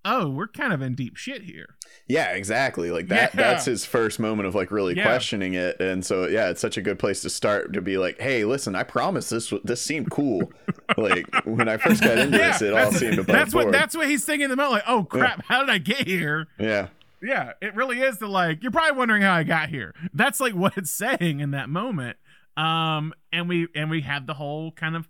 Oh, 0.04 0.30
we're 0.30 0.48
kind 0.48 0.72
of 0.72 0.80
in 0.80 0.94
deep 0.94 1.16
shit 1.16 1.42
here. 1.42 1.76
Yeah, 2.06 2.30
exactly. 2.30 2.90
Like 2.90 3.08
that 3.08 3.34
Yeah. 3.34 3.42
that's 3.42 3.64
his 3.64 3.84
first 3.84 4.18
moment 4.20 4.46
of 4.46 4.54
like 4.54 4.70
really 4.70 4.94
Yeah. 4.94 5.02
questioning 5.02 5.54
it. 5.54 5.80
And 5.80 6.06
so 6.06 6.26
yeah, 6.26 6.48
it's 6.48 6.60
such 6.60 6.76
a 6.76 6.80
good 6.82 6.98
place 6.98 7.20
to 7.22 7.30
start 7.30 7.72
to 7.74 7.82
be 7.82 7.98
like, 7.98 8.18
"Hey, 8.20 8.44
listen, 8.44 8.74
I 8.76 8.84
promise 8.84 9.28
this 9.28 9.52
this 9.64 9.82
seemed 9.82 10.10
cool." 10.10 10.52
like 10.96 11.26
when 11.44 11.68
I 11.68 11.78
first 11.78 12.02
got 12.02 12.16
into 12.16 12.38
this, 12.38 12.62
it 12.62 12.72
all 12.74 12.92
seemed 12.92 13.14
above 13.14 13.26
that's 13.26 13.54
what 13.54 13.72
that's 13.72 13.96
what 13.96 14.08
he's 14.08 14.24
thinking 14.24 14.44
in 14.44 14.50
the 14.50 14.56
moment. 14.56 14.74
Like, 14.74 14.84
oh 14.86 15.04
crap, 15.04 15.44
how 15.44 15.60
did 15.60 15.70
I 15.70 15.78
get 15.78 16.06
here? 16.06 16.46
yeah. 16.58 16.88
Yeah, 17.22 17.52
it 17.60 17.74
really 17.74 18.00
is 18.00 18.18
the 18.18 18.28
like 18.28 18.62
you're 18.62 18.72
probably 18.72 18.96
wondering 18.96 19.22
how 19.22 19.34
I 19.34 19.42
got 19.42 19.68
here. 19.68 19.94
That's 20.12 20.40
like 20.40 20.52
what 20.54 20.76
it's 20.76 20.90
saying 20.90 21.40
in 21.40 21.50
that 21.52 21.68
moment. 21.68 22.16
Um 22.56 23.12
and 23.32 23.48
we 23.48 23.68
and 23.74 23.90
we 23.90 24.02
have 24.02 24.26
the 24.26 24.34
whole 24.34 24.72
kind 24.72 24.96
of 24.96 25.08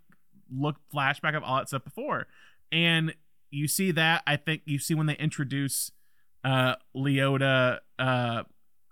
look 0.51 0.77
flashback 0.95 1.37
of 1.37 1.43
all 1.43 1.57
that 1.59 1.69
stuff 1.69 1.85
before. 1.85 2.27
And 2.73 3.15
you 3.51 3.69
see 3.69 3.91
that 3.93 4.23
I 4.27 4.37
think 4.37 4.63
you 4.65 4.79
see 4.79 4.95
when 4.95 5.07
they 5.07 5.17
introduce 5.17 5.91
uh 6.45 6.75
Liotta 6.97 7.79
uh 7.99 8.43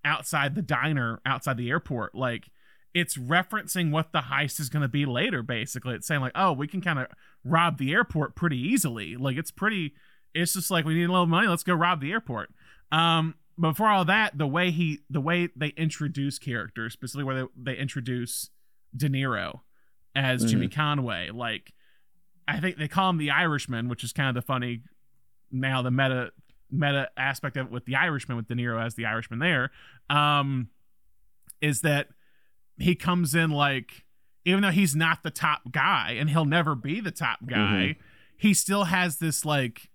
outside 0.04 0.54
the 0.54 0.62
diner 0.62 1.20
outside 1.26 1.56
the 1.56 1.68
airport 1.68 2.14
like 2.14 2.50
it's 2.94 3.16
referencing 3.18 3.90
what 3.90 4.12
the 4.12 4.20
heist 4.20 4.60
is 4.60 4.68
going 4.68 4.82
to 4.82 4.88
be 4.88 5.04
later 5.04 5.42
basically 5.42 5.94
it's 5.94 6.06
saying 6.06 6.20
like 6.20 6.32
oh 6.36 6.52
we 6.52 6.68
can 6.68 6.80
kind 6.80 6.98
of 6.98 7.06
rob 7.44 7.76
the 7.76 7.92
airport 7.92 8.36
pretty 8.36 8.56
easily 8.56 9.16
like 9.16 9.36
it's 9.36 9.50
pretty 9.50 9.94
it's 10.32 10.52
just 10.52 10.70
like 10.70 10.84
we 10.84 10.94
need 10.94 11.04
a 11.04 11.12
little 11.12 11.26
money 11.26 11.48
let's 11.48 11.64
go 11.64 11.74
rob 11.74 12.00
the 12.00 12.12
airport 12.12 12.50
um 12.92 13.34
but 13.58 13.70
before 13.70 13.88
all 13.88 14.04
that 14.04 14.36
the 14.36 14.46
way 14.46 14.70
he 14.70 15.00
the 15.10 15.20
way 15.20 15.48
they 15.56 15.68
introduce 15.76 16.38
characters 16.38 16.92
specifically 16.92 17.24
where 17.24 17.42
they, 17.42 17.72
they 17.72 17.76
introduce 17.76 18.50
de 18.96 19.08
niro 19.08 19.60
as 20.14 20.44
jimmy 20.44 20.68
conway 20.68 21.30
like 21.30 21.72
i 22.48 22.58
think 22.60 22.76
they 22.76 22.88
call 22.88 23.10
him 23.10 23.18
the 23.18 23.30
irishman 23.30 23.88
which 23.88 24.04
is 24.04 24.12
kind 24.12 24.28
of 24.28 24.34
the 24.34 24.46
funny 24.46 24.80
now 25.50 25.82
the 25.82 25.90
meta 25.90 26.30
meta 26.70 27.08
aspect 27.16 27.56
of 27.56 27.66
it 27.66 27.72
with 27.72 27.84
the 27.84 27.94
irishman 27.96 28.36
with 28.36 28.48
de 28.48 28.54
niro 28.54 28.82
as 28.84 28.94
the 28.94 29.04
irishman 29.04 29.38
there 29.38 29.70
um 30.10 30.68
is 31.60 31.80
that 31.82 32.08
he 32.78 32.94
comes 32.94 33.34
in 33.34 33.50
like 33.50 34.04
even 34.44 34.62
though 34.62 34.70
he's 34.70 34.94
not 34.94 35.22
the 35.22 35.30
top 35.30 35.72
guy 35.72 36.14
and 36.18 36.30
he'll 36.30 36.44
never 36.44 36.74
be 36.76 37.00
the 37.00 37.10
top 37.10 37.40
guy, 37.46 37.96
he 38.36 38.54
still 38.54 38.84
has 38.84 39.16
this 39.16 39.44
like 39.44 39.90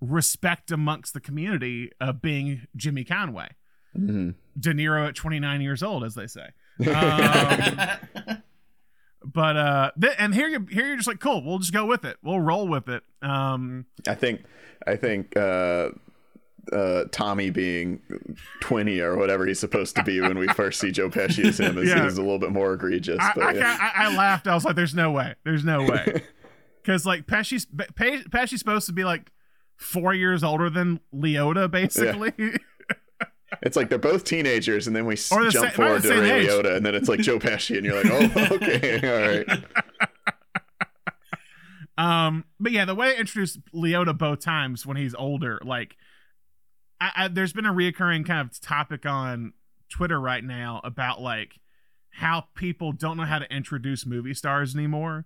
respect 0.00 0.70
amongst 0.70 1.14
the 1.14 1.20
community 1.20 1.90
of 2.00 2.20
being 2.22 2.66
Jimmy 2.76 3.04
Conway. 3.04 3.48
hmm 3.94 4.30
De 4.58 4.72
Niro 4.72 5.06
at 5.08 5.14
29 5.14 5.60
years 5.60 5.82
old, 5.82 6.04
as 6.04 6.14
they 6.14 6.26
say. 6.26 6.48
Um, 6.86 8.38
but 9.24 9.56
uh, 9.56 9.90
th- 10.00 10.14
and 10.18 10.34
here 10.34 10.48
you 10.48 10.66
here 10.70 10.86
you're 10.86 10.96
just 10.96 11.08
like, 11.08 11.20
cool, 11.20 11.42
we'll 11.44 11.58
just 11.58 11.72
go 11.72 11.84
with 11.86 12.04
it. 12.04 12.16
We'll 12.22 12.40
roll 12.40 12.68
with 12.68 12.88
it. 12.88 13.02
Um, 13.22 13.86
I 14.06 14.14
think 14.14 14.44
I 14.86 14.96
think 14.96 15.36
uh, 15.36 15.90
uh, 16.72 17.04
Tommy 17.10 17.50
being 17.50 18.00
twenty 18.60 19.00
or 19.00 19.16
whatever 19.16 19.46
he's 19.46 19.58
supposed 19.58 19.96
to 19.96 20.02
be 20.04 20.20
when 20.20 20.38
we 20.38 20.46
first 20.48 20.80
see 20.80 20.92
Joe 20.92 21.08
Pesci 21.10 21.44
as 21.46 21.58
him 21.58 21.76
is, 21.78 21.88
Yeah. 21.90 22.06
is 22.06 22.18
a 22.18 22.22
little 22.22 22.38
bit 22.38 22.52
more 22.52 22.74
egregious. 22.74 23.18
I, 23.20 23.32
but 23.34 23.42
I, 23.44 23.52
yeah. 23.54 23.78
I, 23.96 24.04
I 24.04 24.16
laughed. 24.16 24.46
I 24.46 24.54
was 24.54 24.64
like, 24.64 24.76
"There's 24.76 24.94
no 24.94 25.10
way. 25.10 25.34
There's 25.44 25.64
no 25.64 25.82
way." 25.82 26.22
Because 26.82 27.04
like 27.04 27.26
Pesci's 27.26 27.66
Pesci's 27.66 28.60
supposed 28.60 28.86
to 28.86 28.92
be 28.92 29.02
like 29.02 29.32
four 29.76 30.14
years 30.14 30.42
older 30.42 30.70
than 30.70 31.00
Liotta, 31.14 31.70
basically. 31.70 32.32
It's 33.62 33.76
like 33.76 33.88
they're 33.88 33.98
both 33.98 34.24
teenagers, 34.24 34.86
and 34.86 34.94
then 34.94 35.06
we 35.06 35.16
jump 35.16 35.72
forward 35.72 36.02
to 36.02 36.20
Ray 36.20 36.30
age. 36.30 36.48
Liotta, 36.48 36.76
and 36.76 36.84
then 36.84 36.94
it's 36.94 37.08
like 37.08 37.20
Joe 37.20 37.38
Pesci, 37.38 37.76
and 37.76 37.86
you're 37.86 38.02
like, 38.02 38.10
oh, 38.12 38.54
okay, 38.56 39.00
all 39.08 39.44
right. 39.44 39.64
Um, 41.98 42.44
but 42.60 42.72
yeah, 42.72 42.84
the 42.84 42.94
way 42.94 43.14
they 43.14 43.18
introduced 43.18 43.58
Liotta 43.72 44.18
both 44.18 44.40
times 44.40 44.84
when 44.84 44.98
he's 44.98 45.14
older, 45.14 45.58
like, 45.64 45.96
I, 47.00 47.10
I, 47.16 47.28
there's 47.28 47.54
been 47.54 47.64
a 47.64 47.72
reoccurring 47.72 48.26
kind 48.26 48.46
of 48.46 48.60
topic 48.60 49.06
on 49.06 49.54
Twitter 49.88 50.20
right 50.20 50.44
now 50.44 50.82
about 50.84 51.22
like 51.22 51.58
how 52.10 52.48
people 52.54 52.92
don't 52.92 53.16
know 53.16 53.24
how 53.24 53.38
to 53.38 53.50
introduce 53.50 54.04
movie 54.04 54.34
stars 54.34 54.74
anymore. 54.74 55.24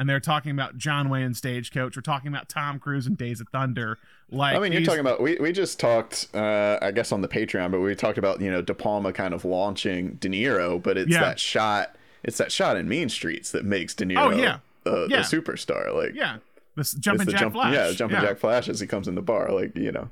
And 0.00 0.08
they're 0.08 0.18
talking 0.18 0.50
about 0.52 0.78
John 0.78 1.10
Wayne 1.10 1.24
and 1.24 1.36
Stagecoach. 1.36 1.94
We're 1.94 2.00
talking 2.00 2.28
about 2.28 2.48
Tom 2.48 2.78
Cruise 2.78 3.06
and 3.06 3.18
Days 3.18 3.38
of 3.42 3.48
Thunder. 3.50 3.98
Like, 4.30 4.56
I 4.56 4.58
mean, 4.58 4.72
you're 4.72 4.80
talking 4.82 5.00
about 5.00 5.20
we, 5.20 5.36
we 5.38 5.52
just 5.52 5.78
talked, 5.78 6.28
uh, 6.32 6.78
I 6.80 6.90
guess, 6.90 7.12
on 7.12 7.20
the 7.20 7.28
Patreon, 7.28 7.70
but 7.70 7.80
we 7.80 7.94
talked 7.94 8.16
about 8.16 8.40
you 8.40 8.50
know 8.50 8.62
De 8.62 8.72
Palma 8.72 9.12
kind 9.12 9.34
of 9.34 9.44
launching 9.44 10.12
De 10.14 10.28
Niro, 10.30 10.82
but 10.82 10.96
it's 10.96 11.10
Yeah. 11.12 11.20
that 11.20 11.38
shot, 11.38 11.96
it's 12.22 12.38
that 12.38 12.50
shot 12.50 12.78
in 12.78 12.88
Mean 12.88 13.10
Streets 13.10 13.50
that 13.52 13.66
makes 13.66 13.94
De 13.94 14.06
Niro 14.06 14.16
Oh, 14.18 14.30
yeah. 14.30 14.58
uh, 14.86 15.06
Yeah. 15.08 15.18
the 15.18 15.22
superstar. 15.36 15.94
Like, 15.94 16.14
yeah, 16.14 16.38
this 16.76 16.92
jumping 16.92 17.28
Jack 17.28 17.40
jump, 17.40 17.52
Flash. 17.52 17.74
yeah, 17.74 17.92
jumping 17.92 18.20
Jack 18.22 18.38
Flash 18.38 18.70
as 18.70 18.80
he 18.80 18.86
comes 18.86 19.06
in 19.06 19.16
the 19.16 19.20
bar, 19.22 19.52
like 19.52 19.76
you 19.76 19.92
know, 19.92 20.08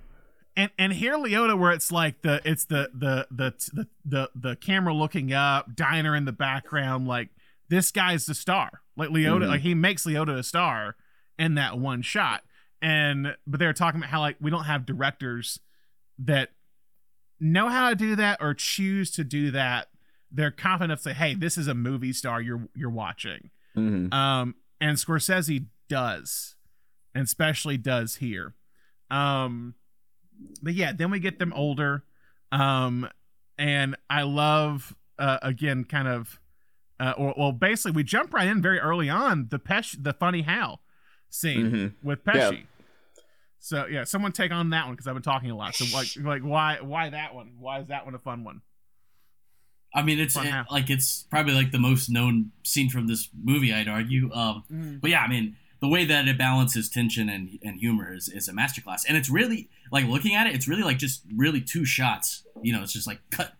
and 0.54 0.70
and 0.78 0.92
here 0.92 1.14
Liotta 1.14 1.58
where 1.58 1.72
it's 1.72 1.90
like 1.90 2.20
the 2.20 2.42
it's 2.44 2.66
the 2.66 2.90
the 2.92 3.26
the 3.30 3.54
the 3.72 3.86
the, 4.04 4.30
the 4.34 4.56
camera 4.56 4.92
looking 4.92 5.32
up, 5.32 5.74
diner 5.74 6.14
in 6.14 6.26
the 6.26 6.32
background, 6.32 7.08
like 7.08 7.30
this 7.70 7.90
guy's 7.90 8.26
the 8.26 8.34
star. 8.34 8.82
Like 8.98 9.08
Liotta, 9.10 9.44
Mhm. 9.44 9.48
like 9.48 9.60
he 9.62 9.74
makes 9.74 10.04
Liotta 10.04 10.36
a 10.38 10.42
star 10.42 10.96
in 11.38 11.54
that 11.54 11.78
one 11.78 12.02
shot. 12.02 12.42
And 12.82 13.36
but 13.46 13.58
they're 13.60 13.72
talking 13.72 14.00
about 14.00 14.10
how 14.10 14.20
like 14.20 14.36
we 14.40 14.50
don't 14.50 14.64
have 14.64 14.84
directors 14.84 15.58
that 16.18 16.50
know 17.40 17.68
how 17.68 17.88
to 17.90 17.94
do 17.94 18.16
that 18.16 18.38
or 18.42 18.52
choose 18.54 19.10
to 19.12 19.24
do 19.24 19.50
that. 19.52 19.88
They're 20.30 20.50
confident 20.50 20.90
enough 20.90 20.98
to 21.00 21.10
say, 21.10 21.14
"Hey, 21.14 21.34
this 21.34 21.56
is 21.56 21.68
a 21.68 21.74
movie 21.74 22.12
star 22.12 22.42
you're 22.42 22.68
you're 22.74 22.90
watching." 22.90 23.50
Mhm. 23.76 24.12
Um, 24.12 24.56
and 24.80 24.96
Scorsese 24.98 25.66
does, 25.88 26.56
and 27.14 27.24
especially 27.24 27.78
does 27.78 28.16
here. 28.16 28.54
Um, 29.10 29.74
but 30.62 30.74
yeah, 30.74 30.92
then 30.92 31.10
we 31.10 31.18
get 31.20 31.38
them 31.38 31.52
older. 31.54 32.04
Um, 32.52 33.08
and 33.56 33.96
I 34.10 34.22
love 34.22 34.94
uh, 35.18 35.38
again, 35.42 35.82
kind 35.84 36.06
of, 36.06 36.38
uh, 37.00 37.14
or 37.16 37.34
well, 37.36 37.52
basically, 37.52 37.92
we 37.92 38.02
jump 38.04 38.32
right 38.34 38.46
in 38.48 38.60
very 38.62 38.78
early 38.80 39.08
on 39.08 39.48
the 39.50 39.58
Pesh, 39.58 39.96
the 40.02 40.12
funny 40.12 40.42
how 40.42 40.80
scene 41.30 41.70
Mhm. 41.70 41.92
with 42.02 42.20
Yeah. 42.26 42.50
So 43.60 43.86
yeah, 43.86 44.04
someone 44.04 44.32
take 44.32 44.52
on 44.52 44.70
that 44.70 44.86
one 44.86 44.94
because 44.94 45.06
I've 45.06 45.14
been 45.14 45.22
talking 45.22 45.50
a 45.50 45.56
lot. 45.56 45.74
So 45.74 45.84
like, 45.96 46.08
like 46.20 46.42
why, 46.42 46.78
why 46.80 47.10
that 47.10 47.34
one? 47.34 47.52
Why 47.58 47.80
is 47.80 47.88
that 47.88 48.04
one 48.04 48.14
a 48.14 48.18
fun 48.18 48.44
one? 48.44 48.62
I 49.94 50.02
mean, 50.02 50.18
it's 50.18 50.36
it- 50.36 50.54
like 50.70 50.90
it's 50.90 51.24
probably 51.30 51.54
like 51.54 51.72
the 51.72 51.78
most 51.78 52.08
known 52.08 52.52
scene 52.62 52.90
from 52.90 53.06
this 53.06 53.28
movie. 53.42 53.72
I'd 53.72 53.88
argue. 53.88 54.32
Um, 54.32 54.98
but 55.00 55.10
yeah, 55.10 55.20
I 55.22 55.28
mean, 55.28 55.56
the 55.80 55.88
way 55.88 56.04
that 56.04 56.28
it 56.28 56.36
balances 56.36 56.88
tension 56.88 57.28
and, 57.28 57.58
and 57.62 57.78
humor 57.80 58.12
is, 58.12 58.28
is 58.28 58.48
a 58.48 58.52
masterclass, 58.52 59.02
and 59.08 59.16
it's 59.16 59.30
really 59.30 59.68
like 59.90 60.04
looking 60.06 60.34
at 60.34 60.46
it. 60.46 60.54
It's 60.54 60.68
really 60.68 60.82
like 60.82 60.98
just 60.98 61.22
really 61.34 61.60
two 61.60 61.84
shots. 61.84 62.44
You 62.62 62.72
know, 62.74 62.82
it's 62.82 62.92
just 62.92 63.06
like 63.06 63.20
cut 63.30 63.54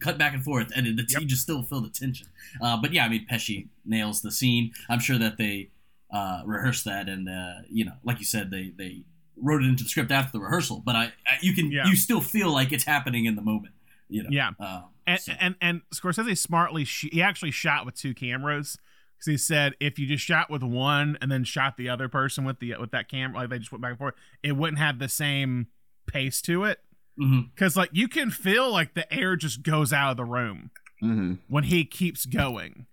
cut 0.00 0.18
back 0.18 0.34
and 0.34 0.42
forth, 0.44 0.70
and 0.74 0.86
the 0.86 1.04
Yep. 1.08 1.20
you 1.22 1.26
just 1.26 1.42
still 1.42 1.62
feel 1.62 1.80
the 1.80 1.88
tension. 1.90 2.28
Uh, 2.60 2.76
but 2.76 2.92
yeah, 2.92 3.04
I 3.04 3.08
mean, 3.08 3.26
Pesci 3.30 3.68
nails 3.84 4.22
the 4.22 4.30
scene. 4.30 4.72
I'm 4.88 5.00
sure 5.00 5.18
that 5.18 5.36
they 5.36 5.70
uh, 6.12 6.42
rehearsed 6.44 6.84
that, 6.84 7.08
and 7.08 7.28
uh, 7.28 7.62
you 7.70 7.84
know, 7.84 7.94
like 8.04 8.18
you 8.20 8.24
said, 8.24 8.50
they 8.50 8.72
they 8.76 9.02
wrote 9.36 9.62
it 9.62 9.66
into 9.66 9.82
the 9.82 9.90
script 9.90 10.12
after 10.12 10.32
the 10.32 10.40
rehearsal. 10.40 10.80
But 10.84 10.94
I, 10.94 11.04
I 11.26 11.38
you 11.42 11.54
can 11.54 11.72
Yeah. 11.72 11.86
you 11.86 11.96
still 11.96 12.20
feel 12.20 12.52
like 12.52 12.70
it's 12.72 12.84
happening 12.84 13.24
in 13.24 13.34
the 13.34 13.42
moment. 13.42 13.74
You 14.08 14.22
know, 14.22 14.28
Yeah. 14.30 14.50
Uh, 14.60 14.82
and 15.06 15.20
so- 15.20 15.32
and 15.40 15.56
and 15.60 15.82
Scorsese 15.92 16.38
smartly 16.38 16.84
sh- 16.84 17.08
he 17.10 17.20
actually 17.20 17.50
shot 17.50 17.84
with 17.84 17.96
two 17.96 18.14
cameras 18.14 18.78
because 19.18 19.26
he 19.32 19.36
said 19.36 19.74
if 19.80 19.98
you 19.98 20.06
just 20.06 20.24
shot 20.24 20.50
with 20.50 20.62
one 20.62 21.18
and 21.20 21.32
then 21.32 21.42
shot 21.42 21.76
the 21.76 21.88
other 21.88 22.08
person 22.08 22.44
with 22.44 22.60
the 22.60 22.74
with 22.78 22.92
that 22.92 23.08
camera 23.08 23.40
like 23.40 23.50
they 23.50 23.58
just 23.58 23.72
went 23.72 23.82
back 23.82 23.90
and 23.90 23.98
forth 23.98 24.14
it 24.42 24.52
wouldn't 24.52 24.78
have 24.78 24.98
the 24.98 25.08
same 25.08 25.66
pace 26.06 26.40
to 26.42 26.64
it 26.64 26.80
mhm. 27.18 27.50
because 27.54 27.76
like 27.76 27.90
you 27.92 28.08
can 28.08 28.30
feel 28.30 28.70
like 28.72 28.94
the 28.94 29.12
air 29.12 29.36
just 29.36 29.62
goes 29.62 29.92
out 29.92 30.10
of 30.12 30.16
the 30.16 30.24
room 30.24 30.70
Mhm. 31.02 31.38
when 31.48 31.64
he 31.64 31.84
keeps 31.84 32.24
going 32.26 32.86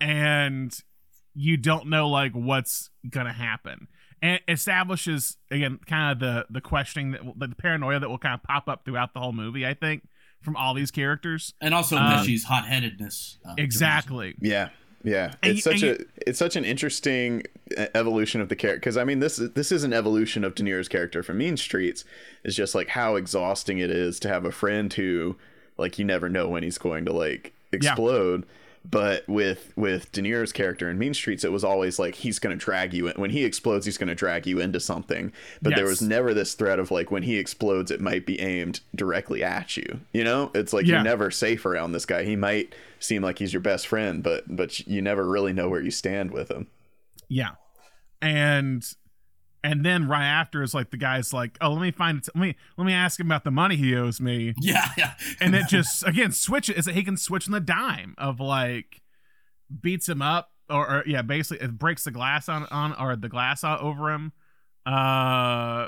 and 0.00 0.76
you 1.34 1.56
don't 1.56 1.88
know 1.88 2.08
like 2.08 2.32
what's 2.32 2.90
gonna 3.08 3.32
happen 3.32 3.88
and 4.20 4.36
it 4.46 4.52
establishes 4.52 5.36
again 5.50 5.78
kind 5.86 6.12
of 6.12 6.18
the 6.20 6.46
the 6.50 6.60
questioning 6.60 7.12
that 7.12 7.24
will- 7.24 7.34
the 7.36 7.48
paranoia 7.48 7.98
that 8.00 8.08
will 8.08 8.18
kind 8.18 8.34
of 8.34 8.42
pop 8.42 8.68
up 8.68 8.84
throughout 8.84 9.14
the 9.14 9.20
whole 9.20 9.32
movie 9.32 9.66
i 9.66 9.74
think 9.74 10.06
from 10.42 10.56
all 10.56 10.74
these 10.74 10.90
characters 10.90 11.54
and 11.60 11.72
also 11.72 11.96
Um, 11.96 12.12
Pesci's 12.12 12.44
hot 12.44 12.66
headedness. 12.66 13.38
Uh, 13.44 13.54
exactly 13.58 14.34
Yeah, 14.40 14.70
yeah. 15.02 15.34
It's 15.42 15.64
you- 15.64 15.72
such 15.72 15.82
a 15.82 16.04
it's 16.26 16.38
such 16.38 16.56
an 16.56 16.64
interesting 16.64 17.44
uh, 17.76 17.86
evolution 17.94 18.40
of 18.40 18.48
the 18.48 18.56
character 18.56 18.80
because 18.80 18.96
I 18.96 19.04
mean 19.04 19.20
this 19.20 19.38
is 19.38 19.50
this 19.52 19.72
is 19.72 19.84
an 19.84 19.92
evolution 19.92 20.44
of 20.44 20.54
De 20.54 20.62
Niro's 20.62 20.88
character 20.88 21.22
from 21.22 21.38
Mean 21.38 21.56
Streets. 21.56 22.04
Is 22.44 22.56
just 22.56 22.74
like 22.74 22.88
how 22.88 23.16
exhausting 23.16 23.78
it 23.78 23.90
is 23.90 24.18
to 24.20 24.28
have 24.28 24.44
a 24.44 24.52
friend 24.52 24.92
who 24.92 25.36
like 25.78 25.98
you 25.98 26.04
never 26.04 26.28
know 26.28 26.48
when 26.48 26.62
he's 26.62 26.78
going 26.78 27.04
to 27.06 27.12
like 27.12 27.52
explode. 27.72 28.44
But 28.84 29.26
with 29.28 29.72
with 29.76 30.10
De 30.12 30.20
Niro's 30.20 30.52
character 30.52 30.90
in 30.90 30.98
Mean 30.98 31.14
Streets, 31.14 31.44
it 31.44 31.52
was 31.52 31.62
always 31.64 31.98
like 31.98 32.16
he's 32.16 32.38
going 32.38 32.56
to 32.58 32.62
drag 32.62 32.92
you 32.92 33.06
in. 33.08 33.14
When 33.20 33.30
he 33.30 33.44
explodes, 33.44 33.86
he's 33.86 33.96
going 33.96 34.08
to 34.08 34.14
drag 34.14 34.46
you 34.46 34.60
into 34.60 34.80
something. 34.80 35.32
But 35.62 35.76
there 35.76 35.84
was 35.86 36.02
never 36.02 36.34
this 36.34 36.54
threat 36.54 36.78
of 36.78 36.90
like 36.90 37.10
when 37.10 37.22
he 37.22 37.38
explodes, 37.38 37.90
it 37.90 38.00
might 38.00 38.26
be 38.26 38.40
aimed 38.40 38.80
directly 38.94 39.42
at 39.44 39.76
you. 39.76 40.00
You 40.12 40.24
know, 40.24 40.50
it's 40.54 40.72
like 40.72 40.84
Yeah. 40.84 40.94
you're 40.96 41.04
never 41.04 41.30
safe 41.30 41.64
around 41.64 41.92
this 41.92 42.04
guy. 42.06 42.24
He 42.24 42.36
might 42.36 42.74
seem 42.98 43.22
like 43.22 43.38
he's 43.38 43.52
your 43.52 43.62
best 43.62 43.86
friend, 43.86 44.22
but 44.22 44.44
but 44.56 44.80
you 44.86 45.00
never 45.00 45.26
really 45.28 45.52
know 45.52 45.68
where 45.68 45.80
you 45.80 45.90
stand 45.92 46.32
with 46.32 46.50
him. 46.50 46.66
Yeah, 47.28 47.50
and 48.20 48.84
and 49.64 49.84
then 49.84 50.08
right 50.08 50.24
after 50.24 50.62
is 50.62 50.74
like 50.74 50.90
the 50.90 50.96
guy's 50.96 51.32
like, 51.32 51.56
oh, 51.60 51.72
let 51.72 51.80
me 51.82 51.90
find 51.90 52.22
let 52.34 52.40
me 52.40 52.56
let 52.76 52.84
me 52.84 52.92
ask 52.92 53.18
him 53.20 53.26
about 53.26 53.44
the 53.44 53.50
money 53.50 53.76
he 53.76 53.94
owes 53.94 54.20
me, 54.20 54.54
Yeah, 54.60 54.88
yeah. 54.96 55.14
and 55.40 55.54
it 55.54 55.68
just 55.68 56.06
again 56.06 56.32
switch 56.32 56.68
it 56.68 56.76
is 56.76 56.86
that 56.86 56.94
he 56.94 57.04
can 57.04 57.16
switch 57.16 57.46
on 57.46 57.52
the 57.52 57.60
dime 57.60 58.14
of 58.18 58.40
like 58.40 59.02
beats 59.80 60.08
him 60.08 60.20
up 60.20 60.50
or, 60.68 60.88
or 60.88 61.04
yeah 61.06 61.22
basically 61.22 61.64
it 61.64 61.78
breaks 61.78 62.04
the 62.04 62.10
glass 62.10 62.48
on 62.48 62.66
on 62.66 62.92
or 62.98 63.14
the 63.16 63.28
glass 63.28 63.62
over 63.64 64.10
him, 64.10 64.32
uh, 64.86 65.86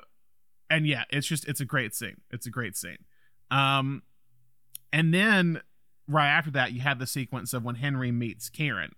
and 0.71 0.87
yeah 0.87 1.05
it's 1.11 1.27
just 1.27 1.47
it's 1.49 1.61
a 1.61 1.65
great 1.65 1.95
scene. 1.95 2.17
It's 2.31 2.47
a 2.47 2.51
great 2.51 2.77
scene, 2.77 2.99
um, 3.51 4.03
and 4.93 5.13
then 5.13 5.61
right 6.07 6.29
after 6.29 6.51
that 6.53 6.73
you 6.73 6.81
have 6.81 6.99
the 6.99 7.07
sequence 7.07 7.53
of 7.53 7.65
when 7.65 7.75
Henry 7.77 8.13
meets 8.13 8.49
Karen, 8.49 8.93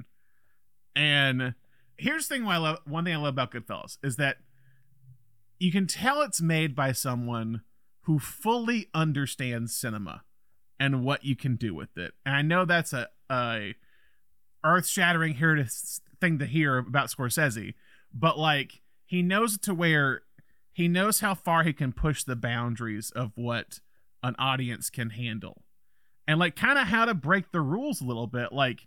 and 0.95 1.55
here's 1.99 2.29
the 2.29 2.35
thing 2.35 2.45
why 2.45 2.55
I 2.57 2.59
love 2.59 2.79
one 2.85 3.05
thing 3.05 3.15
I 3.15 3.17
love 3.17 3.29
about 3.29 3.53
Goodfellas 3.53 3.99
is 4.03 4.17
that 4.17 4.37
you 5.59 5.73
can 5.73 5.87
tell 5.87 6.23
it's 6.23 6.41
made 6.41 6.75
by 6.75 6.93
someone 6.93 7.63
who 8.03 8.19
fully 8.19 8.89
understands 8.95 9.75
cinema 9.75 10.23
and 10.79 11.05
what 11.05 11.25
you 11.25 11.35
can 11.35 11.57
do 11.57 11.75
with 11.75 11.97
it. 11.97 12.15
And 12.25 12.35
I 12.35 12.43
know 12.43 12.65
that's 12.65 12.93
a, 12.93 13.09
a 13.31 13.75
earth 14.65 14.87
shattering 14.87 15.35
here 15.35 15.67
thing 16.21 16.39
to 16.39 16.47
hear 16.47 16.79
about 16.79 17.09
Scorsese, 17.09 17.75
but 18.13 18.39
like 18.39 18.81
he 19.05 19.23
knows 19.23 19.59
to 19.59 19.75
where 19.75 20.23
he 20.73 20.89
knows 20.89 21.21
how 21.21 21.35
far 21.35 21.63
he 21.63 21.73
can 21.73 21.93
push 21.93 22.23
the 22.23 22.37
boundaries 22.37 23.11
of 23.11 23.33
what 23.35 23.81
an 24.23 24.35
audience 24.39 24.91
can 24.91 25.11
handle. 25.11 25.63
And 26.29 26.39
like 26.39 26.57
kind 26.57 26.79
of 26.79 26.89
how 26.89 27.05
to 27.05 27.15
break 27.15 27.53
the 27.53 27.61
rules 27.61 28.01
a 28.01 28.05
little 28.05 28.27
bit. 28.27 28.53
Like 28.53 28.87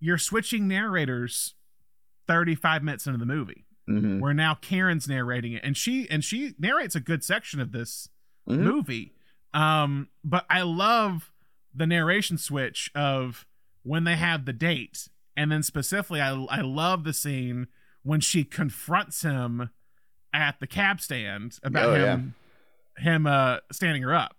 you're 0.00 0.18
switching 0.18 0.66
narrators 0.66 1.54
35 2.26 2.82
minutes 2.82 3.06
into 3.06 3.18
the 3.18 3.26
movie 3.26 3.63
Mm-hmm. 3.88 4.20
where 4.20 4.32
now 4.32 4.54
Karen's 4.54 5.06
narrating 5.06 5.52
it. 5.52 5.62
And 5.62 5.76
she 5.76 6.08
and 6.08 6.24
she 6.24 6.54
narrates 6.58 6.94
a 6.94 7.00
good 7.00 7.22
section 7.22 7.60
of 7.60 7.72
this 7.72 8.08
Mhm. 8.48 8.58
movie. 8.60 9.12
Um 9.52 10.08
but 10.24 10.46
I 10.48 10.62
love 10.62 11.30
the 11.74 11.86
narration 11.86 12.38
switch 12.38 12.90
of 12.94 13.46
when 13.82 14.04
they 14.04 14.16
have 14.16 14.46
the 14.46 14.52
date. 14.54 15.08
And 15.36 15.52
then 15.52 15.62
specifically, 15.62 16.20
I 16.22 16.30
I 16.50 16.60
love 16.62 17.04
the 17.04 17.12
scene 17.12 17.66
when 18.02 18.20
she 18.20 18.42
confronts 18.44 19.20
him 19.22 19.68
at 20.32 20.60
the 20.60 20.66
cab 20.66 21.00
stand 21.00 21.58
about 21.62 21.90
Oh, 21.90 21.94
him 21.94 22.34
him 22.96 23.26
uh 23.26 23.58
standing 23.70 24.02
her 24.02 24.14
up. 24.14 24.36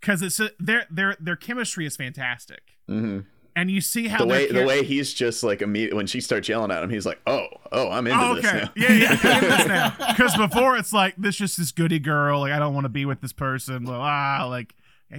Because 0.00 0.22
it's 0.22 0.38
a, 0.38 0.50
their 0.60 0.86
their 0.90 1.16
their 1.18 1.34
chemistry 1.36 1.86
is 1.86 1.96
fantastic, 1.96 2.76
hmm 2.86 3.20
and 3.56 3.70
you 3.70 3.80
see 3.80 4.06
how 4.06 4.18
The 4.18 4.26
way 4.26 4.52
the 4.52 4.66
way 4.66 4.84
he's 4.84 5.12
just 5.12 5.42
like 5.42 5.62
immediate 5.62 5.94
when 5.94 6.06
she 6.06 6.20
starts 6.20 6.48
yelling 6.48 6.70
at 6.70 6.84
him, 6.84 6.90
he's 6.90 7.06
like, 7.06 7.18
"Oh, 7.26 7.46
oh, 7.72 7.90
I'm 7.90 8.06
into 8.06 8.22
Oh, 8.22 8.34
this 8.34 8.44
now." 8.44 8.70
Yeah, 8.76 8.92
yeah. 8.92 9.18
I'm 9.22 9.44
in 9.44 9.50
this 9.50 9.66
now. 9.66 9.96
Because 10.16 10.36
before 10.36 10.76
it's 10.76 10.92
like 10.92 11.16
this 11.16 11.36
just 11.36 11.56
this 11.56 11.72
goody 11.72 11.98
girl. 11.98 12.40
Like 12.40 12.52
I 12.52 12.58
don't 12.58 12.74
want 12.74 12.84
to 12.84 12.90
be 12.90 13.06
with 13.06 13.22
this 13.22 13.32
person. 13.32 13.84
Well, 13.84 14.00
ah, 14.00 14.46
like 14.48 14.74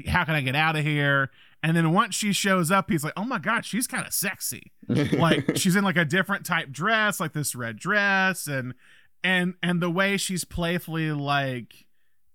how 0.08 0.24
can 0.24 0.36
I 0.36 0.42
get 0.42 0.56
out 0.56 0.76
of 0.76 0.86
here? 0.86 1.32
And 1.64 1.76
then 1.76 1.92
once 1.92 2.14
she 2.14 2.32
shows 2.32 2.70
up, 2.70 2.92
he's 2.92 3.04
like, 3.04 3.14
oh 3.18 3.24
my 3.26 3.40
god, 3.40 3.66
she's 3.66 3.88
kind 3.88 4.06
of 4.06 4.14
sexy. 4.14 4.72
like 4.88 5.52
she's 5.58 5.76
in 5.76 5.84
like 5.84 5.98
a 5.98 6.06
different 6.06 6.46
type 6.46 6.70
dress, 6.72 7.20
like 7.20 7.34
this 7.34 7.56
red 7.56 7.78
dress, 7.78 8.46
and 8.48 8.76
and 9.24 9.56
and 9.64 9.82
the 9.82 9.90
way 9.90 10.16
she's 10.16 10.46
playfully 10.46 11.12
like 11.12 11.88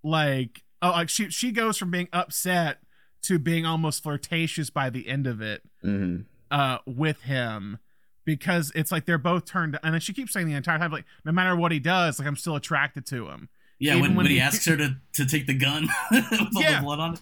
like 0.02 0.64
oh 0.82 0.90
like 0.90 1.08
she 1.08 1.30
she 1.30 1.52
goes 1.52 1.78
from 1.78 1.92
being 1.92 2.08
upset 2.12 2.78
to 3.22 3.38
being 3.38 3.64
almost 3.66 4.02
flirtatious 4.02 4.70
by 4.70 4.90
the 4.90 5.08
end 5.08 5.26
of 5.26 5.40
it 5.40 5.62
hmm 5.80 6.18
uh 6.50 6.78
with 6.86 7.22
him 7.22 7.78
because 8.24 8.70
it's 8.74 8.92
like 8.92 9.06
they're 9.06 9.18
both 9.18 9.44
turned 9.44 9.78
and 9.82 9.94
then 9.94 10.00
she 10.00 10.12
keeps 10.12 10.32
saying 10.32 10.46
the 10.46 10.52
entire 10.54 10.78
time 10.78 10.90
like 10.92 11.04
no 11.24 11.32
matter 11.32 11.56
what 11.56 11.72
he 11.72 11.78
does 11.78 12.18
like 12.18 12.28
i'm 12.28 12.36
still 12.36 12.56
attracted 12.56 13.04
to 13.06 13.28
him 13.28 13.48
Yeah, 13.78 13.92
Even 13.92 14.00
when, 14.02 14.10
when 14.10 14.16
when 14.18 14.26
he 14.26 14.34
he- 14.34 14.40
asks 14.40 14.64
her 14.66 14.76
to, 14.76 14.96
to 15.14 15.26
take 15.26 15.46
the 15.46 15.54
gun 15.54 15.88
with 16.10 16.24
all 16.56 16.62
Yeah. 16.62 16.76
the 16.80 16.84
blood 16.84 17.00
on 17.00 17.14
it. 17.14 17.20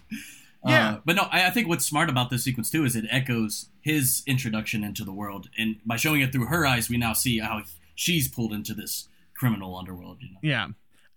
Yeah. 0.63 0.89
Uh, 0.91 0.99
but 1.05 1.15
no, 1.15 1.23
I, 1.31 1.47
I 1.47 1.49
think 1.49 1.67
what's 1.67 1.85
smart 1.87 2.07
about 2.07 2.29
this 2.29 2.43
sequence 2.43 2.69
too 2.69 2.85
is 2.85 2.95
it 2.95 3.05
echoes 3.09 3.69
his 3.81 4.21
introduction 4.27 4.83
into 4.83 5.03
the 5.03 5.11
world, 5.11 5.49
and 5.57 5.77
by 5.87 5.95
showing 5.95 6.21
it 6.21 6.31
through 6.31 6.45
her 6.45 6.67
eyes, 6.67 6.87
we 6.87 6.97
now 6.97 7.13
see 7.13 7.39
how 7.39 7.63
she's 7.95 8.27
pulled 8.27 8.53
into 8.53 8.75
this 8.75 9.07
criminal 9.33 9.75
underworld. 9.75 10.17
You 10.21 10.29
know? 10.33 10.39
yeah 10.43 10.67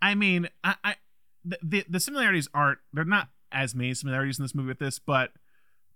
i 0.01 0.15
mean 0.15 0.49
i 0.63 0.77
i 0.83 0.95
the, 1.45 1.59
the, 1.63 1.85
the 1.91 2.01
similarities 2.01 2.49
aren't 2.55 2.79
they're 2.95 3.05
not 3.05 3.29
as 3.55 3.75
many 3.75 3.95
similarities 3.95 4.39
in 4.39 4.45
this 4.45 4.55
movie 4.55 4.69
with 4.69 4.79
this 4.79 4.99
but 4.99 5.31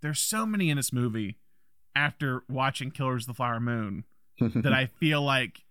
there's 0.00 0.18
so 0.20 0.46
many 0.46 0.70
in 0.70 0.76
this 0.76 0.92
movie 0.92 1.38
after 1.96 2.42
watching 2.48 2.90
killers 2.90 3.24
of 3.24 3.26
the 3.28 3.34
flower 3.34 3.61
moon 3.61 4.04
that 4.40 4.72
i 4.72 4.86
feel 4.86 5.20
like 5.22 5.64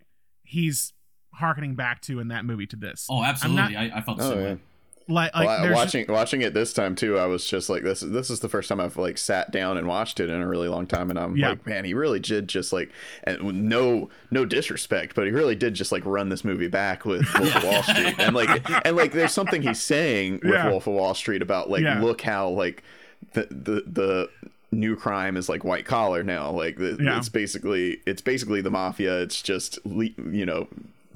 he's 0.44 0.94
harkening 1.34 1.76
back 1.76 2.02
to 2.02 2.20
in 2.20 2.28
that 2.30 2.44
movie 2.46 2.66
to 2.68 2.76
this 2.76 3.08
Oh, 3.10 3.24
absolutely. 3.24 3.76
I, 3.76 3.98
I 3.98 4.02
felt 4.02 4.18
the 4.18 4.24
Oh 4.26 4.30
same 4.32 4.42
yeah. 4.44 4.56
Like 5.08 5.34
like 5.36 5.48
Well, 5.48 5.58
I- 5.60 5.62
there's 5.62 5.76
watching 5.76 6.06
watching 6.10 6.42
it 6.42 6.54
this 6.54 6.74
time 6.74 6.96
too, 6.96 7.18
I 7.18 7.26
was 7.26 7.46
just 7.48 7.70
like, 7.70 7.84
this. 7.84 8.02
This 8.02 8.30
is 8.30 8.40
the 8.42 8.50
first 8.50 8.68
time 8.70 8.80
I've 8.80 8.98
like 8.98 9.18
sat 9.18 9.52
down 9.52 9.78
and 9.78 9.88
watched 9.88 10.20
it 10.20 10.30
in 10.30 10.42
a 10.42 10.48
really 10.48 10.68
long 10.68 10.86
time, 10.88 11.10
and 11.10 11.18
I'm 11.18 11.36
Yeah. 11.38 11.50
like, 11.52 11.66
man, 11.66 11.86
he 11.86 11.94
really 11.94 12.20
did 12.20 12.48
just 12.48 12.74
like, 12.74 12.90
and 13.24 13.70
no 13.70 14.10
no 14.32 14.46
disrespect, 14.46 15.16
but 15.16 15.26
he 15.26 15.32
really 15.32 15.56
did 15.56 15.74
just 15.74 15.92
like 15.92 16.06
run 16.06 16.30
this 16.30 16.44
movie 16.44 16.68
back 16.68 17.06
with 17.06 17.26
Wolf 17.40 17.56
of 17.56 17.64
Wall 17.64 17.84
Street, 17.84 18.16
and 18.20 18.36
like 18.36 18.70
and 18.86 18.96
like 18.98 19.12
there's 19.14 19.32
something 19.34 19.62
he's 19.62 19.82
saying 19.82 20.42
with 20.44 20.54
Yeah. 20.54 20.70
Wolf 20.70 20.88
of 20.88 20.94
Wall 20.94 21.14
Street 21.14 21.42
about 21.42 21.70
like, 21.70 21.84
Yeah. 21.84 22.02
look 22.02 22.22
how 22.22 22.50
like 22.50 22.84
the 23.34 23.48
the 23.50 23.84
the 23.88 24.30
new 24.72 24.98
crime 24.98 25.38
is 25.38 25.48
like 25.48 25.64
white 25.64 25.86
collar 25.86 26.24
now 26.24 26.52
like 26.52 26.76
the, 26.78 26.98
Yeah. 27.02 27.18
it's 27.18 27.30
basically 27.30 28.02
it's 28.06 28.22
basically 28.22 28.60
the 28.60 28.70
mafia 28.70 29.22
it's 29.22 29.42
just 29.42 29.80
you 29.86 30.46
know 30.46 30.68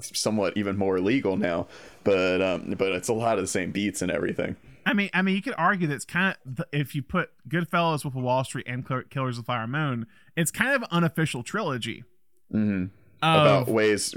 somewhat 0.02 0.56
even 0.56 0.76
more 0.76 1.00
legal 1.00 1.36
now 1.36 1.66
but 2.04 2.40
um 2.42 2.74
but 2.76 2.92
it's 2.92 3.08
a 3.08 3.12
lot 3.12 3.38
of 3.38 3.44
the 3.44 3.48
same 3.48 3.70
beats 3.70 4.02
and 4.02 4.10
everything. 4.10 4.56
I 4.84 4.94
mean, 4.94 5.10
I 5.14 5.22
mean, 5.22 5.36
you 5.36 5.42
could 5.42 5.54
argue 5.56 5.86
that 5.86 5.94
it's 5.94 6.04
kind 6.04 6.36
of 6.44 6.64
if 6.72 6.96
you 6.96 7.02
put 7.02 7.30
Goodfellas, 7.48 8.02
Wolf 8.04 8.16
of 8.16 8.22
Wall 8.24 8.42
Street, 8.42 8.66
and 8.68 8.84
Killers 9.10 9.38
of 9.38 9.44
the 9.44 9.46
Flower 9.46 9.68
Moon, 9.68 10.06
it's 10.36 10.50
kind 10.50 10.74
of 10.74 10.82
an 10.82 10.88
unofficial 10.90 11.44
trilogy. 11.44 12.02
hmm 12.50 12.86
Of, 13.22 13.42
about 13.42 13.68
ways 13.68 14.12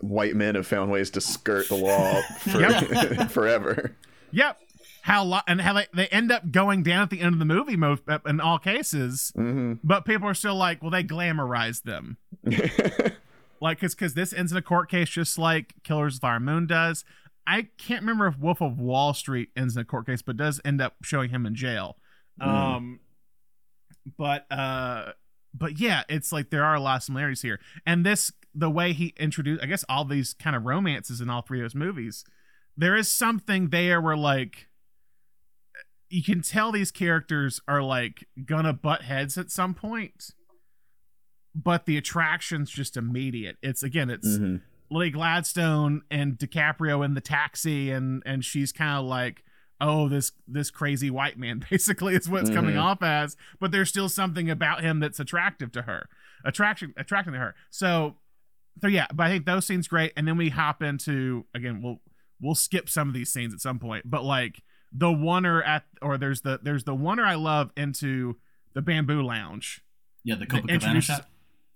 white 0.00 0.36
men 0.36 0.54
have 0.54 0.68
found 0.68 0.92
ways 0.92 1.10
to 1.10 1.20
skirt 1.20 1.68
the 1.68 1.74
law 1.74 2.20
for, 2.38 3.28
forever. 3.28 3.96
yep, 4.30 4.60
how 5.02 5.24
lo- 5.24 5.40
and 5.48 5.60
how 5.60 5.72
they, 5.72 5.86
they 5.92 6.06
end 6.06 6.30
up 6.30 6.52
going 6.52 6.84
down 6.84 7.02
at 7.02 7.10
the 7.10 7.20
end 7.20 7.32
of 7.32 7.40
the 7.40 7.44
movie 7.44 7.76
most 7.76 8.02
in 8.24 8.40
all 8.40 8.60
cases, 8.60 9.32
hmm 9.34 9.72
but 9.82 10.04
people 10.04 10.28
are 10.28 10.34
still 10.34 10.54
like, 10.54 10.80
well, 10.80 10.92
they 10.92 11.02
glamorized 11.02 11.82
them, 11.82 12.18
like 13.64 13.78
because 13.78 13.94
because 13.94 14.12
this 14.12 14.34
ends 14.34 14.52
in 14.52 14.58
a 14.58 14.62
court 14.62 14.90
case 14.90 15.08
just 15.08 15.38
like 15.38 15.72
Killers 15.82 16.16
of 16.16 16.20
the 16.20 16.26
Flower 16.26 16.38
Moon 16.38 16.66
does. 16.66 17.02
I 17.46 17.68
can't 17.78 18.02
remember 18.02 18.26
if 18.26 18.38
Wolf 18.38 18.60
of 18.60 18.78
Wall 18.78 19.14
Street 19.14 19.48
ends 19.56 19.74
in 19.74 19.80
a 19.80 19.84
court 19.86 20.04
case, 20.04 20.20
but 20.20 20.36
does 20.36 20.60
end 20.66 20.82
up 20.82 20.96
showing 21.02 21.30
him 21.30 21.46
in 21.46 21.54
jail. 21.54 21.96
Mm. 22.40 22.46
Um, 22.46 23.00
but 24.18 24.44
uh, 24.52 25.12
but 25.54 25.80
yeah, 25.80 26.02
it's 26.10 26.30
like 26.30 26.50
there 26.50 26.62
are 26.62 26.74
a 26.74 26.80
lot 26.80 26.96
of 26.96 27.02
similarities 27.04 27.40
here, 27.40 27.58
and 27.86 28.04
this 28.04 28.30
the 28.54 28.68
way 28.68 28.92
he 28.92 29.14
introduced, 29.16 29.62
I 29.62 29.66
guess, 29.66 29.82
all 29.88 30.04
these 30.04 30.34
kind 30.34 30.54
of 30.54 30.64
romances 30.64 31.22
in 31.22 31.30
all 31.30 31.40
three 31.40 31.60
of 31.60 31.64
those 31.64 31.74
movies. 31.74 32.22
There 32.76 32.94
is 32.94 33.10
something 33.10 33.70
there 33.70 33.98
where 33.98 34.16
like 34.16 34.68
you 36.10 36.22
can 36.22 36.42
tell 36.42 36.70
these 36.70 36.90
characters 36.90 37.62
are 37.66 37.82
like 37.82 38.28
gonna 38.44 38.74
butt 38.74 39.02
heads 39.02 39.38
at 39.38 39.50
some 39.50 39.72
point, 39.72 40.34
but 41.54 41.86
the 41.86 41.96
attraction's 41.96 42.70
just 42.70 42.96
immediate. 42.96 43.56
It's 43.62 43.82
again, 43.82 44.10
it's 44.10 44.38
Mhm. 44.38 44.60
Lily 44.90 45.10
Gladstone 45.10 46.02
and 46.10 46.38
DiCaprio 46.38 47.04
in 47.04 47.14
the 47.14 47.20
taxi, 47.20 47.90
and 47.90 48.22
and 48.26 48.44
she's 48.44 48.72
kind 48.72 48.98
of 48.98 49.04
like, 49.04 49.44
oh, 49.80 50.08
this 50.08 50.32
this 50.46 50.70
crazy 50.70 51.10
white 51.10 51.38
man, 51.38 51.64
basically, 51.70 52.14
is 52.14 52.28
what 52.28 52.42
it's 52.42 52.50
coming 52.50 52.76
off 52.76 53.02
as. 53.02 53.36
But 53.60 53.70
there's 53.72 53.88
still 53.88 54.08
something 54.08 54.50
about 54.50 54.82
him 54.82 55.00
that's 55.00 55.18
attractive 55.20 55.72
to 55.72 55.82
her, 55.82 56.08
attraction 56.44 56.92
attracting 56.96 57.32
to 57.32 57.38
her. 57.38 57.54
So, 57.70 58.16
so 58.80 58.88
yeah, 58.88 59.06
but 59.14 59.26
I 59.26 59.30
think 59.30 59.46
those 59.46 59.66
scenes 59.66 59.88
great, 59.88 60.12
and 60.16 60.26
then 60.28 60.36
we 60.36 60.50
hop 60.50 60.82
into 60.82 61.46
again, 61.54 61.80
we'll 61.82 62.00
we'll 62.40 62.54
skip 62.54 62.88
some 62.88 63.08
of 63.08 63.14
these 63.14 63.32
scenes 63.32 63.54
at 63.54 63.60
some 63.60 63.78
point, 63.78 64.08
but 64.10 64.22
like 64.24 64.62
the 64.92 65.06
oneer 65.08 65.66
at 65.66 65.84
or 66.02 66.18
there's 66.18 66.42
the 66.42 66.60
there's 66.62 66.84
the 66.84 66.94
oneer 66.94 67.24
I 67.26 67.34
love 67.36 67.70
into 67.76 68.36
the 68.74 68.82
bamboo 68.82 69.22
lounge. 69.22 69.82
Yeah, 70.24 70.34
the 70.36 70.40
That 70.40 70.48
Copacabana 70.50 70.70
introduces- 70.70 71.04
shot. 71.16 71.28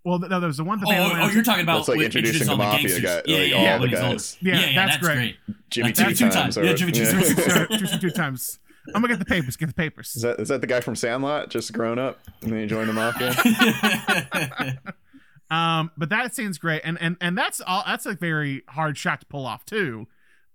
Well, 0.09 0.19
no, 0.21 0.41
there's 0.41 0.57
the 0.57 0.65
one. 0.65 0.81
The 0.81 0.87
Oh, 0.87 0.91
bamboo 0.91 1.15
oh, 1.17 1.19
lounge- 1.21 1.35
you're 1.35 1.43
talking 1.45 1.63
about 1.63 1.77
That's 1.79 1.89
like 1.89 2.01
introducing 2.01 2.43
introduces 2.43 2.49
the 2.49 2.57
mafia 2.57 2.81
gangsters. 2.89 3.03
guy- 3.03 3.23
yeah, 3.27 3.39
like 3.39 3.51
yeah, 3.51 3.57
all 3.57 3.63
yeah, 3.63 3.77
the 3.77 3.81
when 3.83 3.91
guys. 3.91 4.37
Yeah, 4.41 4.55
yeah, 4.55 4.61
yeah, 4.61 4.75
that's 4.75 4.93
that's, 4.97 5.07
great. 5.07 5.15
great. 5.47 5.71
Jimmy 5.71 5.93
That's- 5.93 6.19
two, 6.19 6.25
two 6.27 6.31
times. 6.33 6.55
times. 6.55 6.59
or- 6.59 6.65
Yeah, 6.65 6.73
Jimmy 6.75 6.93
two 6.93 7.03
yeah. 7.03 7.13
times. 7.13 7.69
Two, 7.69 7.87
two, 7.87 7.99
two 7.99 8.11
times. 8.11 8.59
I'm 8.95 9.03
gonna 9.03 9.09
get 9.09 9.19
the 9.19 9.25
papers. 9.27 9.57
Get 9.57 9.67
the 9.67 9.75
papers. 9.75 10.17
Is 10.17 10.23
that 10.23 10.41
is 10.41 10.49
that 10.49 10.63
the 10.63 10.67
guy 10.67 10.81
from 10.81 10.97
Sandlot 10.97 11.51
just 11.51 11.73
grown 11.75 11.99
up 11.99 12.19
and 12.41 12.51
then 12.53 12.61
he 12.61 12.67
joined 12.67 12.89
the 12.89 12.95
mafia? 12.95 13.35
Um, 15.51 15.91
but 15.97 16.11
that 16.11 16.35
scene's 16.35 16.59
great, 16.59 16.83
and 16.85 16.99
and 17.01 17.17
and 17.23 17.37
that's 17.37 17.61
all. 17.63 17.83
That's 17.87 18.05
a 18.05 18.13
very 18.15 18.65
hard 18.69 18.99
shot 18.99 19.21
to 19.21 19.27
pull 19.27 19.47
off 19.47 19.65
too. 19.65 20.07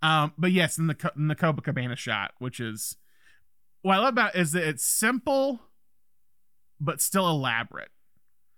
Um, 0.03 0.33
but 0.37 0.51
yes, 0.51 0.77
in 0.77 0.85
the 0.85 1.11
in 1.15 1.27
the 1.29 1.35
Copacabana 1.35 1.97
shot, 1.97 2.33
which 2.37 2.59
is 2.59 2.95
what 3.81 3.95
I 3.95 3.97
love 3.97 4.09
about 4.13 4.35
it 4.35 4.41
is 4.41 4.51
that 4.51 4.67
it's 4.67 4.85
simple, 4.85 5.61
but 6.79 7.01
still 7.01 7.27
elaborate. 7.27 7.89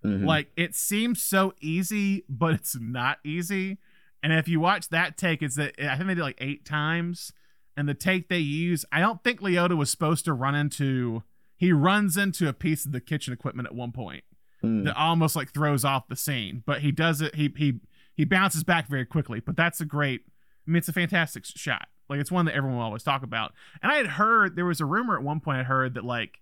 Mhm. 0.06 0.24
Like 0.26 0.50
it 0.56 0.74
seems 0.74 1.22
so 1.22 1.54
easy, 1.60 2.24
but 2.28 2.54
it's 2.54 2.76
not 2.78 3.18
easy. 3.24 3.78
And 4.22 4.32
if 4.32 4.48
you 4.48 4.60
watch 4.60 4.88
that 4.90 5.16
take, 5.16 5.42
it's 5.42 5.56
that 5.56 5.74
I 5.82 5.96
think 5.96 6.08
they 6.08 6.14
did 6.14 6.22
like 6.22 6.38
eight 6.40 6.64
times. 6.64 7.32
And 7.76 7.88
the 7.88 7.94
take 7.94 8.28
they 8.28 8.38
use, 8.38 8.84
I 8.90 9.00
don't 9.00 9.22
think 9.22 9.40
Liotta 9.40 9.76
was 9.76 9.90
supposed 9.90 10.24
to 10.24 10.32
run 10.32 10.54
into. 10.54 11.22
He 11.58 11.72
runs 11.72 12.16
into 12.16 12.48
a 12.48 12.52
piece 12.52 12.86
of 12.86 12.92
the 12.92 13.00
kitchen 13.00 13.32
equipment 13.32 13.66
at 13.66 13.74
one 13.74 13.92
point 13.92 14.24
Mm. 14.62 14.84
that 14.84 14.96
almost 14.96 15.36
like 15.36 15.52
throws 15.52 15.84
off 15.84 16.08
the 16.08 16.16
scene, 16.16 16.62
but 16.66 16.80
he 16.80 16.90
does 16.90 17.20
it. 17.20 17.34
He 17.34 17.52
he 17.56 17.80
he 18.14 18.24
bounces 18.24 18.64
back 18.64 18.88
very 18.88 19.04
quickly. 19.04 19.40
But 19.40 19.56
that's 19.56 19.80
a 19.80 19.84
great. 19.84 20.22
I 20.66 20.70
mean, 20.70 20.76
it's 20.78 20.88
a 20.88 20.92
fantastic 20.94 21.44
shot. 21.44 21.88
Like 22.08 22.20
it's 22.20 22.32
one 22.32 22.46
that 22.46 22.54
everyone 22.54 22.78
will 22.78 22.84
always 22.84 23.02
talk 23.02 23.22
about. 23.22 23.52
And 23.82 23.92
I 23.92 23.96
had 23.96 24.06
heard 24.06 24.56
there 24.56 24.64
was 24.64 24.80
a 24.80 24.86
rumor 24.86 25.16
at 25.16 25.22
one 25.22 25.40
point. 25.40 25.58
I 25.58 25.62
heard 25.64 25.94
that 25.94 26.04
like 26.04 26.40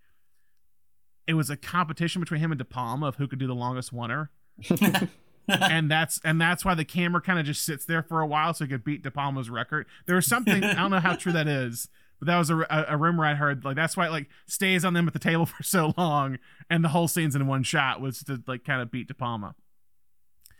it 1.27 1.35
was 1.35 1.51
a 1.51 1.57
competition 1.57 2.21
between 2.21 2.41
him 2.41 2.53
and 2.53 2.59
De 2.59 2.65
Palma 2.65 3.07
of 3.07 3.17
who 3.17 3.27
could 3.27 3.39
do 3.39 3.47
the 3.47 3.55
longest 3.55 3.95
oneer 3.95 4.29
and 5.49 5.91
that's 5.91 6.21
and 6.25 6.41
that's 6.41 6.65
why 6.65 6.75
the 6.75 6.85
camera 6.85 7.21
kind 7.21 7.39
of 7.39 7.45
just 7.45 7.65
sits 7.65 7.85
there 7.85 8.03
for 8.03 8.21
a 8.21 8.27
while 8.27 8.55
so 8.55 8.65
he 8.65 8.71
could 8.71 8.85
beat 8.85 9.03
De 9.03 9.11
Palma's 9.11 9.51
record. 9.51 9.87
There 10.07 10.17
was 10.17 10.27
something 10.27 10.63
I 10.65 10.75
don't 10.75 10.91
know 10.91 11.01
how 11.01 11.17
true 11.17 11.33
that 11.33 11.47
is, 11.47 11.89
but 12.19 12.27
that 12.27 12.39
was 12.39 12.51
a, 12.51 12.59
a, 12.59 12.87
a 12.91 12.97
rumor 12.97 13.25
I 13.25 13.35
heard. 13.35 13.65
Like 13.65 13.77
that's 13.77 13.97
why 13.97 14.07
it 14.07 14.11
like 14.11 14.29
stays 14.47 14.85
on 14.85 14.95
them 14.95 15.07
at 15.07 15.13
the 15.13 15.19
table 15.19 15.47
for 15.47 15.63
so 15.63 15.93
long, 15.97 16.39
and 16.71 16.83
the 16.85 16.89
whole 16.89 17.09
scene's 17.09 17.35
in 17.35 17.47
one 17.47 17.63
shot 17.63 18.01
was 18.01 18.21
to 18.25 18.43
like 18.47 18.65
kind 18.65 18.81
of 18.81 18.91
beat 18.91 19.09
De 19.09 19.15
Palma. 19.15 19.55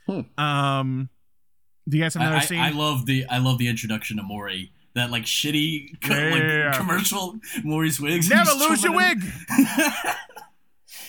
Hmm. 0.07 0.21
Um, 0.43 1.09
do 1.89 1.97
you 1.97 2.03
guys 2.03 2.15
have 2.15 2.23
another 2.23 2.37
I, 2.37 2.45
scene? 2.45 2.61
I 2.61 2.71
love 2.71 3.07
the 3.07 3.25
I 3.27 3.39
love 3.39 3.59
the 3.59 3.69
introduction 3.69 4.17
to 4.19 4.23
Maury. 4.23 4.73
That 4.95 5.11
like 5.11 5.25
shitty 5.25 6.01
co- 6.03 6.15
Yeah, 6.19 6.31
like, 6.31 6.43
yeah, 6.43 6.57
yeah. 6.57 6.77
commercial 6.77 7.39
Maury's 7.65 7.99
wigs. 7.99 8.29
Never 8.29 8.53
lose 8.53 8.85
your 8.85 8.93
wig. 8.95 9.19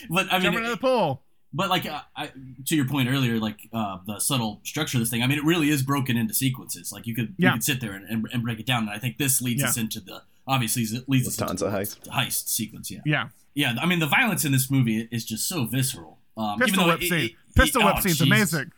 In- 0.02 0.08
but 0.10 0.28
I 0.32 0.36
mean, 0.36 0.44
Jump 0.44 0.58
into 0.58 0.70
the 0.70 0.78
pool. 0.78 1.24
but 1.54 1.70
like 1.70 1.86
uh, 1.86 2.02
I, 2.16 2.32
to 2.66 2.76
your 2.76 2.86
point 2.86 3.10
earlier, 3.10 3.40
like 3.40 3.70
uh, 3.74 4.00
the 4.06 4.20
subtle 4.20 4.60
structure 4.64 4.98
of 4.98 5.02
this 5.02 5.10
thing. 5.10 5.24
I 5.24 5.28
mean, 5.28 5.38
it 5.38 5.44
really 5.46 5.70
is 5.70 5.82
broken 5.84 6.18
into 6.18 6.34
sequences. 6.34 6.92
Like 6.92 7.08
you 7.08 7.16
could 7.16 7.36
Yeah. 7.38 7.50
you 7.50 7.54
could 7.56 7.64
sit 7.64 7.82
there 7.82 7.94
and, 7.94 8.06
and, 8.10 8.28
and 8.34 8.44
break 8.44 8.60
it 8.60 8.66
down. 8.66 8.84
And 8.84 8.90
I 8.92 9.00
think 9.00 9.18
this 9.18 9.42
leads 9.42 9.62
Yeah. 9.62 9.70
us 9.70 9.78
into 9.78 10.00
the 10.00 10.22
obviously 10.48 10.84
it 10.84 11.08
leads 11.10 11.28
us 11.28 11.36
Tons 11.38 11.62
into 11.62 11.66
of 11.66 11.74
heist. 11.74 12.04
the 12.04 12.12
heist 12.12 12.48
sequence. 12.50 12.92
Yeah, 12.92 13.00
Yeah, 13.06 13.30
yeah. 13.54 13.76
I 13.82 13.86
mean, 13.86 14.00
the 14.00 14.08
violence 14.08 14.46
in 14.46 14.52
this 14.52 14.70
movie 14.70 15.08
is 15.12 15.26
just 15.26 15.48
so 15.48 15.66
visceral. 15.66 16.20
Um, 16.38 16.60
Pistol 16.60 16.82
even 16.82 16.88
whip 16.94 17.02
it- 17.02 17.10
scene. 17.10 17.20
it- 17.20 17.26
it- 17.32 17.56
Pistol 17.56 17.84
oh, 17.84 17.86
whip 17.88 17.96
scene's 18.04 18.18
Jesus. 18.20 18.28
amazing. 18.28 18.72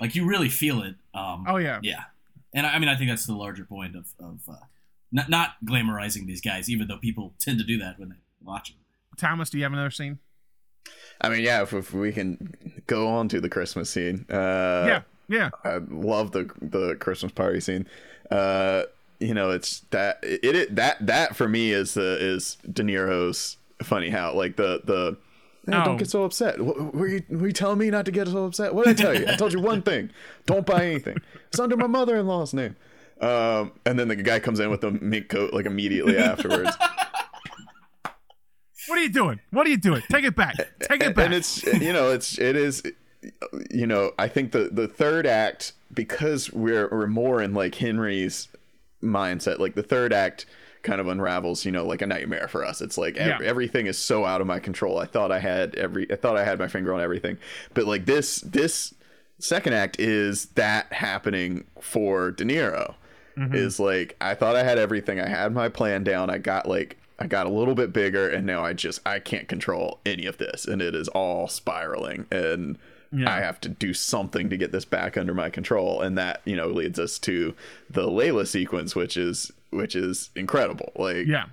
Like 0.00 0.14
you 0.16 0.26
really 0.26 0.48
feel 0.48 0.82
it. 0.82 0.96
Um, 1.14 1.44
Oh 1.48 1.56
yeah. 1.56 1.78
yeah, 1.82 2.02
and 2.52 2.66
I 2.66 2.74
I 2.74 2.78
mean 2.80 2.88
I 2.88 2.96
think 2.96 3.10
that's 3.10 3.26
the 3.26 3.34
larger 3.36 3.64
point 3.64 3.94
of 3.94 4.06
of 4.18 4.40
uh, 4.48 4.56
not 5.12 5.30
not 5.30 5.50
glamorizing 5.64 6.26
these 6.26 6.40
guys, 6.40 6.68
even 6.68 6.88
though 6.88 6.98
people 6.98 7.32
tend 7.38 7.58
to 7.58 7.64
do 7.64 7.78
that 7.78 8.00
when 8.00 8.08
they 8.08 8.16
watch 8.42 8.70
it. 8.70 8.76
Thomas, 9.16 9.48
do 9.50 9.58
you 9.58 9.62
have 9.62 9.72
another 9.72 9.92
scene? 9.92 10.18
I 11.20 11.28
mean, 11.28 11.40
yeah, 11.40 11.62
if, 11.62 11.72
if 11.72 11.92
we 11.94 12.12
can 12.12 12.54
go 12.86 13.08
on 13.08 13.28
to 13.30 13.40
the 13.40 13.48
Christmas 13.48 13.90
scene. 13.90 14.26
Uh, 14.30 14.84
yeah. 14.86 15.00
Yeah. 15.28 15.50
I 15.64 15.78
love 15.88 16.32
the 16.32 16.50
the 16.60 16.96
Christmas 16.96 17.32
party 17.32 17.60
scene. 17.60 17.86
Uh, 18.30 18.82
you 19.20 19.32
know, 19.32 19.50
it's 19.50 19.80
that 19.90 20.18
it, 20.22 20.44
it 20.44 20.76
that 20.76 21.06
that 21.06 21.34
for 21.34 21.48
me 21.48 21.70
is 21.72 21.94
the 21.94 22.18
is 22.20 22.58
De 22.70 22.82
Niro's 22.82 23.56
funny 23.82 24.10
how 24.10 24.34
like 24.34 24.56
the 24.56 24.82
the 24.84 25.16
"Eh, 25.66 25.80
Oh. 25.80 25.84
don't 25.84 25.96
get 25.96 26.10
so 26.10 26.24
upset. 26.24 26.60
What, 26.60 26.94
were 26.94 27.08
you 27.08 27.22
were 27.30 27.46
you 27.46 27.52
telling 27.54 27.78
me 27.78 27.88
not 27.88 28.04
to 28.04 28.10
get 28.12 28.28
so 28.28 28.44
upset? 28.44 28.74
What 28.74 28.84
did 28.86 29.00
I 29.00 29.02
tell 29.02 29.18
you? 29.18 29.26
I 29.26 29.36
told 29.36 29.54
you 29.54 29.60
one 29.60 29.80
thing. 29.80 30.10
Don't 30.44 30.66
buy 30.66 30.84
anything. 30.84 31.16
It's 31.48 31.58
under 31.58 31.76
my 31.78 31.86
mother-in-law's 31.86 32.52
name. 32.52 32.76
Um, 33.20 33.72
and 33.86 33.98
then 33.98 34.08
the 34.08 34.16
guy 34.16 34.40
comes 34.40 34.60
in 34.60 34.68
with 34.68 34.82
the 34.82 34.90
mink 34.90 35.30
coat 35.30 35.54
like 35.54 35.64
immediately 35.64 36.18
afterwards. 36.18 36.76
What 38.88 38.98
are 38.98 39.02
you 39.02 39.08
doing? 39.08 39.40
What 39.50 39.66
are 39.66 39.70
you 39.70 39.76
doing? 39.76 40.02
Take 40.10 40.24
it 40.24 40.36
back. 40.36 40.56
Take 40.80 41.02
it 41.02 41.14
back. 41.14 41.24
and 41.26 41.34
it's 41.34 41.62
you 41.64 41.92
know 41.92 42.10
it's 42.10 42.38
it 42.38 42.56
is 42.56 42.82
you 43.70 43.86
know 43.86 44.12
i 44.18 44.28
think 44.28 44.52
the 44.52 44.68
the 44.70 44.86
third 44.86 45.26
act 45.26 45.72
because 45.94 46.52
we're 46.52 46.88
we're 46.90 47.06
more 47.06 47.40
in 47.40 47.54
like 47.54 47.74
henry's 47.76 48.48
mindset 49.02 49.58
like 49.58 49.74
the 49.74 49.82
third 49.82 50.12
act 50.12 50.44
kind 50.82 51.00
of 51.00 51.06
unravels 51.08 51.64
you 51.64 51.72
know 51.72 51.86
like 51.86 52.02
a 52.02 52.06
nightmare 52.06 52.46
for 52.48 52.62
us 52.64 52.82
it's 52.82 52.98
like 52.98 53.16
ev- 53.16 53.40
Yeah. 53.40 53.46
everything 53.48 53.86
is 53.86 53.96
so 53.96 54.26
out 54.26 54.42
of 54.42 54.46
my 54.46 54.58
control 54.58 54.98
i 54.98 55.06
thought 55.06 55.32
i 55.32 55.38
had 55.38 55.74
every 55.76 56.10
i 56.12 56.16
thought 56.16 56.36
i 56.36 56.44
had 56.44 56.58
my 56.58 56.68
finger 56.68 56.92
on 56.92 57.00
everything 57.00 57.38
but 57.72 57.86
like 57.86 58.04
this 58.04 58.40
this 58.40 58.92
second 59.38 59.72
act 59.72 59.98
is 59.98 60.46
that 60.56 60.92
happening 60.92 61.64
for 61.80 62.30
de 62.30 62.44
niro 62.44 62.94
mm-hmm. 63.38 63.54
is 63.54 63.80
like 63.80 64.16
i 64.20 64.34
thought 64.34 64.54
i 64.54 64.62
had 64.62 64.78
everything 64.78 65.18
i 65.18 65.26
had 65.28 65.52
my 65.54 65.70
plan 65.70 66.04
down 66.04 66.28
i 66.28 66.36
got 66.36 66.68
like 66.68 66.98
i 67.18 67.26
got 67.26 67.46
a 67.46 67.50
little 67.50 67.74
bit 67.74 67.92
bigger 67.92 68.28
and 68.28 68.46
now 68.46 68.64
i 68.64 68.72
just 68.72 69.00
i 69.06 69.18
can't 69.18 69.48
control 69.48 70.00
any 70.04 70.26
of 70.26 70.38
this 70.38 70.64
and 70.66 70.80
it 70.82 70.94
is 70.94 71.08
all 71.08 71.46
spiraling 71.48 72.26
and 72.30 72.78
Yeah. 73.12 73.32
i 73.32 73.40
have 73.40 73.60
to 73.62 73.68
do 73.68 73.94
something 73.94 74.50
to 74.50 74.56
get 74.56 74.72
this 74.72 74.84
back 74.84 75.16
under 75.16 75.34
my 75.34 75.50
control 75.50 76.00
and 76.02 76.18
that 76.18 76.40
you 76.44 76.56
know 76.56 76.66
leads 76.68 76.98
us 76.98 77.18
to 77.20 77.54
the 77.90 78.02
layla 78.08 78.46
sequence 78.46 78.94
which 78.96 79.16
is 79.16 79.50
which 79.70 79.94
is 79.96 80.30
incredible 80.36 80.92
like 80.96 81.26
yeah. 81.26 81.44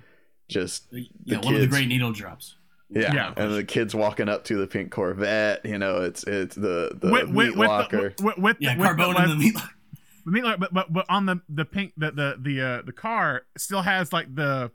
Yeah, 0.48 0.58
just 0.60 0.90
the 0.90 1.08
one 1.42 1.54
of 1.54 1.60
the 1.60 1.66
great 1.66 1.88
needle 1.88 2.12
drops. 2.12 2.56
yeah, 2.90 3.14
Yeah. 3.14 3.32
and 3.36 3.54
the 3.54 3.64
kids 3.64 3.94
walking 3.94 4.28
up 4.28 4.44
to 4.44 4.56
the 4.58 4.66
pink 4.66 4.90
Corvette. 4.90 5.64
You 5.64 5.78
know, 5.78 6.02
it's 6.02 6.24
it's 6.24 6.54
the 6.56 6.90
the 7.00 7.10
With, 7.10 7.28
meat 7.28 7.34
with, 7.34 7.56
with, 7.56 7.68
locker. 7.68 8.14
the, 8.18 8.22
with, 8.24 8.36
with, 8.38 8.56
Yeah, 8.60 8.76
with 8.76 8.86
Carbone 8.88 9.14
the, 9.14 9.20
and 9.22 9.30
the 9.32 9.36
meat. 9.36 9.54
locker. 9.54 9.70
the 10.26 10.30
meat 10.30 10.44
locker, 10.44 10.58
but, 10.58 10.74
but 10.74 10.92
but 10.92 11.06
on 11.08 11.24
the 11.26 11.40
the 11.48 11.64
pink 11.64 11.94
the 11.96 12.10
the 12.10 12.36
the 12.38 12.60
uh, 12.60 12.82
the 12.82 12.92
car 12.92 13.42
still 13.56 13.80
has 13.82 14.12
like 14.12 14.34
the 14.34 14.70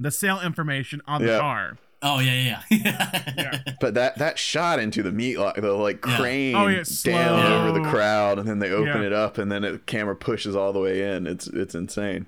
the 0.00 0.10
sale 0.10 0.40
information 0.40 1.00
on 1.06 1.22
the 1.22 1.28
Yeah. 1.28 1.38
car. 1.38 1.78
Oh 2.02 2.18
yeah, 2.18 2.32
yeah, 2.32 2.62
yeah. 2.70 3.32
Yeah. 3.36 3.58
but 3.80 3.92
that 3.94 4.16
that 4.18 4.38
shot 4.38 4.78
into 4.80 5.02
the 5.02 5.12
meat 5.12 5.36
locker, 5.38 5.60
the 5.60 5.72
like 5.74 6.04
Yeah. 6.06 6.16
crane 6.16 6.54
Oh, 6.56 6.66
yeah, 6.66 6.82
slow. 6.82 7.12
down 7.12 7.68
over 7.68 7.78
the 7.78 7.88
crowd, 7.90 8.38
and 8.38 8.48
then 8.48 8.58
they 8.58 8.70
open 8.70 9.02
Yeah. 9.02 9.06
it 9.08 9.12
up, 9.12 9.36
and 9.36 9.52
then 9.52 9.62
the 9.62 9.78
camera 9.84 10.16
pushes 10.16 10.56
all 10.56 10.72
the 10.72 10.80
way 10.80 11.14
in. 11.14 11.26
It's 11.26 11.46
it's 11.46 11.74
insane. 11.74 12.24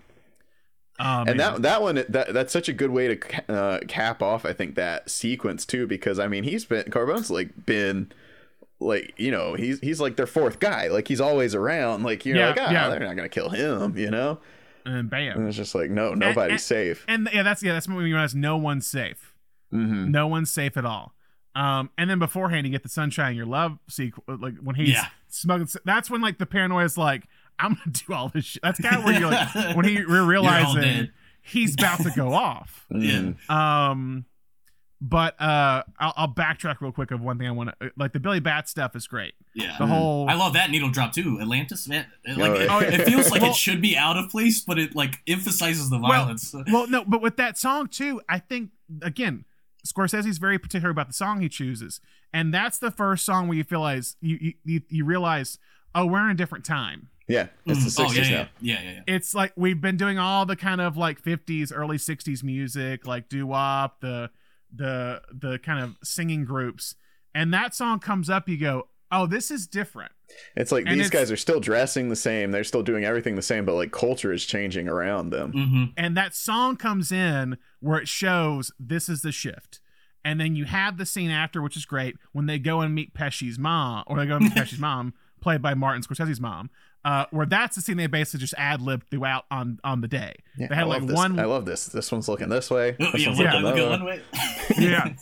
Oh, 1.00 1.20
man. 1.24 1.28
and 1.30 1.40
that 1.40 1.62
that 1.62 1.80
one 1.82 1.94
that 2.10 2.34
that's 2.34 2.52
such 2.52 2.68
a 2.68 2.72
good 2.74 2.90
way 2.90 3.16
to 3.16 3.50
uh, 3.52 3.78
cap 3.88 4.22
off 4.22 4.44
I 4.44 4.52
think 4.52 4.74
that 4.74 5.08
sequence 5.10 5.64
too 5.64 5.86
because 5.86 6.18
I 6.18 6.28
mean 6.28 6.44
he's 6.44 6.66
been 6.66 6.90
Carbone's 6.90 7.30
like 7.30 7.64
been 7.64 8.12
like 8.78 9.14
you 9.16 9.30
know 9.30 9.54
he's 9.54 9.80
he's 9.80 10.00
like 10.00 10.16
their 10.16 10.26
fourth 10.26 10.60
guy 10.60 10.88
like 10.88 11.08
he's 11.08 11.20
always 11.20 11.54
around 11.54 12.02
like 12.02 12.26
you're 12.26 12.36
Yeah, 12.36 12.48
like 12.48 12.58
ah 12.60 12.70
yeah. 12.70 12.88
they're 12.90 13.00
not 13.00 13.16
gonna 13.16 13.28
kill 13.30 13.48
him 13.48 13.96
you 13.96 14.10
know 14.10 14.38
and 14.84 14.94
and 14.96 15.10
bam. 15.10 15.46
it's 15.46 15.56
just 15.56 15.74
like 15.74 15.90
no 15.90 16.14
nobody's 16.14 16.52
and- 16.52 16.60
safe 16.60 17.04
And 17.08 17.28
yeah, 17.32 17.42
that's 17.42 17.62
yeah, 17.62 17.72
that's 17.72 17.88
when 17.88 17.96
you 17.98 18.02
realize 18.14 18.34
no 18.34 18.56
one's 18.56 18.86
safe. 18.86 19.34
hmm 19.70 20.10
No 20.10 20.26
one's 20.26 20.50
safe 20.50 20.76
at 20.76 20.84
all. 20.84 21.14
Um, 21.54 21.90
and 21.98 22.08
then 22.08 22.18
beforehand, 22.18 22.66
you 22.66 22.72
get 22.72 22.82
the 22.82 22.88
sunshine 22.88 23.36
your 23.36 23.44
love 23.46 23.78
sequence, 23.88 24.40
like 24.40 24.54
when 24.62 24.74
he's 24.76 24.90
Yeah. 24.90 25.06
smuggling. 25.28 25.68
That's 25.84 26.08
when 26.10 26.20
like 26.22 26.38
the 26.38 26.46
paranoia 26.46 26.84
is 26.84 26.96
like, 26.96 27.24
I'm 27.58 27.74
gonna 27.74 27.92
do 28.06 28.14
all 28.14 28.28
this 28.30 28.44
shit. 28.46 28.62
That's 28.62 28.80
kind 28.80 28.96
of 28.96 29.04
where 29.04 29.18
you're 29.20 29.30
like 29.30 29.76
when 29.76 29.84
he 29.84 30.04
we're 30.06 30.24
realizing 30.26 31.10
he's 31.42 31.74
about 31.74 32.00
to 32.02 32.10
go 32.16 32.32
off. 32.48 32.86
Yeah. 32.90 33.32
Um, 33.50 34.24
but 35.04 35.38
uh, 35.40 35.82
I'll, 35.98 36.12
I'll 36.16 36.32
backtrack 36.32 36.80
real 36.80 36.92
quick 36.92 37.10
of 37.10 37.20
one 37.20 37.36
thing 37.36 37.48
I 37.48 37.50
want 37.50 37.70
to 37.80 37.86
uh, 37.86 37.90
like. 37.96 38.12
The 38.12 38.20
Billy 38.20 38.38
Batts 38.38 38.70
stuff 38.70 38.94
is 38.94 39.08
great. 39.08 39.34
Yeah. 39.52 39.76
The 39.76 39.84
mm-hmm. 39.84 39.92
whole 39.92 40.30
I 40.30 40.34
love 40.34 40.52
that 40.52 40.70
needle 40.70 40.90
drop 40.90 41.12
too. 41.12 41.40
Atlantis, 41.40 41.88
man. 41.88 42.06
It, 42.24 42.38
like, 42.38 42.52
Oh, 42.70 42.78
it, 42.78 42.92
yeah. 42.92 43.00
it 43.00 43.08
feels 43.08 43.28
like 43.32 43.42
Well- 43.42 43.50
it 43.50 43.56
should 43.56 43.82
be 43.82 43.96
out 43.96 44.16
of 44.16 44.30
place, 44.30 44.60
but 44.60 44.78
it 44.78 44.94
like 44.94 45.18
emphasizes 45.26 45.90
the 45.90 45.98
violence. 45.98 46.54
well, 46.72 46.86
no, 46.86 47.04
but 47.04 47.20
with 47.20 47.36
that 47.36 47.58
song 47.58 47.88
too, 47.88 48.20
I 48.28 48.38
think 48.38 48.70
again, 49.02 49.44
Scorsese's 49.84 50.38
very 50.38 50.56
particular 50.56 50.92
about 50.92 51.08
the 51.08 51.14
song 51.14 51.40
he 51.40 51.48
chooses, 51.48 52.00
and 52.32 52.54
that's 52.54 52.78
the 52.78 52.92
first 52.92 53.24
song 53.24 53.48
where 53.48 53.58
you 53.58 53.64
realize 53.68 54.14
you 54.20 54.38
you, 54.40 54.52
you, 54.64 54.80
you 54.88 55.04
realize, 55.04 55.58
oh, 55.96 56.06
we're 56.06 56.24
in 56.24 56.30
a 56.30 56.34
different 56.34 56.64
time. 56.64 57.08
yeah 57.26 57.48
it's 57.66 57.96
the 57.96 58.02
mm-hmm. 58.02 58.12
oh 58.12 58.14
60s 58.14 58.16
yeah, 58.16 58.30
now 58.30 58.36
yeah, 58.36 58.46
yeah, 58.60 58.82
yeah, 58.82 58.92
yeah. 58.92 59.14
It's 59.16 59.34
like 59.34 59.52
we've 59.56 59.80
been 59.80 59.96
doing 59.96 60.20
all 60.20 60.46
the 60.46 60.54
kind 60.54 60.80
of 60.80 60.96
like 60.96 61.20
50s, 61.20 61.72
early 61.74 61.96
60s 61.96 62.44
music, 62.44 63.04
like 63.04 63.28
doo 63.28 63.48
wop, 63.48 64.00
the 64.00 64.30
the 64.74 65.20
the 65.32 65.58
kind 65.58 65.82
of 65.84 65.96
singing 66.02 66.44
groups, 66.44 66.94
and 67.34 67.52
that 67.54 67.74
song 67.74 67.98
comes 67.98 68.28
up, 68.30 68.48
you 68.48 68.56
go, 68.58 68.88
oh, 69.10 69.26
this 69.26 69.50
is 69.50 69.66
different. 69.66 70.12
it's 70.56 70.72
like 70.72 70.84
And 70.86 70.98
these 70.98 71.08
it's- 71.08 71.20
guys 71.20 71.30
are 71.30 71.36
still 71.36 71.60
dressing 71.60 72.08
the 72.08 72.16
same. 72.16 72.50
They're 72.50 72.64
still 72.64 72.82
doing 72.82 73.04
everything 73.04 73.36
the 73.36 73.42
same 73.42 73.64
but 73.66 73.74
like 73.74 73.92
culture 73.92 74.32
is 74.32 74.44
changing 74.44 74.88
around 74.88 75.30
them. 75.30 75.52
Hmm 75.52 75.84
and 75.96 76.16
that 76.16 76.34
song 76.34 76.76
comes 76.76 77.12
in 77.12 77.58
where 77.80 77.98
it 77.98 78.08
shows 78.08 78.70
this 78.80 79.08
is 79.10 79.20
the 79.22 79.32
shift. 79.32 79.80
And 80.24 80.40
then 80.40 80.54
you 80.56 80.64
have 80.66 80.96
the 80.98 81.04
scene 81.04 81.30
after 81.30 81.60
which 81.60 81.76
is 81.76 81.84
great 81.84 82.16
when 82.32 82.46
they 82.46 82.58
go 82.58 82.80
and 82.80 82.94
meet 82.94 83.12
pesci's 83.12 83.58
mom 83.58 84.04
or 84.06 84.16
they 84.16 84.24
go 84.26 84.36
and 84.36 84.44
meet 84.44 84.54
pesci's 84.56 84.78
mom 84.78 85.12
played 85.42 85.60
by 85.60 85.74
martin 85.74 86.02
scorsese's 86.02 86.40
mom 86.40 86.70
uh, 87.04 87.26
where 87.30 87.46
that's 87.46 87.76
the 87.76 87.82
scene 87.82 87.96
they 87.96 88.06
basically 88.06 88.40
just 88.40 88.54
ad-libbed 88.56 89.10
throughout 89.10 89.44
on 89.50 89.80
on 89.82 90.00
the 90.00 90.08
day. 90.08 90.36
Yeah, 90.56 90.68
they 90.68 90.74
had 90.74 90.84
I 90.84 90.86
like 90.86 91.00
love 91.00 91.08
this. 91.08 91.16
one 91.16 91.38
I 91.38 91.44
love 91.44 91.64
this. 91.64 91.86
This 91.86 92.12
one's 92.12 92.28
looking 92.28 92.48
this 92.48 92.70
way. 92.70 92.92
This 92.92 93.14
yeah, 93.20 93.28
one's 93.28 93.38
one, 93.38 93.62
looking 93.62 93.62
look 93.62 93.74
way. 93.76 93.88
one 93.88 94.04
way. 94.04 94.22
Yeah. 94.78 95.14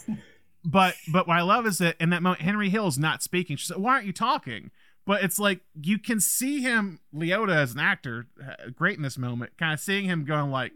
but 0.64 0.94
but 1.10 1.26
what 1.26 1.38
i 1.38 1.40
love 1.42 1.66
is 1.66 1.78
that 1.78 1.96
in 1.98 2.10
that 2.10 2.22
moment 2.22 2.42
henry 2.42 2.68
hill's 2.68 2.98
not 2.98 3.22
speaking. 3.22 3.56
She 3.56 3.66
said 3.66 3.78
why 3.78 3.92
aren't 3.94 4.06
you 4.06 4.12
talking? 4.12 4.70
But 5.06 5.24
it's 5.24 5.38
like 5.38 5.60
you 5.80 5.98
can 5.98 6.20
see 6.20 6.60
him 6.60 7.00
liotta 7.14 7.54
as 7.54 7.72
an 7.72 7.80
actor 7.80 8.26
uh, 8.42 8.70
great 8.76 8.96
in 8.96 9.02
this 9.02 9.16
moment 9.16 9.52
kind 9.58 9.72
of 9.72 9.80
seeing 9.80 10.04
him 10.04 10.24
going 10.24 10.50
like 10.50 10.72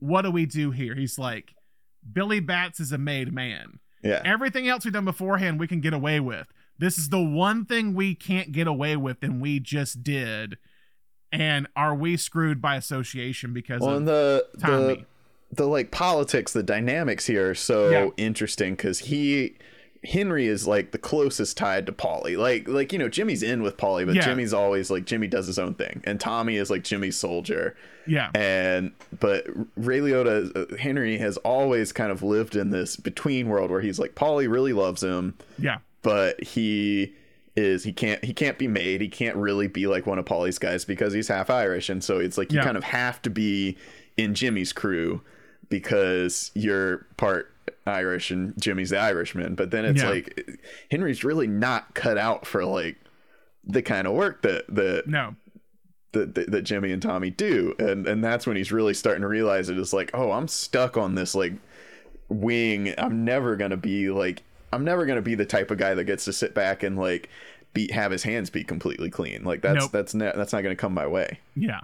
what 0.00 0.22
do 0.22 0.30
we 0.30 0.44
do 0.44 0.72
here? 0.72 0.94
He's 0.94 1.18
like 1.18 1.54
billy 2.12 2.40
batts 2.40 2.80
is 2.80 2.90
a 2.92 2.98
made 2.98 3.32
man. 3.32 3.78
Yeah. 4.02 4.22
Everything 4.24 4.68
else 4.68 4.84
we've 4.84 4.92
done 4.92 5.04
beforehand 5.04 5.60
we 5.60 5.68
can 5.68 5.80
get 5.80 5.94
away 5.94 6.18
with 6.20 6.48
this 6.78 6.98
is 6.98 7.08
the 7.08 7.22
one 7.22 7.64
thing 7.64 7.94
we 7.94 8.14
can't 8.14 8.52
get 8.52 8.66
away 8.66 8.96
with 8.96 9.22
and 9.22 9.40
we 9.40 9.58
just 9.60 10.02
did. 10.02 10.58
And 11.32 11.66
are 11.76 11.94
we 11.94 12.16
screwed 12.16 12.62
by 12.62 12.76
association 12.76 13.52
because 13.52 13.80
well 13.80 13.96
of 13.96 14.04
the 14.06 14.46
the 14.54 14.60
Tommy. 14.66 15.04
the 15.52 15.66
like 15.66 15.90
politics 15.90 16.52
the 16.52 16.62
dynamics 16.62 17.26
here 17.26 17.50
are 17.50 17.54
so 17.54 17.90
Yeah. 17.90 18.08
interesting 18.16 18.74
because 18.74 19.00
he 19.00 19.56
henry 20.04 20.46
is 20.46 20.68
like 20.68 20.92
the 20.92 20.98
closest 20.98 21.56
tied 21.56 21.84
to 21.86 21.92
paulie. 21.92 22.36
Like 22.38 22.68
like 22.68 22.92
you 22.92 22.98
know 22.98 23.08
jimmy's 23.08 23.42
in 23.42 23.62
with 23.62 23.76
paulie 23.76 24.06
but 24.06 24.14
Yeah. 24.14 24.22
jimmy's 24.24 24.54
always 24.54 24.88
like 24.90 25.04
jimmy 25.04 25.26
does 25.26 25.46
his 25.48 25.58
own 25.58 25.74
thing. 25.74 26.00
And 26.04 26.20
tommy 26.20 26.56
is 26.56 26.70
like 26.70 26.84
jimmy's 26.84 27.16
soldier. 27.16 27.76
Yeah. 28.06 28.30
And 28.34 28.92
but 29.18 29.46
ray 29.76 29.98
liotta 29.98 30.72
uh, 30.72 30.76
henry 30.76 31.18
has 31.18 31.38
always 31.38 31.92
kind 31.92 32.12
of 32.12 32.22
lived 32.22 32.54
in 32.54 32.70
this 32.70 32.94
between 32.96 33.48
world 33.48 33.70
where 33.72 33.80
he's 33.80 33.98
like 33.98 34.14
paulie 34.14 34.48
really 34.48 34.72
loves 34.72 35.02
him. 35.02 35.34
Yeah 35.58 35.78
but 36.06 36.40
he 36.42 37.12
is 37.56 37.82
he 37.84 37.92
can't 37.92 38.24
he 38.24 38.32
can't 38.32 38.58
be 38.58 38.68
made 38.68 39.00
he 39.00 39.08
can't 39.08 39.34
really 39.36 39.66
be 39.66 39.86
like 39.88 40.06
one 40.06 40.18
of 40.18 40.24
Paulie's 40.24 40.58
guys 40.58 40.84
because 40.84 41.12
he's 41.12 41.26
half 41.28 41.50
Irish 41.50 41.88
and 41.88 42.04
so 42.04 42.18
it's 42.18 42.38
like 42.38 42.52
you 42.52 42.58
Yeah. 42.58 42.64
kind 42.64 42.76
of 42.76 42.84
have 42.84 43.20
to 43.22 43.30
be 43.30 43.76
in 44.16 44.34
Jimmy's 44.34 44.72
crew 44.72 45.20
because 45.68 46.50
you're 46.54 47.06
part 47.16 47.52
Irish 47.86 48.30
and 48.30 48.54
Jimmy's 48.60 48.90
the 48.90 48.98
Irishman 48.98 49.54
but 49.56 49.70
then 49.70 49.84
it's 49.84 50.02
Yeah. 50.02 50.10
like 50.10 50.60
Henry's 50.90 51.24
really 51.24 51.46
not 51.48 51.94
cut 51.94 52.18
out 52.18 52.46
for 52.46 52.64
like 52.64 52.96
the 53.64 53.82
kind 53.82 54.06
of 54.06 54.12
work 54.12 54.42
that 54.42 54.64
that 54.68 55.08
no 55.08 55.34
that, 56.12 56.34
that, 56.36 56.50
that 56.52 56.62
Jimmy 56.62 56.92
and 56.92 57.02
Tommy 57.02 57.30
do. 57.30 57.74
And 57.78 58.06
and 58.06 58.22
that's 58.24 58.46
when 58.46 58.56
he's 58.56 58.70
really 58.72 58.94
starting 58.94 59.20
to 59.22 59.28
realize 59.28 59.68
it 59.68 59.76
is 59.78 59.92
like, 59.92 60.10
oh, 60.14 60.30
I'm 60.30 60.48
stuck 60.48 60.96
on 60.96 61.14
this 61.14 61.34
like 61.34 61.52
wing. 62.28 62.94
I'm 62.96 63.24
never 63.24 63.56
gonna 63.56 63.76
be 63.76 64.08
like 64.10 64.42
I'm 64.76 64.84
never 64.84 65.04
gonna 65.06 65.22
be 65.22 65.34
the 65.34 65.44
type 65.46 65.70
of 65.70 65.78
guy 65.78 65.94
that 65.94 66.04
gets 66.04 66.24
to 66.26 66.32
sit 66.32 66.54
back 66.54 66.82
and 66.82 66.96
like 66.96 67.28
be 67.72 67.90
have 67.92 68.12
his 68.12 68.22
hands 68.22 68.48
be 68.50 68.62
completely 68.64 69.10
clean. 69.10 69.42
Like 69.44 69.62
that's 69.62 69.80
Nope. 69.80 69.92
that's 69.92 70.14
ne- 70.14 70.32
that's 70.34 70.52
not 70.52 70.62
gonna 70.62 70.76
come 70.76 70.94
my 70.94 71.06
way. 71.06 71.40
yeah 71.56 71.80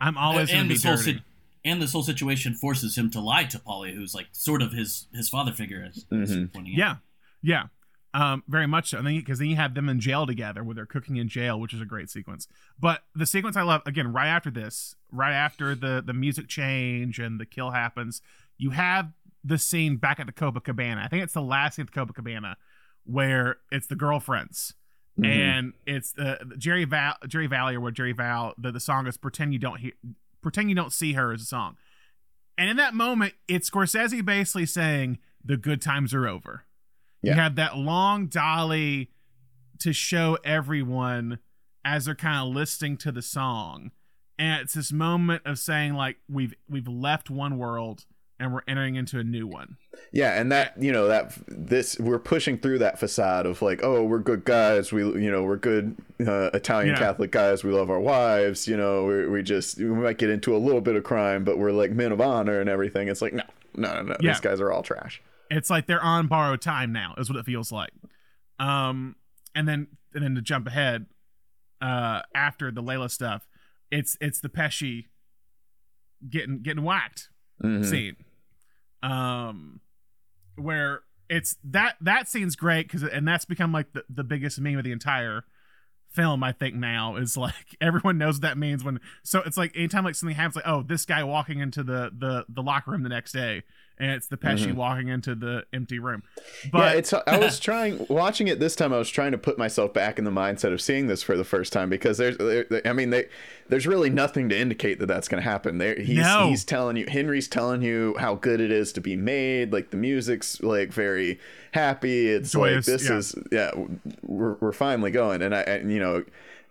i'm 0.00 0.18
always 0.18 0.48
gonna 0.48 0.60
and 0.60 0.68
be 0.68 0.74
this 0.74 0.84
whole 0.84 0.96
dirty. 0.96 1.12
si- 1.14 1.22
and 1.64 1.80
this 1.80 1.92
whole 1.92 2.02
situation 2.02 2.54
forces 2.54 2.98
him 2.98 3.08
to 3.12 3.20
lie 3.20 3.44
to 3.44 3.58
Paulie, 3.58 3.94
who's 3.94 4.14
like 4.16 4.26
sort 4.32 4.60
of 4.62 4.72
his 4.72 5.06
his 5.14 5.28
father 5.28 5.52
figure, 5.52 5.84
as, 5.88 6.04
as 6.12 6.34
you're 6.36 6.48
pointing 6.48 6.74
out. 6.74 6.78
Yeah, 6.78 6.96
yeah. 7.42 7.62
Um, 8.14 8.42
very 8.48 8.66
much 8.66 8.90
so. 8.90 8.98
And 8.98 9.06
then 9.06 9.14
because 9.16 9.38
then 9.38 9.48
you 9.48 9.56
have 9.56 9.74
them 9.74 9.88
in 9.88 9.98
jail 10.00 10.26
together 10.26 10.62
where 10.64 10.74
they're 10.74 10.86
cooking 10.86 11.16
in 11.16 11.28
jail, 11.28 11.58
which 11.58 11.72
is 11.72 11.80
a 11.80 11.84
great 11.86 12.10
sequence. 12.10 12.46
But 12.78 13.04
the 13.14 13.24
sequence 13.26 13.56
I 13.56 13.62
love 13.62 13.82
again, 13.86 14.12
right 14.12 14.26
after 14.26 14.50
this, 14.50 14.96
right 15.12 15.32
after 15.32 15.74
the 15.76 16.02
the 16.04 16.12
music 16.12 16.48
change 16.48 17.18
and 17.20 17.40
the 17.40 17.46
kill 17.46 17.70
happens, 17.70 18.20
you 18.58 18.70
have 18.70 19.12
the 19.44 19.58
scene 19.58 19.96
back 19.96 20.20
at 20.20 20.26
the 20.26 20.32
Copacabana. 20.32 21.04
I 21.04 21.08
think 21.08 21.22
it's 21.22 21.32
the 21.34 21.42
last 21.42 21.76
scene 21.76 21.86
at 21.86 21.92
the 21.92 22.00
Copacabana 22.00 22.54
where 23.04 23.56
it's 23.70 23.86
the 23.86 23.96
girlfriends. 23.96 24.74
Mhm. 25.20 25.26
And 25.26 25.72
it's 25.86 26.16
uh, 26.18 26.36
Jerry 26.56 26.84
Val, 26.84 27.16
Jerry 27.26 27.46
Valley, 27.46 27.74
or 27.74 27.80
what 27.80 27.94
Jerry 27.94 28.12
Val. 28.12 28.54
The, 28.56 28.72
the 28.72 28.80
song 28.80 29.06
is 29.06 29.16
"Pretend 29.18 29.52
You 29.52 29.58
Don't 29.58 29.78
Hear," 29.78 29.92
"Pretend 30.40 30.70
You 30.70 30.74
Don't 30.74 30.92
See 30.92 31.12
Her" 31.12 31.34
is 31.34 31.42
a 31.42 31.44
song, 31.44 31.76
and 32.56 32.70
in 32.70 32.76
that 32.78 32.94
moment, 32.94 33.34
it's 33.46 33.68
Scorsese 33.68 34.24
basically 34.24 34.64
saying 34.64 35.18
the 35.44 35.58
good 35.58 35.82
times 35.82 36.14
are 36.14 36.26
over. 36.26 36.64
You 37.20 37.32
have 37.34 37.56
that 37.56 37.76
long 37.76 38.26
dolly 38.26 39.10
to 39.80 39.92
show 39.92 40.38
everyone 40.44 41.38
as 41.84 42.06
they're 42.06 42.14
kind 42.14 42.48
of 42.48 42.54
listening 42.54 42.96
to 42.98 43.12
the 43.12 43.22
song, 43.22 43.90
and 44.38 44.62
it's 44.62 44.72
this 44.72 44.92
moment 44.92 45.42
of 45.44 45.58
saying 45.58 45.92
like 45.92 46.16
we've 46.26 46.54
we've 46.70 46.88
left 46.88 47.28
one 47.28 47.58
world 47.58 48.06
and 48.42 48.52
we're 48.52 48.62
entering 48.66 48.96
into 48.96 49.18
a 49.18 49.24
new 49.24 49.46
one. 49.46 49.76
Yeah, 50.12 50.38
and 50.40 50.50
that 50.52 50.74
you 50.82 50.90
know 50.92 51.06
that 51.08 51.32
this 51.46 51.98
we're 51.98 52.18
pushing 52.18 52.58
through 52.58 52.78
that 52.80 52.98
facade 52.98 53.46
of 53.46 53.62
like, 53.62 53.80
oh, 53.82 54.04
we're 54.04 54.18
good 54.18 54.44
guys. 54.44 54.92
We 54.92 55.02
you 55.02 55.30
know 55.30 55.42
we're 55.44 55.56
good 55.56 55.96
uh, 56.26 56.50
Italian 56.52 56.94
Yeah. 56.94 56.98
Catholic 56.98 57.30
guys. 57.30 57.62
We 57.64 57.70
love 57.72 57.90
our 57.90 58.00
wives. 58.00 58.66
You 58.68 58.76
know, 58.76 59.04
we, 59.06 59.26
we 59.28 59.42
just 59.42 59.78
we 59.78 59.84
might 59.86 60.18
get 60.18 60.28
into 60.30 60.54
a 60.54 60.58
little 60.58 60.80
bit 60.80 60.96
of 60.96 61.04
crime, 61.04 61.44
but 61.44 61.56
we're 61.58 61.72
like 61.72 61.92
men 61.92 62.12
of 62.12 62.20
honor 62.20 62.60
and 62.60 62.68
everything. 62.68 63.08
It's 63.08 63.22
like 63.22 63.32
no, 63.32 63.44
no, 63.76 63.94
no, 63.94 64.02
no. 64.02 64.16
Yeah. 64.20 64.32
These 64.32 64.40
guys 64.40 64.60
are 64.60 64.70
all 64.72 64.82
trash. 64.82 65.22
it's 65.50 65.70
like 65.70 65.86
they're 65.86 66.02
on 66.02 66.26
borrowed 66.26 66.60
time 66.60 66.92
now 66.92 67.14
is 67.18 67.28
what 67.30 67.38
it 67.38 67.44
feels 67.46 67.70
like 67.72 67.90
um 68.58 69.16
and 69.54 69.66
then 69.68 69.86
and 70.14 70.22
then 70.24 70.34
to 70.34 70.40
jump 70.42 70.66
ahead 70.66 71.06
uh 71.80 72.20
after 72.34 72.70
the 72.70 72.82
layla 72.82 73.10
stuff 73.10 73.46
it's 73.90 74.16
it's 74.20 74.40
the 74.40 74.48
pesci 74.48 75.06
getting 76.28 76.62
getting 76.62 76.84
whacked 76.84 77.28
Mhm. 77.62 77.84
scene 77.84 78.16
um 79.02 79.80
where 80.56 81.00
it's 81.28 81.56
that 81.64 81.96
that 82.00 82.28
scene's 82.28 82.56
great 82.56 82.86
because 82.86 83.02
and 83.02 83.26
that's 83.26 83.44
become 83.44 83.72
like 83.72 83.92
the, 83.92 84.04
the 84.08 84.24
biggest 84.24 84.60
meme 84.60 84.78
of 84.78 84.84
the 84.84 84.92
entire 84.92 85.44
film 86.10 86.44
i 86.44 86.52
think 86.52 86.74
now 86.74 87.16
is 87.16 87.36
like 87.36 87.54
everyone 87.80 88.18
knows 88.18 88.36
what 88.36 88.42
that 88.42 88.58
means 88.58 88.84
when 88.84 89.00
so 89.22 89.40
it's 89.46 89.56
like 89.56 89.72
anytime 89.74 90.04
like 90.04 90.14
something 90.14 90.36
happens 90.36 90.56
like 90.56 90.66
oh 90.68 90.82
this 90.82 91.04
guy 91.06 91.24
walking 91.24 91.58
into 91.58 91.82
the 91.82 92.10
the 92.16 92.44
the 92.48 92.62
locker 92.62 92.90
room 92.90 93.02
the 93.02 93.08
next 93.08 93.32
day 93.32 93.62
and 94.02 94.10
it's 94.10 94.26
the 94.26 94.36
pesci 94.36 94.66
Mhm. 94.66 94.74
walking 94.74 95.08
into 95.08 95.34
the 95.34 95.64
empty 95.72 95.98
room 96.00 96.22
yeah, 96.64 96.70
but 96.72 96.96
it's. 96.96 97.14
I 97.14 97.38
was 97.38 97.58
trying 97.68 98.04
watching 98.08 98.48
it 98.48 98.58
this 98.60 98.74
time. 98.76 98.92
I 98.92 98.98
was 98.98 99.08
trying 99.08 99.32
to 99.32 99.38
put 99.38 99.56
myself 99.58 99.94
back 99.94 100.18
in 100.18 100.24
the 100.24 100.30
mindset 100.30 100.72
of 100.72 100.80
seeing 100.82 101.06
this 101.06 101.22
for 101.22 101.36
the 101.36 101.44
first 101.44 101.72
time 101.72 101.88
because 101.88 102.18
there's. 102.18 102.36
There, 102.36 102.66
I 102.84 102.92
mean, 102.92 103.10
they, 103.10 103.26
there's 103.68 103.86
really 103.86 104.10
nothing 104.10 104.48
to 104.48 104.58
indicate 104.58 104.98
that 104.98 105.06
that's 105.06 105.28
going 105.28 105.42
to 105.42 105.48
happen. 105.48 105.78
There, 105.78 105.94
he's 105.98 106.18
No. 106.18 106.48
he's 106.48 106.64
telling 106.64 106.96
you. 106.96 107.06
Henry's 107.08 107.48
telling 107.48 107.82
you 107.82 108.16
how 108.18 108.34
good 108.34 108.60
it 108.60 108.70
is 108.72 108.92
to 108.94 109.00
be 109.00 109.16
made. 109.16 109.72
Like 109.72 109.90
the 109.90 109.96
music's 109.96 110.60
like 110.62 110.92
very 110.92 111.38
happy. 111.72 112.28
It's 112.28 112.52
Joyous, 112.52 112.86
like 112.88 112.98
this 112.98 113.08
yeah. 113.08 113.16
is 113.16 113.34
yeah. 113.50 113.70
We're 114.22 114.54
we're 114.54 114.72
finally 114.72 115.10
going, 115.12 115.42
and 115.42 115.54
I 115.54 115.60
and 115.62 115.92
you 115.92 116.00
know. 116.00 116.24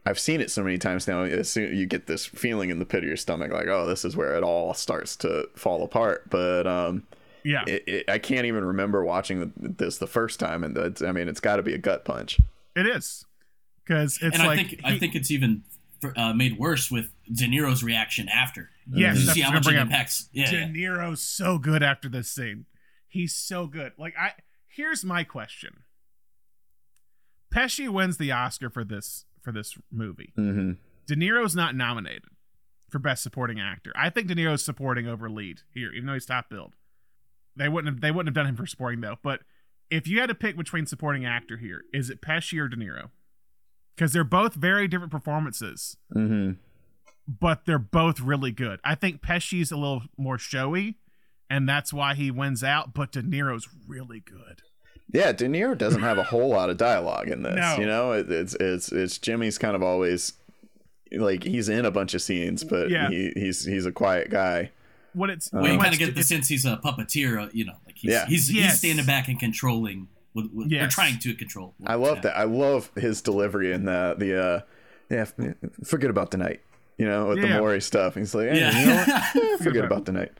I've 0.03 0.17
seen 0.17 0.41
it 0.41 0.49
so 0.49 0.63
many 0.63 0.79
times 0.79 1.07
now. 1.07 1.21
As 1.21 1.47
soon 1.47 1.77
you 1.77 1.86
get 1.86 2.07
this 2.07 2.25
feeling 2.25 2.71
in 2.71 2.79
the 2.79 2.86
pit 2.86 3.03
of 3.03 3.07
your 3.07 3.15
stomach, 3.17 3.51
like, 3.51 3.67
oh, 3.67 3.86
this 3.86 4.03
is 4.03 4.17
where 4.17 4.34
it 4.36 4.41
all 4.43 4.73
starts 4.73 5.15
to 5.17 5.47
fall 5.55 5.84
apart. 5.84 6.27
But 6.27 6.65
um, 6.65 7.03
yeah 7.44 7.64
it, 7.68 7.84
it, 7.88 8.10
I 8.10 8.18
can't 8.20 8.46
even 8.46 8.64
remember 8.66 9.04
watching 9.04 9.54
this 9.58 9.98
the 9.98 10.08
first 10.08 10.39
time, 10.39 10.64
and 10.64 10.78
it's, 10.78 11.02
I 11.02 11.12
mean, 11.12 11.28
it's 11.28 11.39
got 11.39 11.58
to 11.58 11.64
be 11.64 11.74
a 11.74 11.78
gut 11.78 12.06
punch. 12.06 12.39
it 12.76 12.86
is 12.86 13.26
because 13.86 14.20
it's 14.22 14.38
and 14.38 14.48
like 14.48 14.60
I 14.60 14.64
think 14.64 14.82
I 14.86 15.00
think 15.00 15.16
it's 15.16 15.32
even 15.32 15.64
uh, 16.16 16.34
made 16.34 16.58
worse 16.58 16.89
with 16.92 17.12
De 17.32 17.46
Niro's 17.48 17.84
reaction 17.84 18.28
after. 18.30 18.70
yes 18.92 19.20
You 19.20 19.26
that's 19.26 19.36
see 19.36 19.42
how 19.42 19.50
I'm 19.50 19.56
much 19.56 19.64
gonna 19.66 19.76
it 19.76 19.80
bring 19.80 19.82
up. 19.82 19.88
impacts. 19.88 20.30
Yeah, 20.32 20.50
De 20.50 20.58
yeah. 20.58 20.68
Niro's 20.68 21.22
so 21.22 21.58
good 21.58 21.84
after 21.84 22.10
this 22.10 22.30
scene. 22.30 22.66
He's 23.08 23.36
so 23.36 23.68
good. 23.68 23.92
Like 23.98 24.14
I 24.18 24.34
here's 24.68 25.04
my 25.04 25.24
question. 25.24 25.84
Pesci 27.54 27.89
wins 27.89 28.18
the 28.18 28.32
Oscar 28.32 28.70
for 28.70 28.84
this 28.84 29.26
for 29.42 29.52
this 29.52 29.78
movie. 29.92 30.32
Mm-hmm. 30.38 30.72
De 31.08 31.16
Niro's 31.16 31.56
not 31.56 31.76
nominated 31.76 32.24
for 32.89 33.00
best 33.00 33.24
supporting 33.24 33.60
actor. 33.60 33.92
I 33.96 34.10
think 34.10 34.28
De 34.28 34.36
Niro's 34.36 34.64
supporting 34.64 35.08
over 35.08 35.30
lead 35.30 35.62
here, 35.74 35.92
even 35.92 36.08
though 36.08 36.14
he's 36.14 36.26
top 36.26 36.50
billed. 36.50 36.76
They 37.56 37.68
wouldn't 37.70 37.93
have 37.95 38.02
they 38.02 38.12
wouldn't 38.12 38.28
have 38.36 38.43
done 38.43 38.49
him 38.49 38.56
for 38.56 38.66
supporting 38.66 39.02
though. 39.02 39.18
But 39.24 39.41
if 39.89 40.08
you 40.08 40.20
had 40.20 40.28
to 40.30 40.36
pick 40.36 40.56
between 40.58 40.86
supporting 40.86 41.26
actor 41.26 41.58
here, 41.58 41.84
is 41.93 42.10
it 42.10 42.22
Pesci 42.22 42.60
or 42.60 42.68
De 42.68 42.78
Niro? 42.78 43.10
Because 43.95 44.14
they're 44.14 44.24
both 44.24 44.54
very 44.56 44.88
different 44.88 45.12
performances 45.12 45.97
Mm-hmm. 46.16 46.54
but 47.28 47.66
they're 47.66 47.78
both 47.80 48.20
really 48.20 48.52
good. 48.52 48.80
I 48.84 48.95
think 48.95 49.22
Pesci's 49.22 49.72
a 49.72 49.76
little 49.78 50.04
more 50.18 50.38
showy, 50.38 50.97
and 51.49 51.68
that's 51.68 51.91
why 51.93 52.16
he 52.16 52.32
wins 52.32 52.64
out. 52.64 52.93
But 52.93 53.12
De 53.12 53.22
Niro's 53.22 53.68
really 53.88 54.20
good. 54.22 54.62
Yeah, 55.14 55.34
De 55.34 55.45
Niro 55.47 55.78
doesn't 55.78 56.02
have 56.02 56.18
a 56.18 56.24
whole 56.24 56.47
lot 56.49 56.70
of 56.70 56.78
dialogue 56.78 57.28
in 57.28 57.43
this. 57.43 57.56
No. 57.58 57.76
You 57.78 57.86
know, 57.86 58.12
it, 58.14 58.32
it's 58.32 58.56
it's 58.56 58.91
it's 58.93 59.18
Jimmy's 59.18 59.58
kind 59.58 59.76
of 59.76 59.84
always 59.84 60.34
like 61.12 61.43
he's 61.43 61.68
in 61.68 61.86
a 61.86 61.91
bunch 61.91 62.14
of 62.14 62.22
scenes, 62.22 62.64
but 62.64 62.89
Yeah. 62.89 63.10
he, 63.10 63.34
he's 63.36 63.66
he's 63.66 63.86
a 63.86 63.91
quiet 63.91 64.30
guy. 64.30 64.72
What 65.14 65.30
it's 65.30 65.51
Well, 65.51 65.68
you 65.72 65.78
kind 65.80 65.93
of 65.93 65.99
get 65.99 66.16
the 66.16 66.24
sense 66.24 66.47
he's 66.47 66.66
a 66.66 66.78
puppeteer. 66.78 67.43
uh, 67.45 67.49
You 67.53 67.66
know, 67.66 67.76
like 67.86 67.97
he's 67.97 68.12
Yeah. 68.12 68.26
he's, 68.28 68.51
Yes. 68.53 68.72
he's 68.72 68.80
standing 68.80 69.05
back 69.05 69.28
and 69.28 69.39
controlling. 69.39 70.07
What, 70.34 70.45
what, 70.53 70.72
Or 70.72 70.88
trying 70.88 71.20
to 71.20 71.34
control. 71.34 71.76
I 71.86 71.95
love 71.95 72.22
that. 72.22 72.38
I 72.38 72.43
love 72.43 72.89
his 72.95 73.22
delivery 73.22 73.74
in 73.74 73.84
the 73.86 74.16
the 74.18 74.41
uh, 74.43 74.59
yeah. 75.09 75.26
Forget 75.84 76.09
about 76.09 76.32
tonight. 76.32 76.62
You 76.97 77.05
know, 77.07 77.28
with 77.28 77.39
Yeah. 77.39 77.53
the 77.53 77.59
Maury 77.59 77.82
stuff. 77.82 78.16
He's 78.16 78.34
like, 78.34 78.49
hey, 78.49 78.59
Yeah. 78.59 78.80
you 78.80 78.86
know 78.86 78.95
what? 78.95 79.36
Eh, 79.62 79.64
forget 79.64 79.84
about 79.84 80.05
tonight. 80.05 80.32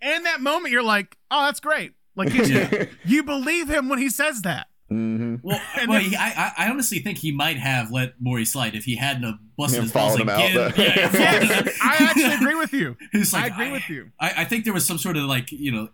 and 0.00 0.24
that 0.26 0.40
moment, 0.40 0.72
you're 0.72 0.82
like, 0.82 1.16
oh, 1.30 1.44
that's 1.46 1.60
great. 1.60 1.92
Like 2.16 2.32
you, 2.34 2.44
Yeah. 2.44 2.84
you 3.04 3.22
believe 3.22 3.68
him 3.68 3.88
when 3.88 3.98
he 3.98 4.08
says 4.08 4.42
that. 4.42 4.68
Hmm 4.92 5.36
Well, 5.42 5.60
well 5.88 6.00
he, 6.00 6.14
I, 6.16 6.28
I 6.28 6.52
I 6.66 6.70
honestly 6.70 6.98
think 7.00 7.18
he 7.18 7.32
might 7.32 7.56
have 7.58 7.90
let 7.90 8.14
Maury 8.20 8.44
slide 8.44 8.74
if 8.74 8.84
he 8.84 8.96
hadn't 8.96 9.22
have 9.24 9.38
busted 9.56 9.82
his 9.82 9.92
balls 9.92 10.16
followed 10.16 10.22
him 10.22 10.28
out, 10.28 10.44
again. 10.50 10.72
Yeah, 10.76 11.10
yeah, 11.12 11.12
Yes. 11.12 11.78
I 11.82 11.96
actually 12.00 12.34
agree 12.34 12.54
with 12.54 12.72
you. 12.72 12.96
Like, 13.32 13.44
I 13.44 13.46
agree 13.54 13.72
with 13.72 13.88
you. 13.88 14.10
I, 14.20 14.32
I 14.38 14.44
think 14.44 14.64
there 14.64 14.74
was 14.74 14.86
some 14.86 14.98
sort 14.98 15.16
of 15.16 15.24
like 15.24 15.50
you 15.52 15.72
know 15.72 15.88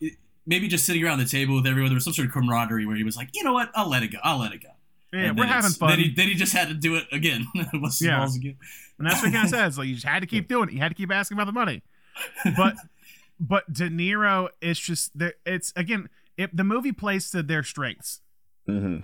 maybe 0.47 0.67
just 0.69 0.85
sitting 0.87 1.05
around 1.05 1.19
the 1.19 1.25
table 1.27 1.55
with 1.57 1.67
everyone. 1.67 1.91
There 1.91 1.97
was 1.97 2.05
some 2.05 2.13
sort 2.15 2.27
of 2.29 2.33
camaraderie 2.35 2.87
where 2.87 2.97
he 2.97 3.05
was 3.05 3.17
like, 3.17 3.29
you 3.35 3.45
know 3.45 3.53
what, 3.53 3.71
I'll 3.75 3.89
let 3.91 4.03
it 4.03 4.09
go. 4.09 4.19
I'll 4.23 4.39
let 4.39 4.53
it 4.53 4.63
go. 4.63 4.71
Yeah, 5.13 5.21
And 5.29 5.39
we're 5.39 5.45
then 5.45 5.53
having 5.53 5.71
fun, 5.71 5.89
Then 5.91 5.99
he, 6.01 6.15
then 6.15 6.29
he 6.29 6.35
just 6.35 6.53
had 6.53 6.69
to 6.69 6.75
do 6.75 6.97
it 6.97 7.05
again. 7.13 7.47
Bust 7.55 7.99
his 8.01 8.09
Yeah. 8.09 8.19
balls 8.19 8.37
again. 8.37 8.57
and 8.99 9.07
that's 9.07 9.23
what 9.23 9.29
he 9.29 9.33
kind 9.35 9.45
of 9.45 9.51
says. 9.51 9.79
Like 9.79 9.89
you 9.89 9.95
just 9.95 10.07
had 10.07 10.21
to 10.21 10.27
keep 10.27 10.49
doing 10.49 10.69
it. 10.69 10.75
You 10.75 10.81
had 10.81 10.89
to 10.91 10.95
keep 10.95 11.11
asking 11.13 11.37
about 11.37 11.47
the 11.47 11.53
money. 11.53 11.83
But 12.57 12.75
but 13.41 13.73
De 13.73 13.89
Niro 13.89 14.49
it's 14.61 14.81
just 14.81 15.17
there. 15.19 15.35
It's 15.47 15.73
again, 15.77 16.09
if 16.37 16.51
the 16.53 16.65
movie 16.65 16.93
plays 16.93 17.31
to 17.31 17.43
their 17.43 17.63
strengths. 17.63 18.21
Hmm 18.69 18.99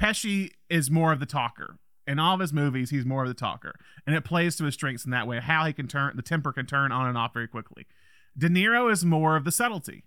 Pesci 0.00 0.50
is 0.70 0.90
more 0.90 1.12
of 1.12 1.18
the 1.20 1.26
talker. 1.26 1.76
In 2.06 2.18
all 2.18 2.34
of 2.34 2.40
his 2.40 2.52
movies, 2.52 2.88
he's 2.90 3.04
more 3.04 3.22
of 3.24 3.28
the 3.28 3.34
talker, 3.34 3.74
and 4.06 4.16
it 4.16 4.24
plays 4.24 4.56
to 4.56 4.64
his 4.64 4.74
strengths 4.74 5.04
in 5.04 5.10
that 5.10 5.26
way. 5.26 5.40
How 5.40 5.66
he 5.66 5.72
can 5.74 5.88
turn 5.88 6.16
the 6.16 6.22
temper 6.22 6.52
can 6.52 6.64
turn 6.64 6.90
on 6.92 7.06
and 7.06 7.18
off 7.18 7.34
very 7.34 7.48
quickly. 7.48 7.86
De 8.36 8.48
Niro 8.48 8.90
is 8.90 9.04
more 9.04 9.36
of 9.36 9.44
the 9.44 9.50
subtlety. 9.52 10.04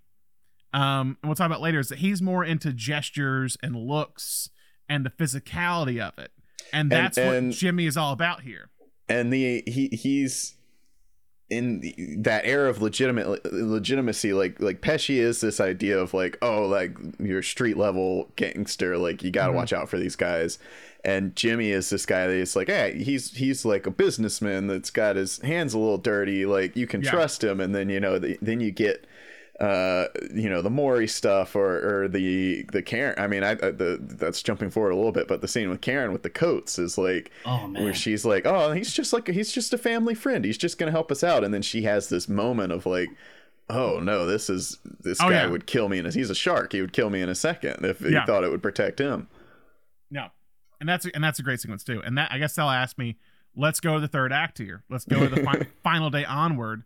Um, 0.74 1.18
and 1.22 1.28
we'll 1.28 1.34
talk 1.36 1.46
about 1.46 1.60
later 1.60 1.78
is 1.78 1.88
that 1.90 1.98
he's 1.98 2.22
more 2.22 2.42
into 2.44 2.72
gestures 2.72 3.56
and 3.62 3.76
looks 3.76 4.48
and 4.88 5.04
the 5.06 5.10
physicality 5.10 6.00
of 6.00 6.18
it, 6.18 6.32
and 6.72 6.90
that's 6.90 7.18
and- 7.18 7.48
what 7.48 7.54
Jimmy 7.54 7.86
is 7.86 7.96
all 7.96 8.12
about 8.12 8.40
here. 8.40 8.70
and 9.08 9.30
the 9.32 9.62
he 9.66 9.88
he's 9.92 10.54
in 11.52 11.80
the, 11.80 11.94
that 12.18 12.44
era 12.44 12.68
of 12.70 12.80
legitimate 12.82 13.44
legitimacy 13.52 14.32
like 14.32 14.58
like 14.60 14.80
pesci 14.80 15.16
is 15.16 15.40
this 15.40 15.60
idea 15.60 15.98
of 15.98 16.14
like 16.14 16.38
oh 16.42 16.64
like 16.66 16.96
you're 17.18 17.42
street 17.42 17.76
level 17.76 18.28
gangster 18.36 18.96
like 18.96 19.22
you 19.22 19.30
got 19.30 19.46
to 19.46 19.52
Mhm. 19.52 19.56
watch 19.56 19.72
out 19.72 19.88
for 19.88 19.98
these 19.98 20.16
guys 20.16 20.58
and 21.04 21.34
jimmy 21.36 21.70
is 21.70 21.90
this 21.90 22.06
guy 22.06 22.26
that's 22.26 22.54
like 22.56 22.68
hey 22.68 23.02
he's 23.02 23.34
he's 23.36 23.64
like 23.64 23.86
a 23.86 23.90
businessman 23.90 24.66
that's 24.66 24.90
got 24.90 25.16
his 25.16 25.40
hands 25.42 25.74
a 25.74 25.78
little 25.78 25.98
dirty 25.98 26.46
like 26.46 26.76
you 26.76 26.86
can 26.86 27.02
Yeah. 27.02 27.10
trust 27.10 27.42
him 27.44 27.60
and 27.60 27.74
then 27.74 27.88
you 27.90 28.00
know 28.00 28.18
the, 28.18 28.38
then 28.40 28.60
you 28.60 28.70
get 28.70 29.04
uh 29.62 30.08
you 30.34 30.48
know 30.50 30.60
the 30.60 30.70
Maury 30.70 31.06
stuff 31.06 31.54
or 31.54 32.02
or 32.04 32.08
the 32.08 32.64
the 32.72 32.82
Karen 32.82 33.14
I 33.18 33.26
mean 33.28 33.44
I, 33.44 33.52
I 33.52 33.70
the 33.70 33.98
that's 34.00 34.42
jumping 34.42 34.70
forward 34.70 34.90
a 34.90 34.96
little 34.96 35.12
bit 35.12 35.28
but 35.28 35.40
the 35.40 35.46
scene 35.48 35.70
with 35.70 35.80
Karen 35.80 36.12
with 36.12 36.22
the 36.24 36.30
coats 36.30 36.78
is 36.78 36.98
like 36.98 37.30
Oh 37.46 37.68
where 37.68 37.94
she's 37.94 38.24
like, 38.24 38.44
"Oh, 38.44 38.72
he's 38.72 38.92
just 38.92 39.12
like 39.12 39.28
he's 39.28 39.52
just 39.52 39.72
a 39.72 39.78
family 39.78 40.14
friend. 40.14 40.44
He's 40.44 40.58
just 40.58 40.78
gonna 40.78 40.90
help 40.90 41.12
us 41.12 41.22
out." 41.22 41.44
And 41.44 41.54
then 41.54 41.62
she 41.62 41.82
has 41.82 42.08
this 42.08 42.28
moment 42.28 42.72
of 42.72 42.86
like, 42.86 43.08
"Oh 43.70 44.00
no, 44.00 44.26
this 44.26 44.50
is 44.50 44.78
this 45.00 45.20
Oh, 45.20 45.28
guy 45.28 45.42
yeah. 45.44 45.46
would 45.46 45.66
kill 45.66 45.88
me 45.88 45.98
in 45.98 46.06
a 46.06 46.10
he's 46.10 46.30
a 46.30 46.34
shark. 46.34 46.72
He 46.72 46.80
would 46.80 46.92
kill 46.92 47.10
me 47.10 47.22
in 47.22 47.28
a 47.28 47.34
second 47.34 47.84
if 47.84 48.00
Yeah. 48.00 48.20
he 48.20 48.26
thought 48.26 48.42
it 48.44 48.50
would 48.50 48.62
protect 48.62 48.98
him." 48.98 49.28
No, 50.10 50.26
and 50.80 50.88
that's 50.88 51.06
and 51.06 51.22
that's 51.22 51.38
a 51.38 51.42
great 51.42 51.60
sequence 51.60 51.84
too. 51.84 52.02
And 52.04 52.18
that 52.18 52.32
I 52.32 52.38
guess 52.38 52.54
they'll 52.56 52.68
ask 52.68 52.98
me, 52.98 53.16
let's 53.54 53.78
go 53.78 53.94
to 53.94 54.00
the 54.00 54.08
third 54.08 54.32
act 54.32 54.58
here. 54.58 54.82
Let's 54.90 55.04
go 55.04 55.20
to 55.28 55.34
the 55.34 55.42
fi- 55.44 55.66
final 55.84 56.10
day 56.10 56.24
onward. 56.24 56.82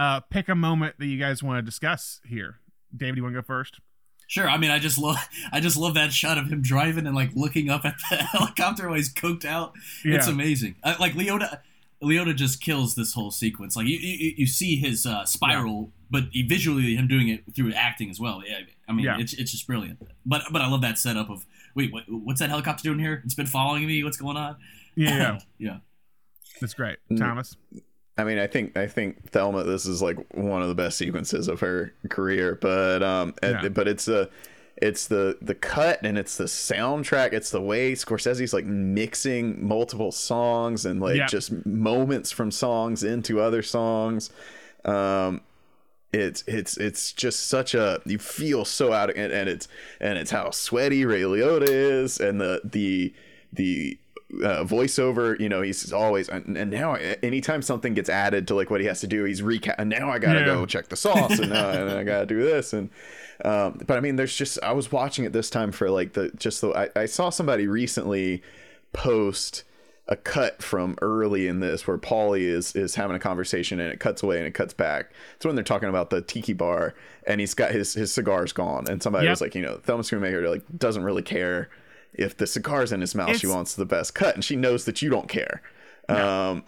Uh, 0.00 0.18
pick 0.30 0.48
a 0.48 0.54
moment 0.54 0.94
that 0.98 1.04
you 1.04 1.18
guys 1.18 1.42
want 1.42 1.58
to 1.58 1.62
discuss 1.62 2.22
here. 2.26 2.56
David, 2.96 3.18
you 3.18 3.22
want 3.22 3.34
to 3.34 3.42
go 3.42 3.46
first? 3.46 3.80
Sure. 4.28 4.48
I 4.48 4.56
mean, 4.56 4.70
I 4.70 4.78
just 4.78 4.96
love, 4.96 5.18
I 5.52 5.60
just 5.60 5.76
love 5.76 5.92
that 5.92 6.10
shot 6.10 6.38
of 6.38 6.46
him 6.46 6.62
driving 6.62 7.06
and 7.06 7.14
like 7.14 7.32
looking 7.34 7.68
up 7.68 7.84
at 7.84 7.96
the 8.08 8.16
helicopter 8.32 8.86
while 8.86 8.96
he's 8.96 9.12
coked 9.12 9.44
out. 9.44 9.74
Yeah. 10.02 10.14
It's 10.14 10.26
amazing. 10.26 10.76
Uh, 10.82 10.94
like 10.98 11.12
Liotta, 11.12 11.58
Liotta 12.02 12.34
just 12.34 12.62
kills 12.62 12.94
this 12.94 13.12
whole 13.12 13.30
sequence. 13.30 13.76
Like 13.76 13.88
you, 13.88 13.98
you, 13.98 14.32
you 14.38 14.46
see 14.46 14.76
his 14.76 15.04
uh, 15.04 15.26
spiral, 15.26 15.92
but 16.10 16.24
he, 16.32 16.44
visually 16.44 16.94
him 16.96 17.06
doing 17.06 17.28
it 17.28 17.42
through 17.54 17.74
acting 17.74 18.08
as 18.08 18.18
well. 18.18 18.42
Yeah. 18.46 18.60
I 18.88 18.92
mean, 18.92 19.04
Yeah. 19.04 19.18
it's 19.18 19.34
it's 19.34 19.50
just 19.50 19.66
brilliant. 19.66 20.00
But 20.24 20.44
but 20.50 20.62
I 20.62 20.68
love 20.70 20.80
that 20.80 20.96
setup 20.96 21.28
of 21.28 21.44
wait, 21.74 21.92
what, 21.92 22.04
what's 22.08 22.40
that 22.40 22.48
helicopter 22.48 22.84
doing 22.84 23.00
here? 23.00 23.20
It's 23.26 23.34
been 23.34 23.44
following 23.46 23.86
me. 23.86 24.02
What's 24.02 24.16
going 24.16 24.38
on? 24.38 24.56
Yeah, 24.94 25.10
yeah. 25.18 25.38
yeah. 25.58 25.76
That's 26.58 26.72
great. 26.72 26.96
Mm. 27.10 27.18
Thomas. 27.18 27.56
I 28.18 28.24
mean, 28.24 28.38
I 28.38 28.46
think 28.46 28.76
I 28.76 28.86
think 28.86 29.30
Thelma. 29.30 29.64
This 29.64 29.86
is 29.86 30.02
like 30.02 30.18
one 30.34 30.62
of 30.62 30.68
the 30.68 30.74
best 30.74 30.98
sequences 30.98 31.48
of 31.48 31.60
her 31.60 31.92
career, 32.10 32.58
but 32.60 33.02
um, 33.02 33.34
and- 33.42 33.62
Yeah. 33.62 33.68
but 33.70 33.88
it's 33.88 34.08
a, 34.08 34.28
it's 34.76 35.06
the 35.08 35.38
the 35.40 35.54
cut 35.54 36.00
and 36.02 36.18
it's 36.18 36.36
the 36.36 36.44
soundtrack. 36.44 37.32
It's 37.32 37.50
the 37.50 37.60
way 37.60 37.92
Scorsese's 37.92 38.52
like 38.52 38.64
mixing 38.66 39.66
multiple 39.66 40.12
songs 40.12 40.84
and 40.86 41.00
like 41.00 41.16
Yeah. 41.16 41.26
just 41.26 41.64
moments 41.66 42.30
from 42.30 42.50
songs 42.50 43.02
into 43.04 43.40
other 43.40 43.62
songs. 43.62 44.30
Um, 44.84 45.42
it's 46.12 46.42
it's 46.48 46.76
it's 46.76 47.12
just 47.12 47.46
such 47.46 47.72
a 47.74 48.00
you 48.04 48.18
feel 48.18 48.64
so 48.64 48.92
out 48.92 49.10
of 49.10 49.16
and, 49.16 49.32
and 49.32 49.48
it's 49.48 49.68
and 50.00 50.18
it's 50.18 50.30
how 50.32 50.50
sweaty 50.50 51.04
Ray 51.04 51.20
Liotta 51.22 51.68
is 51.68 52.18
and 52.18 52.40
the 52.40 52.60
the 52.64 53.14
the 53.52 53.96
uh, 54.44 54.64
voiceover 54.64 55.38
you 55.40 55.48
know 55.48 55.60
he's 55.60 55.92
always 55.92 56.28
and, 56.28 56.56
and 56.56 56.70
now 56.70 56.94
anytime 57.22 57.62
something 57.62 57.94
gets 57.94 58.08
added 58.08 58.46
to 58.46 58.54
like 58.54 58.70
what 58.70 58.80
he 58.80 58.86
has 58.86 59.00
to 59.00 59.06
do 59.08 59.24
he's 59.24 59.40
recap 59.42 59.74
and 59.78 59.90
now 59.90 60.08
I 60.10 60.18
gotta 60.20 60.40
Yeah. 60.40 60.44
go 60.46 60.66
check 60.66 60.88
the 60.88 60.96
sauce 60.96 61.38
and, 61.38 61.52
uh, 61.52 61.72
and 61.74 61.90
I 61.90 62.04
gotta 62.04 62.26
do 62.26 62.40
this 62.42 62.72
and 62.72 62.90
um 63.44 63.80
but 63.86 63.96
I 63.96 64.00
mean 64.00 64.16
there's 64.16 64.36
just 64.36 64.58
I 64.62 64.72
was 64.72 64.92
watching 64.92 65.24
it 65.24 65.32
this 65.32 65.50
time 65.50 65.72
for 65.72 65.90
like 65.90 66.12
the 66.12 66.30
just 66.36 66.60
the 66.60 66.70
I, 66.70 67.00
I 67.02 67.06
saw 67.06 67.30
somebody 67.30 67.66
recently 67.66 68.42
post 68.92 69.64
a 70.08 70.16
cut 70.16 70.60
from 70.62 70.96
early 71.02 71.46
in 71.46 71.60
this 71.60 71.86
where 71.86 71.96
Paulie 71.98 72.40
is 72.40 72.74
is 72.74 72.96
having 72.96 73.14
a 73.14 73.20
conversation 73.20 73.78
and 73.78 73.92
it 73.92 74.00
cuts 74.00 74.22
away 74.24 74.38
and 74.38 74.46
it 74.46 74.54
cuts 74.54 74.74
back. 74.74 75.12
It's 75.36 75.46
when 75.46 75.54
they're 75.54 75.62
talking 75.64 75.88
about 75.88 76.10
the 76.10 76.20
tiki 76.20 76.52
bar 76.52 76.94
and 77.26 77.40
he's 77.40 77.54
got 77.54 77.70
his 77.70 77.94
his 77.94 78.12
cigars 78.12 78.52
gone 78.52 78.88
and 78.88 79.00
somebody 79.02 79.26
Yep. 79.26 79.32
was 79.32 79.40
like, 79.40 79.54
you 79.54 79.62
know, 79.62 79.76
Thelma 79.78 80.02
Schoonmaker 80.02 80.48
like 80.50 80.62
doesn't 80.76 81.04
really 81.04 81.22
care 81.22 81.70
if 82.14 82.36
the 82.36 82.46
cigar's 82.46 82.92
in 82.92 83.00
his 83.00 83.14
mouth. 83.14 83.36
she 83.36 83.46
wants 83.46 83.74
the 83.74 83.84
best 83.86 84.14
cut 84.14 84.34
and 84.34 84.44
she 84.44 84.56
knows 84.56 84.84
that 84.84 85.00
you 85.02 85.10
don't 85.10 85.28
care. 85.28 85.62
Um 86.08 86.64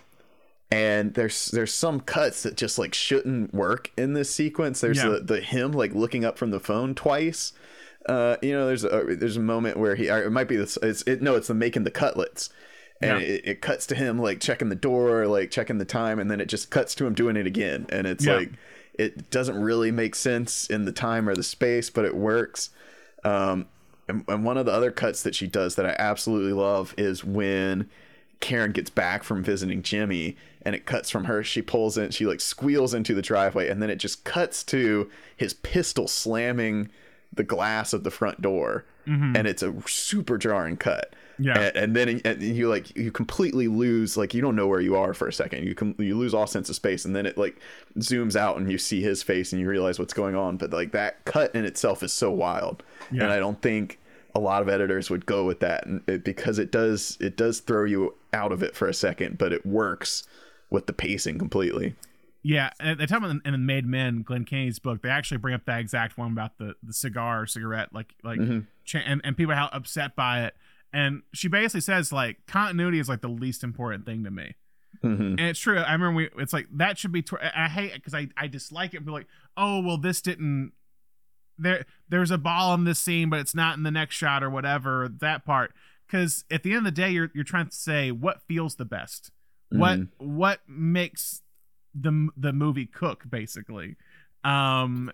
and 0.70 1.14
there's 1.14 1.51
there's 1.51 1.74
some 1.74 2.01
cuts 2.01 2.43
that 2.45 2.57
just 2.57 2.78
like 2.78 2.95
shouldn't 2.95 3.53
work 3.53 3.90
in 3.99 4.14
this 4.14 4.34
sequence. 4.34 4.80
There's 4.80 4.99
Yeah. 4.99 5.11
the 5.11 5.20
the 5.20 5.40
him 5.40 5.72
like 5.72 5.95
looking 5.95 6.24
up 6.24 6.38
from 6.38 6.51
the 6.51 6.61
phone 6.61 6.95
twice. 6.95 7.53
Uh, 8.09 8.36
you 8.43 8.53
know, 8.53 8.66
there's 8.66 8.84
a 8.84 9.05
there's 9.16 9.36
a 9.36 9.40
moment 9.40 9.76
where 9.76 9.95
he 9.95 10.09
it 10.09 10.32
might 10.32 10.49
be 10.49 10.57
this. 10.57 10.78
It's 10.82 11.03
it 11.03 11.22
no, 11.22 11.36
it's 11.36 11.49
the 11.49 11.55
making 11.55 11.84
the 11.84 11.90
cutlets, 11.90 12.49
and 13.01 13.20
Yeah. 13.20 13.26
it, 13.26 13.43
it 13.45 13.61
cuts 13.61 13.86
to 13.88 13.95
him 13.95 14.18
like 14.18 14.40
checking 14.40 14.70
the 14.70 14.74
door, 14.74 15.26
like 15.26 15.51
checking 15.51 15.78
the 15.78 15.84
time, 15.84 16.18
and 16.18 16.30
then 16.30 16.40
it 16.40 16.47
just 16.47 16.70
cuts 16.70 16.95
to 16.97 17.07
him 17.07 17.14
doing 17.14 17.36
it 17.36 17.47
again, 17.47 17.86
and 17.90 18.07
it's 18.07 18.24
Yeah. 18.24 18.36
like 18.36 18.51
it 18.95 19.30
doesn't 19.30 19.61
really 19.61 19.90
make 19.93 20.14
sense 20.14 20.66
in 20.68 20.84
the 20.84 20.93
time 20.93 21.28
or 21.28 21.34
the 21.36 21.43
space, 21.45 21.90
but 21.90 22.05
it 22.05 22.16
works. 22.16 22.70
Um, 23.24 23.66
and, 24.12 24.24
and 24.28 24.44
one 24.44 24.56
of 24.56 24.66
the 24.66 24.72
other 24.72 24.90
cuts 24.90 25.22
that 25.22 25.34
she 25.34 25.46
does 25.46 25.74
that 25.76 25.86
I 25.86 25.96
absolutely 25.98 26.52
love 26.52 26.94
is 26.96 27.24
when 27.24 27.88
Karen 28.40 28.72
gets 28.72 28.90
back 28.90 29.22
from 29.22 29.42
visiting 29.42 29.82
Jimmy 29.82 30.36
and 30.62 30.74
it 30.74 30.84
cuts 30.86 31.10
from 31.10 31.24
her. 31.24 31.42
She 31.42 31.62
pulls 31.62 31.96
in, 31.98 32.10
she 32.10 32.26
like 32.26 32.40
squeals 32.40 32.94
into 32.94 33.14
the 33.14 33.22
driveway, 33.22 33.68
and 33.68 33.82
then 33.82 33.90
it 33.90 33.96
just 33.96 34.24
cuts 34.24 34.62
to 34.64 35.10
his 35.36 35.54
pistol 35.54 36.06
slamming 36.08 36.88
the 37.32 37.42
glass 37.44 37.92
of 37.92 38.04
the 38.04 38.10
front 38.10 38.40
door. 38.42 38.84
Mm-hmm. 39.06 39.36
And 39.36 39.48
it's 39.48 39.62
a 39.62 39.74
super 39.86 40.38
jarring 40.38 40.76
cut. 40.76 41.14
Yeah. 41.38 41.58
And, 41.58 41.76
and 41.76 41.96
then 41.96 42.20
and 42.24 42.40
you 42.42 42.68
like 42.68 42.94
you 42.96 43.10
completely 43.10 43.66
lose 43.66 44.16
like 44.16 44.34
you 44.34 44.40
don't 44.40 44.54
know 44.54 44.68
where 44.68 44.80
you 44.80 44.94
are 44.96 45.14
for 45.14 45.26
a 45.26 45.32
second. 45.32 45.64
You 45.64 45.74
can, 45.74 45.96
you 45.98 46.16
lose 46.16 46.34
all 46.34 46.46
sense 46.46 46.68
of 46.68 46.76
space, 46.76 47.04
and 47.04 47.16
then 47.16 47.26
it 47.26 47.36
like 47.36 47.58
zooms 47.98 48.36
out 48.36 48.58
and 48.58 48.70
you 48.70 48.78
see 48.78 49.02
his 49.02 49.22
face 49.22 49.52
and 49.52 49.60
you 49.60 49.68
realize 49.68 49.98
what's 49.98 50.14
going 50.14 50.36
on. 50.36 50.56
But 50.56 50.70
like 50.72 50.92
that 50.92 51.24
cut 51.24 51.52
in 51.54 51.64
itself 51.64 52.02
is 52.04 52.12
so 52.12 52.30
wild, 52.30 52.84
Yeah. 53.10 53.24
and 53.24 53.32
I 53.32 53.38
don't 53.40 53.60
think 53.60 53.98
a 54.34 54.40
lot 54.40 54.62
of 54.62 54.68
editors 54.68 55.10
would 55.10 55.26
go 55.26 55.44
with 55.44 55.60
that 55.60 55.86
and 55.86 56.02
it, 56.08 56.24
because 56.24 56.58
it 56.58 56.72
does 56.72 57.16
it 57.20 57.36
does 57.36 57.60
throw 57.60 57.84
you 57.84 58.14
out 58.32 58.52
of 58.52 58.62
it 58.62 58.74
for 58.74 58.88
a 58.88 58.94
second, 58.94 59.38
but 59.38 59.52
it 59.52 59.66
works 59.66 60.24
with 60.70 60.86
the 60.86 60.92
pacing 60.92 61.38
completely. 61.38 61.94
Yeah, 62.44 62.70
and 62.80 62.98
they 62.98 63.06
talk 63.06 63.18
about 63.18 63.30
in, 63.30 63.40
in 63.44 63.66
Made 63.66 63.86
Men, 63.86 64.22
Glenn 64.22 64.44
Kenny's 64.44 64.80
book. 64.80 65.02
They 65.02 65.08
actually 65.08 65.36
bring 65.36 65.54
up 65.54 65.64
that 65.66 65.78
exact 65.78 66.18
one 66.18 66.32
about 66.32 66.58
the 66.58 66.74
the 66.82 66.92
cigar, 66.92 67.46
cigarette, 67.46 67.90
like 67.92 68.14
like, 68.24 68.40
cha- 68.84 68.98
and 68.98 69.20
and 69.22 69.36
people 69.36 69.54
how 69.54 69.68
upset 69.72 70.16
by 70.16 70.44
it. 70.44 70.54
And 70.92 71.22
she 71.32 71.48
basically 71.48 71.82
says 71.82 72.12
like 72.12 72.38
continuity 72.46 72.98
is 72.98 73.08
like 73.08 73.20
the 73.20 73.28
least 73.28 73.62
important 73.62 74.06
thing 74.06 74.24
to 74.24 74.30
me. 74.30 74.54
Mm-hmm. 75.04 75.22
And 75.22 75.40
it's 75.40 75.60
true. 75.60 75.78
I 75.78 75.92
remember 75.92 76.16
we. 76.16 76.30
It's 76.38 76.52
like 76.52 76.66
that 76.72 76.98
should 76.98 77.12
be. 77.12 77.22
Tw- 77.22 77.42
I 77.42 77.68
hate 77.68 77.94
because 77.94 78.14
I 78.14 78.28
I 78.36 78.46
dislike 78.46 78.94
it. 78.94 79.04
But 79.04 79.12
like, 79.12 79.26
oh 79.56 79.80
well, 79.80 79.96
this 79.96 80.20
didn't. 80.20 80.72
There 81.59 81.84
there's 82.09 82.30
a 82.30 82.38
ball 82.38 82.74
in 82.74 82.84
this 82.84 82.98
scene, 82.98 83.30
but 83.30 83.40
it's 83.40 83.55
not 83.55 83.76
in 83.76 83.82
the 83.82 83.90
next 83.90 84.16
shot 84.16 84.42
or 84.42 84.50
whatever. 84.50 85.09
That 85.20 85.44
part. 85.44 85.72
Because 86.07 86.44
at 86.50 86.62
the 86.62 86.70
end 86.70 86.78
of 86.78 86.84
the 86.84 86.90
day, 86.90 87.11
you're 87.11 87.30
you're 87.34 87.44
trying 87.44 87.68
to 87.68 87.74
say 87.74 88.11
what 88.11 88.42
feels 88.46 88.74
the 88.76 88.84
best. 88.84 89.30
What 89.70 90.00
what 90.18 90.61
makes 90.68 91.40
the 91.94 92.28
the 92.36 92.53
movie 92.53 92.86
cook 92.86 93.24
basically. 93.30 93.96
Um, 94.44 95.11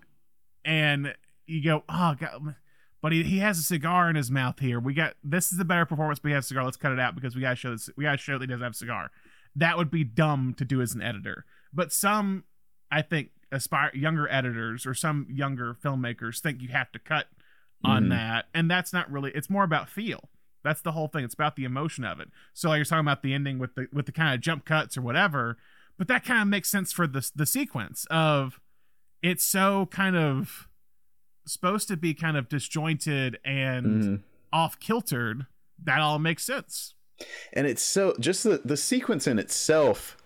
and 0.64 1.14
you 1.46 1.62
go, 1.62 1.84
oh 1.88 2.16
god. 2.18 2.56
But 3.00 3.12
he, 3.12 3.22
he 3.22 3.38
has 3.38 3.60
a 3.60 3.62
cigar 3.62 4.10
in 4.10 4.16
his 4.16 4.28
mouth 4.28 4.58
here. 4.58 4.80
We 4.80 4.92
got 4.92 5.14
this 5.22 5.52
is 5.52 5.60
a 5.60 5.64
better 5.64 5.86
performance, 5.86 6.18
but 6.18 6.28
he 6.28 6.34
has 6.34 6.46
a 6.46 6.48
cigar. 6.48 6.64
Let's 6.64 6.76
cut 6.76 6.90
it 6.90 6.98
out 6.98 7.14
because 7.14 7.36
we 7.36 7.40
gotta 7.40 7.54
show 7.54 7.70
this. 7.70 7.88
We 7.96 8.02
gotta 8.02 8.18
show 8.18 8.32
that 8.38 8.42
he 8.42 8.46
doesn't 8.48 8.64
have 8.64 8.72
a 8.72 8.76
cigar 8.76 9.10
that 9.58 9.76
would 9.76 9.90
be 9.90 10.04
dumb 10.04 10.54
to 10.56 10.64
do 10.64 10.80
as 10.80 10.94
an 10.94 11.02
editor. 11.02 11.44
But 11.72 11.92
some, 11.92 12.44
I 12.90 13.02
think, 13.02 13.30
aspire 13.50 13.90
younger 13.94 14.28
editors 14.30 14.84
or 14.86 14.94
some 14.94 15.26
younger 15.30 15.74
filmmakers 15.74 16.40
think 16.40 16.60
you 16.60 16.68
have 16.68 16.90
to 16.92 16.98
cut 16.98 17.26
on 17.84 18.04
Mhm. 18.06 18.08
that, 18.10 18.46
and 18.54 18.70
that's 18.70 18.92
not 18.92 19.10
really. 19.10 19.30
It's 19.34 19.48
more 19.48 19.64
about 19.64 19.88
feel. 19.88 20.28
That's 20.64 20.80
the 20.80 20.92
whole 20.92 21.08
thing. 21.08 21.24
It's 21.24 21.34
about 21.34 21.56
the 21.56 21.64
emotion 21.64 22.04
of 22.04 22.18
it. 22.20 22.28
So 22.52 22.68
like 22.68 22.78
you're 22.78 22.84
talking 22.84 23.00
about 23.06 23.22
the 23.22 23.32
ending 23.32 23.58
with 23.58 23.74
the 23.76 23.88
with 23.92 24.06
the 24.06 24.12
kind 24.12 24.34
of 24.34 24.40
jump 24.40 24.64
cuts 24.64 24.96
or 24.98 25.02
whatever, 25.02 25.56
but 25.96 26.08
that 26.08 26.24
kind 26.24 26.42
of 26.42 26.48
makes 26.48 26.68
sense 26.68 26.92
for 26.92 27.06
the 27.06 27.30
the 27.34 27.46
sequence 27.46 28.06
of 28.10 28.60
it's 29.22 29.44
so 29.44 29.86
kind 29.86 30.16
of 30.16 30.68
supposed 31.46 31.88
to 31.88 31.96
be 31.96 32.12
kind 32.14 32.36
of 32.36 32.48
disjointed 32.48 33.38
and 33.44 34.02
Mhm. 34.02 34.22
off 34.52 34.78
kiltered. 34.80 35.46
That 35.82 36.00
all 36.00 36.18
makes 36.18 36.44
sense. 36.44 36.94
and 37.52 37.66
it's 37.66 37.82
so 37.82 38.14
just 38.20 38.44
the 38.44 38.60
the 38.64 38.76
sequence 38.76 39.26
in 39.26 39.38
itself 39.40 40.16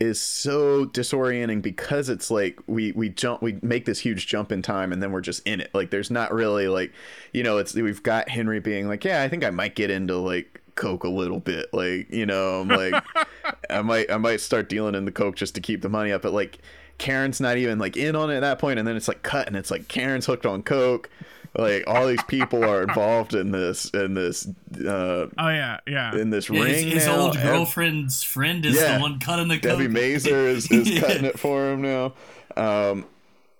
is 0.00 0.20
so 0.20 0.86
disorienting 0.86 1.60
because 1.60 2.08
it's 2.08 2.30
like 2.30 2.60
we 2.66 2.92
we 2.92 3.08
jump 3.08 3.42
we 3.42 3.58
make 3.62 3.84
this 3.84 3.98
huge 3.98 4.28
jump 4.28 4.52
in 4.52 4.62
time 4.62 4.92
and 4.92 5.02
then 5.02 5.10
we're 5.10 5.20
just 5.20 5.44
in 5.46 5.60
it. 5.60 5.70
Like 5.74 5.90
there's 5.90 6.10
not 6.10 6.32
really 6.32 6.68
like 6.68 6.92
you 7.32 7.42
know 7.42 7.58
it's 7.58 7.74
we've 7.74 8.02
got 8.02 8.28
henry 8.28 8.60
being 8.60 8.88
like 8.88 9.04
yeah 9.04 9.22
i 9.22 9.28
think 9.28 9.44
i 9.44 9.50
might 9.50 9.74
get 9.74 9.90
into 9.90 10.16
like 10.16 10.60
coke 10.74 11.04
a 11.04 11.08
little 11.08 11.40
bit 11.40 11.66
like 11.72 12.08
you 12.10 12.24
know 12.24 12.60
i'm 12.60 12.68
like 12.68 12.94
i 13.70 13.82
might 13.82 14.10
i 14.10 14.16
might 14.16 14.40
start 14.40 14.68
dealing 14.68 14.94
in 14.94 15.04
the 15.04 15.12
coke 15.12 15.34
just 15.34 15.54
to 15.54 15.60
keep 15.60 15.82
the 15.82 15.88
money 15.88 16.12
up 16.12 16.22
but 16.22 16.32
like 16.32 16.58
karen's 16.98 17.40
not 17.40 17.56
even 17.56 17.78
like 17.78 17.96
in 17.96 18.14
on 18.14 18.30
it 18.30 18.36
at 18.36 18.40
that 18.40 18.58
point 18.60 18.78
and 18.78 18.86
then 18.86 18.96
it's 18.96 19.08
like 19.08 19.22
cut 19.22 19.48
and 19.48 19.56
it's 19.56 19.70
like 19.70 19.88
karen's 19.88 20.26
hooked 20.26 20.46
on 20.46 20.62
coke 20.62 21.10
like 21.56 21.84
all 21.86 22.06
these 22.06 22.22
people 22.24 22.62
are 22.64 22.82
involved 22.82 23.34
in 23.34 23.50
this 23.50 23.90
in 23.90 24.14
this 24.14 24.46
uh 24.86 25.26
Oh 25.38 25.48
yeah, 25.48 25.78
yeah. 25.86 26.14
in 26.14 26.30
this 26.30 26.48
Yeah, 26.50 26.62
ring 26.62 26.74
his, 26.74 26.92
his 27.04 27.08
old 27.08 27.36
Ev- 27.36 27.42
girlfriend's 27.42 28.22
friend 28.22 28.64
is 28.66 28.76
Yeah. 28.76 28.96
the 28.98 29.02
one 29.02 29.18
cutting 29.18 29.48
the 29.48 29.58
Debbie 29.58 29.86
coke. 29.86 29.94
Mazar 29.96 30.46
is, 30.48 30.70
is 30.70 30.90
Yeah. 30.90 31.00
cutting 31.00 31.24
it 31.24 31.38
for 31.38 31.70
him 31.72 31.82
now. 31.82 32.12
Um, 32.56 33.06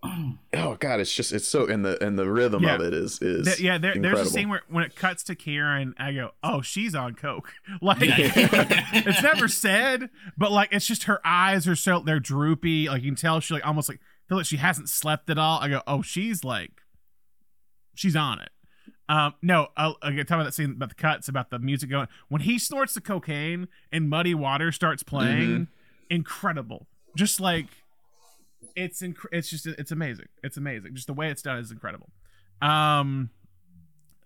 oh 0.54 0.76
god, 0.78 1.00
it's 1.00 1.12
just 1.12 1.32
it's 1.32 1.48
so 1.48 1.66
and 1.66 1.84
the 1.84 2.02
and 2.04 2.16
the 2.18 2.30
rhythm 2.30 2.62
Yeah. 2.62 2.76
of 2.76 2.82
it 2.82 2.94
is 2.94 3.20
is 3.20 3.46
Th- 3.46 3.60
yeah, 3.60 3.78
there, 3.78 3.94
there's 3.96 4.20
a 4.20 4.26
scene 4.26 4.48
where 4.48 4.62
when 4.68 4.84
it 4.84 4.94
cuts 4.94 5.24
to 5.24 5.34
Karen, 5.34 5.94
I 5.98 6.12
go, 6.12 6.30
"Oh, 6.42 6.62
she's 6.62 6.94
on 6.94 7.14
coke." 7.14 7.52
Like 7.82 8.00
Yeah. 8.00 8.30
it's 8.92 9.22
never 9.22 9.48
said, 9.48 10.08
but 10.36 10.52
like 10.52 10.68
it's 10.72 10.86
just 10.86 11.04
her 11.04 11.20
eyes 11.26 11.66
are 11.66 11.74
so 11.74 11.98
they're 12.00 12.20
droopy. 12.20 12.88
Like 12.88 13.02
you 13.02 13.08
can 13.10 13.16
tell 13.16 13.40
she 13.40 13.54
like 13.54 13.66
almost 13.66 13.88
like 13.88 13.98
feel 14.28 14.38
like 14.38 14.46
she 14.46 14.58
hasn't 14.58 14.88
slept 14.88 15.30
at 15.30 15.38
all. 15.38 15.58
I 15.60 15.68
go, 15.68 15.82
"Oh, 15.88 16.02
she's 16.02 16.44
like, 16.44 16.80
she's 17.98 18.16
on 18.16 18.40
it." 18.40 18.50
Um, 19.10 19.34
no, 19.40 19.68
I'll, 19.76 19.96
I'll 20.02 20.10
talking 20.10 20.20
about 20.32 20.44
that 20.44 20.54
scene 20.54 20.72
about 20.72 20.90
the 20.90 20.94
cuts, 20.94 21.28
about 21.28 21.48
the 21.50 21.58
music 21.58 21.88
going. 21.88 22.08
When 22.28 22.42
he 22.42 22.58
snorts 22.58 22.92
the 22.94 23.00
cocaine 23.00 23.68
and 23.90 24.08
Muddy 24.10 24.34
Water 24.34 24.70
starts 24.72 25.02
playing, 25.02 25.48
Mm-hmm. 25.50 25.62
incredible. 26.10 26.86
Just 27.16 27.40
like 27.40 27.66
it's 28.76 29.00
inc- 29.02 29.24
it's 29.32 29.48
just 29.48 29.66
it's 29.66 29.90
amazing. 29.92 30.26
It's 30.42 30.56
amazing. 30.56 30.94
Just 30.94 31.06
the 31.06 31.14
way 31.14 31.30
it's 31.30 31.42
done 31.42 31.58
is 31.58 31.70
incredible. 31.70 32.10
Um, 32.60 33.30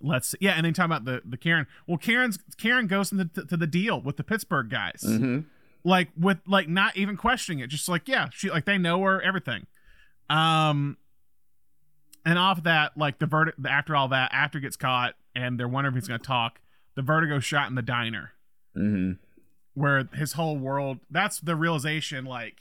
let's 0.03 0.29
see. 0.31 0.39
yeah, 0.41 0.53
and 0.53 0.67
then 0.67 0.75
talk 0.75 0.87
about 0.87 1.05
the 1.05 1.23
the 1.25 1.37
Karen. 1.37 1.67
Well, 1.87 1.99
Karen's 1.99 2.39
Karen 2.59 2.87
goes 2.89 3.13
into 3.13 3.27
to 3.47 3.57
the 3.57 3.67
deal 3.69 4.01
with 4.01 4.17
the 4.17 4.25
Pittsburgh 4.25 4.69
guys, 4.69 5.05
Mhm. 5.07 5.45
like 5.85 6.09
with 6.19 6.39
like 6.47 6.69
not 6.69 6.97
even 6.97 7.17
questioning 7.17 7.61
it, 7.61 7.69
just 7.69 7.89
like 7.89 8.09
yeah, 8.09 8.29
she 8.33 8.51
like 8.51 8.65
they 8.65 8.79
know 8.79 9.01
her 9.03 9.23
everything. 9.23 9.67
Um, 10.29 10.97
and 12.25 12.39
off 12.39 12.63
that, 12.65 12.97
like 12.97 13.19
the 13.19 13.27
verdict 13.27 13.59
after 13.67 13.95
all 13.97 14.09
that, 14.09 14.31
after 14.33 14.61
gets 14.61 14.77
caught 14.77 15.15
and 15.35 15.59
they're 15.59 15.69
wondering 15.69 15.95
if 15.97 16.03
he's 16.03 16.09
gonna 16.09 16.19
talk, 16.19 16.61
the 16.95 17.03
vertigo 17.03 17.39
shot 17.41 17.69
in 17.69 17.75
the 17.75 17.83
diner 17.83 18.33
hmm 18.75 19.13
where 19.75 20.07
his 20.13 20.35
whole 20.35 20.59
world 20.59 20.99
that's 21.11 21.41
the 21.41 21.57
realization 21.57 22.27
like 22.27 22.59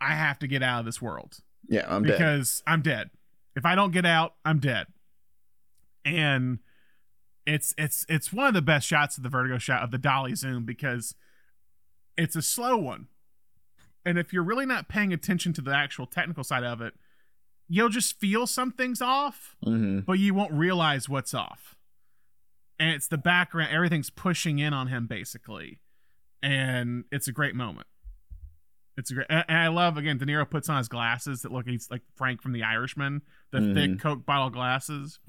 I 0.00 0.14
have 0.14 0.38
to 0.38 0.46
get 0.46 0.62
out 0.62 0.80
of 0.80 0.86
this 0.86 1.02
world 1.02 1.40
Yeah, 1.68 1.84
I'm 1.86 2.02
dead. 2.02 2.12
because 2.16 2.62
I'm 2.66 2.80
dead. 2.80 3.10
If 3.54 3.66
I 3.66 3.74
don't 3.74 3.90
get 3.90 4.06
out, 4.06 4.32
I'm 4.46 4.58
dead. 4.58 4.86
And 6.04 6.60
it's 7.46 7.74
it's 7.76 8.06
it's 8.08 8.32
one 8.32 8.46
of 8.46 8.54
the 8.54 8.62
best 8.62 8.86
shots 8.86 9.16
of 9.18 9.22
the 9.22 9.28
vertigo 9.28 9.58
shot 9.58 9.82
of 9.82 9.90
the 9.90 9.98
dolly 9.98 10.34
zoom 10.34 10.64
because 10.64 11.14
it's 12.16 12.36
a 12.36 12.42
slow 12.42 12.76
one. 12.78 13.08
And 14.06 14.18
if 14.18 14.32
you're 14.32 14.42
really 14.42 14.64
not 14.66 14.88
paying 14.88 15.12
attention 15.12 15.52
to 15.54 15.60
the 15.60 15.74
actual 15.74 16.06
technical 16.06 16.44
side 16.44 16.64
of 16.64 16.80
it, 16.80 16.94
you'll 17.68 17.88
just 17.88 18.18
feel 18.18 18.46
something's 18.46 19.00
off, 19.02 19.56
hmm 19.62 20.00
but 20.00 20.18
you 20.18 20.34
won't 20.34 20.52
realize 20.52 21.08
what's 21.08 21.34
off. 21.34 21.76
And 22.78 22.90
it's 22.90 23.08
the 23.08 23.18
background, 23.18 23.70
everything's 23.72 24.10
pushing 24.10 24.58
in 24.58 24.72
on 24.72 24.86
him 24.88 25.06
basically. 25.06 25.80
And 26.42 27.04
it's 27.10 27.26
a 27.28 27.32
great 27.32 27.54
moment. 27.56 27.86
It's 28.96 29.10
a 29.10 29.14
great, 29.14 29.26
and 29.30 29.44
and 29.48 29.58
I 29.58 29.68
love 29.68 29.96
again. 29.96 30.18
De 30.18 30.26
Niro 30.26 30.48
puts 30.48 30.68
on 30.68 30.78
his 30.78 30.88
glasses 30.88 31.42
that 31.42 31.52
look 31.52 31.66
he's 31.68 31.88
like 31.90 32.02
Frank 32.16 32.42
from 32.42 32.52
The 32.52 32.62
Irishman, 32.64 33.22
the 33.52 33.58
Mhm. 33.60 33.74
thick 33.74 33.98
Coke 34.00 34.24
bottle 34.26 34.50
glasses. 34.50 35.18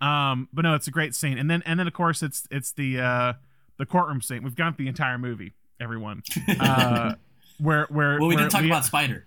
Um, 0.00 0.48
but 0.52 0.62
no, 0.62 0.74
it's 0.76 0.86
a 0.86 0.92
great 0.92 1.12
scene. 1.16 1.38
And 1.38 1.50
then 1.50 1.60
and 1.66 1.76
then 1.80 1.88
of 1.88 1.92
course 1.92 2.22
it's 2.22 2.46
it's 2.52 2.70
the 2.70 3.00
uh 3.00 3.32
the 3.78 3.84
courtroom 3.84 4.22
scene. 4.22 4.44
We've 4.44 4.54
got 4.54 4.76
the 4.78 4.86
entire 4.86 5.18
movie, 5.18 5.54
everyone. 5.80 6.22
Uh, 6.60 7.14
where 7.58 7.86
where 7.90 8.20
well, 8.20 8.28
we 8.28 8.36
where 8.36 8.44
didn't 8.44 8.52
talk 8.52 8.64
about 8.64 8.84
Spider. 8.84 9.26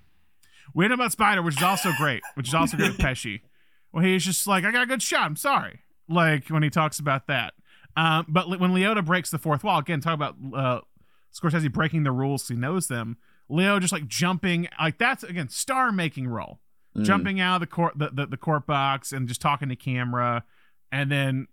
We 0.73 0.85
didn't 0.85 0.93
about 0.95 1.11
Spider, 1.11 1.41
which 1.41 1.57
is 1.57 1.63
also 1.63 1.91
great, 1.97 2.21
which 2.35 2.47
is 2.47 2.53
also 2.53 2.77
great 2.77 2.91
with 2.91 2.99
Pesci. 2.99 3.41
Well, 3.91 4.03
he's 4.03 4.23
just 4.23 4.47
like, 4.47 4.63
I 4.63 4.71
got 4.71 4.83
a 4.83 4.87
good 4.87 5.01
shot. 5.01 5.23
I'm 5.23 5.35
sorry. 5.35 5.79
Like 6.07 6.47
when 6.49 6.63
he 6.63 6.69
talks 6.69 6.99
about 6.99 7.27
that. 7.27 7.53
Um, 7.97 8.25
but 8.29 8.47
when 8.47 8.71
Liotta 8.71 9.03
breaks 9.03 9.29
the 9.31 9.37
fourth 9.37 9.63
wall, 9.63 9.79
again, 9.79 9.99
talk 9.99 10.13
about 10.13 10.35
uh, 10.55 10.79
Scorsese 11.33 11.71
breaking 11.71 12.03
the 12.03 12.11
rules 12.11 12.47
he 12.47 12.55
knows 12.55 12.87
them. 12.87 13.17
Leo 13.49 13.79
just 13.79 13.91
like 13.91 14.07
jumping, 14.07 14.69
like 14.79 14.97
that's 14.97 15.23
again 15.23 15.49
star 15.49 15.91
making 15.91 16.27
role, 16.27 16.59
Mm. 16.95 17.03
jumping 17.05 17.39
out 17.39 17.55
of 17.55 17.59
the 17.61 17.67
court 17.67 17.97
the, 17.97 18.09
the 18.09 18.25
the 18.27 18.37
court 18.37 18.65
box 18.67 19.13
and 19.13 19.25
just 19.27 19.39
talking 19.41 19.69
to 19.69 19.75
camera, 19.77 20.43
and 20.91 21.09
then 21.09 21.47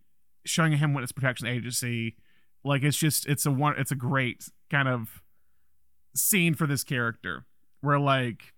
showing 0.44 0.72
him 0.72 0.94
what 0.94 1.02
his 1.02 1.12
protection 1.12 1.46
agency. 1.46 2.16
Like 2.64 2.82
it's 2.82 2.96
just 2.96 3.26
it's 3.26 3.46
a 3.46 3.50
one 3.52 3.74
it's 3.78 3.92
a 3.92 3.96
great 3.96 4.48
kind 4.70 4.88
of 4.88 5.22
scene 6.14 6.54
for 6.54 6.66
this 6.66 6.82
character 6.84 7.44
where 7.80 7.98
like 8.00 8.52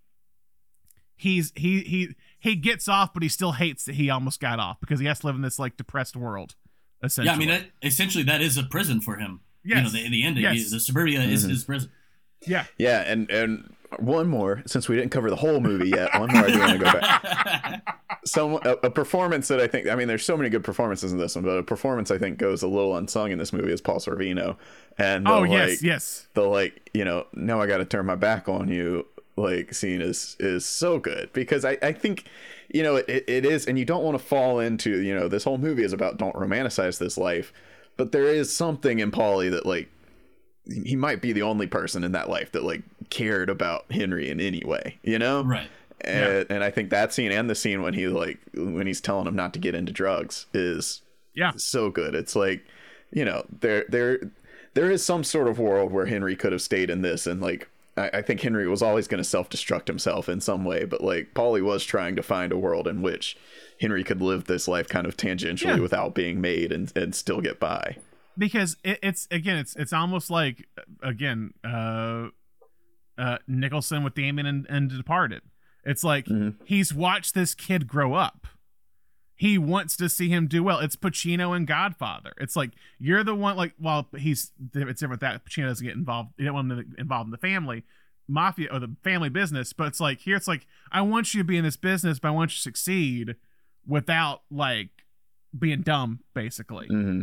he's 1.21 1.53
he 1.55 1.81
he 1.83 2.09
he 2.39 2.57
gets 2.57 2.89
off 2.89 3.13
but 3.13 3.23
he 3.23 3.29
still 3.29 3.53
hates 3.53 3.85
that 3.85 3.95
he 3.95 4.09
almost 4.11 4.41
got 4.41 4.59
off 4.59 4.79
because 4.81 4.99
he 5.01 5.07
has 5.07 5.21
to 5.21 5.27
live 5.27 5.37
in 5.37 5.43
this 5.43 5.59
like 5.59 5.77
depressed 5.77 6.17
world 6.17 6.55
essentially 7.03 7.27
Yeah, 7.27 7.35
I 7.35 7.39
mean, 7.39 7.49
that, 7.49 7.65
essentially, 7.83 8.25
that 8.25 8.41
is 8.43 8.57
a 8.57 8.63
prison 8.63 9.01
for 9.01 9.17
him. 9.17 9.41
You 9.63 9.75
know, 9.77 9.89
the, 9.89 10.09
the 10.09 10.23
ending, 10.23 10.43
Yes. 10.43 10.71
the 10.71 10.81
suburbia 10.81 11.21
is 11.21 11.45
Mhm. 11.47 11.51
his 11.51 11.65
prison. 11.65 11.91
yeah 12.47 12.65
Yeah, 12.79 13.01
and 13.07 13.31
and 13.31 13.75
one 13.99 14.29
more 14.29 14.63
since 14.67 14.89
we 14.89 14.97
didn't 14.97 15.11
cover 15.11 15.29
the 15.31 15.37
whole 15.37 15.61
movie 15.61 15.89
yet. 15.89 16.11
One 16.19 16.31
more 16.33 16.45
I 16.45 16.51
do 16.51 16.59
want 16.61 16.73
to 16.73 16.79
go 16.79 16.85
back. 16.93 17.97
Some 18.25 18.55
a, 18.65 18.77
a 18.85 18.91
performance 18.91 19.49
that 19.49 19.61
I 19.61 19.67
think 19.67 19.89
I 19.89 19.95
mean 19.95 20.07
there's 20.09 20.25
so 20.25 20.37
many 20.37 20.49
good 20.51 20.63
performances 20.65 21.11
in 21.13 21.19
this 21.19 21.35
one, 21.35 21.45
but 21.45 21.57
a 21.59 21.63
performance 21.63 22.11
I 22.11 22.19
think 22.19 22.39
goes 22.39 22.63
a 22.63 22.69
little 22.69 22.97
unsung 22.97 23.31
in 23.33 23.39
this 23.39 23.53
movie 23.53 23.73
is 23.73 23.81
Paul 23.81 23.97
Sorvino, 23.99 24.57
and 24.99 25.27
the, 25.27 25.31
oh 25.33 25.41
like, 25.41 25.51
yes 25.51 25.83
yes 25.83 26.27
the 26.35 26.43
like 26.43 26.91
you 26.95 27.05
know 27.05 27.27
now 27.35 27.61
I 27.61 27.67
got 27.67 27.79
to 27.79 27.85
turn 27.85 28.07
my 28.07 28.15
back 28.17 28.49
on 28.49 28.69
you 28.69 29.07
like 29.41 29.75
scene 29.75 30.01
is 30.01 30.37
is 30.39 30.65
so 30.65 30.99
good 30.99 31.31
because 31.33 31.65
I 31.65 31.79
I 31.83 31.93
think 31.93 32.27
you 32.69 32.83
know 32.83 32.97
it, 32.97 33.25
it 33.27 33.45
is 33.45 33.67
and 33.67 33.79
you 33.79 33.85
don't 33.85 34.05
want 34.05 34.19
to 34.19 34.25
fall 34.25 34.61
into 34.61 35.01
you 35.01 35.15
know 35.15 35.29
this 35.29 35.45
whole 35.45 35.59
movie 35.59 35.85
is 35.85 35.93
about 35.93 36.19
don't 36.19 36.35
romanticize 36.35 36.99
this 36.99 37.17
life, 37.17 37.53
but 37.97 38.13
there 38.13 38.27
is 38.27 38.55
something 38.55 38.99
in 38.99 39.11
Paulie 39.11 39.51
that 39.51 39.67
like 39.67 39.89
he 40.71 40.97
might 40.97 41.21
be 41.21 41.33
the 41.33 41.43
only 41.43 41.67
person 41.67 42.05
in 42.05 42.13
that 42.13 42.29
life 42.29 42.53
that 42.53 42.65
like 42.65 42.83
cared 43.11 43.51
about 43.51 43.91
Henry 43.91 44.31
in 44.31 44.41
any 44.41 44.63
way, 44.65 44.99
you 45.03 45.19
know? 45.19 45.43
right. 45.43 45.69
And, 46.03 46.47
and 46.49 46.65
I 46.65 46.71
think 46.71 46.89
that 46.91 47.13
scene 47.13 47.31
and 47.31 47.51
the 47.51 47.55
scene 47.55 47.83
when 47.83 47.93
he 47.93 48.09
like 48.09 48.39
when 48.55 48.87
he's 48.87 49.03
telling 49.03 49.27
him 49.27 49.37
not 49.37 49.53
to 49.53 49.59
get 49.59 49.75
into 49.75 49.93
drugs 49.93 50.47
is 50.55 51.03
yeah 51.35 51.53
so 51.57 51.91
good. 51.91 52.15
It's 52.15 52.35
like, 52.35 52.65
you 53.11 53.25
know, 53.25 53.45
there 53.61 53.85
there 53.89 54.31
there 54.73 54.91
is 54.91 55.05
some 55.05 55.25
sort 55.25 55.47
of 55.47 55.59
world 55.59 55.93
where 55.93 56.07
Henry 56.07 56.37
could 56.37 56.53
have 56.53 56.63
stayed 56.63 56.89
in 56.89 57.03
this 57.03 57.27
and 57.27 57.43
like 57.43 57.69
I, 58.01 58.11
I 58.19 58.23
think 58.23 58.41
Henry 58.41 58.67
was 58.69 58.83
always 58.83 59.07
going 59.09 59.23
to 59.23 59.29
self 59.29 59.49
destruct 59.51 59.87
himself 59.87 60.29
in 60.29 60.41
some 60.41 60.65
way, 60.65 60.85
but 60.85 61.03
like 61.03 61.35
Paulie 61.35 61.63
was 61.63 61.85
trying 61.85 62.17
to 62.17 62.23
find 62.23 62.53
a 62.53 62.59
world 62.59 62.89
in 62.89 63.03
which 63.03 63.37
Henry 63.81 64.03
could 64.05 64.21
live 64.23 64.45
this 64.45 64.67
life 64.67 64.89
kind 64.89 65.07
of 65.07 65.17
tangentially 65.17 65.77
Yeah. 65.77 65.79
without 65.81 66.15
being 66.15 66.41
made 66.41 66.73
and, 66.73 66.93
and 66.97 67.15
still 67.15 67.41
get 67.41 67.61
by. 67.61 67.97
because 68.39 68.77
it, 68.85 68.99
it's 69.03 69.27
again 69.31 69.57
it's 69.59 69.75
it's 69.77 69.93
almost 69.93 70.31
like 70.31 70.67
again 71.03 71.53
uh 71.65 72.29
uh 73.19 73.39
nicholson 73.49 74.03
with 74.05 74.15
damon 74.15 74.47
and, 74.47 74.67
and 74.71 74.89
departed 74.91 75.43
it's 75.85 76.05
like 76.05 76.27
Mhm. 76.27 76.55
he's 76.65 76.95
watched 76.95 77.35
this 77.35 77.55
kid 77.55 77.87
grow 77.87 78.15
up 78.15 78.47
he 79.41 79.57
wants 79.57 79.97
to 79.97 80.09
see 80.09 80.29
him 80.29 80.47
do 80.47 80.63
well 80.63 80.81
it's 80.81 80.97
pacino 80.97 81.57
and 81.57 81.67
godfather 81.67 82.33
it's 82.39 82.57
like 82.57 82.73
you're 82.99 83.25
the 83.25 83.35
one 83.35 83.57
like 83.57 83.73
well 83.81 84.07
he's 84.19 84.53
it's 84.75 85.01
different 85.01 85.21
that 85.21 85.45
pacino 85.45 85.67
doesn't 85.67 85.87
get 85.87 85.97
involved 85.97 86.31
you 86.37 86.45
don't 86.45 86.55
want 86.55 86.71
him 86.71 86.95
involved 86.99 87.27
in 87.29 87.31
the 87.31 87.39
family 87.39 87.83
mafia 88.29 88.69
or 88.71 88.79
the 88.79 88.95
family 89.03 89.29
business 89.29 89.73
but 89.73 89.87
it's 89.87 90.01
like 90.01 90.21
here 90.21 90.37
it's 90.37 90.47
like 90.47 90.67
i 90.93 91.01
want 91.01 91.33
you 91.33 91.41
to 91.41 91.45
be 91.45 91.57
in 91.57 91.65
this 91.65 91.77
business 91.77 92.19
but 92.19 92.29
i 92.29 92.31
want 92.31 92.51
you 92.51 92.57
to 92.57 92.61
succeed 92.61 93.35
without 93.87 94.43
like 94.51 94.91
being 95.59 95.81
dumb 95.81 96.21
basically 96.35 96.87
hmm 96.87 97.23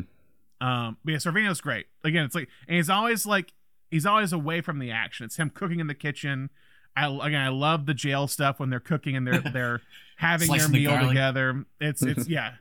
um, 0.59 0.97
but 1.03 1.11
yeah, 1.11 1.17
Sorvino's 1.17 1.61
great. 1.61 1.87
Again, 2.03 2.25
it's 2.25 2.35
like, 2.35 2.49
and 2.67 2.77
he's 2.77 2.89
always 2.89 3.25
like, 3.25 3.53
he's 3.91 4.05
always 4.05 4.33
away 4.33 4.61
from 4.61 4.79
the 4.79 4.91
action. 4.91 5.25
It's 5.25 5.37
him 5.37 5.49
cooking 5.49 5.79
in 5.79 5.87
the 5.87 5.93
kitchen. 5.95 6.49
I 6.97 7.27
again, 7.27 7.41
I 7.41 7.49
love 7.49 7.85
the 7.85 7.93
jail 7.93 8.27
stuff 8.27 8.59
when 8.59 8.69
they're 8.69 8.79
cooking 8.79 9.15
and 9.15 9.27
they're 9.27 9.39
they're 9.41 9.81
having 10.17 10.47
their 10.49 10.59
Slicing 10.59 10.71
the 10.73 10.87
meal 10.87 11.07
together. 11.07 11.65
It's 11.79 12.01
it's 12.01 12.27
yeah, 12.29 12.53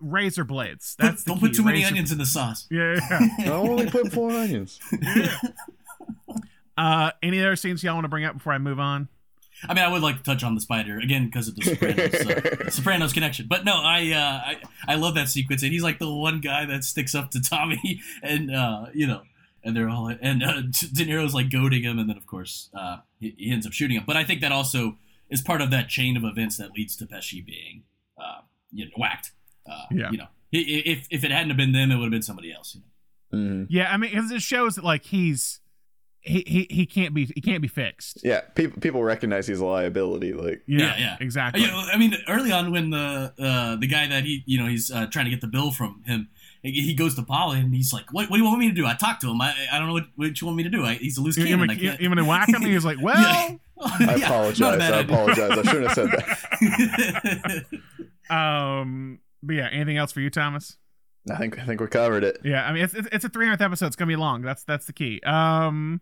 razor 0.00 0.44
blades. 0.44 0.96
That's 0.98 1.24
the 1.24 1.32
Don't 1.32 1.40
put 1.40 1.50
key, 1.50 1.56
too 1.58 1.62
many 1.64 1.78
razor- 1.80 1.88
onions 1.88 2.12
in 2.12 2.18
the 2.18 2.26
sauce. 2.26 2.66
Yeah. 2.70 2.98
yeah. 3.10 3.28
I 3.46 3.50
only 3.50 3.90
put 3.90 4.12
four 4.12 4.30
onions. 4.30 4.80
uh, 6.78 7.10
any 7.22 7.38
other 7.40 7.56
scenes 7.56 7.82
y'all 7.82 7.94
want 7.94 8.04
to 8.04 8.08
bring 8.08 8.24
up 8.24 8.34
before 8.34 8.52
I 8.52 8.58
move 8.58 8.80
on? 8.80 9.08
I 9.66 9.72
mean, 9.74 9.84
I 9.84 9.88
would 9.88 10.02
like 10.02 10.18
to 10.18 10.22
touch 10.22 10.44
on 10.44 10.54
the 10.54 10.60
spider 10.60 10.98
again 10.98 11.26
because 11.26 11.48
of 11.48 11.56
the 11.56 11.62
Sopranos, 11.62 12.66
uh, 12.66 12.70
Sopranos 12.70 13.12
connection. 13.14 13.46
But 13.48 13.64
no, 13.64 13.72
I, 13.74 14.10
uh, 14.12 14.50
I 14.50 14.56
I 14.86 14.94
love 14.96 15.14
that 15.14 15.30
sequence, 15.30 15.62
and 15.62 15.72
he's 15.72 15.82
like 15.82 15.98
the 15.98 16.12
one 16.12 16.40
guy 16.40 16.66
that 16.66 16.84
sticks 16.84 17.14
up 17.14 17.30
to 17.30 17.40
Tommy, 17.40 18.02
and 18.22 18.54
uh, 18.54 18.86
you 18.92 19.06
know, 19.06 19.22
and 19.66 19.76
they're 19.76 19.88
all 19.90 20.08
and 20.08 20.42
uh, 20.42 20.60
De 20.92 21.04
Niro's 21.04 21.34
like 21.34 21.50
goading 21.50 21.82
him, 21.82 21.98
and 21.98 22.08
then 22.08 22.16
of 22.16 22.26
course 22.26 22.70
uh, 22.72 22.98
he, 23.20 23.34
he 23.36 23.50
ends 23.52 23.66
up 23.66 23.72
shooting 23.72 23.96
him. 23.98 24.04
But 24.06 24.16
I 24.16 24.24
think 24.24 24.40
that 24.40 24.52
also 24.52 24.96
is 25.28 25.42
part 25.42 25.60
of 25.60 25.70
that 25.72 25.88
chain 25.88 26.16
of 26.16 26.24
events 26.24 26.56
that 26.58 26.70
leads 26.72 26.96
to 26.96 27.04
Pesci 27.06 27.44
being, 27.44 27.82
uh, 28.18 28.40
you 28.72 28.84
know, 28.86 28.92
whacked. 28.96 29.32
Uh, 29.70 29.84
Yeah. 29.90 30.10
You 30.12 30.18
know, 30.18 30.28
I- 30.54 30.58
i- 30.58 30.82
if 30.86 31.06
if 31.10 31.24
it 31.24 31.30
hadn't 31.32 31.48
have 31.50 31.56
been 31.58 31.72
them, 31.72 31.90
it 31.90 31.96
would 31.96 32.04
have 32.04 32.10
been 32.12 32.22
somebody 32.22 32.52
else. 32.52 32.76
You 32.76 32.82
know? 32.82 33.38
hmm 33.38 33.64
Yeah, 33.68 33.92
I 33.92 33.96
mean, 33.96 34.12
'cause 34.12 34.30
it 34.30 34.40
shows 34.42 34.76
that 34.76 34.84
like 34.84 35.04
he's 35.04 35.60
he 36.20 36.42
he, 36.46 36.66
he 36.70 36.86
can't 36.86 37.14
be 37.14 37.24
he 37.34 37.40
can't 37.40 37.62
be 37.62 37.68
fixed. 37.68 38.20
Yeah, 38.24 38.40
people 38.54 38.80
people 38.80 39.02
recognize 39.02 39.46
he's 39.46 39.60
a 39.60 39.64
liability. 39.64 40.32
Like, 40.32 40.62
Yeah, 40.66 40.78
Yeah, 40.86 40.98
yeah. 40.98 41.16
exactly. 41.20 41.62
You 41.62 41.68
know, 41.68 41.78
I 41.92 41.96
mean, 41.98 42.14
early 42.28 42.50
on 42.52 42.70
when 42.72 42.90
the 42.90 43.32
uh, 43.38 43.76
the 43.76 43.86
guy 43.86 44.06
that 44.08 44.24
he 44.24 44.42
you 44.46 44.58
know 44.58 44.66
he's 44.66 44.90
uh, 44.90 45.06
trying 45.06 45.26
to 45.26 45.30
get 45.30 45.40
the 45.40 45.46
bill 45.48 45.70
from 45.72 46.02
him, 46.04 46.28
he- 46.66 46.82
he 46.82 46.94
goes 46.94 47.14
to 47.16 47.22
Paulie 47.22 47.58
and 47.60 47.74
he's 47.74 47.92
like, 47.92 48.12
"What, 48.12 48.28
what 48.30 48.36
do 48.36 48.42
you 48.42 48.48
want 48.48 48.58
me 48.58 48.68
to 48.68 48.74
do?" 48.74 48.86
I 48.86 48.94
talked 48.94 49.20
to 49.22 49.30
him. 49.30 49.40
I, 49.40 49.54
I 49.72 49.78
don't 49.78 49.86
know 49.88 49.94
what, 49.94 50.04
what 50.16 50.40
you 50.40 50.46
want 50.46 50.56
me 50.56 50.62
to 50.64 50.68
do. 50.70 50.84
I, 50.84 50.94
he's 50.94 51.16
a 51.18 51.20
loose 51.22 51.36
You, 51.36 51.44
you, 51.44 51.50
cannon. 51.56 51.68
gonna- 51.68 51.78
I 51.78 51.82
can't. 51.96 52.00
you, 52.00 52.14
you 52.14 52.24
whack 52.26 52.48
him? 52.48 52.62
He 52.62 52.74
was 52.74 52.84
like, 52.84 52.98
well. 53.02 53.16
Yeah. 53.20 53.56
I 53.80 54.14
apologize. 54.24 54.60
not 54.60 54.80
I 54.80 55.00
idea. 55.00 55.14
apologize. 55.14 55.50
I 55.50 55.62
shouldn't 55.62 55.86
have 55.86 55.92
said 55.94 56.10
that. 56.10 57.64
Um, 58.28 59.20
but 59.42 59.54
yeah, 59.54 59.68
anything 59.70 59.96
else 59.98 60.10
for 60.12 60.20
you, 60.20 60.30
Thomas? 60.30 60.76
I 61.30 61.36
think 61.36 61.58
I 61.58 61.64
think 61.64 61.80
we 61.80 61.86
covered 61.86 62.24
it. 62.24 62.38
Yeah, 62.44 62.64
I 62.66 62.72
mean 62.72 62.82
it's 62.84 62.94
it's, 62.94 63.08
it's 63.12 63.24
a 63.24 63.28
300th 63.28 63.60
episode. 63.60 63.86
It's 63.86 63.96
gonna 63.96 64.08
be 64.08 64.16
long. 64.16 64.42
That's 64.42 64.64
that's 64.64 64.86
the 64.86 64.92
key. 64.92 65.20
Um, 65.24 66.00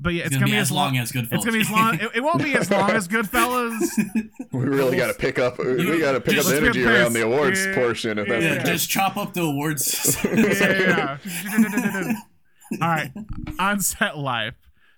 but 0.00 0.14
yeah, 0.14 0.22
it's, 0.24 0.32
it's, 0.32 0.36
gonna, 0.36 0.50
be 0.50 0.56
as 0.56 0.72
long 0.72 0.96
as 0.96 1.12
Goodfellas. 1.12 1.32
It's 1.32 1.44
gonna 1.44 1.56
be 1.56 1.60
as 1.60 1.70
long. 1.70 1.94
It, 1.96 2.10
it 2.16 2.20
won't 2.22 2.42
be 2.42 2.54
as 2.54 2.70
long 2.70 2.90
as 2.90 3.06
Goodfellas. 3.14 3.88
We 4.52 4.64
really 4.64 4.96
got 4.96 5.06
to 5.06 5.14
pick 5.14 5.38
up. 5.38 5.58
We 5.58 6.00
got 6.00 6.12
to 6.12 6.20
pick 6.20 6.36
up 6.38 6.44
the 6.44 6.56
energy 6.56 6.82
this. 6.82 6.88
around 7.00 7.12
the 7.12 7.24
awards 7.24 7.64
Yeah. 7.64 7.74
portion. 7.74 8.18
If 8.18 8.26
that's 8.28 8.42
Yeah. 8.42 8.48
the 8.50 8.54
yeah, 8.56 8.62
case. 8.62 8.72
just 8.72 8.90
chop 8.90 9.16
up 9.16 9.32
the 9.32 9.42
awards. 9.42 10.18
yeah. 10.24 11.18
All 12.82 12.88
right, 12.88 13.10
on 13.58 13.80
set 13.80 14.16
life. 14.18 14.54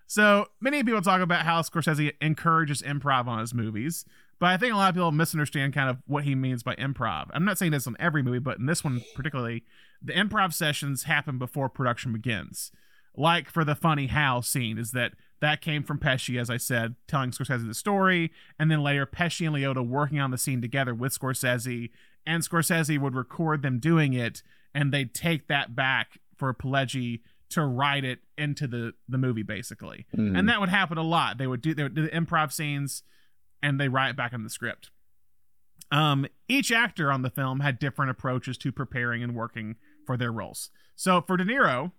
So 0.07 0.47
many 0.61 0.83
people 0.85 1.01
talk 1.03 1.20
about 1.20 1.45
how 1.45 1.61
Scorsese 1.62 2.12
encourages 2.20 2.83
improv 2.83 3.27
on 3.27 3.41
his 3.41 3.55
movies, 3.55 4.05
but 4.39 4.47
I 4.51 4.57
think 4.57 4.74
a 4.74 4.77
lot 4.77 4.91
of 4.91 4.95
people 4.95 5.11
misunderstand 5.12 5.73
kind 5.73 5.89
of 5.89 5.99
what 6.07 6.24
he 6.24 6.35
means 6.35 6.62
by 6.62 6.74
improv. 6.77 7.29
I'm 7.33 7.45
not 7.45 7.59
saying 7.59 7.73
this 7.73 7.87
on 7.87 7.97
every 7.99 8.23
movie, 8.23 8.39
but 8.39 8.59
in 8.59 8.66
this 8.66 8.85
one 8.85 9.03
particularly, 9.15 9.65
the 10.03 10.12
improv 10.12 10.53
sessions 10.53 11.05
happen 11.05 11.39
before 11.39 11.69
production 11.69 12.12
begins. 12.12 12.73
Like 13.16 13.51
for 13.51 13.64
the 13.64 13.74
funny 13.74 14.06
how 14.06 14.40
scene, 14.40 14.78
is 14.78 14.93
that 14.93 15.12
That 15.40 15.60
came 15.60 15.82
from 15.82 15.98
Pesci, 15.98 16.40
as 16.40 16.48
I 16.48 16.56
said, 16.56 16.94
telling 17.09 17.32
Scorsese 17.32 17.66
the 17.66 17.74
story, 17.74 18.30
and 18.60 18.70
then 18.70 18.80
later 18.80 19.05
Pesci 19.06 19.44
and 19.44 19.56
Liotta 19.56 19.84
working 19.84 20.20
on 20.20 20.30
the 20.30 20.39
scene 20.39 20.62
together 20.62 20.94
with 20.94 21.18
Scorsese, 21.18 21.90
and 22.24 22.44
Scorsese 22.44 22.97
would 23.01 23.16
record 23.16 23.62
them 23.62 23.80
doing 23.80 24.12
it, 24.12 24.44
and 24.72 24.93
they'd 24.93 25.12
take 25.12 25.48
that 25.48 25.74
back 25.74 26.20
for 26.36 26.55
Pileggi 26.55 27.22
to 27.51 27.64
write 27.66 28.05
it 28.05 28.20
into 28.39 28.68
the 28.68 28.94
the 29.09 29.18
movie, 29.18 29.43
basically. 29.43 30.06
Mhm. 30.16 30.39
And 30.39 30.48
that 30.48 30.60
would 30.60 30.68
happen 30.68 30.97
a 30.97 31.02
lot. 31.02 31.39
They 31.39 31.48
would 31.48 31.60
do 31.60 31.74
they 31.74 31.82
would 31.82 31.94
do 31.94 32.02
the 32.02 32.09
improv 32.16 32.52
scenes, 32.52 33.02
and 33.60 33.80
they 33.80 33.89
write 33.89 34.10
it 34.10 34.16
back 34.16 34.32
in 34.32 34.44
the 34.44 34.48
script. 34.51 34.90
Um, 35.90 36.26
each 36.48 36.70
actor 36.72 37.10
on 37.10 37.22
the 37.22 37.30
film 37.30 37.60
had 37.60 37.78
different 37.80 38.10
approaches 38.12 38.56
to 38.59 38.70
preparing 38.72 39.22
and 39.24 39.34
working 39.34 39.74
for 40.06 40.16
their 40.16 40.32
roles. 40.32 40.70
So 40.94 41.20
for 41.20 41.36
De 41.36 41.44
Niro, 41.44 41.93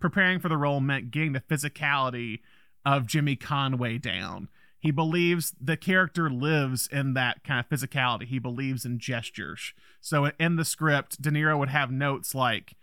preparing 0.00 0.38
for 0.38 0.48
the 0.48 0.56
role 0.56 0.80
meant 0.80 1.10
getting 1.10 1.32
the 1.32 1.40
physicality 1.40 2.40
of 2.84 3.06
Jimmy 3.06 3.36
Conway 3.36 3.98
down. 3.98 4.48
He 4.80 4.90
believes 4.90 5.54
the 5.60 5.76
character 5.76 6.30
lives 6.30 6.88
in 6.90 7.14
that 7.14 7.42
kind 7.42 7.60
of 7.60 7.68
physicality. 7.68 8.24
He 8.24 8.38
believes 8.38 8.84
in 8.84 8.98
gestures. 8.98 9.72
So 10.00 10.30
in 10.38 10.56
the 10.56 10.64
script, 10.64 11.20
De 11.20 11.30
Niro 11.30 11.58
would 11.58 11.68
have 11.68 11.90
notes 11.90 12.34
like 12.34 12.74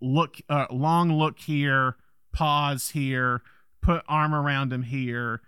look 0.00 0.38
uh, 0.48 0.66
long 0.70 1.12
look 1.12 1.38
here, 1.40 1.96
pause 2.32 2.90
here, 2.90 3.42
put 3.82 4.02
arm 4.08 4.34
around 4.34 4.72
him 4.72 4.84
here, 4.84 5.42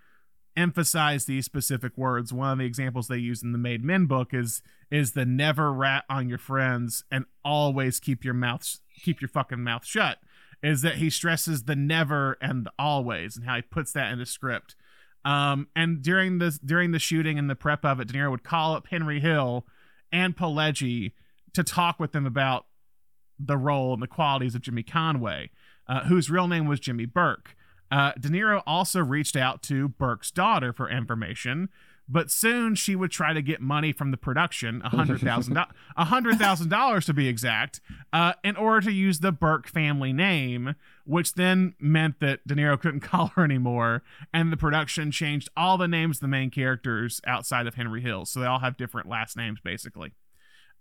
emphasize 0.55 1.25
these 1.25 1.45
specific 1.45 1.97
words. 1.97 2.31
One 2.31 2.51
of 2.51 2.57
the 2.59 2.65
examples 2.65 3.07
they 3.07 3.17
use 3.17 3.41
in 3.41 3.51
the 3.51 3.57
Made 3.57 3.83
Men 3.83 4.05
book 4.05 4.33
is 4.33 4.61
is 4.91 5.11
the 5.13 5.25
never 5.25 5.73
rat 5.73 6.05
on 6.07 6.29
your 6.29 6.37
friends 6.37 7.03
and 7.11 7.25
always 7.43 7.99
keep 7.99 8.23
your 8.23 8.35
mouth 8.35 8.79
keep 9.01 9.21
your 9.21 9.29
fucking 9.29 9.63
mouth 9.63 9.85
shut. 9.85 10.19
Is 10.65 10.81
that 10.81 10.95
he 10.95 11.09
stresses 11.11 11.63
the 11.63 11.75
never 11.75 12.37
and 12.41 12.65
the 12.65 12.71
always 12.79 13.37
and 13.37 13.45
how 13.45 13.55
he 13.55 13.61
puts 13.61 13.91
that 13.91 14.11
in 14.11 14.17
the 14.17 14.25
script. 14.25 14.75
Um, 15.23 15.67
and 15.75 16.01
during 16.01 16.39
the 16.39 16.57
during 16.63 16.91
the 16.91 16.99
shooting 16.99 17.37
and 17.37 17.49
the 17.49 17.55
prep 17.55 17.85
of 17.85 17.99
it, 17.99 18.07
De 18.07 18.13
Niro 18.13 18.31
would 18.31 18.43
call 18.43 18.73
up 18.73 18.87
Henry 18.87 19.19
Hill 19.19 19.65
and 20.11 20.35
Pileggi 20.35 21.13
to 21.53 21.63
talk 21.63 21.99
with 21.99 22.13
them 22.13 22.25
about 22.25 22.65
the 23.39 23.57
role 23.57 23.93
and 23.93 24.01
the 24.01 24.07
qualities 24.07 24.55
of 24.55 24.61
Jimmy 24.61 24.83
Conway, 24.83 25.51
uh, 25.87 26.05
whose 26.05 26.29
real 26.29 26.47
name 26.47 26.65
was 26.65 26.79
Jimmy 26.79 27.05
Burke. 27.05 27.55
Uh, 27.91 28.13
De 28.19 28.29
Niro 28.29 28.61
also 28.65 29.01
reached 29.01 29.35
out 29.35 29.61
to 29.63 29.87
Burke's 29.87 30.31
daughter 30.31 30.73
for 30.73 30.89
information, 30.89 31.69
but 32.07 32.29
soon 32.29 32.75
she 32.75 32.95
would 32.95 33.11
try 33.11 33.33
to 33.33 33.41
get 33.41 33.61
money 33.61 33.91
from 33.91 34.11
the 34.11 34.17
production, 34.17 34.81
a 34.83 34.89
hundred 34.89 35.21
thousand 35.21 35.57
a 35.97 36.05
hundred 36.05 36.37
thousand 36.37 36.69
dollars 36.69 37.05
to 37.05 37.13
be 37.13 37.27
exact, 37.27 37.81
uh, 38.13 38.33
in 38.43 38.55
order 38.55 38.81
to 38.81 38.91
use 38.91 39.19
the 39.19 39.31
Burke 39.31 39.67
family 39.67 40.13
name, 40.13 40.75
which 41.05 41.33
then 41.33 41.73
meant 41.79 42.19
that 42.19 42.45
De 42.47 42.55
Niro 42.55 42.79
couldn't 42.79 42.99
call 43.01 43.27
her 43.35 43.43
anymore, 43.43 44.03
and 44.33 44.51
the 44.51 44.57
production 44.57 45.11
changed 45.11 45.49
all 45.57 45.77
the 45.77 45.87
names 45.87 46.17
of 46.17 46.21
the 46.21 46.27
main 46.27 46.51
characters 46.51 47.21
outside 47.25 47.67
of 47.67 47.75
Henry 47.75 48.01
Hill, 48.01 48.25
so 48.25 48.39
they 48.39 48.45
all 48.45 48.59
have 48.59 48.77
different 48.77 49.09
last 49.09 49.35
names 49.35 49.59
basically. 49.63 50.13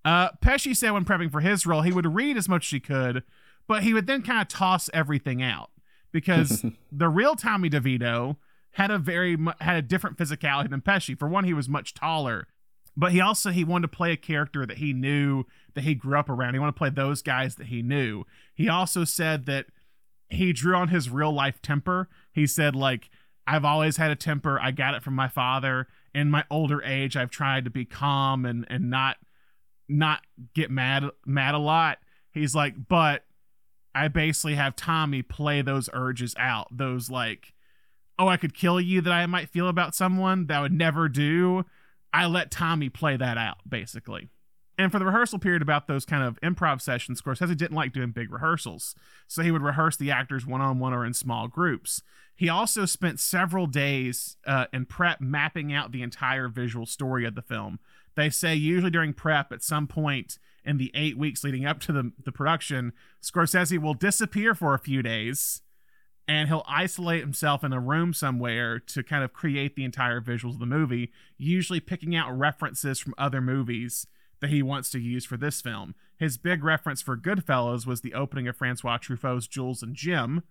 Uh, 0.04 0.30
Pesci 0.42 0.76
said 0.76 0.90
when 0.90 1.06
prepping 1.06 1.32
for 1.32 1.40
his 1.40 1.64
role, 1.64 1.80
he 1.82 1.92
would 1.92 2.14
read 2.14 2.36
as 2.36 2.48
much 2.48 2.66
as 2.66 2.70
he 2.70 2.80
could, 2.80 3.22
but 3.66 3.82
he 3.82 3.94
would 3.94 4.06
then 4.06 4.22
kind 4.22 4.42
of 4.42 4.48
toss 4.48 4.90
everything 4.92 5.42
out 5.42 5.70
because 6.12 6.64
the 6.92 7.08
real 7.08 7.34
Tommy 7.34 7.70
DeVito 7.70 8.36
had 8.74 8.90
a 8.90 8.98
very 8.98 9.36
had 9.60 9.76
a 9.76 9.82
different 9.82 10.18
physicality 10.18 10.70
than 10.70 10.80
Pesci. 10.80 11.18
For 11.18 11.28
one, 11.28 11.44
he 11.44 11.54
was 11.54 11.68
much 11.68 11.94
taller, 11.94 12.46
but 12.96 13.12
he 13.12 13.20
also 13.20 13.50
he 13.50 13.64
wanted 13.64 13.90
to 13.90 13.96
play 13.96 14.12
a 14.12 14.16
character 14.16 14.66
that 14.66 14.78
he 14.78 14.92
knew 14.92 15.44
that 15.74 15.84
he 15.84 15.94
grew 15.94 16.18
up 16.18 16.28
around. 16.28 16.54
He 16.54 16.60
wanted 16.60 16.72
to 16.72 16.78
play 16.78 16.90
those 16.90 17.22
guys 17.22 17.56
that 17.56 17.68
he 17.68 17.82
knew. 17.82 18.24
He 18.54 18.68
also 18.68 19.04
said 19.04 19.46
that 19.46 19.66
he 20.28 20.52
drew 20.52 20.74
on 20.74 20.88
his 20.88 21.08
real 21.08 21.32
life 21.32 21.62
temper. 21.62 22.08
He 22.32 22.46
said 22.46 22.74
like 22.74 23.10
I've 23.46 23.64
always 23.64 23.96
had 23.96 24.10
a 24.10 24.16
temper. 24.16 24.58
I 24.60 24.70
got 24.70 24.94
it 24.94 25.02
from 25.02 25.14
my 25.14 25.28
father. 25.28 25.86
In 26.14 26.30
my 26.30 26.44
older 26.50 26.82
age, 26.82 27.16
I've 27.16 27.30
tried 27.30 27.64
to 27.64 27.70
be 27.70 27.84
calm 27.84 28.44
and 28.44 28.66
and 28.68 28.90
not 28.90 29.16
not 29.88 30.22
get 30.54 30.70
mad 30.70 31.04
mad 31.26 31.54
a 31.54 31.58
lot. 31.58 31.98
He's 32.32 32.54
like, 32.54 32.88
but 32.88 33.24
I 33.94 34.08
basically 34.08 34.56
have 34.56 34.74
Tommy 34.74 35.22
play 35.22 35.62
those 35.62 35.88
urges 35.92 36.34
out. 36.36 36.66
Those 36.76 37.10
like, 37.10 37.53
oh, 38.18 38.28
I 38.28 38.36
could 38.36 38.54
kill 38.54 38.80
you 38.80 39.00
that 39.00 39.12
I 39.12 39.26
might 39.26 39.48
feel 39.48 39.68
about 39.68 39.94
someone 39.94 40.46
that 40.46 40.58
I 40.58 40.60
would 40.62 40.72
never 40.72 41.08
do. 41.08 41.64
I 42.12 42.26
let 42.26 42.50
Tommy 42.50 42.88
play 42.88 43.16
that 43.16 43.36
out, 43.36 43.58
basically. 43.68 44.28
And 44.76 44.90
for 44.90 44.98
the 44.98 45.04
rehearsal 45.04 45.38
period 45.38 45.62
about 45.62 45.86
those 45.86 46.04
kind 46.04 46.24
of 46.24 46.40
improv 46.40 46.80
sessions, 46.80 47.22
Scorsese 47.22 47.56
didn't 47.56 47.76
like 47.76 47.92
doing 47.92 48.10
big 48.10 48.32
rehearsals. 48.32 48.94
So 49.28 49.42
he 49.42 49.50
would 49.50 49.62
rehearse 49.62 49.96
the 49.96 50.10
actors 50.10 50.46
one 50.46 50.60
on 50.60 50.78
one 50.78 50.92
or 50.92 51.04
in 51.04 51.14
small 51.14 51.46
groups. 51.46 52.02
He 52.34 52.48
also 52.48 52.84
spent 52.84 53.20
several 53.20 53.66
days 53.66 54.36
uh, 54.46 54.66
in 54.72 54.86
prep 54.86 55.20
mapping 55.20 55.72
out 55.72 55.92
the 55.92 56.02
entire 56.02 56.48
visual 56.48 56.86
story 56.86 57.24
of 57.24 57.36
the 57.36 57.42
film. 57.42 57.78
They 58.16 58.30
say 58.30 58.54
usually 58.54 58.90
during 58.90 59.12
prep, 59.12 59.52
at 59.52 59.62
some 59.62 59.86
point 59.86 60.38
in 60.64 60.78
the 60.78 60.90
eight 60.94 61.16
weeks 61.16 61.44
leading 61.44 61.66
up 61.66 61.78
to 61.80 61.92
the, 61.92 62.12
the 62.24 62.32
production, 62.32 62.92
Scorsese 63.22 63.78
will 63.78 63.94
disappear 63.94 64.54
for 64.54 64.74
a 64.74 64.78
few 64.78 65.02
days 65.02 65.62
and 66.26 66.48
he'll 66.48 66.64
isolate 66.66 67.20
himself 67.20 67.62
in 67.62 67.72
a 67.72 67.80
room 67.80 68.14
somewhere 68.14 68.78
to 68.78 69.02
kind 69.02 69.22
of 69.24 69.32
create 69.32 69.76
the 69.76 69.84
entire 69.84 70.20
visuals 70.20 70.54
of 70.54 70.58
the 70.60 70.66
movie, 70.66 71.12
usually 71.36 71.80
picking 71.80 72.16
out 72.16 72.36
references 72.36 72.98
from 72.98 73.14
other 73.18 73.40
movies 73.40 74.06
that 74.40 74.50
he 74.50 74.62
wants 74.62 74.90
to 74.90 74.98
use 74.98 75.24
for 75.24 75.36
this 75.36 75.60
film. 75.60 75.94
His 76.18 76.38
big 76.38 76.64
reference 76.64 77.02
for 77.02 77.16
Goodfellas 77.16 77.86
was 77.86 78.00
the 78.00 78.14
opening 78.14 78.48
of 78.48 78.56
Francois 78.56 78.98
Truffaut's 78.98 79.46
Jules 79.46 79.82
and 79.82 79.94
Jim, 79.94 80.42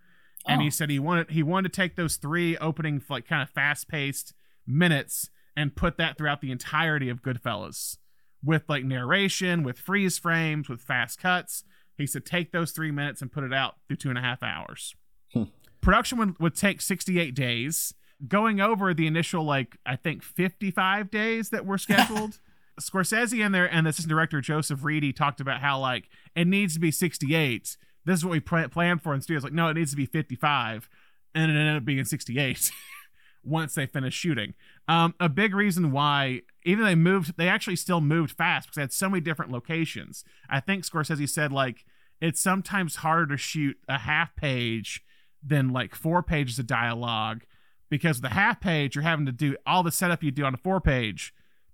and 0.48 0.62
he 0.62 0.68
Oh. 0.68 0.72
said 0.72 0.90
he 0.90 1.00
wanted 1.00 1.32
he 1.32 1.42
wanted 1.44 1.72
to 1.72 1.76
take 1.76 1.96
those 1.96 2.18
three 2.18 2.58
opening 2.58 3.02
like 3.10 3.28
kind 3.28 3.42
of 3.42 3.50
fast 3.50 3.88
paced 3.88 4.34
minutes 4.68 5.30
and 5.56 5.76
put 5.76 5.98
that 5.98 6.18
throughout 6.18 6.42
the 6.42 6.52
entirety 6.52 7.10
of 7.10 7.22
Goodfellas 7.22 7.98
with 8.44 8.64
like 8.68 8.84
narration, 8.84 9.64
with 9.64 9.80
freeze 9.80 10.18
frames, 10.18 10.68
with 10.70 10.82
fast 10.82 11.20
cuts. 11.20 11.64
He 11.98 12.06
said 12.08 12.26
take 12.26 12.52
those 12.52 12.72
three 12.72 12.92
minutes 12.92 13.22
and 13.22 13.32
put 13.32 13.44
it 13.44 13.54
out 13.54 13.76
through 13.88 13.98
two 13.98 14.10
and 14.10 14.18
a 14.18 14.22
half 14.22 14.42
hours. 14.44 14.96
Hmm. 15.32 15.44
Production 15.84 16.18
would, 16.18 16.40
would 16.40 16.56
take 16.56 16.82
68 16.82 17.36
days. 17.36 17.94
Going 18.28 18.62
over 18.62 18.94
the 18.94 19.06
initial, 19.06 19.44
like, 19.44 19.78
I 19.86 19.96
think 19.98 20.24
55 20.24 21.12
days 21.12 21.50
that 21.50 21.66
were 21.66 21.78
scheduled. 21.78 22.40
Scorsese 22.80 23.46
and 23.46 23.54
there 23.54 23.72
and 23.72 23.86
the 23.86 23.92
assistant 23.92 24.10
director 24.10 24.42
Joseph 24.42 24.84
Reidy 24.84 25.14
talked 25.14 25.40
about 25.40 25.62
how 25.62 25.78
like 25.80 26.10
it 26.36 26.48
needs 26.48 26.74
to 26.74 26.80
be 26.80 26.92
68. 26.92 27.78
This 28.06 28.20
is 28.20 28.26
what 28.26 28.32
we 28.32 28.40
pla- 28.40 28.68
planned 28.68 29.02
for 29.02 29.14
in 29.14 29.22
studios. 29.22 29.44
Like, 29.44 29.54
no, 29.54 29.68
it 29.68 29.76
needs 29.76 29.92
to 29.92 29.98
be 29.98 30.06
55, 30.06 30.90
and 31.36 31.52
it 31.52 31.56
ended 31.56 31.78
up 31.78 31.86
being 31.86 32.04
68 32.04 32.72
once 33.44 33.76
they 33.76 33.86
finished 33.86 34.18
shooting. 34.18 34.56
Um, 34.88 35.14
a 35.20 35.30
big 35.30 35.54
reason 35.54 35.92
why 35.92 36.42
even 36.66 36.84
they 36.84 36.96
moved, 36.96 37.38
they 37.38 37.48
actually 37.48 37.76
still 37.76 38.02
moved 38.02 38.36
fast 38.36 38.68
because 38.68 38.76
they 38.76 38.82
had 38.82 38.94
so 38.94 39.10
many 39.10 39.22
different 39.22 39.52
locations. 39.52 40.26
I 40.50 40.60
think 40.60 40.84
Scorsese 40.84 41.30
said 41.30 41.52
like 41.52 41.86
it's 42.20 42.42
sometimes 42.42 42.98
harder 42.98 43.28
to 43.28 43.38
shoot 43.38 43.78
a 43.88 44.00
half 44.00 44.36
page 44.36 45.04
than 45.46 45.70
like 45.70 45.96
four 45.96 46.24
pages 46.24 46.58
of 46.60 46.68
dialogue 46.68 47.44
because 47.90 48.22
the 48.22 48.30
half 48.30 48.60
page 48.62 48.96
you're 48.96 49.04
having 49.04 49.26
to 49.26 49.32
do 49.32 49.56
all 49.66 49.84
the 49.84 49.92
setup 49.92 50.24
you 50.24 50.32
do 50.32 50.46
on 50.46 50.54
a 50.54 50.58
four 50.58 50.80
page, 50.82 51.34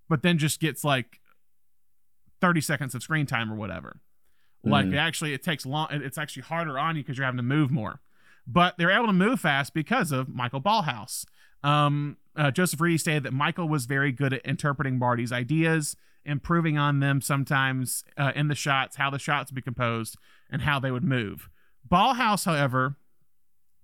but 0.10 0.22
then 0.24 0.38
just 0.38 0.60
gets 0.60 0.84
like 0.84 1.20
30 2.41 2.62
seconds 2.62 2.96
of 2.96 3.04
screen 3.04 3.26
time 3.26 3.52
or 3.52 3.56
whatever. 3.56 4.02
Like 4.64 4.88
Mhm. 4.88 4.94
it 4.94 4.98
actually 4.98 5.34
it 5.34 5.44
takes 5.44 5.66
long 5.66 5.88
it's 5.91 6.18
actually 6.18 6.44
harder 6.44 6.78
on 6.78 6.96
you 6.96 7.04
because 7.04 7.18
you're 7.18 7.26
having 7.26 7.38
to 7.38 7.44
move 7.44 7.72
more. 7.72 8.02
But 8.48 8.78
they're 8.78 8.91
able 8.91 9.08
to 9.08 9.14
move 9.14 9.40
fast 9.40 9.74
because 9.74 10.12
of 10.12 10.28
Michael 10.28 10.62
Ballhaus. 10.62 11.26
Um, 11.64 12.18
uh, 12.36 12.52
Joseph 12.52 12.82
Reidy 12.82 12.98
stated 12.98 13.24
that 13.24 13.34
Michael 13.34 13.70
was 13.70 13.86
very 13.86 14.12
good 14.12 14.34
at 14.34 14.41
interpreting 14.46 14.98
Marty's 14.98 15.32
ideas, 15.32 15.96
improving 16.26 16.78
on 16.78 17.00
them 17.00 17.22
sometimes 17.22 18.04
uh, 18.18 18.32
in 18.36 18.48
the 18.48 18.56
shots, 18.56 18.96
how 18.96 19.10
the 19.10 19.20
shots 19.20 19.52
would 19.52 19.56
be 19.56 19.62
composed, 19.62 20.18
and 20.50 20.64
how 20.64 20.80
they 20.80 20.90
would 20.91 21.04
move. 21.04 21.50
Ballhaus, 21.88 22.46
however, 22.46 22.98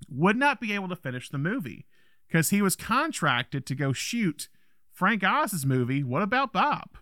would 0.09 0.37
not 0.37 0.59
be 0.61 0.73
able 0.73 0.87
to 0.89 0.95
finish 0.95 1.29
the 1.29 1.37
movie 1.37 1.85
because 2.27 2.49
he 2.49 2.61
was 2.61 2.75
contracted 2.75 3.65
to 3.65 3.75
go 3.75 3.93
shoot 3.93 4.47
Frank 4.91 5.23
Oz's 5.23 5.65
movie. 5.65 6.03
What 6.03 6.21
about 6.21 6.53
Bob? 6.53 6.97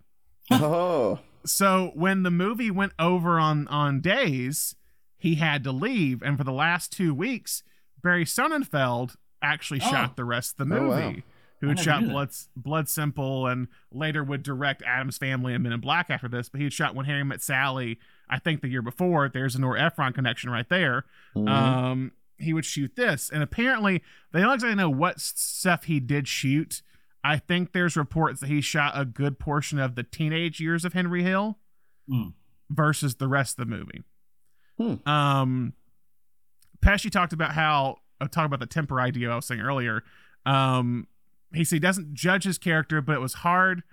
Oh, 0.52 1.20
so 1.46 1.92
when 1.96 2.24
the 2.24 2.32
movie 2.32 2.72
went 2.72 2.94
over 3.00 3.40
on 3.40 3.68
on 3.70 4.02
days, 4.02 4.76
he 5.18 5.36
had 5.36 5.64
to 5.64 5.72
leave, 5.72 6.22
and 6.22 6.38
for 6.38 6.44
the 6.44 6.52
last 6.52 6.92
two 6.92 7.14
weeks, 7.14 7.64
Barry 8.02 8.26
Sonnenfeld 8.26 9.16
actually 9.42 9.82
Oh. 9.84 9.90
shot 9.90 10.16
the 10.16 10.26
rest 10.26 10.60
of 10.60 10.68
the 10.70 10.76
Oh, 10.76 10.82
movie. 10.82 11.18
wow. 11.18 11.24
Who 11.62 11.70
had 11.70 11.80
shot 11.80 12.02
knew. 12.04 12.10
Blood 12.10 12.30
Blood 12.58 12.90
Simple 12.90 13.48
and 13.48 13.70
later 13.90 14.22
would 14.22 14.44
direct 14.44 14.82
Addams 14.84 15.18
Family 15.18 15.54
and 15.54 15.64
Men 15.64 15.72
in 15.72 15.80
Black 15.80 16.10
after 16.10 16.28
this, 16.28 16.50
but 16.50 16.60
he 16.60 16.66
had 16.66 16.74
shot 16.74 16.94
When 16.94 17.06
Harry 17.06 17.24
Met 17.24 17.42
Sally, 17.42 18.00
I 18.30 18.38
think 18.40 18.60
the 18.62 18.68
year 18.68 18.82
before. 18.82 19.30
There's 19.30 19.56
a 19.56 19.62
Nora 19.62 19.82
Ephron 19.82 20.12
connection 20.12 20.50
right 20.50 20.68
there. 20.68 21.06
Mhm. 21.38 21.48
Um, 21.50 22.12
he 22.44 22.54
would 22.54 22.66
shoot 22.66 22.96
this, 22.96 23.30
and 23.30 23.42
apparently 23.44 24.02
they 24.32 24.42
don't 24.42 24.54
exactly 24.54 24.76
know 24.76 24.90
what 24.90 25.16
s- 25.16 25.34
stuff 25.36 25.86
he 25.86 26.00
did 26.00 26.28
shoot. 26.28 26.82
I 27.24 27.38
think 27.38 27.72
there's 27.72 27.96
reports 27.96 28.42
that 28.42 28.50
he 28.50 28.60
shot 28.62 28.94
a 28.96 29.06
good 29.06 29.40
portion 29.40 29.80
of 29.80 29.96
the 29.96 30.04
teenage 30.04 30.60
years 30.60 30.84
of 30.86 30.94
Henry 30.94 31.24
Hill 31.24 31.58
Hmm. 32.08 32.30
versus 32.70 33.16
the 33.16 33.28
rest 33.28 33.58
of 33.60 33.68
the 33.70 33.76
movie. 33.78 34.04
Hmm. 34.78 35.08
Um, 35.10 35.74
Pesci 36.82 37.10
talked 37.10 37.32
about 37.34 37.54
how 37.54 37.98
uh, 38.20 38.28
talk 38.28 38.46
about 38.46 38.60
the 38.60 38.66
temper 38.66 39.00
idea 39.00 39.32
I 39.32 39.36
was 39.36 39.46
saying 39.46 39.62
earlier. 39.62 40.04
Um, 40.46 41.08
he 41.54 41.64
said 41.64 41.78
he 41.78 41.80
doesn't 41.80 42.14
judge 42.14 42.44
his 42.44 42.58
character, 42.58 43.02
but 43.02 43.14
it 43.16 43.20
was 43.22 43.36
hard 43.36 43.84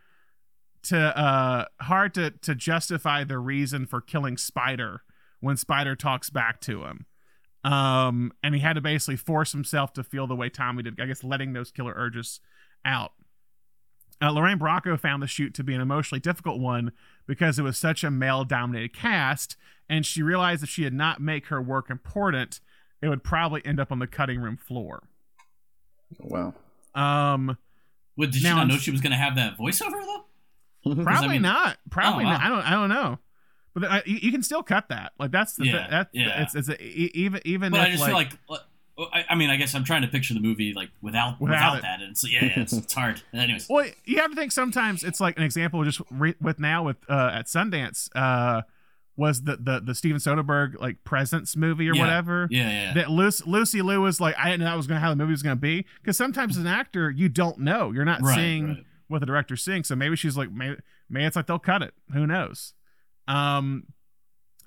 to 0.83 0.99
uh 0.99 1.67
hard 1.83 2.15
to 2.15 2.31
to 2.31 2.55
justify 2.55 3.23
the 3.23 3.39
reason 3.39 3.87
for 3.87 4.01
killing 4.01 4.37
Spider 4.39 5.03
when 5.41 5.57
Spider 5.57 5.95
talks 5.95 6.31
back 6.31 6.61
to 6.63 6.85
him. 6.85 7.05
Um, 7.63 8.33
and 8.43 8.55
he 8.55 8.61
had 8.61 8.75
to 8.75 8.81
basically 8.81 9.17
force 9.17 9.53
himself 9.53 9.93
to 9.95 10.03
feel 10.05 10.27
the 10.27 10.35
way 10.37 10.49
Tommy 10.49 10.83
did. 10.83 10.99
I 11.01 11.07
guess 11.07 11.23
letting 11.23 11.53
those 11.53 11.71
killer 11.71 11.93
urges 11.97 12.41
out. 12.85 13.13
Uh, 14.23 14.31
Lorraine 14.33 14.59
Bracco 14.59 14.99
found 14.99 15.23
the 15.23 15.27
shoot 15.27 15.55
to 15.55 15.65
be 15.65 15.75
an 15.75 15.81
emotionally 15.81 16.21
difficult 16.21 16.59
one 16.61 16.93
because 17.27 17.59
it 17.59 17.63
was 17.63 17.79
such 17.79 18.05
a 18.05 18.11
male 18.11 18.45
dominated 18.45 18.93
cast, 18.95 19.57
and 19.89 20.05
she 20.05 20.23
realized 20.23 20.63
if 20.63 20.69
she 20.69 20.83
did 20.83 20.93
not 20.95 21.21
make 21.21 21.47
her 21.47 21.61
work 21.61 21.89
important, 21.91 22.61
it 23.03 23.09
would 23.09 23.25
probably 23.25 23.65
end 23.65 23.81
up 23.81 23.91
on 23.91 23.99
the 23.99 24.07
cutting 24.07 24.41
room 24.41 24.57
floor. 24.59 25.03
Wow. 26.19 26.55
Um, 26.95 27.57
What, 28.15 28.31
did 28.31 28.43
she 28.43 28.49
not 28.49 28.67
know 28.69 28.77
she 28.77 28.91
was 28.91 29.01
going 29.01 29.13
to 29.13 29.17
have 29.17 29.37
that 29.37 29.57
voiceover 29.59 30.03
though? 30.85 30.95
probably 31.05 31.29
mean- 31.29 31.43
not. 31.43 31.79
Probably 31.91 32.25
Oh, 32.25 32.29
wow. 32.29 32.33
not. 32.33 32.43
I 32.43 32.49
don't. 32.49 32.63
I 32.63 32.71
don't 32.73 32.89
know. 32.89 33.19
But 33.75 33.85
I, 33.91 34.03
you, 34.05 34.33
can 34.33 34.43
still 34.43 34.63
cut 34.63 34.89
that. 34.89 35.13
Like 35.19 35.31
that's 35.31 35.55
the 35.55 35.67
Yeah, 35.67 35.87
that's 35.91 36.11
yeah. 36.13 36.43
it's 36.43 36.55
it's 36.55 36.69
a, 36.69 36.83
even 36.83 37.41
even 37.45 37.71
But 37.73 37.81
if, 37.83 37.87
I 37.87 37.91
just 37.93 38.05
feel 38.05 38.15
like, 38.15 38.33
uh, 38.49 38.57
I, 39.13 39.25
I 39.31 39.35
mean, 39.35 39.49
I 39.49 39.57
guess 39.57 39.75
I'm 39.75 39.85
trying 39.85 40.03
to 40.03 40.09
picture 40.09 40.35
the 40.35 40.41
movie 40.41 40.75
like 40.75 40.91
without 41.01 41.41
Without 41.41 41.77
without, 41.77 41.83
that, 41.83 42.03
and 42.03 42.19
so 42.19 42.27
yeah, 42.29 42.45
yeah, 42.47 42.61
it's, 42.61 42.73
it's 42.73 42.93
hard. 42.93 43.23
Anyways, 43.33 43.67
Well, 43.71 43.87
you 44.05 44.17
have 44.19 44.31
to 44.31 44.37
think 44.37 44.53
sometimes 44.53 45.05
it's 45.05 45.21
like 45.21 45.37
an 45.39 45.45
example 45.45 45.83
just 45.85 46.01
re- 46.11 46.35
with 46.41 46.59
now 46.59 46.83
with 46.85 46.97
uh, 47.09 47.31
at 47.33 47.47
Sundance 47.47 48.09
uh, 48.15 48.63
was 49.17 49.43
the 49.43 49.57
the 49.57 49.81
the 49.81 49.95
Steven 49.95 50.19
Soderbergh 50.21 50.79
like 50.81 51.03
Presence 51.05 51.55
movie 51.57 51.89
or 51.89 51.95
Yeah. 51.95 52.03
whatever. 52.03 52.49
yeah, 52.51 52.71
yeah, 52.71 52.95
That 52.95 53.11
Lucy, 53.11 53.45
Lucy 53.47 53.83
Liu 53.83 54.01
was 54.01 54.21
like, 54.21 54.35
I 54.39 54.47
didn't 54.51 54.61
know 54.61 54.67
that 54.67 54.77
was 54.77 54.87
gonna 54.87 55.01
how 55.01 55.11
the 55.11 55.17
movie 55.17 55.31
was 55.33 55.43
gonna 55.43 55.57
be 55.57 55.87
because 56.03 56.17
sometimes 56.17 56.57
as 56.57 56.63
an 56.63 56.67
actor 56.69 57.11
you 57.11 57.29
don't 57.29 57.59
know 57.61 57.93
you're 57.93 58.05
not 58.05 58.21
Right, 58.23 58.35
seeing 58.35 58.69
right. 58.69 58.85
what 59.09 59.21
the 59.21 59.27
director's 59.27 59.63
seeing 59.63 59.85
so 59.85 59.95
maybe 59.97 60.17
she's 60.17 60.37
like 60.37 60.51
maybe, 60.53 60.77
maybe 61.09 61.25
it's 61.25 61.37
like 61.37 61.47
they'll 61.47 61.59
cut 61.59 61.83
it 61.83 61.95
who 62.13 62.27
knows 62.27 62.75
um 63.31 63.85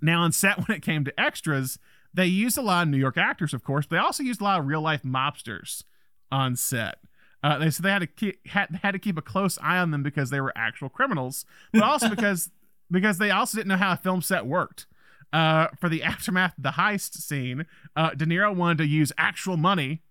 now 0.02 0.22
on 0.22 0.32
set 0.32 0.58
when 0.68 0.78
it 0.78 0.82
came 0.82 1.04
to 1.06 1.20
extras 1.20 1.78
they 2.14 2.26
used 2.26 2.58
a 2.58 2.62
lot 2.62 2.84
of 2.84 2.90
New 2.90 2.98
York 2.98 3.18
actors 3.18 3.54
of 3.54 3.64
course. 3.64 3.86
But 3.86 3.98
they 3.98 4.02
also 4.02 4.24
used 4.24 4.42
a 4.42 4.44
lot 4.44 4.60
of 4.60 4.68
real 4.68 4.82
life 4.82 5.04
mobsters 5.04 5.84
on 6.32 6.56
set. 6.56 6.96
Uh, 7.44 7.58
they 7.58 7.70
said 7.70 7.84
they 7.84 7.92
had 7.92 8.00
to 8.00 8.08
keep 8.08 8.48
had, 8.48 8.80
had 8.82 8.92
to 8.92 9.00
keep 9.00 9.18
a 9.18 9.22
close 9.22 9.58
eye 9.62 9.78
on 9.78 9.92
them 9.92 10.04
because 10.04 10.30
they 10.30 10.40
were 10.40 10.54
actual 10.56 10.90
criminals 10.90 11.46
but 11.72 11.84
also 11.84 12.10
because 12.16 12.50
because 12.90 13.18
they 13.18 13.32
also 13.32 13.58
didn't 13.58 13.70
know 13.70 13.78
how 13.78 13.94
a 13.94 13.98
film 13.98 14.22
set 14.22 14.46
worked. 14.46 14.86
Uh, 15.32 15.68
for 15.80 15.90
the 15.90 16.04
aftermath 16.04 16.56
of 16.58 16.64
the 16.64 16.72
heist 16.72 17.14
scene 17.14 17.66
uh, 17.96 18.12
De 18.12 18.24
Niro 18.26 18.56
wanted 18.56 18.78
to 18.78 18.86
use 18.86 19.12
actual 19.18 19.58
money 19.58 20.04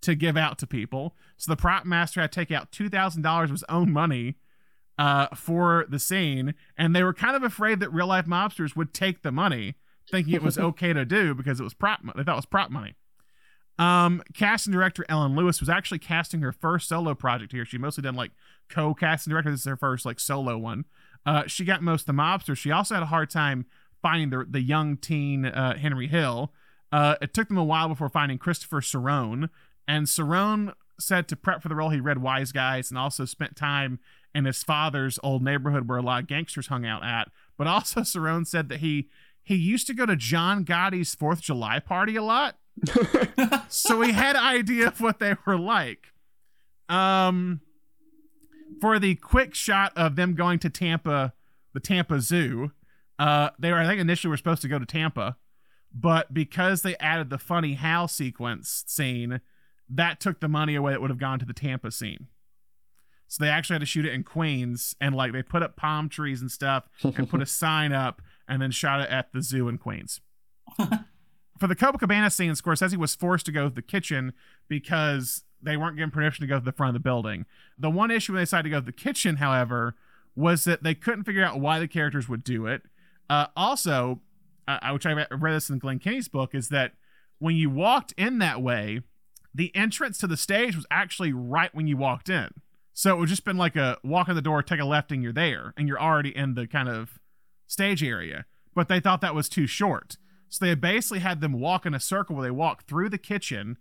to 0.00 0.14
give 0.14 0.36
out 0.36 0.56
to 0.58 0.66
people. 0.68 1.16
So 1.36 1.50
the 1.50 1.56
prop 1.56 1.84
master 1.84 2.20
had 2.20 2.30
to 2.30 2.40
take 2.40 2.52
out 2.52 2.70
two 2.70 2.88
thousand 2.88 3.22
dollars 3.22 3.50
of 3.50 3.54
his 3.54 3.64
own 3.68 3.92
money 3.92 4.36
uh, 4.98 5.28
for 5.34 5.86
the 5.88 5.98
scene, 5.98 6.54
and 6.76 6.94
they 6.94 7.04
were 7.04 7.14
kind 7.14 7.36
of 7.36 7.42
afraid 7.42 7.80
that 7.80 7.92
real 7.92 8.08
life 8.08 8.26
mobsters 8.26 8.74
would 8.74 8.92
take 8.92 9.22
the 9.22 9.30
money, 9.30 9.76
thinking 10.10 10.34
it 10.34 10.42
was 10.42 10.58
okay 10.58 10.92
to 10.92 11.04
do 11.04 11.34
because 11.34 11.60
it 11.60 11.64
was 11.64 11.74
prop. 11.74 12.00
They 12.16 12.24
thought 12.24 12.32
it 12.32 12.36
was 12.36 12.46
prop 12.46 12.70
money. 12.70 12.96
Um, 13.78 14.22
casting 14.34 14.72
director 14.72 15.04
Ellen 15.08 15.36
Lewis 15.36 15.60
was 15.60 15.68
actually 15.68 16.00
casting 16.00 16.40
her 16.40 16.50
first 16.50 16.88
solo 16.88 17.14
project 17.14 17.52
here. 17.52 17.64
She 17.64 17.78
mostly 17.78 18.02
done 18.02 18.16
like 18.16 18.32
co-casting 18.68 19.30
director. 19.30 19.52
This 19.52 19.60
is 19.60 19.66
her 19.66 19.76
first 19.76 20.04
like 20.04 20.18
solo 20.18 20.58
one. 20.58 20.84
Uh, 21.24 21.44
she 21.46 21.64
got 21.64 21.80
most 21.80 22.02
of 22.02 22.06
the 22.06 22.20
mobsters. 22.20 22.56
She 22.56 22.72
also 22.72 22.94
had 22.94 23.04
a 23.04 23.06
hard 23.06 23.30
time 23.30 23.66
finding 24.02 24.30
the 24.30 24.44
the 24.48 24.60
young 24.60 24.96
teen 24.96 25.44
uh, 25.44 25.76
Henry 25.76 26.08
Hill. 26.08 26.52
Uh, 26.90 27.14
it 27.22 27.32
took 27.32 27.48
them 27.48 27.58
a 27.58 27.64
while 27.64 27.88
before 27.88 28.08
finding 28.08 28.38
Christopher 28.38 28.80
Serrone, 28.80 29.48
and 29.86 30.06
Serrone 30.06 30.72
said 30.98 31.28
to 31.28 31.36
prep 31.36 31.62
for 31.62 31.68
the 31.68 31.76
role 31.76 31.90
he 31.90 32.00
read 32.00 32.18
Wise 32.18 32.50
Guys 32.50 32.90
and 32.90 32.98
also 32.98 33.24
spent 33.24 33.54
time 33.54 34.00
in 34.34 34.44
his 34.44 34.62
father's 34.62 35.18
old 35.22 35.42
neighborhood 35.42 35.88
where 35.88 35.98
a 35.98 36.02
lot 36.02 36.22
of 36.22 36.28
gangsters 36.28 36.68
hung 36.68 36.86
out 36.86 37.04
at. 37.04 37.28
But 37.56 37.66
also 37.66 38.00
Serrone 38.02 38.46
said 38.46 38.68
that 38.68 38.80
he 38.80 39.08
he 39.42 39.54
used 39.54 39.86
to 39.86 39.94
go 39.94 40.04
to 40.04 40.14
John 40.14 40.64
Gotti's 40.64 41.14
Fourth 41.14 41.38
of 41.38 41.44
July 41.44 41.78
party 41.78 42.16
a 42.16 42.22
lot, 42.22 42.56
so 43.68 44.02
he 44.02 44.12
had 44.12 44.36
an 44.36 44.44
idea 44.44 44.88
of 44.88 45.00
what 45.00 45.18
they 45.18 45.34
were 45.46 45.58
like. 45.58 46.12
Um, 46.88 47.60
for 48.80 48.98
the 48.98 49.14
quick 49.14 49.54
shot 49.54 49.92
of 49.96 50.16
them 50.16 50.34
going 50.34 50.58
to 50.60 50.70
Tampa, 50.70 51.32
the 51.72 51.80
Tampa 51.80 52.20
Zoo, 52.20 52.72
uh, 53.18 53.50
they 53.58 53.72
were 53.72 53.78
I 53.78 53.86
think 53.86 54.00
initially 54.00 54.30
were 54.30 54.36
supposed 54.36 54.62
to 54.62 54.68
go 54.68 54.78
to 54.78 54.86
Tampa, 54.86 55.36
but 55.94 56.32
because 56.34 56.82
they 56.82 56.96
added 56.96 57.30
the 57.30 57.38
funny 57.38 57.74
Hal 57.74 58.06
sequence 58.06 58.84
scene, 58.86 59.40
that 59.88 60.20
took 60.20 60.40
the 60.40 60.48
money 60.48 60.74
away 60.74 60.92
that 60.92 61.00
would 61.00 61.10
have 61.10 61.18
gone 61.18 61.38
to 61.38 61.46
the 61.46 61.54
Tampa 61.54 61.90
scene. 61.90 62.26
So 63.28 63.44
they 63.44 63.50
actually 63.50 63.74
had 63.74 63.80
to 63.80 63.86
shoot 63.86 64.06
it 64.06 64.14
in 64.14 64.24
Queens, 64.24 64.96
and 65.00 65.14
like 65.14 65.32
they 65.32 65.42
put 65.42 65.62
up 65.62 65.76
palm 65.76 66.08
trees 66.08 66.40
and 66.40 66.50
stuff, 66.50 66.88
and 67.02 67.28
put 67.28 67.42
a 67.42 67.46
sign 67.46 67.92
up, 67.92 68.22
and 68.48 68.60
then 68.60 68.70
shot 68.70 69.00
it 69.00 69.10
at 69.10 69.32
the 69.32 69.42
zoo 69.42 69.68
in 69.68 69.78
Queens. 69.78 70.20
For 71.58 71.66
the 71.66 71.76
Copacabana 71.76 72.32
scene, 72.32 72.52
Scorsese 72.52 72.96
was 72.96 73.14
forced 73.14 73.44
to 73.46 73.52
go 73.52 73.68
to 73.68 73.74
the 73.74 73.82
kitchen 73.82 74.32
because 74.68 75.44
they 75.60 75.76
weren't 75.76 75.96
given 75.96 76.10
permission 76.10 76.42
to 76.42 76.46
go 76.46 76.58
to 76.58 76.64
the 76.64 76.72
front 76.72 76.90
of 76.90 76.94
the 76.94 77.04
building. 77.04 77.46
The 77.76 77.90
one 77.90 78.10
issue 78.10 78.32
when 78.32 78.38
they 78.38 78.44
decided 78.44 78.64
to 78.64 78.70
go 78.70 78.80
to 78.80 78.86
the 78.86 78.92
kitchen, 78.92 79.36
however, 79.36 79.96
was 80.36 80.64
that 80.64 80.82
they 80.82 80.94
couldn't 80.94 81.24
figure 81.24 81.44
out 81.44 81.60
why 81.60 81.80
the 81.80 81.88
characters 81.88 82.28
would 82.28 82.44
do 82.44 82.66
it. 82.66 82.82
Uh, 83.28 83.46
also, 83.56 84.20
uh, 84.68 84.78
which 84.92 85.04
I 85.04 85.12
read 85.12 85.28
read 85.30 85.54
this 85.54 85.68
in 85.68 85.78
Glenn 85.78 85.98
Kenny's 85.98 86.28
book, 86.28 86.54
is 86.54 86.68
that 86.68 86.92
when 87.40 87.56
you 87.56 87.70
walked 87.70 88.12
in 88.16 88.38
that 88.38 88.62
way, 88.62 89.02
the 89.54 89.74
entrance 89.74 90.18
to 90.18 90.26
the 90.26 90.36
stage 90.36 90.76
was 90.76 90.86
actually 90.90 91.32
right 91.32 91.74
when 91.74 91.86
you 91.86 91.96
walked 91.96 92.28
in. 92.28 92.48
So 92.98 93.14
it 93.14 93.18
would 93.20 93.28
just 93.28 93.44
been 93.44 93.56
like 93.56 93.76
a 93.76 93.96
walk 94.02 94.28
in 94.28 94.34
the 94.34 94.42
door, 94.42 94.60
take 94.60 94.80
a 94.80 94.84
left, 94.84 95.12
and 95.12 95.22
you're 95.22 95.32
there, 95.32 95.72
and 95.76 95.86
you're 95.86 96.00
already 96.02 96.36
in 96.36 96.54
the 96.54 96.66
kind 96.66 96.88
of 96.88 97.20
stage 97.68 98.02
area. 98.02 98.44
But 98.74 98.88
they 98.88 98.98
thought 98.98 99.20
that 99.20 99.36
was 99.36 99.48
too 99.48 99.68
short. 99.68 100.16
So 100.48 100.64
they 100.66 100.74
basically 100.74 101.20
had 101.20 101.40
them 101.40 101.52
walk 101.52 101.86
in 101.86 101.94
a 101.94 102.00
circle 102.00 102.34
where 102.34 102.42
they 102.42 102.50
walk 102.50 102.88
through 102.88 103.10
the 103.10 103.16
kitchen, 103.18 103.76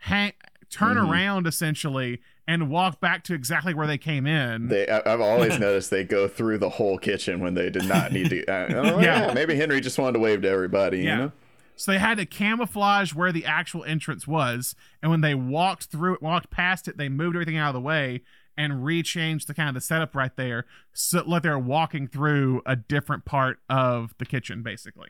hang, 0.00 0.32
turn 0.68 0.98
Mhm. 0.98 1.08
around 1.10 1.46
essentially, 1.46 2.20
and 2.46 2.68
walk 2.68 3.00
back 3.00 3.24
to 3.24 3.34
exactly 3.34 3.72
where 3.72 3.86
they 3.86 3.96
came 3.96 4.26
in. 4.26 4.68
They, 4.68 4.86
I, 4.86 5.10
I've 5.10 5.22
always 5.22 5.58
noticed 5.58 5.88
they 5.88 6.04
go 6.04 6.28
through 6.28 6.58
the 6.58 6.68
whole 6.68 6.98
kitchen 6.98 7.40
when 7.40 7.54
they 7.54 7.70
did 7.70 7.88
not 7.88 8.12
need 8.12 8.28
to. 8.28 8.44
Uh, 8.46 8.66
oh, 8.76 9.00
Yeah. 9.00 9.28
yeah. 9.28 9.32
maybe 9.32 9.54
Henry 9.56 9.80
just 9.80 9.98
wanted 9.98 10.12
to 10.12 10.18
wave 10.18 10.42
to 10.42 10.50
everybody. 10.50 10.98
Yeah. 10.98 11.02
You 11.02 11.16
know? 11.22 11.32
So 11.76 11.92
they 11.92 11.98
had 11.98 12.18
to 12.18 12.26
camouflage 12.26 13.14
where 13.14 13.32
the 13.32 13.46
actual 13.46 13.84
entrance 13.84 14.26
was, 14.26 14.74
and 15.00 15.10
when 15.10 15.22
they 15.22 15.34
walked 15.34 15.84
through 15.84 16.16
it, 16.16 16.20
walked 16.20 16.50
past 16.50 16.88
it, 16.88 16.98
they 16.98 17.08
moved 17.08 17.36
everything 17.36 17.56
out 17.56 17.68
of 17.68 17.74
the 17.74 17.80
way 17.80 18.20
and 18.56 18.72
rechange 18.84 19.46
the 19.46 19.54
kind 19.54 19.68
of 19.68 19.74
the 19.74 19.80
setup 19.80 20.14
right 20.14 20.34
there, 20.36 20.66
so 20.92 21.22
like 21.26 21.42
they're 21.42 21.58
walking 21.58 22.06
through 22.08 22.62
a 22.66 22.76
different 22.76 23.24
part 23.24 23.58
of 23.68 24.14
the 24.18 24.26
kitchen, 24.26 24.62
basically. 24.62 25.08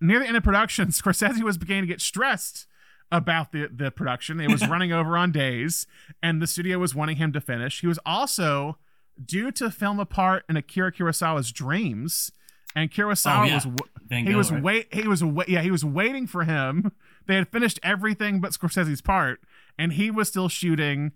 Near 0.00 0.18
the 0.20 0.26
end 0.26 0.36
of 0.36 0.42
production, 0.42 0.88
Scorsese 0.90 1.42
was 1.42 1.58
beginning 1.58 1.82
to 1.82 1.88
get 1.88 2.00
stressed 2.00 2.66
about 3.12 3.52
the 3.52 3.68
the 3.74 3.90
production. 3.90 4.40
It 4.40 4.50
was 4.50 4.66
running 4.68 4.92
over 4.92 5.16
on 5.16 5.32
days, 5.32 5.86
and 6.22 6.40
the 6.42 6.46
studio 6.46 6.78
was 6.78 6.94
wanting 6.94 7.16
him 7.16 7.32
to 7.32 7.40
finish. 7.40 7.80
He 7.80 7.86
was 7.86 7.98
also 8.06 8.78
due 9.24 9.50
to 9.52 9.70
film 9.70 9.98
a 10.00 10.06
part 10.06 10.44
in 10.48 10.56
Akira 10.56 10.92
Kurosawa's 10.92 11.50
Dreams, 11.52 12.30
and 12.74 12.90
Kurosawa 12.90 13.40
Oh, 13.40 13.44
yeah. 13.44 13.54
was 13.54 13.66
Van 14.06 14.26
he 14.26 14.34
was 14.34 14.52
right? 14.52 14.62
wait 14.62 14.94
he 14.94 15.08
was 15.08 15.24
wa- 15.24 15.44
yeah 15.48 15.62
he 15.62 15.70
was 15.70 15.84
waiting 15.84 16.26
for 16.28 16.44
him 16.44 16.92
they 17.26 17.34
had 17.34 17.48
finished 17.48 17.80
everything 17.82 18.40
but 18.40 18.52
scorsese's 18.52 19.00
part 19.00 19.40
and 19.76 19.94
he 19.94 20.12
was 20.12 20.28
still 20.28 20.48
shooting 20.48 21.10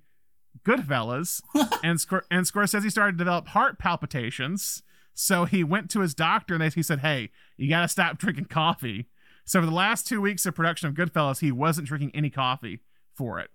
goodfellas 0.65 1.43
and 1.83 1.99
Scor- 1.99 2.25
and 2.31 2.47
scorsese 2.47 2.91
started 2.91 3.13
to 3.13 3.19
develop 3.19 3.49
heart 3.49 3.79
palpitations. 3.79 4.83
So 5.15 5.45
he 5.45 5.65
went 5.65 5.91
to 5.91 6.01
his 6.01 6.15
doctor 6.15 6.55
and 6.55 6.63
they, 6.63 6.69
he 6.71 6.83
said 6.83 7.01
hey 7.01 7.31
you 7.57 7.69
gotta 7.69 7.89
stop 7.89 8.19
drinking 8.19 8.47
coffee. 8.47 9.09
So 9.45 9.61
for 9.61 9.67
the 9.67 9.73
last 9.73 10.07
two 10.07 10.21
weeks 10.21 10.47
of 10.47 10.55
production 10.55 10.89
of 10.89 10.95
goodfellas 10.95 11.41
he 11.41 11.53
wasn't 11.53 11.89
drinking 11.89 12.13
any 12.15 12.31
coffee 12.31 12.81
for 13.15 13.41
it. 13.41 13.51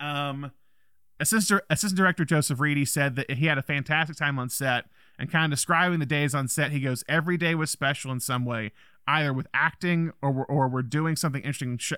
Um 0.00 0.52
assistant, 1.20 1.62
assistant 1.68 1.98
director 1.98 2.24
joseph 2.24 2.60
reidy 2.60 2.84
said 2.84 3.16
that 3.16 3.30
he 3.32 3.46
had 3.46 3.58
a 3.58 3.62
fantastic 3.62 4.16
time 4.16 4.38
on 4.38 4.48
set 4.48 4.84
and 5.18 5.30
kind 5.30 5.52
of 5.52 5.56
describing 5.56 5.98
the 5.98 6.06
days 6.06 6.34
on 6.34 6.48
set, 6.48 6.70
he 6.70 6.80
goes, 6.80 7.02
every 7.08 7.36
day 7.36 7.54
was 7.54 7.70
special 7.70 8.12
in 8.12 8.20
some 8.20 8.44
way, 8.44 8.72
either 9.06 9.32
with 9.32 9.48
acting 9.52 10.12
or 10.22 10.30
we're, 10.30 10.44
or 10.44 10.68
we're 10.68 10.82
doing 10.82 11.16
something 11.16 11.42
interesting, 11.42 11.76
sh- 11.76 11.94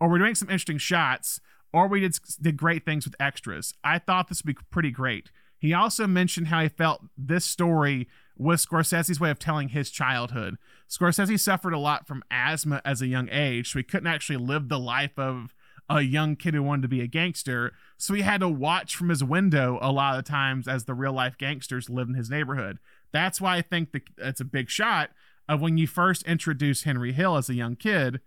or 0.00 0.08
we're 0.08 0.18
doing 0.18 0.36
some 0.36 0.48
interesting 0.48 0.78
shots, 0.78 1.40
or 1.72 1.88
we 1.88 2.00
did 2.00 2.16
did 2.40 2.56
great 2.56 2.84
things 2.84 3.04
with 3.04 3.14
extras. 3.20 3.74
I 3.84 3.98
thought 3.98 4.28
this 4.28 4.42
would 4.44 4.56
be 4.56 4.62
pretty 4.70 4.90
great. 4.90 5.30
He 5.58 5.74
also 5.74 6.06
mentioned 6.06 6.48
how 6.48 6.62
he 6.62 6.68
felt 6.68 7.02
this 7.18 7.44
story 7.44 8.08
was 8.36 8.64
Scorsese's 8.64 9.20
way 9.20 9.30
of 9.30 9.38
telling 9.38 9.68
his 9.68 9.90
childhood. 9.90 10.56
Scorsese 10.88 11.38
suffered 11.38 11.74
a 11.74 11.78
lot 11.78 12.06
from 12.06 12.24
asthma 12.30 12.80
as 12.84 13.02
a 13.02 13.06
young 13.06 13.28
age, 13.30 13.70
so 13.70 13.78
he 13.78 13.82
couldn't 13.82 14.06
actually 14.06 14.38
live 14.38 14.68
the 14.68 14.78
life 14.78 15.18
of 15.18 15.54
a 15.90 16.00
young 16.00 16.36
kid 16.36 16.54
who 16.54 16.62
wanted 16.62 16.82
to 16.82 16.88
be 16.88 17.02
a 17.02 17.06
gangster. 17.06 17.72
So 17.98 18.14
he 18.14 18.22
had 18.22 18.40
to 18.40 18.48
watch 18.48 18.96
from 18.96 19.10
his 19.10 19.22
window 19.22 19.78
a 19.82 19.92
lot 19.92 20.16
of 20.16 20.24
the 20.24 20.30
times 20.30 20.66
as 20.66 20.84
the 20.84 20.94
real 20.94 21.12
life 21.12 21.36
gangsters 21.36 21.90
lived 21.90 22.10
in 22.10 22.16
his 22.16 22.30
neighborhood. 22.30 22.78
That's 23.12 23.40
why 23.40 23.56
I 23.56 23.62
think 23.62 23.92
that 23.92 24.02
it's 24.16 24.40
a 24.40 24.44
big 24.46 24.70
shot 24.70 25.10
of 25.48 25.60
when 25.60 25.76
you 25.76 25.86
first 25.86 26.22
introduce 26.22 26.84
Henry 26.84 27.12
Hill 27.12 27.36
as 27.36 27.50
a 27.50 27.54
young 27.54 27.76
kid, 27.76 28.20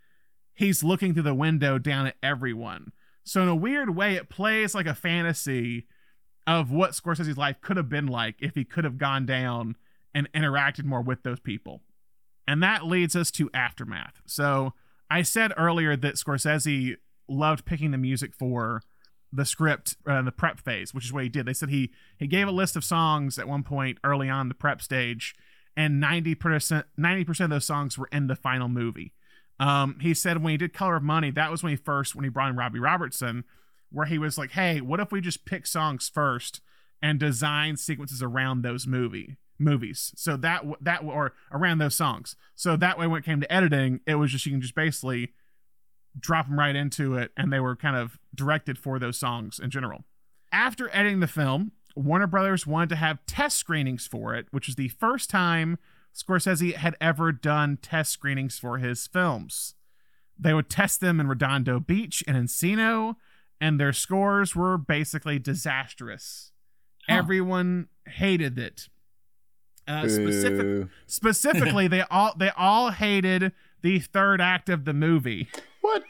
he's 0.53 0.83
looking 0.83 1.13
through 1.13 1.23
the 1.23 1.33
window 1.33 1.79
down 1.79 2.05
at 2.05 2.17
everyone. 2.21 2.91
So 3.23 3.41
in 3.41 3.47
a 3.47 3.55
weird 3.55 3.95
way, 3.95 4.15
it 4.15 4.29
plays 4.29 4.75
like 4.75 4.85
a 4.85 4.95
fantasy 4.95 5.87
of 6.45 6.71
what 6.71 6.91
Scorsese's 6.91 7.37
life 7.37 7.61
could 7.61 7.77
have 7.77 7.89
been 7.89 8.07
like 8.07 8.35
if 8.39 8.55
he 8.55 8.65
could 8.65 8.83
have 8.83 8.97
gone 8.97 9.25
down 9.25 9.75
and 10.13 10.31
interacted 10.33 10.83
more 10.83 11.01
with 11.01 11.23
those 11.23 11.39
people. 11.39 11.81
And 12.47 12.61
that 12.61 12.85
leads 12.85 13.15
us 13.15 13.31
to 13.31 13.49
Aftermath. 13.53 14.21
So 14.25 14.73
I 15.09 15.21
said 15.21 15.53
earlier 15.57 15.95
that 15.95 16.15
Scorsese 16.15 16.97
loved 17.29 17.65
picking 17.65 17.91
the 17.91 17.97
music 17.97 18.33
for 18.33 18.81
the 19.31 19.45
script 19.45 19.95
uh, 20.05 20.21
the 20.21 20.31
prep 20.31 20.59
phase, 20.59 20.93
which 20.93 21.05
is 21.05 21.13
what 21.13 21.23
he 21.23 21.29
did. 21.29 21.45
They 21.45 21.53
said 21.53 21.69
he 21.69 21.91
he 22.17 22.27
gave 22.27 22.47
a 22.47 22.51
list 22.51 22.75
of 22.75 22.83
songs 22.83 23.39
at 23.39 23.47
one 23.47 23.63
point 23.63 23.97
early 24.03 24.29
on 24.29 24.47
the 24.47 24.53
prep 24.53 24.81
stage, 24.81 25.33
and 25.75 25.99
ninety 25.99 26.35
percent 26.35 26.85
ninety 26.97 27.23
percent 27.23 27.51
of 27.51 27.55
those 27.55 27.65
songs 27.65 27.97
were 27.97 28.09
in 28.11 28.27
the 28.27 28.35
final 28.35 28.67
movie. 28.67 29.13
Um, 29.59 29.97
he 30.01 30.13
said 30.13 30.43
when 30.43 30.51
he 30.51 30.57
did 30.57 30.73
Color 30.73 30.97
of 30.97 31.03
Money, 31.03 31.31
that 31.31 31.51
was 31.51 31.63
when 31.63 31.71
he 31.71 31.75
first 31.75 32.15
when 32.15 32.23
he 32.23 32.29
brought 32.29 32.49
in 32.49 32.55
Robbie 32.55 32.79
Robertson, 32.79 33.43
where 33.91 34.05
he 34.05 34.17
was 34.17 34.37
like, 34.37 34.51
"Hey, 34.51 34.81
what 34.81 34.99
if 34.99 35.11
we 35.11 35.21
just 35.21 35.45
pick 35.45 35.67
songs 35.67 36.09
first 36.09 36.61
and 37.01 37.19
design 37.19 37.77
sequences 37.77 38.23
around 38.23 38.61
those 38.61 38.87
movie 38.87 39.37
movies?" 39.59 40.13
So 40.15 40.35
that 40.37 40.65
that 40.81 41.03
or 41.03 41.33
around 41.51 41.77
those 41.77 41.95
songs. 41.95 42.35
So 42.55 42.75
that 42.77 42.97
way, 42.97 43.07
when 43.07 43.19
it 43.19 43.25
came 43.25 43.41
to 43.41 43.53
editing, 43.53 44.01
it 44.07 44.15
was 44.15 44.31
just 44.31 44.45
you 44.45 44.51
can 44.51 44.61
just 44.61 44.75
basically 44.75 45.33
drop 46.19 46.47
them 46.47 46.59
right 46.59 46.75
into 46.75 47.15
it, 47.15 47.31
and 47.37 47.51
they 47.51 47.59
were 47.59 47.75
kind 47.75 47.95
of 47.95 48.19
directed 48.35 48.77
for 48.77 48.99
those 48.99 49.17
songs 49.17 49.59
in 49.59 49.69
general. 49.69 50.03
After 50.51 50.89
editing 50.93 51.19
the 51.19 51.27
film, 51.27 51.71
Warner 51.95 52.27
Brothers 52.27 52.65
wanted 52.67 52.89
to 52.89 52.95
have 52.95 53.25
test 53.25 53.57
screenings 53.57 54.07
for 54.07 54.35
it, 54.35 54.47
which 54.51 54.67
is 54.67 54.75
the 54.75 54.89
first 54.89 55.29
time 55.29 55.77
Scorsese 56.13 56.75
had 56.75 56.95
ever 57.01 57.31
done 57.31 57.77
test 57.81 58.11
screenings 58.11 58.59
for 58.59 58.77
his 58.77 59.07
films. 59.07 59.75
They 60.37 60.53
would 60.53 60.69
test 60.69 60.99
them 60.99 61.19
in 61.19 61.27
Redondo 61.27 61.79
Beach 61.79 62.23
and 62.27 62.37
Encino, 62.37 63.15
and 63.59 63.79
their 63.79 63.93
scores 63.93 64.55
were 64.55 64.77
basically 64.77 65.39
disastrous. 65.39 66.51
Huh. 67.07 67.15
Everyone 67.15 67.87
hated 68.07 68.59
it. 68.59 68.89
Uh, 69.87 70.07
specific, 70.07 70.87
specifically, 71.07 71.87
they 71.89 72.01
all 72.03 72.33
they 72.37 72.51
all 72.55 72.91
hated 72.91 73.51
the 73.81 73.99
third 73.99 74.39
act 74.39 74.69
of 74.69 74.85
the 74.85 74.93
movie. 74.93 75.49
What? 75.81 76.03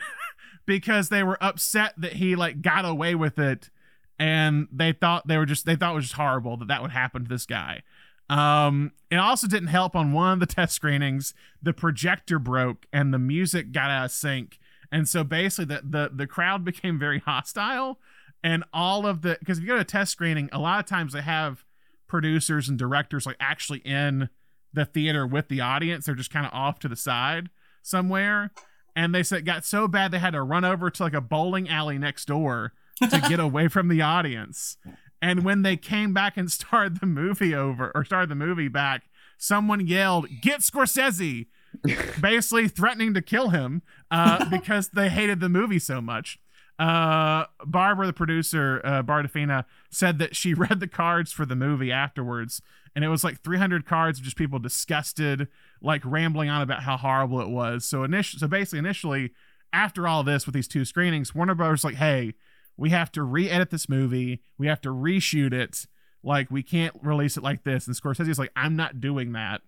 because 0.66 1.08
they 1.08 1.22
were 1.22 1.42
upset 1.42 1.94
that 1.96 2.14
he 2.14 2.36
like 2.36 2.60
got 2.60 2.84
away 2.84 3.14
with 3.14 3.38
it, 3.38 3.70
and 4.18 4.68
they 4.70 4.92
thought 4.92 5.26
they 5.26 5.38
were 5.38 5.46
just 5.46 5.64
they 5.64 5.76
thought 5.76 5.92
it 5.92 5.96
was 5.96 6.04
just 6.04 6.16
horrible 6.16 6.58
that 6.58 6.68
that 6.68 6.82
would 6.82 6.90
happen 6.90 7.22
to 7.22 7.28
this 7.28 7.46
guy. 7.46 7.82
Um, 8.28 8.92
it 9.10 9.16
also 9.16 9.46
didn't 9.46 9.68
help 9.68 9.94
on 9.94 10.12
one 10.12 10.32
of 10.32 10.40
the 10.40 10.46
test 10.46 10.74
screenings. 10.74 11.32
The 11.62 11.72
projector 11.72 12.38
broke 12.38 12.86
and 12.92 13.14
the 13.14 13.18
music 13.18 13.72
got 13.72 13.90
out 13.90 14.06
of 14.06 14.10
sync, 14.10 14.58
and 14.90 15.08
so 15.08 15.24
basically 15.24 15.76
the 15.76 15.82
the 15.84 16.10
the 16.12 16.26
crowd 16.26 16.64
became 16.64 16.98
very 16.98 17.20
hostile. 17.20 18.00
And 18.42 18.64
all 18.72 19.06
of 19.06 19.22
the 19.22 19.36
because 19.40 19.58
if 19.58 19.62
you 19.62 19.68
go 19.68 19.74
to 19.76 19.80
a 19.80 19.84
test 19.84 20.12
screening, 20.12 20.48
a 20.52 20.58
lot 20.58 20.80
of 20.80 20.86
times 20.86 21.12
they 21.12 21.22
have 21.22 21.64
producers 22.06 22.68
and 22.68 22.78
directors 22.78 23.26
like 23.26 23.36
actually 23.40 23.80
in 23.80 24.28
the 24.72 24.84
theater 24.84 25.26
with 25.26 25.48
the 25.48 25.60
audience. 25.60 26.06
They're 26.06 26.14
just 26.14 26.30
kind 26.30 26.46
of 26.46 26.52
off 26.52 26.78
to 26.80 26.88
the 26.88 26.96
side 26.96 27.50
somewhere. 27.82 28.52
And 28.94 29.14
they 29.14 29.22
said 29.22 29.40
it 29.40 29.42
got 29.42 29.64
so 29.64 29.88
bad 29.88 30.10
they 30.10 30.18
had 30.18 30.32
to 30.32 30.42
run 30.42 30.64
over 30.64 30.90
to 30.90 31.02
like 31.02 31.14
a 31.14 31.20
bowling 31.20 31.68
alley 31.68 31.98
next 31.98 32.26
door 32.26 32.72
to 33.10 33.20
get 33.28 33.40
away 33.40 33.68
from 33.68 33.88
the 33.88 34.00
audience. 34.00 34.78
And 35.22 35.44
when 35.44 35.62
they 35.62 35.76
came 35.76 36.12
back 36.12 36.36
and 36.36 36.50
started 36.52 37.00
the 37.00 37.06
movie 37.06 37.54
over 37.54 37.92
or 37.94 38.04
started 38.04 38.30
the 38.30 38.34
movie 38.34 38.68
back, 38.68 39.04
someone 39.38 39.86
yelled, 39.86 40.28
"Get 40.40 40.60
Scorsese!" 40.60 41.46
basically 42.20 42.68
threatening 42.68 43.14
to 43.14 43.22
kill 43.22 43.50
him 43.50 43.82
uh, 44.10 44.44
because 44.50 44.88
they 44.90 45.08
hated 45.08 45.40
the 45.40 45.48
movie 45.48 45.78
so 45.78 46.00
much. 46.00 46.38
Uh, 46.78 47.46
Barbara, 47.64 48.06
the 48.06 48.12
producer, 48.12 48.82
uh, 48.84 49.02
Bardafina, 49.02 49.64
said 49.90 50.18
that 50.18 50.36
she 50.36 50.52
read 50.54 50.80
the 50.80 50.88
cards 50.88 51.32
for 51.32 51.46
the 51.46 51.56
movie 51.56 51.90
afterwards, 51.90 52.60
and 52.94 53.04
it 53.04 53.08
was 53.08 53.24
like 53.24 53.40
300 53.40 53.86
cards 53.86 54.18
of 54.18 54.24
just 54.24 54.36
people 54.36 54.58
disgusted, 54.58 55.48
like 55.80 56.02
rambling 56.04 56.50
on 56.50 56.60
about 56.62 56.82
how 56.82 56.96
horrible 56.96 57.40
it 57.40 57.48
was. 57.48 57.86
So 57.86 58.04
initially, 58.04 58.40
so 58.40 58.48
basically, 58.48 58.78
initially, 58.80 59.32
after 59.72 60.06
all 60.06 60.22
this 60.22 60.46
with 60.46 60.54
these 60.54 60.68
two 60.68 60.84
screenings, 60.84 61.34
Warner 61.34 61.54
Brothers 61.54 61.84
like, 61.84 61.96
hey, 61.96 62.34
we 62.76 62.90
have 62.90 63.10
to 63.12 63.22
re-edit 63.22 63.70
this 63.70 63.88
movie, 63.88 64.42
we 64.58 64.66
have 64.66 64.80
to 64.82 64.90
reshoot 64.90 65.52
it, 65.52 65.86
like 66.22 66.50
we 66.50 66.62
can't 66.62 66.94
release 67.02 67.36
it 67.36 67.42
like 67.42 67.64
this. 67.64 67.86
And 67.86 67.96
Scorsese 67.96 68.26
Scorsese's 68.26 68.38
like, 68.38 68.52
I'm 68.56 68.76
not 68.76 69.00
doing 69.00 69.32
that. 69.32 69.62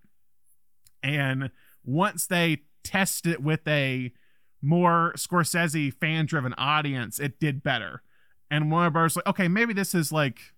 And 1.01 1.51
once 1.83 2.27
they 2.27 2.63
test 2.83 3.25
it 3.25 3.41
with 3.41 3.67
a 3.67 4.11
more 4.61 5.13
Scorsese 5.15 5.93
fan 5.93 6.25
driven 6.25 6.53
audience, 6.55 7.19
it 7.19 7.39
did 7.39 7.63
better. 7.63 8.03
And 8.51 8.71
Warner 8.71 8.89
Brothers 8.89 9.15
like, 9.15 9.27
okay, 9.27 9.47
maybe 9.47 9.73
this 9.73 9.93
is 9.95 10.11
like 10.11 10.53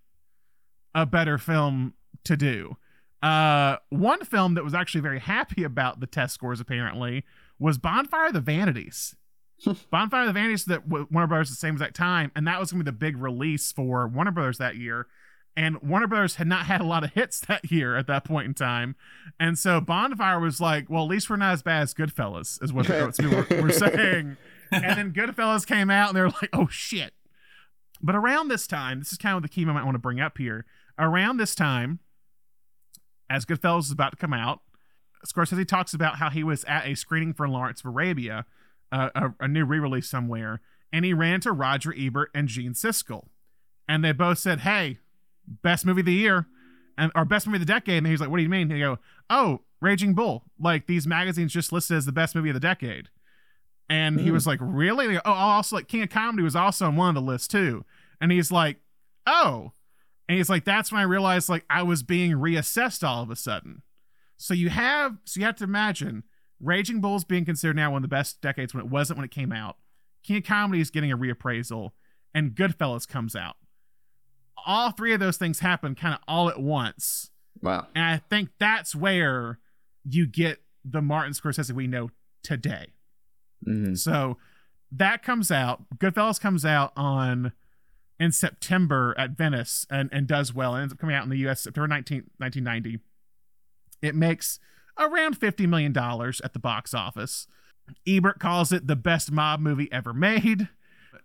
a 0.95 1.05
better 1.05 1.37
film 1.37 1.93
to 2.23 2.35
do. 2.35 2.77
Uh, 3.21 3.77
one 3.89 4.23
film 4.25 4.55
that 4.55 4.63
was 4.63 4.73
actually 4.73 5.01
very 5.01 5.19
happy 5.19 5.63
about 5.63 5.99
the 5.99 6.07
test 6.07 6.33
scores 6.33 6.59
apparently 6.59 7.23
was 7.59 7.77
Bonfire 7.77 8.27
of 8.27 8.33
the 8.33 8.41
Vanities. 8.41 9.15
Bonfire 9.89 10.21
of 10.21 10.27
the 10.27 10.33
Vanities 10.33 10.65
that 10.65 10.87
Warner 10.87 11.27
Brothers 11.27 11.49
at 11.49 11.53
the 11.53 11.55
same 11.55 11.73
exact 11.73 11.95
time, 11.95 12.31
and 12.35 12.47
that 12.47 12.59
was 12.59 12.71
gonna 12.71 12.83
be 12.83 12.89
the 12.89 12.97
big 12.97 13.17
release 13.17 13.71
for 13.71 14.07
Warner 14.07 14.31
Brothers 14.31 14.57
that 14.57 14.75
year. 14.75 15.07
And 15.55 15.81
Warner 15.81 16.07
Brothers 16.07 16.35
had 16.35 16.47
not 16.47 16.65
had 16.67 16.81
a 16.81 16.85
lot 16.85 17.03
of 17.03 17.13
hits 17.13 17.39
that 17.41 17.71
year 17.71 17.95
at 17.97 18.07
that 18.07 18.23
point 18.23 18.47
in 18.47 18.53
time. 18.53 18.95
And 19.39 19.59
so 19.59 19.81
Bonfire 19.81 20.39
was 20.39 20.61
like, 20.61 20.89
well, 20.89 21.03
at 21.03 21.09
least 21.09 21.29
we're 21.29 21.35
not 21.35 21.53
as 21.53 21.61
bad 21.61 21.83
as 21.83 21.93
Goodfellas, 21.93 22.63
is 22.63 22.71
what 22.71 22.87
the 22.87 23.45
were, 23.55 23.61
were 23.61 23.71
saying. 23.71 24.37
and 24.71 24.83
then 24.97 25.11
Goodfellas 25.11 25.67
came 25.67 25.89
out 25.89 26.09
and 26.09 26.17
they're 26.17 26.29
like, 26.29 26.49
oh 26.53 26.67
shit. 26.69 27.13
But 28.01 28.15
around 28.15 28.47
this 28.47 28.65
time, 28.65 28.99
this 28.99 29.11
is 29.11 29.17
kind 29.17 29.35
of 29.35 29.43
the 29.43 29.49
key 29.49 29.65
moment 29.65 29.83
I 29.83 29.85
want 29.85 29.95
to 29.95 29.99
bring 29.99 30.19
up 30.19 30.37
here. 30.37 30.65
Around 30.97 31.37
this 31.37 31.53
time, 31.53 31.99
as 33.29 33.45
Goodfellas 33.45 33.85
is 33.85 33.91
about 33.91 34.11
to 34.11 34.17
come 34.17 34.33
out, 34.33 34.61
Scorsese 35.25 35.67
talks 35.67 35.93
about 35.93 36.15
how 36.15 36.29
he 36.29 36.43
was 36.43 36.63
at 36.63 36.87
a 36.87 36.95
screening 36.95 37.33
for 37.33 37.47
Lawrence 37.47 37.81
of 37.81 37.85
Arabia, 37.87 38.45
a, 38.91 39.33
a 39.39 39.47
new 39.47 39.65
re 39.65 39.79
release 39.79 40.09
somewhere, 40.09 40.61
and 40.91 41.05
he 41.05 41.13
ran 41.13 41.41
to 41.41 41.51
Roger 41.51 41.93
Ebert 41.97 42.29
and 42.33 42.47
Gene 42.47 42.73
Siskel. 42.73 43.27
And 43.87 44.03
they 44.03 44.11
both 44.11 44.39
said, 44.39 44.61
hey, 44.61 44.99
best 45.45 45.85
movie 45.85 46.01
of 46.01 46.05
the 46.05 46.13
year 46.13 46.47
and 46.97 47.11
our 47.15 47.25
best 47.25 47.47
movie 47.47 47.57
of 47.57 47.65
the 47.67 47.73
decade. 47.73 47.97
And 47.97 48.07
he's 48.07 48.21
like, 48.21 48.29
what 48.29 48.37
do 48.37 48.43
you 48.43 48.49
mean? 48.49 48.63
And 48.63 48.71
they 48.71 48.79
go, 48.79 48.99
oh, 49.29 49.61
Raging 49.81 50.13
Bull. 50.13 50.43
Like 50.59 50.87
these 50.87 51.07
magazines 51.07 51.53
just 51.53 51.71
listed 51.71 51.97
as 51.97 52.05
the 52.05 52.11
best 52.11 52.35
movie 52.35 52.49
of 52.49 52.53
the 52.53 52.59
decade. 52.59 53.09
And 53.89 54.17
mm. 54.17 54.21
he 54.21 54.27
hmm. 54.27 54.33
was 54.33 54.47
like, 54.47 54.59
really? 54.61 55.13
Go, 55.13 55.21
oh, 55.25 55.31
also 55.31 55.75
like 55.75 55.87
King 55.87 56.03
of 56.03 56.09
Comedy 56.09 56.43
was 56.43 56.55
also 56.55 56.85
on 56.85 56.95
one 56.95 57.09
of 57.09 57.15
the 57.15 57.29
lists 57.29 57.47
too. 57.47 57.83
And 58.21 58.31
he's 58.31 58.51
like, 58.51 58.77
oh. 59.25 59.73
And 60.29 60.37
he's 60.37 60.49
like, 60.49 60.63
that's 60.63 60.91
when 60.91 61.01
I 61.01 61.05
realized 61.05 61.49
like 61.49 61.65
I 61.69 61.83
was 61.83 62.03
being 62.03 62.33
reassessed 62.33 63.05
all 63.05 63.23
of 63.23 63.29
a 63.29 63.35
sudden. 63.35 63.81
So 64.37 64.53
you 64.53 64.69
have, 64.69 65.17
so 65.25 65.39
you 65.39 65.45
have 65.45 65.57
to 65.57 65.63
imagine 65.63 66.23
Raging 66.61 67.01
Bull 67.01 67.15
is 67.15 67.23
being 67.23 67.45
considered 67.45 67.75
now 67.75 67.91
one 67.91 68.03
of 68.03 68.09
the 68.09 68.15
best 68.15 68.41
decades 68.41 68.73
when 68.73 68.83
it 68.83 68.89
wasn't 68.89 69.17
when 69.17 69.25
it 69.25 69.31
came 69.31 69.51
out. 69.51 69.77
King 70.23 70.37
of 70.37 70.43
Comedy 70.43 70.81
is 70.81 70.91
getting 70.91 71.11
a 71.11 71.17
reappraisal, 71.17 71.91
and 72.33 72.51
Goodfellas 72.51 73.07
comes 73.07 73.35
out 73.35 73.55
all 74.65 74.91
three 74.91 75.13
of 75.13 75.19
those 75.19 75.37
things 75.37 75.59
happen 75.59 75.95
kind 75.95 76.13
of 76.13 76.19
all 76.27 76.49
at 76.49 76.59
once. 76.59 77.31
Wow. 77.61 77.87
And 77.95 78.03
I 78.03 78.17
think 78.17 78.49
that's 78.59 78.95
where 78.95 79.59
you 80.03 80.27
get 80.27 80.59
the 80.83 81.01
Martin 81.01 81.33
Scorsese 81.33 81.71
we 81.71 81.87
know 81.87 82.09
today. 82.43 82.87
Mm-hmm. 83.67 83.95
So 83.95 84.37
that 84.91 85.23
comes 85.23 85.51
out. 85.51 85.83
Goodfellas 85.97 86.39
comes 86.39 86.65
out 86.65 86.91
on 86.95 87.53
in 88.19 88.31
September 88.31 89.15
at 89.17 89.31
Venice 89.31 89.85
and, 89.89 90.09
and 90.11 90.27
does 90.27 90.53
well. 90.53 90.75
It 90.75 90.81
ends 90.81 90.93
up 90.93 90.99
coming 90.99 91.15
out 91.15 91.23
in 91.23 91.29
the 91.29 91.47
US 91.47 91.61
September 91.61 91.87
19, 91.87 92.29
1990. 92.37 92.99
It 94.01 94.15
makes 94.15 94.59
around 94.99 95.39
$50 95.39 95.67
million 95.67 95.95
at 95.97 96.53
the 96.53 96.59
box 96.59 96.93
office. 96.93 97.47
Ebert 98.07 98.39
calls 98.39 98.71
it 98.71 98.87
the 98.87 98.95
best 98.95 99.31
mob 99.31 99.59
movie 99.59 99.91
ever 99.91 100.13
made. 100.13 100.69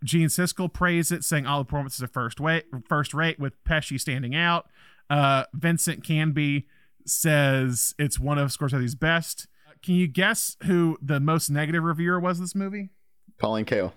Gene 0.04 0.28
Siskel 0.28 0.72
praised 0.72 1.12
it, 1.12 1.24
saying 1.24 1.46
all 1.46 1.60
the 1.60 1.64
performances 1.64 2.02
are 2.02 2.08
first 2.08 2.40
way, 2.40 2.62
first 2.88 3.14
rate, 3.14 3.38
with 3.38 3.62
Pesci 3.64 4.00
standing 4.00 4.34
out. 4.34 4.66
Uh, 5.08 5.44
Vincent 5.54 6.04
Canby 6.04 6.66
says 7.06 7.94
it's 7.98 8.18
one 8.18 8.38
of 8.38 8.50
Scorsese's 8.50 8.94
best. 8.94 9.46
Can 9.82 9.94
you 9.94 10.08
guess 10.08 10.56
who 10.64 10.98
the 11.00 11.20
most 11.20 11.48
negative 11.48 11.84
reviewer 11.84 12.18
was 12.18 12.40
this 12.40 12.54
movie? 12.54 12.90
Pauline 13.38 13.64
Kael. 13.64 13.92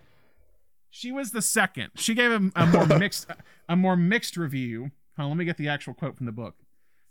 She 0.92 1.12
was 1.12 1.32
the 1.32 1.42
second. 1.42 1.92
She 1.96 2.14
gave 2.14 2.32
a, 2.32 2.52
a 2.56 2.66
more 2.66 2.86
mixed, 3.00 3.28
a 3.68 3.76
more 3.76 3.96
mixed 3.96 4.38
review. 4.38 4.92
On, 5.18 5.28
let 5.30 5.38
me 5.38 5.46
get 5.46 5.58
the 5.58 5.68
actual 5.68 5.94
quote 5.94 6.18
from 6.18 6.26
the 6.26 6.32
book. 6.32 6.56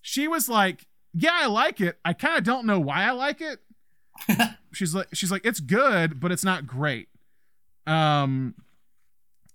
She 0.00 0.28
was 0.28 0.48
like, 0.48 0.86
"Yeah, 1.14 1.32
I 1.34 1.46
like 1.46 1.80
it. 1.80 1.98
I 2.04 2.12
kind 2.12 2.36
of 2.36 2.44
don't 2.44 2.66
know 2.66 2.80
why 2.80 3.04
I 3.04 3.12
like 3.12 3.40
it." 3.40 3.60
she's 4.72 4.94
like, 4.94 5.08
she's 5.12 5.30
like, 5.30 5.44
it's 5.44 5.60
good, 5.60 6.20
but 6.20 6.32
it's 6.32 6.44
not 6.44 6.66
great. 6.66 7.08
Um, 7.86 8.54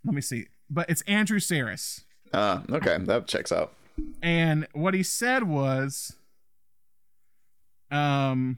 let 0.06 0.14
me 0.16 0.22
see. 0.22 0.48
But 0.70 0.90
it's 0.90 1.02
Andrew 1.04 1.40
Sarris. 1.40 2.04
Uh, 2.32 2.62
okay, 2.72 2.98
that 3.00 3.28
checks 3.28 3.52
out. 3.52 3.74
And 4.22 4.68
what 4.74 4.94
he 4.94 5.04
said 5.04 5.44
was, 5.44 6.16
um, 7.92 8.58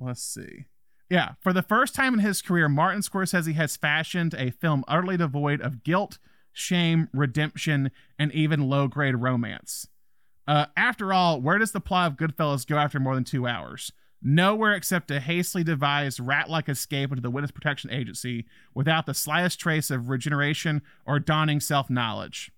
let's 0.00 0.22
see. 0.22 0.64
Yeah, 1.10 1.32
for 1.40 1.52
the 1.52 1.62
first 1.62 1.94
time 1.94 2.14
in 2.14 2.20
his 2.20 2.40
career, 2.40 2.70
Martin 2.70 3.02
Scorsese 3.02 3.54
has 3.54 3.76
fashioned 3.76 4.32
a 4.32 4.50
film 4.50 4.82
utterly 4.88 5.18
devoid 5.18 5.60
of 5.60 5.84
guilt, 5.84 6.16
shame, 6.54 7.10
redemption, 7.12 7.90
and 8.18 8.32
even 8.32 8.70
low 8.70 8.88
grade 8.88 9.16
romance. 9.16 9.88
Uh, 10.46 10.66
after 10.76 11.12
all, 11.12 11.40
where 11.40 11.58
does 11.58 11.72
the 11.72 11.80
plot 11.80 12.10
of 12.10 12.16
Goodfellas 12.18 12.66
go 12.66 12.76
after 12.76 12.98
more 12.98 13.14
than 13.14 13.24
two 13.24 13.46
hours? 13.46 13.92
Nowhere 14.20 14.74
except 14.74 15.10
a 15.10 15.18
hastily 15.20 15.64
devised 15.64 16.20
rat 16.20 16.48
like 16.48 16.68
escape 16.68 17.10
into 17.10 17.22
the 17.22 17.30
Witness 17.30 17.50
Protection 17.50 17.90
Agency 17.90 18.46
without 18.74 19.06
the 19.06 19.14
slightest 19.14 19.58
trace 19.58 19.90
of 19.90 20.08
regeneration 20.08 20.82
or 21.04 21.18
dawning 21.18 21.58
self 21.60 21.90
knowledge. 21.90 22.52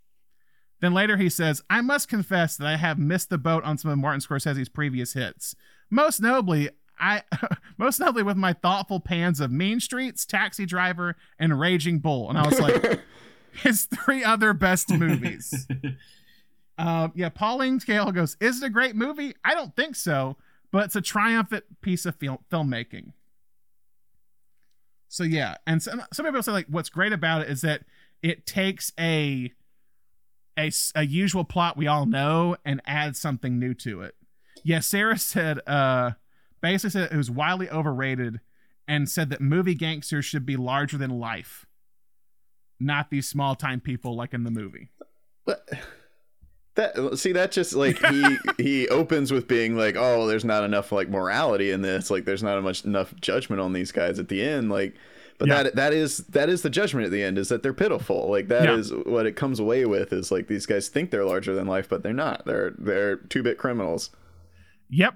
Then 0.81 0.93
later 0.93 1.17
he 1.17 1.31
says, 1.31 1.63
I 1.71 1.81
must 1.81 2.09
confess 2.09 2.57
that 2.57 2.67
I 2.67 2.77
have 2.77 2.99
missed 2.99 3.31
the 3.31 3.39
boat 3.39 3.65
on 3.65 3.79
some 3.79 3.91
of 3.91 3.99
Martin 3.99 4.21
Scorsese's 4.21 4.69
previous 4.69 5.15
hits. 5.15 5.57
Most 5.89 6.21
notably, 6.21 6.69
I 6.99 7.23
most 7.79 8.01
notably 8.01 8.23
with 8.23 8.37
my 8.37 8.53
thoughtful 8.53 9.01
pans 9.01 9.41
of 9.41 9.51
Mean 9.51 9.81
Streets, 9.81 10.27
Taxi 10.27 10.67
Driver, 10.67 11.17
and 11.39 11.59
Raging 11.59 12.01
Bull. 12.01 12.29
And 12.29 12.39
I 12.39 12.47
was 12.47 12.61
like, 12.61 13.01
his 13.53 13.87
three 13.87 14.23
other 14.23 14.53
best 14.53 14.91
movies. 14.91 15.67
uh, 16.79 17.09
yeah, 17.15 17.29
Pauline 17.29 17.79
Kael 17.79 18.13
goes, 18.15 18.37
Is 18.41 18.63
it 18.63 18.67
a 18.67 18.71
great 18.71 18.97
movie? 18.97 19.35
I 19.45 19.55
don't 19.55 19.75
think 19.77 19.97
so, 19.97 20.37
but 20.73 20.87
it's 20.87 20.97
a 20.97 21.01
triumphant 21.01 21.65
piece 21.81 22.05
of 22.07 22.17
film- 22.17 22.45
filmmaking. 22.51 23.13
So 25.09 25.23
yeah, 25.23 25.57
and 25.67 25.81
some, 25.81 26.03
some 26.13 26.27
people 26.27 26.43
say 26.43 26.51
like 26.51 26.67
what's 26.69 26.89
great 26.89 27.13
about 27.13 27.43
it 27.43 27.49
is 27.49 27.61
that 27.61 27.83
it 28.23 28.47
takes 28.47 28.93
a 28.99 29.53
a, 30.59 30.73
a 30.97 31.05
usual 31.05 31.45
plot 31.45 31.77
we 31.77 31.87
all 31.87 32.07
know 32.07 32.57
and 32.65 32.81
adds 32.87 33.21
something 33.21 33.59
new 33.59 33.75
to 33.75 34.03
it. 34.03 34.17
Yeah, 34.65 34.79
Sarris 34.79 35.21
said 35.21 35.61
uh 35.69 36.13
basically 36.61 36.91
said 36.91 37.13
it 37.13 37.17
was 37.17 37.31
wildly 37.31 37.71
overrated 37.71 38.41
and 38.89 39.09
said 39.09 39.31
that 39.31 39.41
movie 39.41 39.75
gangsters 39.75 40.25
should 40.25 40.45
be 40.45 40.57
larger 40.57 40.99
than 40.99 41.21
life, 41.21 41.67
not 42.81 43.11
these 43.11 43.29
small 43.29 43.55
time 43.55 43.81
people 43.81 44.17
like 44.17 44.35
in 44.35 44.43
the 44.43 44.51
movie. 44.51 44.91
But 45.47 45.69
that 46.75 47.19
see 47.19 47.33
that 47.33 47.53
just 47.53 47.75
like 47.75 47.99
he 48.07 48.37
he 48.59 48.89
opens 48.89 49.33
with 49.33 49.47
being 49.49 49.77
like, 49.77 49.97
oh, 49.97 50.27
there's 50.27 50.45
not 50.45 50.65
enough 50.65 50.93
like 50.93 51.09
morality 51.09 51.71
in 51.71 51.83
this. 51.83 52.11
Like 52.11 52.25
there's 52.25 52.43
not 52.43 52.63
much 52.63 52.85
enough 52.85 53.15
judgment 53.21 53.61
on 53.61 53.73
these 53.73 53.93
guys 53.93 54.19
at 54.19 54.29
the 54.29 54.43
end. 54.43 54.71
Like 54.71 54.95
but 55.39 55.49
yeah. 55.49 55.63
that 55.65 55.77
that 55.77 55.93
is 55.93 56.19
that 56.29 56.49
is 56.49 56.63
the 56.63 56.71
judgment 56.71 57.05
at 57.07 57.13
the 57.13 57.23
end 57.23 57.39
is 57.39 57.49
that 57.49 57.63
they're 57.63 57.75
pitiful 57.75 58.29
like 58.31 58.49
that 58.49 58.65
yeah. 58.65 58.75
is 58.75 58.93
what 59.05 59.27
it 59.27 59.37
comes 59.37 59.59
away 59.59 59.85
with 59.85 60.13
is 60.13 60.31
like 60.31 60.47
these 60.47 60.67
guys 60.67 60.89
think 60.89 61.11
they're 61.11 61.25
larger 61.25 61.55
than 61.55 61.67
life 61.67 61.89
but 61.89 62.03
they're 62.03 62.13
not 62.13 62.45
they're 62.45 62.73
they're 62.79 63.17
two-bit 63.17 63.59
criminals 63.59 64.11
yep 64.89 65.15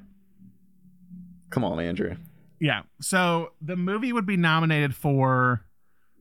come 1.51 1.65
on 1.65 1.81
andrew 1.81 2.17
yeah 2.61 2.83
so 3.01 3.53
the 3.61 3.77
movie 3.77 4.13
would 4.13 4.27
be 4.27 4.37
nominated 4.37 4.95
for 4.95 5.65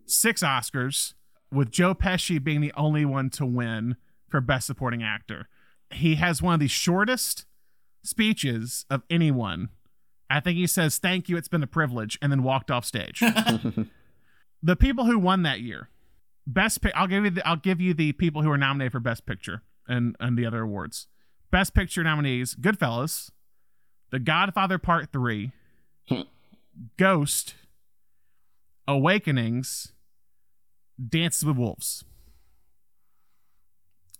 six 0.06 0.44
oscars 0.44 1.14
with 1.52 1.72
joe 1.72 1.96
pesci 1.96 2.44
being 2.44 2.62
the 2.62 2.74
only 2.78 3.06
one 3.06 3.30
to 3.30 3.46
win 3.46 3.96
for 4.30 4.42
best 4.42 4.68
supporting 4.68 5.04
actor 5.04 5.48
he 5.92 6.16
has 6.16 6.42
one 6.42 6.54
of 6.54 6.60
the 6.60 6.68
shortest 6.68 7.46
speeches 8.04 8.86
of 8.90 9.04
anyone 9.10 9.70
I 10.30 10.40
think 10.40 10.58
he 10.58 10.68
says, 10.68 10.98
"Thank 10.98 11.30
you, 11.30 11.38
it's 11.38 11.48
been 11.48 11.64
a 11.64 11.68
privilege," 11.68 12.18
and 12.22 12.32
then 12.32 12.44
walked 12.44 12.70
off 12.70 12.86
stage. 12.86 13.20
the 14.64 14.76
people 14.76 15.06
who 15.06 15.18
won 15.18 15.44
that 15.44 15.62
year, 15.62 15.90
best 16.46 16.82
pic. 16.82 16.92
I'll 16.96 17.08
give 17.08 17.24
you 17.24 17.32
the, 17.32 17.48
I'll 17.48 17.56
give 17.56 17.80
you 17.80 17.94
the 17.94 18.12
people 18.14 18.42
who 18.42 18.50
were 18.50 18.58
nominated 18.58 18.92
for 18.92 19.00
best 19.00 19.26
picture 19.26 19.64
and 19.88 20.16
and 20.20 20.38
the 20.38 20.46
other 20.46 20.64
awards. 20.64 21.08
Best 21.50 21.74
picture 21.74 22.04
nominees: 22.04 22.56
Goodfellas, 22.56 23.32
The 24.12 24.20
Godfather 24.20 24.78
Part 24.78 25.12
Three, 25.14 25.54
Ghost, 26.98 27.56
Awakenings, 28.88 29.94
Dances 31.10 31.46
with 31.46 31.58
Wolves. 31.58 32.04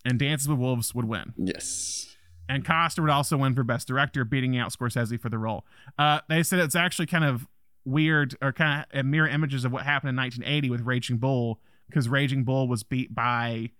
And 0.04 0.18
Dances 0.18 0.48
with 0.48 0.58
Wolves 0.58 0.94
would 0.94 1.06
win. 1.06 1.34
Yes 1.36 2.08
and 2.48 2.64
Costner 2.64 3.00
would 3.00 3.10
also 3.10 3.36
win 3.36 3.54
for 3.54 3.62
Best 3.62 3.86
Director, 3.86 4.24
beating 4.24 4.56
out 4.56 4.72
Scorsese 4.72 5.20
for 5.20 5.28
the 5.28 5.38
role. 5.38 5.66
Uh, 5.98 6.20
they 6.28 6.42
said 6.42 6.58
it's 6.60 6.74
actually 6.74 7.06
kind 7.06 7.24
of 7.24 7.46
weird 7.84 8.36
or 8.40 8.52
kind 8.52 8.86
of 8.90 9.06
mirror 9.06 9.28
images 9.28 9.64
of 9.64 9.72
what 9.72 9.84
happened 9.84 10.10
in 10.10 10.16
1980 10.16 10.70
with 10.70 10.80
Raging 10.82 11.18
Bull, 11.18 11.60
because 11.88 12.08
Raging 12.08 12.44
Bull 12.44 12.66
was 12.66 12.82
beat 12.82 13.14
by 13.14 13.70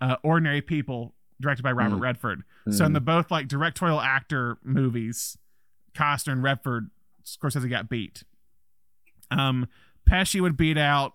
uh, 0.00 0.16
Ordinary 0.24 0.60
People, 0.60 1.14
directed 1.40 1.62
by 1.62 1.72
Robert 1.72 1.96
mm. 1.96 2.02
Redford. 2.02 2.42
Mm. 2.66 2.74
So 2.74 2.84
in 2.84 2.92
the 2.92 3.00
both 3.00 3.30
like 3.30 3.46
directorial 3.46 4.00
actor 4.00 4.58
movies, 4.64 5.38
Costner 5.94 6.32
and 6.32 6.42
Redford, 6.42 6.90
Scorsese 7.24 7.70
got 7.70 7.88
beat. 7.88 8.24
Um, 9.30 9.68
Pesci 10.08 10.40
would 10.40 10.56
beat 10.56 10.78
out, 10.78 11.14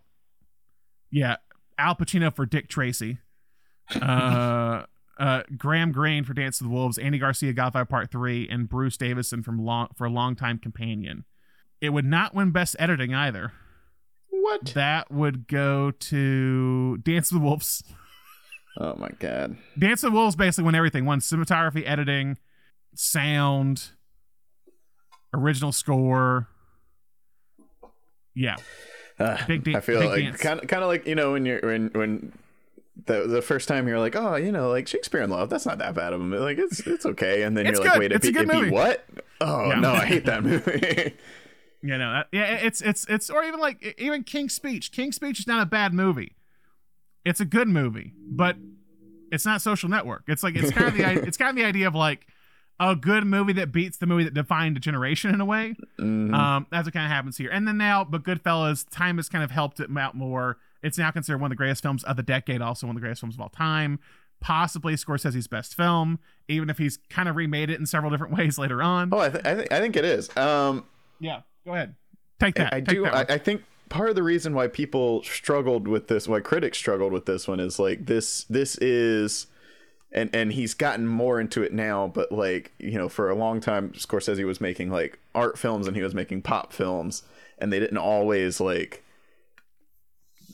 yeah, 1.12 1.38
Al 1.78 1.96
Pacino 1.96 2.34
for 2.34 2.46
Dick 2.46 2.70
Tracy. 2.70 3.18
Uh, 4.02 4.86
uh, 5.20 5.44
Graham 5.58 5.92
Greene 5.92 6.24
for 6.24 6.34
Dance 6.34 6.60
of 6.62 6.68
the 6.68 6.74
Wolves, 6.74 6.98
Andy 6.98 7.20
Garcia 7.20 7.54
Godfather 7.54 7.86
Part 7.86 8.12
Three, 8.12 8.48
and 8.50 8.68
Bruce 8.68 8.98
Davison 8.98 9.44
from 9.44 9.64
long 9.64 9.90
for 9.96 10.10
Longtime 10.10 10.60
Companion. 10.60 11.26
It 11.80 11.90
would 11.90 12.06
not 12.06 12.34
win 12.34 12.52
Best 12.52 12.76
Editing 12.80 13.14
either. 13.14 13.54
What? 14.30 14.74
That 14.74 15.12
would 15.12 15.48
go 15.48 15.92
to 15.92 16.98
Dance 16.98 17.32
of 17.32 17.40
the 17.40 17.44
Wolves. 17.44 17.84
Oh 18.78 18.96
my 18.96 19.10
god. 19.20 19.58
Dance 19.78 20.04
of 20.04 20.12
the 20.12 20.18
Wolves 20.18 20.36
basically 20.36 20.64
won 20.64 20.76
everything. 20.76 21.06
Won 21.06 21.20
cinematography, 21.20 21.84
editing, 21.86 22.38
sound, 22.96 23.90
original 25.34 25.72
score. 25.72 26.48
Yeah. 28.34 28.56
Uh, 29.20 29.38
big, 29.46 29.76
I 29.76 29.82
feel 29.82 30.00
like 30.00 30.40
kind 30.40 30.62
of 30.62 30.68
kind 30.68 30.82
of 30.82 30.88
like 30.88 31.06
you 31.06 31.16
know 31.16 31.34
when 31.34 31.46
you're 31.46 31.60
when 31.60 31.90
when 31.94 32.34
the 33.06 33.28
the 33.28 33.42
first 33.42 33.68
time 33.68 33.88
you're 33.88 34.00
like, 34.00 34.16
oh, 34.16 34.36
you 34.36 34.52
know, 34.52 34.70
like 34.70 34.88
Shakespeare 34.88 35.22
in 35.22 35.30
Love, 35.30 35.50
that's 35.50 35.66
not 35.66 35.78
that 35.80 35.96
bad 35.96 36.14
of 36.14 36.22
a 36.22 36.24
movie. 36.24 36.44
Like 36.44 36.58
it's 36.58 36.80
it's 36.82 37.06
okay, 37.06 37.44
and 37.44 37.58
then 37.58 37.66
it's 37.66 37.80
you're 37.80 37.84
good. 37.84 37.90
like, 37.92 38.00
wait, 38.00 38.12
it's 38.12 38.28
it, 38.28 38.34
be, 38.34 38.40
it 38.40 38.50
be 38.50 38.70
what? 38.70 39.06
Oh 39.40 39.70
yeah. 39.70 39.80
no, 39.80 39.92
I 39.92 40.06
hate 40.06 40.26
that 40.26 40.44
movie. 40.44 41.14
you 41.82 41.98
know, 41.98 42.14
that, 42.14 42.28
yeah, 42.32 42.56
it's 42.56 42.82
it's 42.82 43.06
it's 43.10 43.30
or 43.30 43.44
even 43.44 43.60
like 43.60 43.96
even 43.98 44.24
King's 44.24 44.54
Speech. 44.54 44.92
King's 44.92 45.16
Speech 45.16 45.40
is 45.40 45.48
not 45.48 45.62
a 45.62 45.66
bad 45.66 45.94
movie. 45.94 46.36
It's 47.24 47.40
a 47.40 47.46
good 47.46 47.68
movie, 47.68 48.14
but 48.18 48.58
it's 49.32 49.46
not 49.46 49.62
Social 49.62 49.90
Network. 49.90 50.24
It's 50.28 50.44
like 50.44 50.56
it's 50.56 50.72
kind 50.72 50.88
of 50.88 50.94
the 50.96 51.04
it's 51.28 51.38
kind 51.38 51.50
of 51.50 51.56
the 51.56 51.66
idea 51.66 51.88
of 51.88 51.96
like 51.96 52.28
a 52.80 52.96
good 52.96 53.26
movie 53.26 53.54
that 53.54 53.72
beats 53.72 53.98
the 53.98 54.08
movie 54.08 54.24
that 54.24 54.34
defined 54.34 54.76
a 54.76 54.80
generation 54.80 55.34
in 55.34 55.40
a 55.40 55.46
way. 55.46 55.76
Mm-hmm. 56.00 56.34
Um, 56.34 56.68
that's 56.72 56.86
what 56.86 56.94
kind 56.94 57.06
of 57.06 57.12
happens 57.12 57.38
here. 57.38 57.50
And 57.52 57.68
then 57.68 57.78
now, 57.78 58.04
but 58.04 58.24
Goodfellas, 58.24 58.86
time 58.90 59.18
has 59.18 59.30
kind 59.30 59.44
of 59.44 59.52
helped 59.52 59.80
it 59.80 59.96
out 59.96 60.16
more 60.16 60.58
it's 60.84 60.98
now 60.98 61.12
considered 61.12 61.40
one 61.40 61.52
of 61.52 61.52
the 61.52 61.58
greatest 61.58 61.82
films 61.82 62.04
of 62.04 62.16
the 62.16 62.24
decade, 62.24 62.62
also 62.62 62.88
one 62.88 62.96
of 62.96 63.02
the 63.02 63.06
greatest 63.06 63.22
films 63.22 63.36
of 63.36 63.42
all 63.42 63.50
time. 63.50 64.00
Possibly 64.40 64.96
Scorsese's 64.96 65.48
best 65.48 65.76
film, 65.76 66.20
even 66.48 66.70
if 66.70 66.80
he's 66.80 66.98
kind 67.10 67.30
of 67.30 67.36
remade 67.36 67.70
it 67.70 67.80
in 67.80 67.86
several 67.86 68.10
different 68.10 68.34
ways 68.38 68.58
later 68.58 68.82
on. 68.82 69.10
Oh, 69.12 69.20
I, 69.20 69.30
th- 69.30 69.46
I, 69.46 69.54
th- 69.54 69.68
I 69.72 69.80
think 69.80 69.96
it 69.96 70.06
is. 70.06 70.36
Um, 70.36 70.86
yeah, 71.20 71.42
go 71.66 71.74
ahead. 71.74 71.96
Take 72.40 72.56
that. 72.56 72.74
I, 72.74 72.82
Take 72.82 72.90
do. 72.90 73.06
I, 73.06 73.22
I 73.22 73.38
think 73.38 73.64
part 73.90 74.10
of 74.10 74.16
the 74.16 74.24
reason 74.24 74.56
why 74.56 74.68
people 74.68 75.22
struggled 75.22 75.88
with 75.88 76.08
this, 76.08 76.28
why 76.28 76.40
critics 76.40 76.80
struggled 76.80 77.14
with 77.14 77.28
this 77.28 77.48
one, 77.48 77.60
is 77.60 77.78
like 77.78 78.08
this. 78.08 78.46
This 78.46 78.78
is 78.78 79.46
and 80.12 80.30
and 80.34 80.54
he's 80.54 80.74
gotten 80.74 81.08
more 81.08 81.40
into 81.40 81.64
it 81.64 81.74
now 81.74 82.12
but 82.14 82.32
like 82.32 82.72
you 82.80 82.98
know 82.98 83.08
for 83.08 83.30
a 83.30 83.36
long 83.36 83.60
time 83.62 83.92
scorsese 83.92 84.46
was 84.46 84.60
making 84.60 84.90
like 84.90 85.18
art 85.34 85.58
films 85.58 85.88
and 85.88 85.96
he 85.96 86.04
was 86.04 86.14
making 86.14 86.42
pop 86.42 86.74
films 86.74 87.24
and 87.58 87.72
they 87.72 87.80
didn't 87.80 87.98
always 87.98 88.60
like 88.60 89.04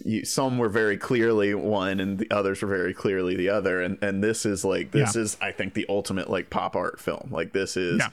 you, 0.05 0.25
some 0.25 0.57
were 0.57 0.69
very 0.69 0.97
clearly 0.97 1.53
one 1.53 1.99
and 1.99 2.19
the 2.19 2.29
others 2.31 2.61
were 2.61 2.67
very 2.67 2.93
clearly 2.93 3.35
the 3.35 3.49
other 3.49 3.81
and 3.81 3.97
and 4.01 4.23
this 4.23 4.45
is 4.45 4.63
like 4.65 4.91
this 4.91 5.15
yeah. 5.15 5.21
is 5.21 5.37
i 5.41 5.51
think 5.51 5.73
the 5.73 5.85
ultimate 5.89 6.29
like 6.29 6.49
pop 6.49 6.75
art 6.75 6.99
film 6.99 7.29
like 7.31 7.53
this 7.53 7.77
is 7.77 7.99
yeah. 7.99 8.09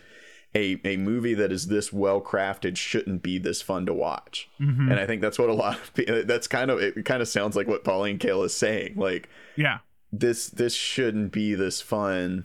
a 0.55 0.81
a 0.85 0.97
movie 0.97 1.35
that 1.35 1.53
is 1.53 1.69
this 1.69 1.93
well 1.93 2.21
crafted 2.21 2.77
shouldn't 2.77 3.23
be 3.23 3.39
this 3.39 3.63
fun 3.63 3.87
to 3.87 3.95
watch 3.95 4.49
mm-hmm. 4.61 4.91
and 4.91 5.01
i 5.01 5.07
think 5.07 5.21
that's 5.21 5.39
what 5.39 5.49
a 5.49 5.55
lot 5.55 5.79
of 5.79 5.95
people 5.95 6.23
that's 6.27 6.47
kind 6.47 6.71
of 6.71 6.81
it 6.81 7.05
kind 7.05 7.23
of 7.23 7.29
sounds 7.29 7.57
like 7.57 7.67
what 7.67 7.85
pauline 7.85 8.19
kael 8.19 8.45
is 8.45 8.55
saying 8.55 8.95
like 8.97 9.29
yeah 9.57 9.79
this 10.13 10.49
this 10.49 10.75
shouldn't 10.75 11.33
be 11.33 11.55
this 11.55 11.81
fun 11.81 12.45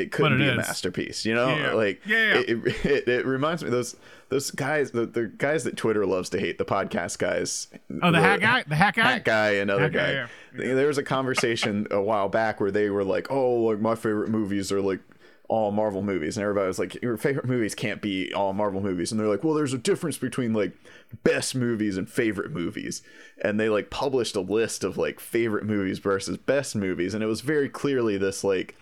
it 0.00 0.12
couldn't 0.12 0.40
it 0.40 0.44
be 0.44 0.48
is. 0.48 0.54
a 0.54 0.56
masterpiece 0.56 1.24
you 1.24 1.34
know 1.34 1.48
yeah. 1.48 1.72
like 1.72 2.00
yeah, 2.06 2.16
yeah. 2.16 2.40
It, 2.40 2.86
it, 2.86 3.08
it, 3.08 3.26
reminds 3.26 3.62
me 3.62 3.70
those 3.70 3.96
those 4.28 4.50
guys 4.50 4.90
the, 4.90 5.06
the 5.06 5.26
guys 5.26 5.64
that 5.64 5.76
twitter 5.76 6.06
loves 6.06 6.30
to 6.30 6.40
hate 6.40 6.58
the 6.58 6.64
podcast 6.64 7.18
guys 7.18 7.68
oh 8.02 8.10
the, 8.10 8.20
hat 8.20 8.40
guy 8.40 8.64
the 8.66 8.76
hat 8.76 8.94
guy 8.94 9.12
hat 9.12 9.24
guy 9.24 9.50
another 9.50 9.82
hat 9.82 9.92
guy, 9.92 10.12
guy 10.56 10.74
there 10.74 10.86
was 10.86 10.98
a 10.98 11.02
conversation 11.02 11.86
a 11.90 12.00
while 12.00 12.28
back 12.28 12.60
where 12.60 12.70
they 12.70 12.90
were 12.90 13.04
like 13.04 13.30
oh 13.30 13.54
like 13.54 13.80
my 13.80 13.94
favorite 13.94 14.30
movies 14.30 14.72
are 14.72 14.80
like 14.80 15.00
all 15.48 15.70
Marvel 15.70 16.02
movies, 16.02 16.36
and 16.36 16.42
everybody 16.42 16.66
was 16.66 16.78
like, 16.78 17.00
"Your 17.02 17.16
favorite 17.16 17.46
movies 17.46 17.74
can't 17.74 18.02
be 18.02 18.32
all 18.34 18.52
Marvel 18.52 18.82
movies." 18.82 19.10
And 19.10 19.18
they're 19.18 19.28
like, 19.28 19.42
"Well, 19.42 19.54
there's 19.54 19.72
a 19.72 19.78
difference 19.78 20.18
between 20.18 20.52
like 20.52 20.72
best 21.24 21.54
movies 21.54 21.96
and 21.96 22.08
favorite 22.08 22.52
movies." 22.52 23.02
And 23.42 23.58
they 23.58 23.70
like 23.70 23.88
published 23.88 24.36
a 24.36 24.40
list 24.40 24.84
of 24.84 24.98
like 24.98 25.18
favorite 25.18 25.64
movies 25.64 25.98
versus 25.98 26.36
best 26.36 26.76
movies, 26.76 27.14
and 27.14 27.24
it 27.24 27.28
was 27.28 27.40
very 27.40 27.68
clearly 27.68 28.18
this 28.18 28.44
like 28.44 28.76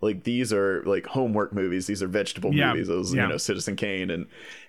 like 0.00 0.24
these 0.24 0.52
are 0.52 0.82
like 0.84 1.06
homework 1.06 1.52
movies 1.52 1.86
these 1.86 2.02
are 2.02 2.08
vegetable 2.08 2.54
yeah. 2.54 2.72
movies 2.72 2.88
those 2.88 3.14
yeah. 3.14 3.22
you 3.22 3.28
know 3.28 3.36
citizen 3.36 3.76
kane 3.76 4.10
and 4.10 4.26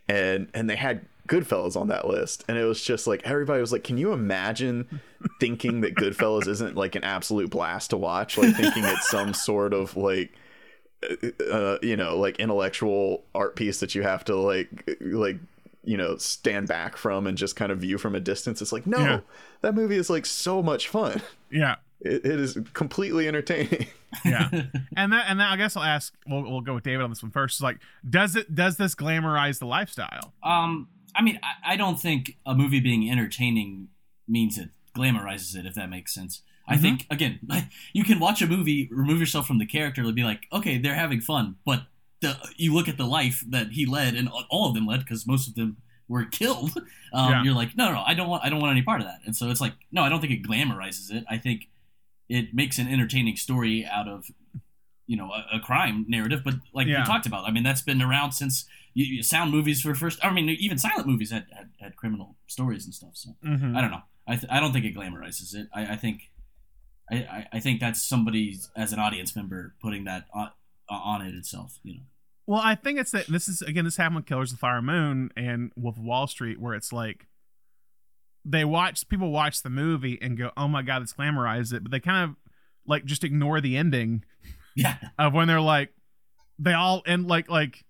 and 0.07 0.47
and 0.53 0.69
they 0.69 0.75
had 0.75 1.05
Goodfellas 1.27 1.77
on 1.77 1.87
that 1.87 2.07
list, 2.07 2.43
and 2.49 2.57
it 2.57 2.65
was 2.65 2.83
just 2.83 3.07
like 3.07 3.21
everybody 3.23 3.61
was 3.61 3.71
like, 3.71 3.85
"Can 3.85 3.97
you 3.97 4.11
imagine 4.11 4.99
thinking 5.39 5.81
that 5.81 5.95
Goodfellas 5.95 6.45
isn't 6.47 6.75
like 6.75 6.95
an 6.95 7.05
absolute 7.05 7.49
blast 7.49 7.91
to 7.91 7.97
watch? 7.97 8.37
Like 8.37 8.55
thinking 8.55 8.83
it's 8.83 9.09
some 9.09 9.33
sort 9.49 9.73
of 9.73 9.95
like." 9.95 10.33
uh, 11.51 11.77
you 11.81 11.95
know, 11.95 12.17
like 12.17 12.37
intellectual 12.37 13.23
art 13.33 13.55
piece 13.55 13.79
that 13.79 13.95
you 13.95 14.03
have 14.03 14.23
to 14.25 14.35
like, 14.35 14.97
like, 15.01 15.37
you 15.83 15.97
know, 15.97 16.15
stand 16.17 16.67
back 16.67 16.95
from 16.95 17.25
and 17.25 17.37
just 17.37 17.55
kind 17.55 17.71
of 17.71 17.79
view 17.79 17.97
from 17.97 18.13
a 18.13 18.19
distance. 18.19 18.61
It's 18.61 18.71
like, 18.71 18.85
no, 18.85 18.99
Yeah. 18.99 19.19
that 19.61 19.73
movie 19.73 19.95
is 19.95 20.09
like 20.11 20.27
so 20.27 20.61
much 20.61 20.87
fun. 20.87 21.21
Yeah. 21.49 21.77
It, 22.03 22.25
it 22.25 22.39
is 22.39 22.57
completely 22.73 23.27
entertaining. 23.27 23.87
Yeah. 24.25 24.49
and 24.97 25.13
that 25.13 25.25
and 25.29 25.39
then 25.39 25.47
I 25.47 25.55
guess 25.55 25.77
I'll 25.77 25.83
ask 25.83 26.13
we'll, 26.27 26.43
we'll 26.43 26.59
go 26.59 26.73
with 26.75 26.83
David 26.83 27.01
on 27.01 27.09
this 27.09 27.23
one 27.23 27.31
first. 27.31 27.55
It's 27.55 27.61
like 27.61 27.79
does 28.09 28.35
it 28.35 28.53
does 28.53 28.75
this 28.75 28.93
glamorize 28.93 29.59
the 29.59 29.65
lifestyle? 29.67 30.33
Um, 30.43 30.89
I 31.15 31.21
mean, 31.21 31.39
I, 31.41 31.73
I 31.73 31.75
don't 31.77 31.97
think 31.97 32.35
a 32.45 32.53
movie 32.53 32.81
being 32.81 33.09
entertaining 33.09 33.87
means 34.27 34.57
it 34.57 34.67
glamorizes 34.97 35.55
it, 35.55 35.65
if 35.65 35.75
that 35.75 35.89
makes 35.89 36.13
sense. 36.13 36.41
I 36.67 36.75
Mhm. 36.75 36.81
think 36.81 37.07
again, 37.09 37.39
you 37.93 38.03
can 38.03 38.19
watch 38.19 38.41
a 38.41 38.47
movie, 38.47 38.89
remove 38.91 39.19
yourself 39.21 39.47
from 39.47 39.59
the 39.59 39.65
character, 39.65 40.01
and 40.03 40.13
be 40.13 40.23
like, 40.23 40.41
okay, 40.51 40.77
they're 40.77 40.93
having 40.95 41.21
fun, 41.21 41.55
but 41.65 41.83
the 42.21 42.37
you 42.57 42.73
look 42.73 42.89
at 42.89 42.97
the 42.97 43.05
life 43.07 43.45
that 43.49 43.67
he 43.71 43.85
led, 43.85 44.15
and 44.15 44.27
all 44.49 44.67
of 44.67 44.75
them 44.75 44.85
led, 44.85 44.99
because 44.99 45.25
most 45.25 45.47
of 45.47 45.55
them 45.55 45.77
were 46.09 46.25
killed. 46.25 46.71
Um, 47.13 47.29
Yeah. 47.31 47.43
You're 47.43 47.53
like, 47.55 47.75
no, 47.77 47.85
no, 47.87 47.93
no, 47.95 48.03
I 48.05 48.13
don't 48.13 48.29
want, 48.29 48.43
I 48.45 48.49
don't 48.49 48.59
want 48.61 48.71
any 48.71 48.83
part 48.83 49.01
of 49.01 49.07
that. 49.07 49.19
And 49.25 49.35
so 49.35 49.49
it's 49.49 49.59
like, 49.59 49.73
no, 49.91 50.01
I 50.03 50.07
don't 50.09 50.21
think 50.21 50.31
it 50.31 50.43
glamorizes 50.43 51.11
it. 51.11 51.25
I 51.29 51.37
think 51.37 51.67
it 52.37 52.53
makes 52.53 52.79
an 52.79 52.87
entertaining 52.87 53.35
story 53.35 53.85
out 53.85 54.07
of, 54.07 54.25
you 55.07 55.17
know, 55.17 55.29
a, 55.31 55.57
a 55.57 55.59
crime 55.59 56.05
narrative. 56.07 56.41
But 56.45 56.55
like 56.73 56.87
Yeah. 56.87 56.99
you 56.99 57.05
talked 57.05 57.25
about, 57.25 57.47
I 57.47 57.51
mean, 57.51 57.63
that's 57.63 57.81
been 57.81 58.01
around 58.01 58.31
since 58.31 58.65
you, 58.93 59.05
you- 59.05 59.23
sound 59.23 59.51
movies 59.51 59.81
for 59.81 59.93
first. 59.95 60.17
I 60.23 60.31
mean, 60.31 60.49
even 60.49 60.77
silent 60.77 61.07
movies 61.07 61.31
had, 61.31 61.45
had, 61.57 61.69
had 61.79 61.95
criminal 61.95 62.35
stories 62.47 62.85
and 62.85 62.93
stuff. 62.93 63.11
So 63.15 63.29
Mm-hmm. 63.45 63.75
I 63.75 63.81
don't 63.81 63.91
know. 63.91 64.03
I, 64.27 64.35
th- 64.37 64.51
I 64.51 64.59
don't 64.61 64.71
think 64.73 64.85
it 64.85 64.95
glamorizes 64.95 65.53
it. 65.55 65.67
I, 65.73 65.93
I 65.93 65.95
think 65.97 66.31
I, 67.11 67.45
I, 67.51 67.59
think 67.59 67.81
that's 67.81 68.01
somebody 68.01 68.57
as 68.75 68.93
an 68.93 68.99
audience 68.99 69.35
member 69.35 69.75
putting 69.81 70.05
that 70.05 70.25
on, 70.33 70.51
on 70.89 71.21
it 71.25 71.35
itself. 71.35 71.79
You 71.83 71.95
know. 71.95 72.01
Well, 72.47 72.61
I 72.63 72.75
think 72.75 72.99
it's 72.99 73.11
that 73.11 73.27
this 73.27 73.47
is 73.49 73.61
again 73.61 73.83
this 73.85 73.97
happened 73.97 74.17
with 74.17 74.25
Killers 74.27 74.51
of 74.51 74.57
the 74.57 74.59
Flower 74.59 74.81
Moon 74.81 75.29
and 75.35 75.71
Wolf 75.75 75.97
of 75.97 76.03
Wall 76.03 76.27
Street, 76.27 76.61
where 76.61 76.73
it's 76.75 76.93
like 76.93 77.27
they 78.43 78.65
watch 78.65 79.07
people 79.07 79.31
watch 79.31 79.61
the 79.61 79.69
movie 79.69 80.17
and 80.21 80.37
go, 80.37 80.51
"Oh 80.57 80.67
my 80.67 80.81
god, 80.81 81.01
it's 81.01 81.13
glamorized 81.13 81.73
it," 81.73 81.83
but 81.83 81.91
they 81.91 81.99
kind 81.99 82.29
of 82.29 82.35
like 82.85 83.05
just 83.05 83.23
ignore 83.23 83.61
the 83.61 83.77
ending 83.77 84.23
Yeah. 84.75 84.97
of 85.19 85.33
when 85.33 85.47
they're 85.47 85.61
like 85.61 85.89
they 86.59 86.73
all 86.73 87.03
end 87.05 87.27
like 87.27 87.49
like 87.49 87.83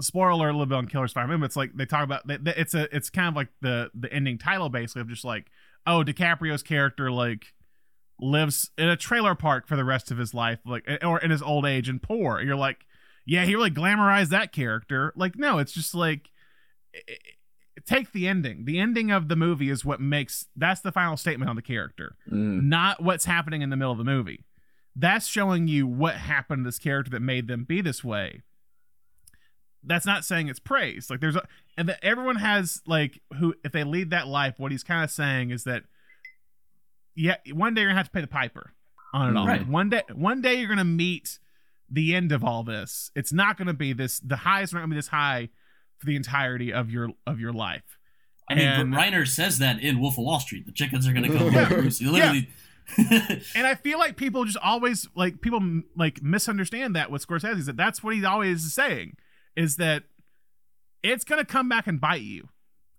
spoiler 0.00 0.48
a 0.48 0.52
little 0.52 0.66
bit 0.66 0.76
on 0.76 0.86
Killers 0.86 1.12
Flower 1.12 1.26
Moon. 1.26 1.40
But 1.40 1.46
it's 1.46 1.56
like 1.56 1.72
they 1.74 1.86
talk 1.86 2.04
about 2.04 2.22
it's 2.28 2.74
a 2.74 2.94
it's 2.94 3.10
kind 3.10 3.28
of 3.28 3.34
like 3.34 3.48
the 3.60 3.90
the 3.94 4.12
ending 4.12 4.38
title 4.38 4.68
basically 4.68 5.02
of 5.02 5.08
just 5.08 5.24
like 5.24 5.46
oh 5.86 6.02
DiCaprio's 6.04 6.62
character 6.62 7.10
like 7.10 7.46
lives 8.20 8.70
in 8.78 8.88
a 8.88 8.96
trailer 8.96 9.34
park 9.34 9.66
for 9.66 9.76
the 9.76 9.84
rest 9.84 10.10
of 10.10 10.18
his 10.18 10.32
life 10.32 10.60
like 10.64 10.88
or 11.02 11.18
in 11.18 11.30
his 11.30 11.42
old 11.42 11.66
age 11.66 11.88
and 11.88 12.02
poor. 12.02 12.38
And 12.38 12.46
you're 12.46 12.56
like 12.56 12.86
yeah, 13.26 13.44
he 13.44 13.54
really 13.54 13.70
glamorized 13.70 14.28
that 14.28 14.52
character. 14.52 15.12
Like, 15.16 15.36
no, 15.36 15.58
it's 15.58 15.72
just 15.72 15.94
like 15.94 16.30
take 17.86 18.12
the 18.12 18.26
ending. 18.28 18.64
The 18.64 18.78
ending 18.78 19.10
of 19.10 19.28
the 19.28 19.36
movie 19.36 19.68
is 19.70 19.84
what 19.84 20.00
makes 20.00 20.46
that's 20.56 20.80
the 20.80 20.92
final 20.92 21.16
statement 21.16 21.48
on 21.50 21.56
the 21.56 21.62
character, 21.62 22.16
Mm. 22.30 22.64
not 22.64 23.02
what's 23.02 23.24
happening 23.24 23.62
in 23.62 23.70
the 23.70 23.76
middle 23.76 23.92
of 23.92 23.98
the 23.98 24.04
movie. 24.04 24.44
That's 24.96 25.26
showing 25.26 25.66
you 25.66 25.86
what 25.86 26.14
happened 26.14 26.64
to 26.64 26.68
this 26.68 26.78
character 26.78 27.10
that 27.10 27.20
made 27.20 27.48
them 27.48 27.64
be 27.64 27.80
this 27.80 28.04
way. 28.04 28.42
That's 29.82 30.06
not 30.06 30.24
saying 30.24 30.48
it's 30.48 30.60
praise. 30.60 31.10
Like 31.10 31.20
there's 31.20 31.36
a 31.36 31.42
and 31.76 31.88
that 31.88 31.98
everyone 32.02 32.36
has 32.36 32.80
like 32.86 33.20
who 33.38 33.54
if 33.64 33.72
they 33.72 33.84
lead 33.84 34.10
that 34.10 34.26
life, 34.28 34.54
what 34.58 34.72
he's 34.72 34.84
kind 34.84 35.04
of 35.04 35.10
saying 35.10 35.50
is 35.50 35.64
that 35.64 35.82
yeah, 37.14 37.36
one 37.52 37.74
day 37.74 37.82
you're 37.82 37.90
gonna 37.90 37.98
have 37.98 38.06
to 38.06 38.12
pay 38.12 38.20
the 38.22 38.26
piper 38.26 38.72
on 39.12 39.30
it 39.30 39.38
all. 39.38 39.46
Right. 39.46 39.66
One 39.68 39.90
day 39.90 40.02
one 40.14 40.40
day 40.40 40.54
you're 40.54 40.68
gonna 40.68 40.84
meet 40.84 41.38
the 41.90 42.14
end 42.14 42.32
of 42.32 42.42
all 42.42 42.62
this. 42.64 43.10
It's 43.14 43.32
not 43.32 43.58
gonna 43.58 43.74
be 43.74 43.92
this 43.92 44.20
the 44.20 44.36
highs 44.36 44.72
are 44.72 44.76
not 44.76 44.82
gonna 44.82 44.94
be 44.94 44.98
this 44.98 45.08
high 45.08 45.50
for 46.04 46.10
the 46.10 46.16
entirety 46.16 46.72
of 46.72 46.90
your 46.90 47.10
of 47.26 47.40
your 47.40 47.52
life. 47.52 47.98
I 48.48 48.54
mean, 48.54 48.66
Reiner 48.92 49.26
says 49.26 49.58
that 49.58 49.80
in 49.80 49.98
Wolf 49.98 50.18
of 50.18 50.24
Wall 50.24 50.38
Street. 50.38 50.66
The 50.66 50.72
chickens 50.72 51.08
are 51.08 51.12
going 51.12 51.30
to 51.30 51.36
come 51.36 51.46
Yeah. 51.52 51.64
home. 51.64 51.88
He 51.88 52.04
literally. 52.04 52.48
And 53.54 53.66
I 53.66 53.74
feel 53.74 53.98
like 53.98 54.16
people 54.16 54.44
just 54.44 54.58
always 54.62 55.08
like 55.14 55.40
people 55.40 55.60
like 55.96 56.22
misunderstand 56.22 56.94
that 56.96 57.10
with 57.10 57.26
Scorsese 57.26 57.58
is 57.60 57.66
that 57.66 57.76
that's 57.78 58.02
what 58.02 58.14
he's 58.14 58.24
always 58.24 58.72
saying 58.74 59.16
is 59.56 59.76
that 59.76 60.02
it's 61.02 61.24
gonna 61.24 61.44
come 61.46 61.68
back 61.68 61.86
and 61.86 61.98
bite 62.00 62.20
you 62.22 62.48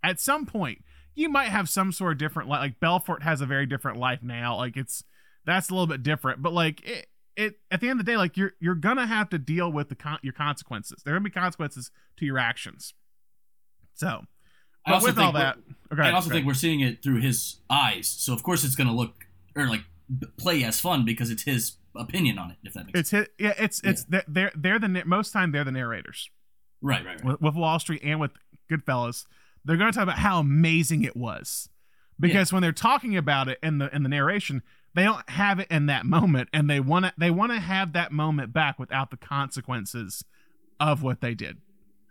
at 0.03 0.19
some 0.19 0.45
point. 0.47 0.79
You 1.13 1.29
might 1.29 1.49
have 1.49 1.69
some 1.69 1.91
sort 1.91 2.13
of 2.13 2.17
different 2.17 2.49
life. 2.49 2.59
Like 2.61 2.79
Belfort 2.79 3.21
has 3.23 3.41
a 3.41 3.45
very 3.45 3.67
different 3.67 3.99
life 3.99 4.23
now. 4.23 4.57
Like 4.57 4.75
it's 4.75 5.03
that's 5.45 5.69
a 5.69 5.73
little 5.73 5.87
bit 5.87 6.01
different, 6.01 6.41
but 6.41 6.53
like 6.53 6.83
it. 6.87 7.05
It 7.35 7.59
at 7.69 7.81
the 7.81 7.89
end 7.89 7.99
of 7.99 8.05
the 8.05 8.11
day, 8.11 8.17
like 8.17 8.37
you're 8.37 8.53
you're 8.59 8.75
gonna 8.75 9.07
have 9.07 9.29
to 9.29 9.37
deal 9.37 9.71
with 9.71 9.89
the 9.89 9.95
con- 9.95 10.19
your 10.21 10.33
consequences. 10.33 11.01
There 11.03 11.13
are 11.13 11.17
gonna 11.17 11.25
be 11.25 11.31
consequences 11.31 11.91
to 12.17 12.25
your 12.25 12.37
actions. 12.37 12.93
So, 13.93 14.07
I 14.07 14.25
but 14.85 14.93
also 14.93 15.05
with 15.07 15.15
think 15.15 15.25
all 15.25 15.31
that, 15.33 15.57
okay, 15.93 16.01
I 16.01 16.11
also 16.11 16.27
okay. 16.27 16.37
think 16.37 16.47
we're 16.47 16.53
seeing 16.53 16.81
it 16.81 17.01
through 17.01 17.21
his 17.21 17.61
eyes. 17.69 18.07
So 18.07 18.33
of 18.33 18.43
course 18.43 18.63
it's 18.65 18.75
going 18.75 18.87
to 18.87 18.93
look 18.93 19.25
or 19.55 19.67
like 19.67 19.83
play 20.37 20.65
as 20.65 20.81
fun 20.81 21.05
because 21.05 21.29
it's 21.31 21.43
his 21.43 21.77
opinion 21.95 22.37
on 22.37 22.51
it. 22.51 22.57
If 22.63 22.73
that 22.73 22.87
makes 22.87 22.99
it's 22.99 23.11
hit, 23.11 23.31
yeah, 23.39 23.53
it's 23.57 23.79
it's 23.85 24.03
they're 24.03 24.23
they're, 24.27 24.51
they're 24.53 24.79
the 24.79 25.03
most 25.05 25.31
time 25.31 25.53
they're 25.53 25.63
the 25.63 25.71
narrators. 25.71 26.29
right, 26.81 27.05
right, 27.05 27.15
right. 27.15 27.25
with, 27.25 27.41
with 27.41 27.55
Wall 27.55 27.79
Street 27.79 28.01
and 28.03 28.19
with 28.19 28.31
Goodfellas, 28.69 29.25
they're 29.63 29.77
going 29.77 29.91
to 29.91 29.95
talk 29.95 30.03
about 30.03 30.19
how 30.19 30.39
amazing 30.39 31.03
it 31.03 31.15
was, 31.15 31.69
because 32.19 32.51
when 32.53 32.61
they're 32.61 32.71
talking 32.71 33.17
about 33.17 33.47
it 33.47 33.59
in 33.63 33.77
the 33.77 33.93
in 33.95 34.03
the 34.03 34.09
narration, 34.09 34.61
they 34.95 35.03
don't 35.03 35.29
have 35.29 35.59
it 35.59 35.67
in 35.69 35.85
that 35.87 36.05
moment, 36.05 36.49
and 36.53 36.69
they 36.69 36.79
want 36.79 37.05
to 37.05 37.13
they 37.17 37.29
want 37.31 37.51
to 37.51 37.59
have 37.59 37.93
that 37.93 38.11
moment 38.11 38.53
back 38.53 38.79
without 38.79 39.11
the 39.11 39.17
consequences 39.17 40.23
of 40.79 41.03
what 41.03 41.21
they 41.21 41.33
did. 41.33 41.57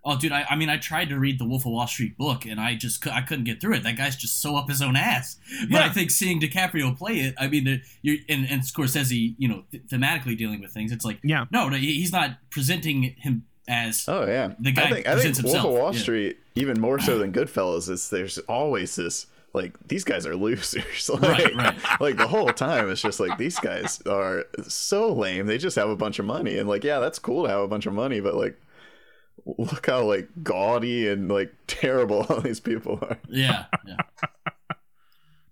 Oh, 0.06 0.18
dude, 0.18 0.32
I, 0.32 0.44
I 0.50 0.56
mean, 0.56 0.68
I 0.68 0.76
tried 0.76 1.08
to 1.08 1.18
read 1.18 1.38
the 1.38 1.46
Wolf 1.46 1.64
of 1.64 1.72
Wall 1.72 1.86
Street 1.86 2.18
book, 2.18 2.44
and 2.44 2.60
I 2.60 2.74
just 2.74 3.00
cou- 3.00 3.10
I 3.10 3.22
couldn't 3.22 3.44
get 3.44 3.58
through 3.58 3.76
it. 3.76 3.84
That 3.84 3.96
guy's 3.96 4.16
just 4.16 4.42
so 4.42 4.54
up 4.54 4.68
his 4.68 4.82
own 4.82 4.96
ass. 4.96 5.38
But 5.62 5.70
Yeah. 5.80 5.84
I 5.86 5.88
think 5.88 6.10
seeing 6.10 6.38
DiCaprio 6.42 6.94
play 6.96 7.20
it, 7.20 7.34
I 7.38 7.48
mean, 7.48 7.64
the, 7.64 7.80
you're 8.02 8.18
and, 8.28 8.46
and 8.50 8.60
Scorsese, 8.60 9.34
you 9.38 9.48
know, 9.48 9.64
th- 9.70 9.84
thematically 9.86 10.36
dealing 10.36 10.60
with 10.60 10.72
things, 10.72 10.92
it's 10.92 11.06
like, 11.06 11.20
Yeah, 11.24 11.46
no, 11.50 11.70
no, 11.70 11.78
he's 11.78 12.12
not 12.12 12.32
presenting 12.50 13.14
him 13.16 13.46
as. 13.66 14.04
Oh 14.06 14.26
yeah, 14.26 14.52
The 14.60 14.72
guy 14.72 14.82
I 14.82 14.90
think 14.90 15.08
I 15.08 15.12
presents 15.14 15.40
think 15.40 15.54
Wolf 15.54 15.64
of 15.64 15.72
Wall 15.72 15.94
yeah. 15.94 16.00
Street 16.00 16.36
even 16.54 16.78
more 16.78 16.98
so 16.98 17.18
than 17.18 17.32
Goodfellas 17.32 17.88
is 17.88 18.10
there's 18.10 18.36
always 18.40 18.94
this 18.96 19.26
like 19.54 19.72
these 19.88 20.04
guys 20.04 20.26
are 20.26 20.36
losers. 20.36 21.08
like, 21.20 21.22
Right, 21.22 21.54
right. 21.56 22.00
like 22.00 22.16
the 22.16 22.26
whole 22.28 22.48
time 22.48 22.90
it's 22.90 23.00
just 23.00 23.20
like 23.20 23.38
these 23.38 23.58
guys 23.58 24.02
are 24.02 24.44
so 24.68 25.12
lame. 25.12 25.46
They 25.46 25.58
just 25.58 25.76
have 25.76 25.88
a 25.88 25.96
bunch 25.96 26.18
of 26.18 26.24
money 26.26 26.58
and 26.58 26.68
like 26.68 26.84
yeah, 26.84 26.98
that's 26.98 27.18
cool 27.18 27.44
to 27.44 27.48
have 27.48 27.60
a 27.60 27.68
bunch 27.68 27.86
of 27.86 27.92
money, 27.94 28.20
but 28.20 28.34
like 28.34 28.60
look 29.58 29.86
how 29.86 30.02
like 30.04 30.28
gaudy 30.42 31.08
and 31.08 31.28
like 31.30 31.52
terrible 31.66 32.26
all 32.28 32.40
these 32.40 32.60
people 32.60 32.98
are. 33.02 33.18
Yeah, 33.28 33.66
yeah. 33.86 33.96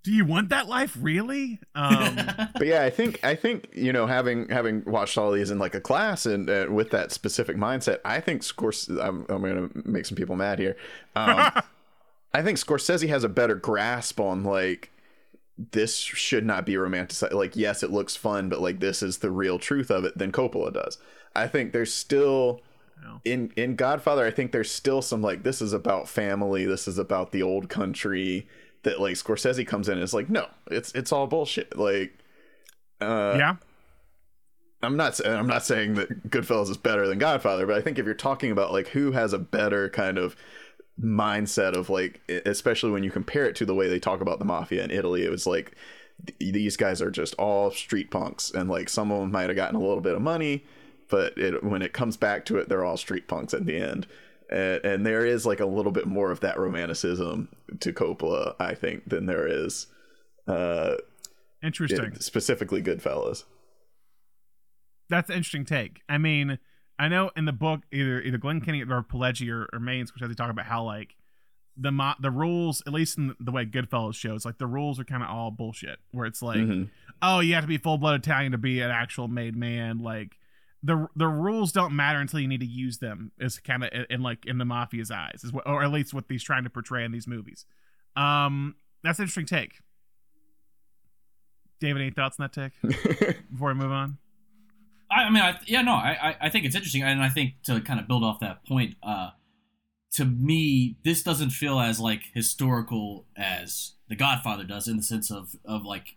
do 0.03 0.11
you 0.13 0.25
want 0.25 0.49
that 0.49 0.67
life 0.69 0.97
really? 1.01 1.61
Um, 1.75 2.17
but 2.55 2.67
yeah, 2.67 2.83
I 2.83 2.91
think 2.91 3.23
I 3.25 3.35
think 3.37 3.69
you 3.73 3.93
know 3.93 4.07
having 4.07 4.49
having 4.49 4.83
watched 4.85 5.17
all 5.17 5.31
these 5.31 5.51
in 5.51 5.59
like 5.59 5.75
a 5.77 5.81
class 5.81 6.27
and 6.27 6.51
uh, 6.51 6.67
with 6.71 6.91
that 6.91 7.13
specific 7.13 7.57
mindset, 7.57 7.99
I 8.05 8.19
think 8.21 8.43
Scorsese. 8.43 9.01
I'm, 9.01 9.27
I'm 9.29 9.43
gonna 9.43 9.69
make 9.85 10.07
some 10.07 10.17
people 10.17 10.35
mad 10.37 10.59
here. 10.59 10.77
Um, 11.15 11.53
I 12.35 12.43
think 12.43 12.59
Scorsese 12.59 13.09
has 13.09 13.25
a 13.25 13.29
better 13.29 13.55
grasp 13.55 14.19
on 14.21 14.45
like 14.45 14.91
this 15.59 15.97
should 15.97 16.47
not 16.47 16.65
be 16.65 16.75
romanticized. 16.75 17.33
Like 17.33 17.57
yes, 17.57 17.83
it 17.83 17.91
looks 17.91 18.17
fun, 18.17 18.49
but 18.49 18.61
like 18.61 18.81
this 18.81 19.03
is 19.03 19.19
the 19.19 19.31
real 19.31 19.59
truth 19.59 19.91
of 19.91 20.05
it 20.05 20.17
than 20.17 20.33
Coppola 20.33 20.73
does. 20.73 20.99
I 21.35 21.47
think 21.47 21.73
there's 21.73 21.93
still 21.93 22.61
in 23.25 23.53
in 23.57 23.77
Godfather. 23.77 24.25
I 24.25 24.31
think 24.31 24.53
there's 24.53 24.71
still 24.71 25.03
some 25.03 25.23
like 25.23 25.43
this 25.43 25.61
is 25.61 25.73
about 25.73 26.09
family. 26.09 26.65
This 26.65 26.89
is 26.89 26.99
about 26.99 27.33
the 27.33 27.43
old 27.43 27.69
country. 27.69 28.49
That 28.85 29.01
like 29.01 29.15
Scorsese 29.15 29.67
comes 29.67 29.89
in 29.89 29.95
and 29.95 30.03
is 30.03 30.15
like, 30.15 30.29
no, 30.29 30.49
it's 30.71 30.93
it's 30.93 31.13
all 31.13 31.29
bullshit. 31.29 31.77
Like, 31.79 32.19
uh, 33.01 33.37
yeah, 33.39 33.57
I'm 34.83 34.97
not 34.97 35.25
I'm 35.25 35.47
not 35.47 35.65
saying 35.65 35.95
that 35.95 36.31
Goodfellas 36.31 36.71
is 36.71 36.77
better 36.77 37.07
than 37.07 37.19
Godfather, 37.19 37.67
but 37.67 37.77
I 37.77 37.81
think 37.81 37.99
if 37.99 38.07
you're 38.07 38.15
talking 38.15 38.51
about 38.51 38.73
like 38.73 38.89
who 38.89 39.13
has 39.13 39.33
a 39.33 39.39
better 39.39 39.89
kind 39.89 40.19
of 40.19 40.35
mindset 41.01 41.75
of 41.75 41.91
like 41.91 42.21
especially 42.47 42.91
when 42.91 43.03
you 43.03 43.11
compare 43.11 43.47
it 43.47 43.57
to 43.57 43.65
the 43.65 43.75
way 43.75 43.89
they 43.89 43.99
talk 43.99 44.21
about 44.21 44.39
the 44.39 44.45
mafia 44.45 44.85
in 44.85 44.91
Italy, 44.91 45.25
it 45.25 45.31
was 45.31 45.47
like 45.47 45.73
th- 46.27 46.53
these 46.53 46.77
guys 46.77 47.01
are 47.01 47.11
just 47.11 47.35
all 47.35 47.71
street 47.71 48.11
punks 48.11 48.51
and 48.51 48.69
like 48.69 48.89
some 48.89 49.11
of 49.11 49.21
them 49.21 49.33
might 49.33 49.49
have 49.49 49.57
gotten 49.57 49.77
a 49.77 49.81
little 49.81 50.01
bit 50.01 50.15
of 50.15 50.23
money, 50.23 50.65
but 51.09 51.37
it, 51.39 51.63
when 51.65 51.83
it 51.83 51.93
comes 51.93 52.17
back 52.17 52.45
to 52.47 52.59
it, 52.59 52.69
they're 52.69 52.85
all 52.85 52.97
street 52.97 53.29
punks 53.29 53.55
at 53.55 53.67
the 53.67 53.77
end. 53.77 54.07
And, 54.51 54.85
and 54.85 55.07
there 55.07 55.25
is 55.25 55.47
like 55.47 55.61
a 55.61 55.67
little 55.67 55.93
bit 55.93 56.07
more 56.07 56.31
of 56.31 56.41
that 56.41 56.59
romanticism 56.59 57.49
to 57.81 57.93
Coppola, 57.93 58.55
I 58.61 58.75
think, 58.75 59.09
than 59.09 59.27
there 59.27 59.47
is 59.47 59.87
uh, 60.47 60.97
interesting. 61.63 62.17
specifically 62.21 62.83
Goodfellas. 62.83 63.45
That's 65.09 65.31
an 65.31 65.37
interesting 65.37 65.65
take. 65.65 66.03
I 66.09 66.19
mean, 66.19 66.59
I 67.03 67.09
know 67.09 67.31
in 67.37 67.45
the 67.47 67.53
book, 67.53 67.81
either 67.93 68.21
either 68.21 68.39
Glenn 68.39 68.61
Kenny 68.61 68.83
or 68.83 69.03
Pileggi 69.03 69.51
or, 69.51 69.69
or 69.73 69.81
Maine 69.81 70.07
they 70.21 70.35
talk 70.35 70.51
about 70.51 70.67
how 70.67 70.85
like 70.85 71.17
the 71.77 71.91
mo- 71.91 72.15
the 72.21 72.31
rules, 72.31 72.83
at 72.87 72.93
least 72.93 73.19
in 73.19 73.35
the 73.41 73.51
way 73.51 73.65
Goodfellas 73.65 74.15
shows, 74.15 74.45
like 74.45 74.59
the 74.59 74.67
rules 74.67 75.01
are 75.01 75.05
kind 75.05 75.23
of 75.23 75.29
all 75.31 75.51
bullshit. 75.51 75.99
Where 76.13 76.27
it's 76.27 76.43
like, 76.43 76.59
Mhm. 76.59 76.91
oh, 77.23 77.41
you 77.41 77.55
have 77.55 77.65
to 77.65 77.69
be 77.69 77.79
full 77.79 77.99
blood 77.99 78.21
Italian 78.21 78.53
to 78.53 78.59
be 78.59 78.81
an 78.81 78.91
actual 78.91 79.27
made 79.27 79.57
man. 79.57 79.99
Like 79.99 80.37
the 80.83 81.09
the 81.17 81.27
rules 81.29 81.73
don't 81.73 81.97
matter 81.97 82.19
until 82.21 82.41
you 82.41 82.49
need 82.49 82.61
to 82.61 82.67
use 82.67 82.99
them. 82.99 83.33
Is 83.39 83.59
kind 83.59 83.85
of 83.85 83.91
in, 83.93 84.07
in 84.11 84.23
like 84.23 84.45
in 84.47 84.59
the 84.59 84.65
mafia's 84.65 85.11
eyes, 85.11 85.43
is 85.45 85.53
what, 85.53 85.67
or 85.67 85.83
at 85.83 85.91
least 85.91 86.13
what 86.15 86.25
he's 86.29 86.43
trying 86.43 86.65
to 86.65 86.71
portray 86.71 87.05
in 87.05 87.11
these 87.13 87.27
movies. 87.27 87.65
Um, 88.17 88.75
that's 89.03 89.19
an 89.19 89.25
interesting 89.25 89.47
take. 89.47 89.81
David, 91.81 92.03
any 92.03 92.11
thoughts 92.13 92.39
on 92.39 92.49
that 92.49 92.53
take 92.53 93.37
before 93.51 93.69
we 93.69 93.75
move 93.75 93.91
on? 93.91 94.19
I, 95.15 95.25
I 95.25 95.31
mean, 95.31 95.43
I, 95.43 95.59
yeah, 95.67 95.83
no, 95.83 95.93
I, 95.93 96.17
I- 96.31 96.37
I 96.43 96.49
think 96.49 96.65
it's 96.65 96.75
interesting, 96.75 97.03
and 97.03 97.23
I 97.23 97.29
think 97.29 97.55
to 97.65 97.81
kind 97.81 98.01
of 98.01 98.09
build 98.09 98.25
off 98.25 98.41
that 98.41 98.65
point, 98.67 98.95
uh, 99.03 99.31
to 100.15 100.25
me, 100.25 100.97
this 101.05 101.23
doesn't 101.23 101.51
feel 101.51 101.81
as 101.81 101.99
like 102.01 102.23
historical 102.35 103.27
as 103.37 103.93
The 104.09 104.17
Godfather 104.17 104.65
does, 104.65 104.89
in 104.89 104.97
the 104.99 105.03
sense 105.03 105.31
of 105.31 105.55
of 105.65 105.85
like 105.85 106.17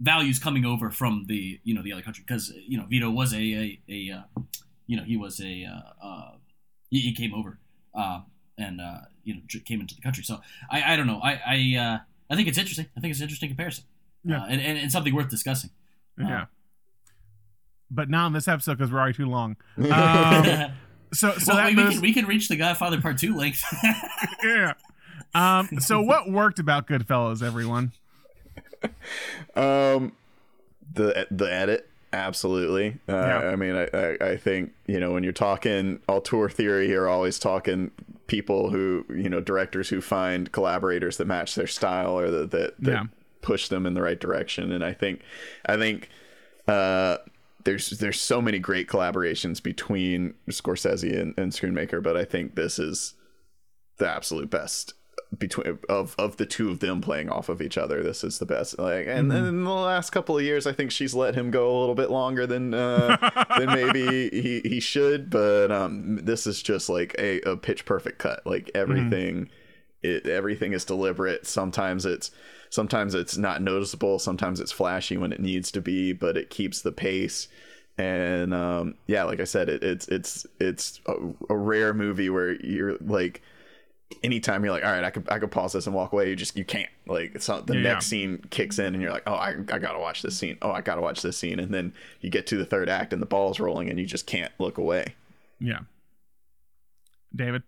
values 0.00 0.38
coming 0.38 0.64
over 0.64 0.90
from 0.90 1.26
the 1.28 1.60
you 1.62 1.74
know 1.74 1.82
the 1.82 1.92
other 1.92 2.02
country, 2.02 2.24
because 2.26 2.52
you 2.66 2.76
know 2.78 2.86
Vito 2.86 3.10
was 3.10 3.32
a 3.32 3.36
a, 3.38 3.80
a 3.88 4.10
uh, 4.16 4.22
you 4.86 4.96
know 4.96 5.04
he 5.04 5.16
was 5.16 5.40
a 5.40 5.64
uh, 5.64 6.04
uh, 6.06 6.30
he, 6.90 7.00
he 7.00 7.12
came 7.14 7.32
over 7.34 7.58
uh, 7.94 8.20
and 8.58 8.80
uh, 8.80 8.98
you 9.22 9.34
know 9.34 9.40
came 9.64 9.80
into 9.80 9.94
the 9.94 10.00
country. 10.02 10.24
So 10.24 10.40
I, 10.70 10.94
I 10.94 10.96
don't 10.96 11.06
know, 11.06 11.20
I 11.22 11.32
I 11.46 11.76
uh, 11.78 11.98
I 12.30 12.34
think 12.36 12.48
it's 12.48 12.58
interesting. 12.58 12.86
I 12.96 13.00
think 13.00 13.10
it's 13.12 13.20
an 13.20 13.24
interesting 13.24 13.50
comparison, 13.50 13.84
Yeah. 14.24 14.44
and, 14.48 14.60
and 14.60 14.76
and 14.78 14.90
something 14.90 15.14
worth 15.14 15.28
discussing. 15.28 15.70
Yeah. 16.18 16.46
But 17.90 18.10
not 18.10 18.26
in 18.28 18.32
this 18.32 18.48
episode 18.48 18.78
because 18.78 18.90
we're 18.92 18.98
already 18.98 19.14
too 19.16 19.26
long. 19.26 19.56
Um, 19.78 20.72
so 21.14 21.32
so 21.38 21.54
well, 21.54 21.56
that 21.56 21.76
we, 21.76 21.76
we 21.76 21.92
can 21.92 22.00
we 22.00 22.12
can 22.12 22.26
reach 22.26 22.48
the 22.48 22.56
Godfather 22.56 23.00
Part 23.00 23.18
Two 23.18 23.36
length. 23.36 23.62
yeah. 24.44 24.74
Um, 25.34 25.68
so 25.78 26.00
what 26.02 26.30
worked 26.30 26.58
about 26.58 26.88
Goodfellas, 26.88 27.42
everyone? 27.42 27.92
Um, 29.54 30.12
the 30.92 31.26
the 31.30 31.52
edit, 31.52 31.88
absolutely. 32.12 32.98
Uh, 33.08 33.12
Yeah. 33.12 33.38
I 33.50 33.56
mean, 33.56 33.74
I, 33.76 33.88
I 33.94 34.16
I 34.32 34.36
think 34.36 34.72
you 34.86 35.00
know 35.00 35.12
when 35.12 35.22
you're 35.24 35.32
talking 35.32 36.00
auteur 36.08 36.48
theory, 36.48 36.88
you're 36.88 37.08
always 37.08 37.38
talking 37.38 37.90
people 38.26 38.70
who 38.70 39.04
you 39.08 39.28
know 39.28 39.40
directors 39.40 39.88
who 39.88 40.00
find 40.00 40.50
collaborators 40.52 41.16
that 41.18 41.26
match 41.26 41.54
their 41.54 41.66
style 41.66 42.18
or 42.18 42.30
that 42.30 42.50
that, 42.50 42.74
that 42.80 42.90
Yeah. 42.90 43.02
push 43.42 43.68
them 43.68 43.86
in 43.86 43.94
the 43.94 44.02
right 44.02 44.18
direction. 44.18 44.72
And 44.72 44.84
I 44.84 44.92
think 44.92 45.20
I 45.64 45.76
think 45.76 46.10
uh, 46.68 47.18
there's 47.66 47.90
there's 47.90 48.20
so 48.20 48.40
many 48.40 48.58
great 48.58 48.86
collaborations 48.86 49.62
between 49.62 50.34
Scorsese 50.48 51.20
and, 51.20 51.34
and 51.36 51.52
Schoonmaker, 51.52 52.02
but 52.02 52.16
I 52.16 52.24
think 52.24 52.54
this 52.54 52.78
is 52.78 53.14
the 53.98 54.08
absolute 54.08 54.48
best 54.48 54.94
between 55.36 55.76
of 55.88 56.14
of 56.16 56.36
the 56.36 56.46
two 56.46 56.70
of 56.70 56.78
them 56.78 57.00
playing 57.00 57.28
off 57.28 57.48
of 57.48 57.60
each 57.60 57.76
other. 57.76 58.04
This 58.04 58.22
is 58.22 58.38
the 58.38 58.46
best. 58.46 58.78
Like, 58.78 59.08
and 59.08 59.30
then 59.30 59.44
in 59.44 59.64
the 59.64 59.72
last 59.72 60.10
couple 60.10 60.38
of 60.38 60.44
years, 60.44 60.64
I 60.66 60.72
think 60.72 60.92
she's 60.92 61.12
let 61.12 61.34
him 61.34 61.50
go 61.50 61.76
a 61.76 61.78
little 61.80 61.96
bit 61.96 62.08
longer 62.08 62.46
than 62.46 62.72
uh, 62.72 63.16
than 63.58 63.66
maybe 63.66 64.30
he 64.30 64.60
he 64.60 64.78
should. 64.78 65.28
But 65.28 65.72
um, 65.72 66.20
this 66.22 66.46
is 66.46 66.62
just 66.62 66.88
like 66.88 67.16
a, 67.18 67.40
a 67.40 67.56
pitch 67.56 67.84
perfect 67.84 68.18
cut. 68.18 68.46
Like 68.46 68.70
everything, 68.76 69.50
it 70.02 70.28
everything 70.28 70.72
is 70.72 70.84
deliberate. 70.84 71.48
Sometimes 71.48 72.06
it's 72.06 72.30
sometimes 72.70 73.14
it's 73.14 73.36
not 73.36 73.62
noticeable. 73.62 74.18
Sometimes 74.18 74.60
it's 74.60 74.72
flashy 74.72 75.16
when 75.16 75.32
it 75.32 75.40
needs 75.40 75.70
to 75.72 75.80
be, 75.80 76.12
but 76.12 76.36
it 76.36 76.50
keeps 76.50 76.82
the 76.82 76.92
pace. 76.92 77.48
And 77.98 78.52
um, 78.52 78.96
yeah, 79.06 79.24
like 79.24 79.40
I 79.40 79.44
said, 79.44 79.68
it, 79.68 79.82
it's 79.82 80.06
it's 80.08 80.46
it's 80.60 81.00
a, 81.06 81.14
a 81.48 81.56
rare 81.56 81.94
movie 81.94 82.28
where 82.30 82.52
you're 82.64 82.96
like 83.00 83.42
anytime 84.22 84.64
you're 84.64 84.72
like, 84.72 84.84
all 84.84 84.92
right, 84.92 85.04
I 85.04 85.10
could 85.10 85.28
I 85.30 85.38
could 85.38 85.50
pause 85.50 85.72
this 85.72 85.86
and 85.86 85.94
walk 85.94 86.12
away. 86.12 86.28
You 86.28 86.36
just 86.36 86.56
you 86.56 86.64
can't. 86.64 86.90
Like 87.06 87.34
it's 87.34 87.48
not 87.48 87.66
the 87.66 87.74
Yeah, 87.74 87.80
next 87.82 88.06
scene 88.06 88.44
kicks 88.50 88.78
in 88.78 88.94
and 88.94 89.02
you're 89.02 89.12
like, 89.12 89.22
oh, 89.26 89.34
I, 89.34 89.50
I 89.72 89.78
gotta 89.78 89.98
watch 89.98 90.22
this 90.22 90.36
scene. 90.36 90.58
Oh, 90.62 90.70
I 90.70 90.80
gotta 90.82 91.00
watch 91.00 91.22
this 91.22 91.36
scene. 91.38 91.58
And 91.58 91.72
then 91.72 91.94
you 92.20 92.30
get 92.30 92.46
to 92.48 92.56
the 92.56 92.66
third 92.66 92.88
act 92.88 93.12
and 93.12 93.22
the 93.22 93.26
ball's 93.26 93.60
rolling 93.60 93.88
and 93.90 93.98
you 93.98 94.06
just 94.06 94.26
can't 94.26 94.52
look 94.58 94.78
away. 94.78 95.14
Yeah. 95.60 95.80
David. 97.34 97.62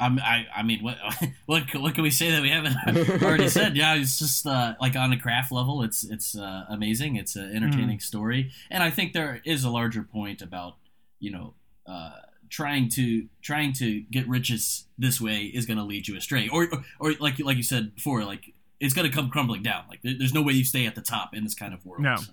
I'm, 0.00 0.18
I, 0.18 0.46
I 0.54 0.62
mean, 0.64 0.82
what, 0.82 0.98
what, 1.46 1.62
what 1.74 1.94
can 1.94 2.02
we 2.02 2.10
say 2.10 2.30
that 2.32 2.42
we 2.42 2.50
haven't 2.50 2.76
already 3.22 3.48
said? 3.48 3.76
Yeah, 3.76 3.94
it's 3.94 4.18
just 4.18 4.46
uh, 4.46 4.74
like 4.80 4.96
on 4.96 5.12
a 5.12 5.18
craft 5.18 5.52
level, 5.52 5.82
it's, 5.82 6.02
it's 6.04 6.36
uh, 6.36 6.64
amazing. 6.68 7.16
It's 7.16 7.36
an 7.36 7.54
entertaining 7.54 8.00
story, 8.00 8.50
and 8.70 8.82
I 8.82 8.90
think 8.90 9.12
there 9.12 9.40
is 9.44 9.62
a 9.64 9.70
larger 9.70 10.02
point 10.02 10.42
about, 10.42 10.76
you 11.20 11.30
know, 11.30 11.54
uh, 11.86 12.10
trying 12.50 12.88
to 12.88 13.26
trying 13.42 13.72
to 13.72 14.00
get 14.02 14.28
riches 14.28 14.86
this 14.98 15.20
way 15.20 15.44
is 15.44 15.66
going 15.66 15.78
to 15.78 15.84
lead 15.84 16.06
you 16.08 16.16
astray, 16.16 16.48
or, 16.48 16.64
or, 16.72 16.84
or 17.00 17.12
like 17.20 17.38
like 17.38 17.56
you 17.56 17.62
said 17.62 17.94
before, 17.94 18.24
like 18.24 18.52
it's 18.80 18.94
going 18.94 19.08
to 19.08 19.14
come 19.14 19.30
crumbling 19.30 19.62
down. 19.62 19.84
Like 19.88 20.00
there's 20.02 20.34
no 20.34 20.42
way 20.42 20.52
you 20.54 20.64
stay 20.64 20.86
at 20.86 20.94
the 20.96 21.00
top 21.02 21.34
in 21.34 21.44
this 21.44 21.54
kind 21.54 21.72
of 21.72 21.84
world. 21.86 22.02
No. 22.02 22.16
So, 22.16 22.32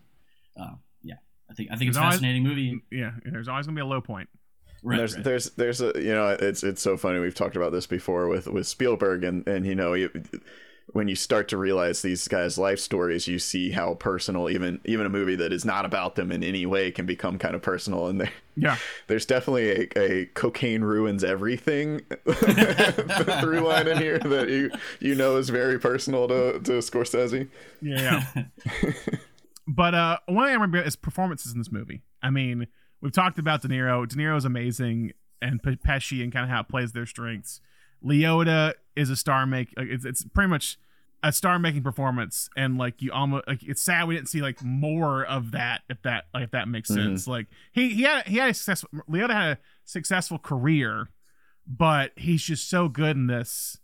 uh, 0.59 0.71
yeah, 1.03 1.15
I 1.49 1.53
think 1.53 1.69
I 1.71 1.75
think 1.75 1.89
it's 1.89 1.97
a 1.97 1.99
There's 1.99 2.03
always- 2.03 2.15
fascinating 2.15 2.43
movie. 2.43 2.81
Yeah. 2.91 3.11
There's 3.23 3.47
always 3.47 3.65
gonna 3.67 3.75
be 3.75 3.81
a 3.81 3.85
low 3.85 4.01
point. 4.01 4.29
Right, 4.83 4.97
there's 4.97 5.15
right. 5.15 5.23
there's 5.23 5.49
there's 5.51 5.81
a 5.81 5.91
you 5.95 6.13
know 6.13 6.29
it's 6.39 6.63
it's 6.63 6.81
so 6.81 6.97
funny 6.97 7.19
we've 7.19 7.35
talked 7.35 7.55
about 7.55 7.71
this 7.71 7.85
before 7.85 8.27
with 8.27 8.47
with 8.47 8.65
Spielberg 8.67 9.23
and 9.23 9.47
and 9.47 9.65
you 9.65 9.75
know 9.75 9.93
you, 9.93 10.09
when 10.93 11.07
you 11.07 11.15
start 11.15 11.47
to 11.49 11.57
realize 11.57 12.01
these 12.01 12.27
guys 12.27 12.57
life 12.57 12.79
stories 12.79 13.27
you 13.27 13.37
see 13.39 13.69
how 13.71 13.93
personal 13.93 14.49
even 14.49 14.81
even 14.85 15.05
a 15.05 15.09
movie 15.09 15.35
that 15.35 15.53
is 15.53 15.63
not 15.63 15.85
about 15.85 16.15
them 16.15 16.31
in 16.31 16.43
any 16.43 16.65
way 16.65 16.89
can 16.91 17.05
become 17.05 17.37
kind 17.37 17.53
of 17.55 17.61
personal 17.61 18.07
and 18.07 18.19
there 18.21 18.31
Yeah. 18.57 18.75
there's 19.07 19.25
definitely 19.25 19.69
a, 19.95 19.99
a 20.21 20.25
cocaine 20.33 20.81
ruins 20.81 21.23
everything 21.23 21.99
through 22.33 23.59
line 23.61 23.87
in 23.87 23.97
here 23.99 24.19
that 24.19 24.49
you 24.49 24.71
you 24.99 25.15
know 25.15 25.37
is 25.37 25.49
very 25.49 25.79
personal 25.79 26.27
to 26.27 26.53
to 26.59 26.71
Scorsese 26.79 27.47
Yeah. 27.81 28.25
Yeah. 28.35 28.43
but 29.67 29.93
uh, 29.93 30.17
one 30.25 30.45
thing 30.45 30.51
I 30.51 30.53
remember 30.55 30.81
is 30.81 30.95
performances 30.95 31.53
in 31.53 31.59
this 31.59 31.71
movie. 31.71 32.01
I 32.21 32.29
mean, 32.31 32.67
we've 33.01 33.11
talked 33.11 33.39
about 33.39 33.61
De 33.61 33.67
Niro. 33.67 34.07
De 34.07 34.15
Niro 34.15 34.37
is 34.37 34.45
amazing, 34.45 35.13
and 35.41 35.61
P- 35.61 35.75
Pesci 35.75 36.23
and 36.23 36.31
kind 36.31 36.43
of 36.43 36.49
how 36.49 36.61
it 36.61 36.69
plays 36.69 36.91
their 36.91 37.05
strengths. 37.05 37.61
Liotta 38.03 38.73
is 38.95 39.09
a 39.09 39.15
star 39.15 39.45
make. 39.45 39.73
Like, 39.77 39.87
it's 39.89 40.05
it's 40.05 40.23
pretty 40.23 40.49
much 40.49 40.77
a 41.23 41.31
star 41.31 41.59
making 41.59 41.83
performance, 41.83 42.49
and 42.55 42.77
like 42.77 43.01
you 43.01 43.11
almost 43.11 43.47
like 43.47 43.63
it's 43.63 43.81
sad 43.81 44.07
we 44.07 44.15
didn't 44.15 44.29
see 44.29 44.41
like 44.41 44.63
more 44.63 45.23
of 45.25 45.51
that. 45.51 45.81
If 45.89 46.01
that 46.03 46.25
like 46.33 46.43
if 46.43 46.51
that 46.51 46.67
makes 46.67 46.89
mm-hmm. 46.89 47.09
sense. 47.09 47.27
Like 47.27 47.47
he 47.71 47.89
he 47.89 48.03
had 48.03 48.27
he 48.27 48.37
had 48.37 48.49
a 48.49 48.53
successful 48.53 48.89
Liotta 49.09 49.33
had 49.33 49.51
a 49.51 49.57
successful 49.85 50.39
career, 50.39 51.09
but 51.67 52.11
he's 52.15 52.43
just 52.43 52.69
so 52.69 52.87
good 52.87 53.15
in 53.15 53.27
this. 53.27 53.77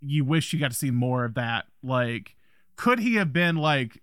You 0.00 0.24
wish 0.24 0.52
you 0.52 0.58
got 0.58 0.70
to 0.70 0.76
see 0.76 0.90
more 0.90 1.24
of 1.24 1.34
that. 1.34 1.66
Like, 1.82 2.36
could 2.76 3.00
he 3.00 3.16
have 3.16 3.32
been 3.32 3.56
like 3.56 4.02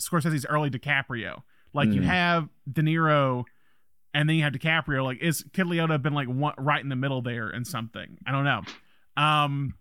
Scorsese's 0.00 0.44
early 0.46 0.70
DiCaprio? 0.70 1.42
Like 1.74 1.90
you 1.90 2.00
Mhm. 2.00 2.04
have 2.04 2.48
De 2.72 2.80
Niro, 2.82 3.44
and 4.14 4.28
then 4.28 4.36
you 4.36 4.42
have 4.44 4.52
DiCaprio. 4.54 5.04
Like, 5.04 5.18
is 5.20 5.44
Kid 5.52 5.66
Liotta 5.66 6.00
been 6.00 6.14
like 6.14 6.28
one, 6.28 6.54
right 6.56 6.80
in 6.82 6.88
the 6.88 6.96
middle 6.96 7.20
there 7.20 7.50
in 7.50 7.64
something? 7.66 8.16
I 8.26 8.32
don't 8.32 8.44
know. 8.44 8.62
Um, 9.16 9.74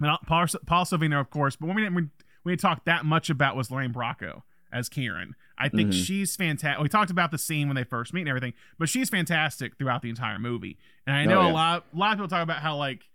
and 0.00 0.18
Paul, 0.26 0.46
Paul 0.66 0.84
Sorvino, 0.84 1.20
of 1.20 1.30
course, 1.30 1.56
but 1.56 1.66
when 1.66 1.76
we 1.76 1.82
didn't 1.82 1.94
we, 1.96 2.02
we 2.44 2.52
didn't 2.52 2.60
talk 2.62 2.84
that 2.84 3.04
much 3.04 3.28
about 3.28 3.56
was 3.56 3.70
Lorraine 3.70 3.92
Bracco 3.92 4.42
as 4.72 4.88
Karen. 4.88 5.34
I 5.58 5.68
think 5.68 5.90
Mhm. 5.90 6.04
she's 6.06 6.36
fantastic. 6.36 6.82
We 6.82 6.88
talked 6.88 7.10
about 7.10 7.30
the 7.30 7.38
scene 7.38 7.66
when 7.66 7.76
they 7.76 7.84
first 7.84 8.12
meet 8.12 8.20
and 8.22 8.28
everything, 8.28 8.52
but 8.78 8.88
she's 8.88 9.08
fantastic 9.08 9.76
throughout 9.78 10.02
the 10.02 10.10
entire 10.10 10.38
movie. 10.38 10.78
And 11.06 11.16
I 11.16 11.24
know 11.24 11.40
Oh, 11.40 11.46
yeah. 11.46 11.52
a 11.52 11.54
lot, 11.54 11.84
a 11.92 11.96
lot 11.96 12.12
of 12.12 12.18
people 12.18 12.28
talk 12.28 12.42
about 12.42 12.58
how 12.58 12.76
like 12.76 13.08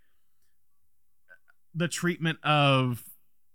the 1.73 1.87
treatment 1.87 2.39
of 2.43 3.03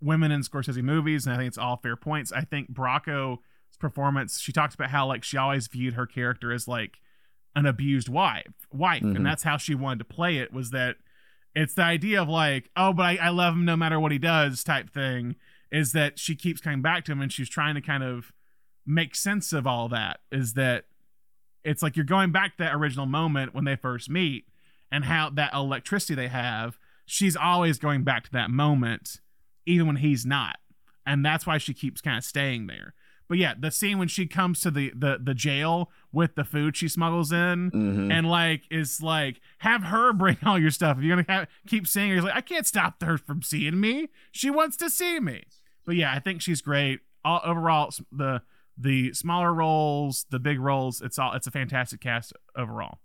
women 0.01 0.31
in 0.31 0.41
Scorsese 0.41 0.81
movies, 0.81 1.25
and 1.25 1.33
I 1.33 1.37
think 1.37 1.47
it's 1.49 1.57
all 1.57 1.77
fair 1.77 1.95
points. 1.95 2.31
I 2.31 2.41
think 2.41 2.71
Bracco's 2.73 3.39
performance, 3.79 4.39
she 4.39 4.51
talks 4.51 4.75
about 4.75 4.89
how 4.89 5.07
like 5.07 5.23
she 5.23 5.37
always 5.37 5.67
viewed 5.67 5.93
her 5.93 6.05
character 6.05 6.51
as 6.51 6.67
like 6.67 6.99
an 7.55 7.65
abused 7.65 8.09
wife, 8.09 8.67
wife, 8.71 9.01
Mhm. 9.03 9.15
and 9.17 9.25
that's 9.25 9.43
how 9.43 9.57
she 9.57 9.73
wanted 9.75 9.99
to 9.99 10.05
play 10.05 10.37
it. 10.37 10.51
Was 10.53 10.71
that 10.71 10.97
it's 11.55 11.73
the 11.73 11.83
idea 11.83 12.21
of 12.21 12.29
like, 12.29 12.69
oh, 12.75 12.93
but 12.93 13.03
I, 13.03 13.15
I 13.17 13.29
love 13.29 13.53
him 13.53 13.65
no 13.65 13.75
matter 13.75 13.99
what 13.99 14.11
he 14.11 14.19
does, 14.19 14.63
type 14.63 14.89
thing. 14.89 15.35
Is 15.71 15.91
that 15.91 16.17
she 16.19 16.35
keeps 16.35 16.61
coming 16.61 16.81
back 16.81 17.03
to 17.05 17.11
him, 17.11 17.21
and 17.21 17.31
she's 17.33 17.49
trying 17.49 17.75
to 17.75 17.81
kind 17.81 18.03
of 18.03 18.31
make 18.85 19.15
sense 19.15 19.51
of 19.53 19.67
all 19.67 19.89
that. 19.89 20.19
Is 20.31 20.53
that 20.53 20.85
it's 21.63 21.83
like 21.83 21.95
you're 21.97 22.05
going 22.05 22.31
back 22.31 22.51
to 22.57 22.63
that 22.63 22.73
original 22.75 23.05
moment 23.05 23.53
when 23.53 23.65
they 23.65 23.75
first 23.75 24.09
meet 24.09 24.45
and 24.91 25.03
how 25.05 25.29
that 25.31 25.53
electricity 25.53 26.15
they 26.15 26.29
have 26.29 26.77
she's 27.05 27.35
always 27.35 27.77
going 27.77 28.03
back 28.03 28.23
to 28.23 28.31
that 28.31 28.49
moment 28.49 29.19
even 29.65 29.85
when 29.87 29.97
he's 29.97 30.25
not 30.25 30.57
and 31.05 31.25
that's 31.25 31.45
why 31.45 31.57
she 31.57 31.73
keeps 31.73 31.99
kind 31.99 32.17
of 32.17 32.23
staying 32.23 32.67
there 32.67 32.93
but 33.27 33.37
yeah 33.37 33.53
the 33.59 33.71
scene 33.71 33.97
when 33.99 34.07
she 34.07 34.25
comes 34.27 34.59
to 34.61 34.71
the 34.71 34.91
the, 34.95 35.19
the 35.21 35.33
jail 35.33 35.89
with 36.11 36.35
the 36.35 36.43
food 36.43 36.75
she 36.77 36.87
smuggles 36.87 37.31
in 37.31 37.71
Mhm. 37.71 38.11
and 38.11 38.29
like 38.29 38.63
is 38.71 39.01
like 39.01 39.39
have 39.59 39.83
her 39.83 40.13
bring 40.13 40.37
all 40.45 40.57
your 40.59 40.71
stuff 40.71 40.97
if 40.97 41.03
you're 41.03 41.15
gonna 41.21 41.25
have, 41.39 41.47
keep 41.67 41.87
seeing 41.87 42.09
her 42.09 42.15
he's 42.15 42.23
like 42.23 42.35
i 42.35 42.41
can't 42.41 42.65
stop 42.67 43.01
her 43.03 43.17
from 43.17 43.41
seeing 43.41 43.79
me 43.79 44.09
she 44.31 44.49
wants 44.49 44.77
to 44.77 44.89
see 44.89 45.19
me 45.19 45.43
but 45.85 45.95
yeah 45.95 46.11
i 46.13 46.19
think 46.19 46.41
she's 46.41 46.61
great 46.61 46.99
all 47.25 47.41
overall 47.43 47.89
the 48.11 48.41
the 48.77 49.11
smaller 49.13 49.53
roles 49.53 50.25
the 50.29 50.39
big 50.39 50.59
roles 50.59 51.01
it's 51.01 51.17
all 51.19 51.33
it's 51.33 51.47
a 51.47 51.51
fantastic 51.51 51.99
cast 51.99 52.31
overall 52.55 52.99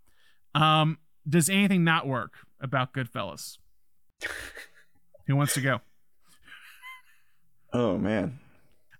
um 0.54 0.98
does 1.28 1.48
anything 1.48 1.84
not 1.84 2.06
work 2.06 2.34
about 2.60 2.92
Goodfellas? 2.92 3.58
Who 5.28 5.36
wants 5.36 5.54
to 5.54 5.60
go? 5.60 5.80
Oh 7.72 7.96
man. 7.96 8.38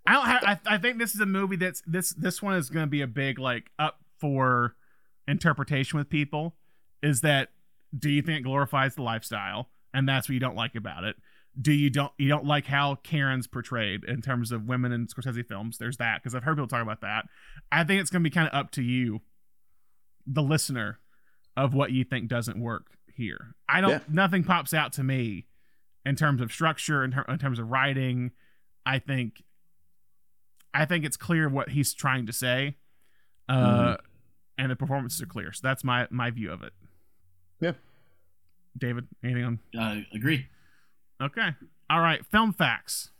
I 0.07 0.13
don't 0.13 0.27
have. 0.27 0.45
I, 0.45 0.75
I 0.75 0.79
think 0.79 0.99
this 0.99 1.15
is 1.15 1.21
a 1.21 1.27
movie 1.27 1.57
that's 1.57 1.83
this 1.87 2.11
this 2.15 2.43
one 2.43 2.55
is 2.55 2.71
going 2.71 2.85
to 2.85 2.91
be 2.91 3.03
a 3.03 3.07
big 3.07 3.39
like 3.39 3.71
up 3.79 4.01
for 4.19 4.75
interpretation 5.29 5.99
with 5.99 6.09
people. 6.09 6.57
Is 7.03 7.21
that 7.21 7.51
do 7.97 8.11
you 8.11 8.23
think 8.23 8.41
it 8.41 8.43
glorifies 8.43 8.95
the 8.95 9.03
lifestyle 9.03 9.69
and 9.95 10.09
that's 10.09 10.29
what 10.29 10.35
you 10.35 10.41
don't 10.41 10.57
like 10.57 10.75
about 10.75 11.05
it? 11.05 11.17
Do 11.61 11.73
you 11.73 11.91
don't 11.91 12.13
you 12.19 12.29
don't 12.29 12.47
like 12.47 12.67
how 12.67 12.97
Karen's 12.97 13.47
portrayed 13.47 14.05
in 14.05 14.23
terms 14.23 14.53
of 14.53 14.67
women 14.67 14.91
in 14.93 15.07
Scorsese 15.07 15.47
films? 15.47 15.79
There's 15.79 15.99
that 15.99 16.23
because 16.23 16.35
I've 16.35 16.45
heard 16.45 16.57
people 16.57 16.69
talk 16.69 16.83
about 16.83 17.03
that. 17.03 17.27
I 17.71 17.85
think 17.85 18.01
it's 18.01 18.11
going 18.11 18.23
to 18.23 18.29
be 18.29 18.35
kind 18.35 18.49
of 18.49 18.55
up 18.55 18.71
to 18.73 18.83
you, 18.83 19.21
the 20.27 20.43
listener, 20.43 20.99
of 21.57 21.75
what 21.75 21.93
you 21.93 22.05
think 22.05 22.29
doesn't 22.29 22.59
work 22.59 22.87
here. 23.15 23.55
I 23.69 23.81
don't. 23.81 23.91
Yeah. 23.91 24.01
Nothing 24.09 24.45
pops 24.45 24.73
out 24.73 24.95
to 24.95 25.05
me 25.05 25.47
in 26.07 26.17
terms 26.17 26.41
of 26.41 26.51
structure, 26.51 27.05
in, 27.05 27.13
ter- 27.13 27.27
in 27.29 27.39
terms 27.39 27.59
of 27.59 27.71
writing. 27.71 28.31
I 28.87 28.99
think 28.99 29.43
I 30.75 30.85
think 30.85 31.05
it's 31.05 31.17
clear 31.17 31.49
what 31.49 31.71
he's 31.71 31.93
trying 31.95 32.27
to 32.27 32.33
say, 32.33 32.77
uh, 33.49 33.55
Mhm. 33.97 33.99
and 34.59 34.71
the 34.71 34.77
performances 34.77 35.21
are 35.23 35.27
clear. 35.27 35.53
So 35.53 35.61
that's 35.63 35.85
my 35.85 36.07
my 36.11 36.31
view 36.31 36.51
of 36.51 36.63
it. 36.63 36.73
Yeah. 37.61 37.73
David, 38.77 39.09
anything 39.23 39.45
on? 39.45 39.59
Uh, 39.79 40.01
agree. 40.15 40.49
Okay, 41.21 41.55
all 41.91 42.01
right. 42.01 42.25
Film 42.27 42.53
facts. 42.53 43.11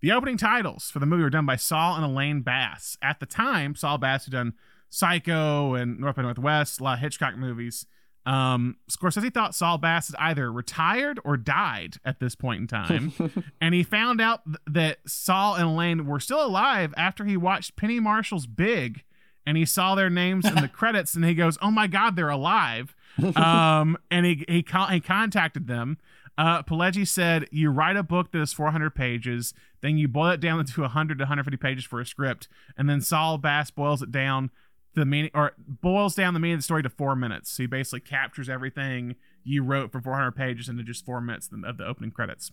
The 0.00 0.12
opening 0.12 0.36
titles 0.36 0.90
for 0.90 0.98
the 0.98 1.06
movie 1.06 1.22
were 1.22 1.30
done 1.30 1.46
by 1.46 1.56
Saul 1.56 1.96
and 1.96 2.04
Elaine 2.04 2.42
Bass. 2.42 2.98
At 3.00 3.20
the 3.20 3.26
time, 3.26 3.74
Saul 3.74 3.96
Bass 3.96 4.26
had 4.26 4.32
done 4.32 4.52
Psycho 4.90 5.74
and 5.74 5.98
North 5.98 6.16
by 6.16 6.22
Northwest, 6.22 6.78
a 6.78 6.84
lot 6.84 6.94
of 6.94 6.98
Hitchcock 7.00 7.36
movies. 7.36 7.86
Um, 8.26 8.76
Scorsese 8.90 9.32
thought 9.32 9.54
Saul 9.54 9.78
Bass 9.78 10.08
had 10.08 10.16
either 10.18 10.50
retired 10.50 11.20
or 11.24 11.36
died 11.36 11.96
at 12.04 12.20
this 12.20 12.34
point 12.34 12.62
in 12.62 12.66
time, 12.66 13.12
and 13.60 13.74
he 13.74 13.82
found 13.82 14.20
out 14.20 14.44
th- 14.46 14.58
that 14.66 14.98
Saul 15.06 15.56
and 15.56 15.64
Elaine 15.68 16.06
were 16.06 16.20
still 16.20 16.44
alive 16.44 16.94
after 16.96 17.24
he 17.24 17.36
watched 17.36 17.76
Penny 17.76 18.00
Marshall's 18.00 18.46
Big, 18.46 19.02
and 19.46 19.58
he 19.58 19.66
saw 19.66 19.94
their 19.94 20.08
names 20.08 20.46
in 20.46 20.54
the 20.54 20.68
credits, 20.72 21.14
and 21.14 21.24
he 21.24 21.34
goes, 21.34 21.58
"Oh 21.60 21.70
my 21.70 21.86
God, 21.86 22.16
they're 22.16 22.30
alive!" 22.30 22.96
um, 23.36 23.98
and 24.10 24.24
he 24.24 24.44
he, 24.48 24.62
con- 24.62 24.92
he 24.92 25.00
contacted 25.00 25.66
them. 25.66 25.98
Uh, 26.38 26.62
Pileggi 26.62 27.06
said, 27.06 27.46
"You 27.52 27.70
write 27.70 27.96
a 27.96 28.02
book 28.02 28.32
that 28.32 28.40
is 28.40 28.54
400 28.54 28.94
pages, 28.94 29.52
then 29.82 29.98
you 29.98 30.08
boil 30.08 30.30
it 30.30 30.40
down 30.40 30.60
into 30.60 30.80
100 30.80 31.18
to 31.18 31.24
150 31.24 31.58
pages 31.58 31.84
for 31.84 32.00
a 32.00 32.06
script, 32.06 32.48
and 32.76 32.88
then 32.88 33.02
Saul 33.02 33.36
Bass 33.36 33.70
boils 33.70 34.00
it 34.00 34.10
down 34.10 34.50
the 34.94 35.04
meaning 35.04 35.30
or 35.34 35.52
boils 35.58 36.14
down 36.14 36.34
the 36.34 36.40
meaning 36.40 36.54
of 36.54 36.60
the 36.60 36.64
story 36.64 36.82
to 36.82 36.88
four 36.88 37.16
minutes. 37.16 37.50
So 37.52 37.64
he 37.64 37.66
basically 37.66 38.00
captures 38.00 38.48
everything 38.48 39.16
you 39.42 39.62
wrote 39.62 39.92
for 39.92 40.00
400 40.00 40.32
pages 40.32 40.68
into 40.68 40.82
just 40.82 41.04
four 41.04 41.20
minutes 41.20 41.50
of 41.64 41.76
the 41.76 41.86
opening 41.86 42.10
credits. 42.10 42.50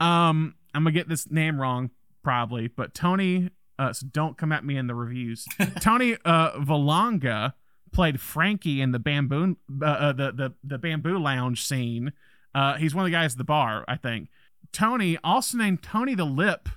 um, 0.00 0.54
I'm 0.74 0.84
gonna 0.84 0.92
get 0.92 1.08
this 1.08 1.30
name 1.30 1.60
wrong 1.60 1.90
probably, 2.22 2.68
but 2.68 2.94
Tony. 2.94 3.50
Uh, 3.78 3.92
so 3.92 4.06
don't 4.10 4.38
come 4.38 4.52
at 4.52 4.64
me 4.64 4.78
in 4.78 4.86
the 4.86 4.94
reviews. 4.94 5.44
Tony 5.82 6.16
uh, 6.24 6.52
Valonga 6.52 7.52
played 7.92 8.18
Frankie 8.20 8.80
in 8.80 8.92
the 8.92 8.98
bamboo 8.98 9.56
uh, 9.82 9.84
uh, 9.84 10.12
the, 10.12 10.32
the 10.32 10.54
the 10.64 10.78
bamboo 10.78 11.18
lounge 11.18 11.66
scene. 11.66 12.12
Uh, 12.54 12.74
he's 12.76 12.94
one 12.94 13.04
of 13.04 13.10
the 13.10 13.14
guys 13.14 13.32
at 13.32 13.38
the 13.38 13.44
bar, 13.44 13.84
I 13.86 13.96
think. 13.96 14.30
Tony, 14.72 15.18
also 15.22 15.58
named 15.58 15.82
Tony 15.82 16.14
the 16.14 16.24
Lip, 16.24 16.70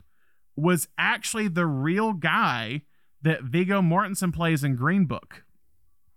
was 0.56 0.90
actually 0.98 1.48
the 1.48 1.66
real 1.66 2.12
guy 2.14 2.82
that 3.22 3.44
Viggo 3.44 3.82
Mortensen 3.82 4.34
plays 4.34 4.64
in 4.64 4.76
Green 4.76 5.06
Book. 5.06 5.44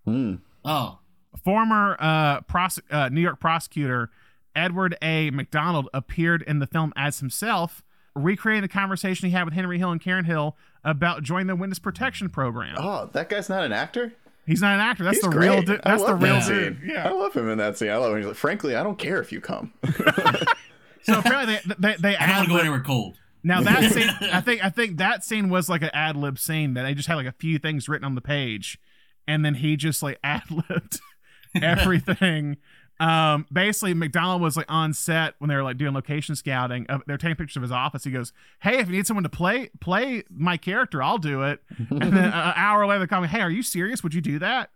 Hmm. 0.05 0.37
Oh, 0.65 0.99
Former 1.45 1.97
uh, 1.99 2.41
prose- 2.43 2.81
uh, 2.91 3.09
New 3.09 3.21
York 3.21 3.41
prosecutor 3.41 4.11
Edward 4.55 4.97
A. 5.03 5.31
McDonald 5.31 5.89
appeared 5.95 6.43
in 6.43 6.59
the 6.59 6.67
film 6.67 6.93
as 6.95 7.21
himself, 7.21 7.83
recreating 8.15 8.63
the 8.63 8.69
conversation 8.69 9.29
he 9.29 9.35
had 9.35 9.45
with 9.45 9.55
Henry 9.55 9.79
Hill 9.79 9.91
and 9.91 10.01
Karen 10.01 10.27
Hill 10.27 10.57
about 10.85 11.23
joining 11.23 11.47
the 11.47 11.57
witness 11.57 11.79
protection 11.79 12.29
program. 12.29 12.77
Oh, 12.79 13.09
that 13.13 13.29
guy's 13.31 13.49
not 13.49 13.65
an 13.65 13.73
actor. 13.73 14.13
He's 14.45 14.61
not 14.61 14.75
an 14.75 14.81
actor. 14.81 15.05
That's 15.05 15.17
He's 15.19 15.23
the 15.25 15.31
great. 15.31 15.49
real. 15.51 15.63
Du- 15.63 15.81
I 15.89 15.91
that's 15.93 16.05
the 16.05 16.15
real 16.15 16.35
that 16.35 16.47
dude. 16.49 16.79
scene. 16.81 16.91
Yeah. 16.91 17.09
I 17.09 17.13
love 17.13 17.33
him 17.33 17.49
in 17.49 17.59
that 17.59 17.79
scene. 17.79 17.91
I 17.91 17.97
love 17.97 18.11
him. 18.13 18.19
He's 18.19 18.27
like, 18.27 18.37
frankly, 18.37 18.75
I 18.77 18.83
don't 18.83 18.99
care 18.99 19.21
if 19.21 19.33
you 19.33 19.41
come. 19.41 19.73
So 21.05 21.19
apparently 21.19 21.59
they 21.67 21.75
they, 21.81 21.97
they 21.99 22.17
I 22.17 22.27
don't 22.29 22.37
want 22.37 22.49
to 22.51 22.55
go 22.55 22.61
anywhere 22.61 22.81
cold. 22.81 23.19
Now 23.45 23.61
that 23.63 23.93
scene, 23.93 24.09
I 24.33 24.41
think 24.41 24.65
I 24.65 24.71
think 24.71 24.99
that 24.99 25.25
scene 25.25 25.49
was 25.49 25.69
like 25.69 25.83
an 25.83 25.91
ad 25.93 26.17
lib 26.17 26.39
scene 26.39 26.75
that 26.75 26.83
they 26.83 26.95
just 26.95 27.09
had 27.09 27.17
like 27.17 27.27
a 27.27 27.33
few 27.33 27.59
things 27.59 27.89
written 27.89 28.05
on 28.05 28.15
the 28.15 28.21
page, 28.21 28.79
and 29.27 29.45
then 29.45 29.55
he 29.55 29.77
just 29.77 30.03
like 30.03 30.19
ad 30.25 30.43
libbed 30.51 31.01
everything. 31.61 32.57
um, 33.01 33.47
basically, 33.53 33.95
McDonald 33.95 34.41
was 34.41 34.57
like 34.57 34.71
on 34.71 34.93
set 34.93 35.35
when 35.39 35.49
they 35.49 35.57
were 35.57 35.63
like 35.63 35.77
doing 35.77 35.95
location 35.95 36.37
scouting. 36.37 36.87
Of, 36.87 37.03
they're 37.07 37.19
taking 37.19 37.37
pictures 37.37 37.57
of 37.57 37.63
his 37.63 37.73
office. 37.73 38.05
He 38.05 38.11
goes, 38.11 38.33
"Hey, 38.61 38.79
if 38.79 38.89
you 38.89 38.95
need 38.95 39.07
someone 39.07 39.25
to 39.25 39.31
play 39.31 39.71
play 39.81 40.23
my 40.31 40.57
character, 40.57 41.03
I'll 41.03 41.19
do 41.19 41.43
it." 41.43 41.61
and 41.91 42.01
then 42.13 42.25
an 42.27 42.55
hour 42.57 42.87
later, 42.87 43.01
they 43.01 43.07
call 43.07 43.23
me, 43.23 43.29
"Hey, 43.29 43.41
are 43.41 43.51
you 43.51 43.63
serious? 43.63 44.03
Would 44.03 44.15
you 44.15 44.21
do 44.21 44.39
that?" 44.39 44.71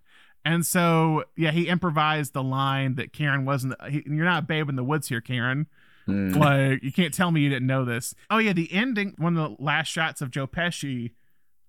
And 0.44 0.64
so, 0.64 1.24
yeah, 1.36 1.50
he 1.50 1.66
improvised 1.66 2.32
the 2.32 2.42
line 2.42 2.94
that 2.96 3.12
Karen 3.12 3.44
wasn't. 3.44 3.74
He, 3.90 4.04
You're 4.06 4.24
not 4.24 4.44
a 4.44 4.46
babe 4.46 4.68
in 4.68 4.76
the 4.76 4.84
woods 4.84 5.08
here, 5.08 5.20
Karen 5.20 5.66
Hmm. 6.06 6.30
like 6.30 6.82
you 6.82 6.92
can't 6.92 7.12
tell 7.12 7.30
me 7.30 7.40
you 7.40 7.48
didn't 7.48 7.66
know 7.66 7.84
this. 7.84 8.14
Oh 8.30 8.38
yeah, 8.38 8.52
the 8.52 8.72
ending, 8.72 9.14
one 9.18 9.36
of 9.36 9.50
the 9.58 9.62
last 9.62 9.88
shots 9.88 10.20
of 10.20 10.30
Joe 10.30 10.46
Pesci, 10.46 11.12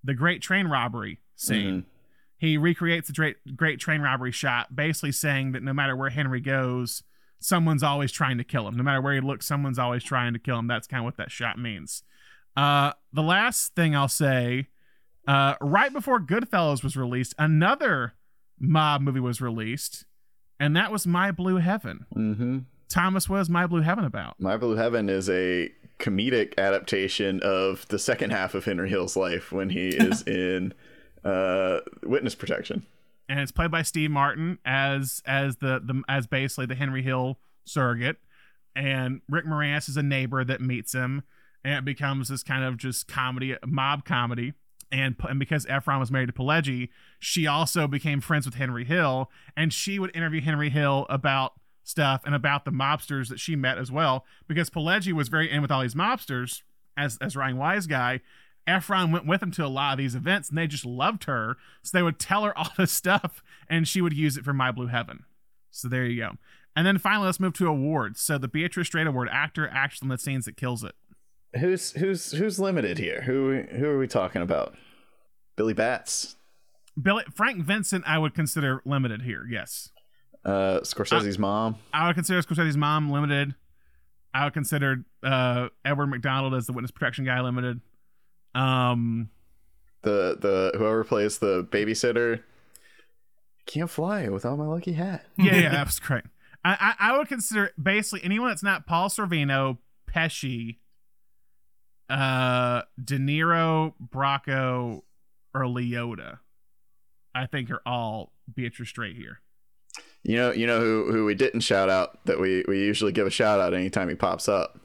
the 0.03 0.13
great 0.13 0.41
train 0.41 0.67
robbery 0.67 1.19
scene. 1.35 1.85
He 2.37 2.55
recreates 2.57 3.07
the 3.07 3.13
great 3.13 3.57
great 3.57 3.79
train 3.79 4.01
robbery 4.01 4.31
shot, 4.31 4.75
basically 4.75 5.11
saying 5.11 5.53
that 5.53 5.63
no 5.63 5.73
matter 5.73 5.95
where 5.95 6.11
Henry 6.11 6.39
goes, 6.39 7.01
someone's 7.39 7.81
always 7.83 8.11
trying 8.11 8.37
to 8.37 8.43
kill 8.43 8.67
him. 8.67 8.77
No 8.77 8.83
matter 8.83 9.01
where 9.01 9.15
he 9.15 9.21
looks, 9.21 9.47
someone's 9.47 9.79
always 9.79 10.03
trying 10.03 10.33
to 10.33 10.39
kill 10.39 10.59
him. 10.59 10.67
That's 10.67 10.87
kind 10.87 11.01
of 11.01 11.05
what 11.05 11.17
that 11.17 11.31
shot 11.31 11.57
means. 11.57 12.03
Uh, 12.55 12.93
the 13.11 13.23
last 13.23 13.75
thing 13.75 13.95
I'll 13.95 14.07
say, 14.07 14.67
uh, 15.27 15.55
right 15.61 15.91
before 15.91 16.19
Goodfellas 16.19 16.83
was 16.83 16.95
released, 16.95 17.33
another 17.37 18.13
mob 18.59 19.01
movie 19.01 19.19
was 19.19 19.41
released, 19.41 20.05
and 20.59 20.75
that 20.75 20.91
was 20.91 21.05
My 21.07 21.31
Blue 21.31 21.57
Heaven. 21.57 22.05
Mm-hmm. 22.15 22.57
Thomas, 22.89 23.27
what 23.29 23.39
is 23.41 23.49
My 23.49 23.67
Blue 23.67 23.81
Heaven 23.81 24.05
about? 24.05 24.39
My 24.39 24.57
Blue 24.57 24.75
Heaven 24.75 25.09
is 25.09 25.29
a 25.29 25.69
comedic 25.99 26.53
adaptation 26.57 27.39
of 27.41 27.87
the 27.89 27.99
second 27.99 28.29
half 28.31 28.53
of 28.53 28.65
Henry 28.65 28.89
Hill's 28.89 29.15
life 29.15 29.51
when 29.51 29.69
he 29.69 29.87
is 29.95 30.21
in 30.23 30.73
uh, 31.23 31.79
witness 32.03 32.35
protection. 32.35 32.85
and 33.27 33.39
it's 33.39 33.51
played 33.51 33.71
by 33.71 33.81
Steve 33.81 34.11
Martin 34.11 34.57
as 34.63 35.21
as 35.25 35.57
the 35.57 35.81
the 35.83 36.01
as 36.07 36.27
basically 36.27 36.65
the 36.65 36.75
Henry 36.75 37.01
Hill 37.01 37.39
surrogate, 37.65 38.17
and 38.75 39.21
Rick 39.29 39.45
Moranis 39.45 39.89
is 39.89 39.97
a 39.97 40.03
neighbor 40.03 40.45
that 40.45 40.61
meets 40.61 40.93
him, 40.93 41.23
and 41.65 41.73
it 41.73 41.85
becomes 41.85 42.29
this 42.29 42.43
kind 42.43 42.63
of 42.63 42.77
just 42.77 43.07
comedy, 43.07 43.55
mob 43.65 44.05
comedy. 44.05 44.53
And, 44.89 45.17
and 45.27 45.37
because 45.37 45.65
Ephron 45.65 45.99
was 45.99 46.09
married 46.11 46.27
to 46.27 46.31
Pileggi, 46.31 46.87
she 47.19 47.45
also 47.45 47.87
became 47.87 48.21
friends 48.21 48.45
with 48.45 48.55
Henry 48.55 48.85
Hill, 48.85 49.29
and 49.57 49.73
she 49.73 49.99
would 49.99 50.15
interview 50.15 50.39
Henry 50.39 50.69
Hill 50.69 51.05
about 51.09 51.55
stuff 51.87 52.21
and 52.25 52.35
about 52.35 52.65
the 52.65 52.71
mobsters 52.71 53.29
that 53.29 53.39
she 53.39 53.55
met 53.55 53.77
as 53.77 53.91
well. 53.91 54.25
Because 54.47 54.69
Pileggi 54.69 55.13
was 55.13 55.29
very 55.29 55.49
in 55.49 55.61
with 55.61 55.71
all 55.71 55.81
these 55.81 55.95
mobsters 55.95 56.61
as 56.95 57.17
as 57.21 57.35
Ryan 57.35 57.57
Wise 57.57 57.87
guy, 57.87 58.21
Ephron 58.65 59.11
went 59.11 59.25
with 59.25 59.41
him 59.41 59.51
to 59.51 59.65
a 59.65 59.67
lot 59.67 59.93
of 59.93 59.97
these 59.97 60.15
events 60.15 60.49
and 60.49 60.57
they 60.57 60.67
just 60.67 60.85
loved 60.85 61.23
her. 61.23 61.57
So 61.83 61.97
they 61.97 62.03
would 62.03 62.19
tell 62.19 62.43
her 62.43 62.57
all 62.57 62.71
this 62.77 62.91
stuff 62.91 63.43
and 63.69 63.87
she 63.87 64.01
would 64.01 64.13
use 64.13 64.37
it 64.37 64.43
for 64.43 64.53
My 64.53 64.71
Blue 64.71 64.87
Heaven. 64.87 65.25
So 65.71 65.87
there 65.87 66.05
you 66.05 66.21
go. 66.21 66.31
And 66.75 66.85
then 66.85 66.97
finally, 66.99 67.25
let's 67.25 67.39
move 67.39 67.53
to 67.53 67.67
awards. 67.67 68.21
So 68.21 68.37
the 68.37 68.47
Beatrice 68.47 68.87
Straight 68.87 69.07
Award, 69.07 69.29
actor, 69.31 69.65
in 70.01 70.09
the 70.09 70.17
scenes 70.17 70.45
that 70.45 70.57
kills 70.57 70.83
it. 70.83 70.93
Who's 71.59 71.93
who's 71.93 72.33
who's 72.33 72.59
limited 72.59 72.99
here? 72.99 73.21
Who 73.21 73.63
who 73.71 73.85
are 73.87 73.97
we 73.97 74.07
talking 74.07 74.41
about? 74.41 74.75
Billy 75.55 75.73
Batts, 75.73 76.35
Billy 77.01 77.23
Frank 77.33 77.63
Vincent, 77.63 78.03
I 78.05 78.19
would 78.19 78.35
consider 78.35 78.81
limited 78.85 79.23
here. 79.23 79.47
Yes, 79.49 79.91
uh, 80.47 80.79
Scorsese's 80.81 81.37
mom. 81.37 81.75
I 81.93 82.07
would 82.07 82.15
consider 82.15 82.41
Scorsese's 82.41 82.77
mom 82.77 83.11
limited. 83.11 83.53
I 84.33 84.45
would 84.45 84.53
consider 84.53 85.03
uh, 85.21 85.67
Edward 85.83 86.07
McDonald 86.07 86.53
as 86.53 86.65
the 86.67 86.73
witness 86.73 86.91
protection 86.91 87.25
guy 87.25 87.41
limited. 87.41 87.81
Um, 88.55 89.29
the 90.03 90.37
the 90.39 90.77
whoever 90.77 91.03
plays 91.03 91.39
the 91.39 91.63
babysitter 91.63 92.41
can't 93.65 93.89
fly 93.89 94.29
without 94.29 94.57
my 94.57 94.65
lucky 94.65 94.93
hat. 94.93 95.25
yeah, 95.37 95.55
yeah, 95.55 95.69
that 95.73 95.85
was 95.85 95.99
great. 95.99 96.23
I, 96.63 96.95
I, 96.99 97.09
I 97.09 97.17
would 97.17 97.27
consider 97.27 97.71
basically 97.81 98.23
anyone 98.23 98.49
that's 98.49 98.63
not 98.63 98.87
Paul 98.87 99.09
Sorvino, 99.09 99.77
Pesci, 100.09 100.77
uh, 102.09 102.83
De 103.03 103.17
Niro, 103.17 103.93
Bracco, 104.01 105.01
or 105.53 105.61
Liotta. 105.63 106.39
I 107.35 107.45
think 107.45 107.69
are 107.69 107.81
all 107.85 108.33
Beatrice 108.53 108.89
Straight 108.89 109.15
here. 109.15 109.41
You 110.27 110.35
know, 110.35 110.51
you 110.51 110.67
know 110.67 110.81
who 110.81 111.09
who 111.09 111.23
we 111.23 111.35
didn't 111.35 111.61
shout 111.61 111.89
out 111.89 112.19
that 112.25 112.37
we 112.37 112.65
we 112.67 112.79
usually 112.79 113.13
give 113.13 113.25
a 113.25 113.29
shout 113.29 113.61
out 113.61 113.73
anytime 113.73 114.09
he 114.09 114.15
pops 114.15 114.49
up. 114.49 114.77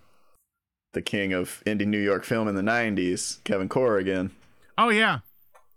The 0.93 1.03
king 1.03 1.33
of 1.33 1.65
indie 1.67 1.85
New 1.85 1.99
York 1.99 2.25
film 2.25 2.47
in 2.47 2.55
the 2.55 2.63
'90s, 2.63 3.43
Kevin 3.43 3.69
Corrigan. 3.69 4.31
Oh 4.79 4.89
yeah, 4.89 5.19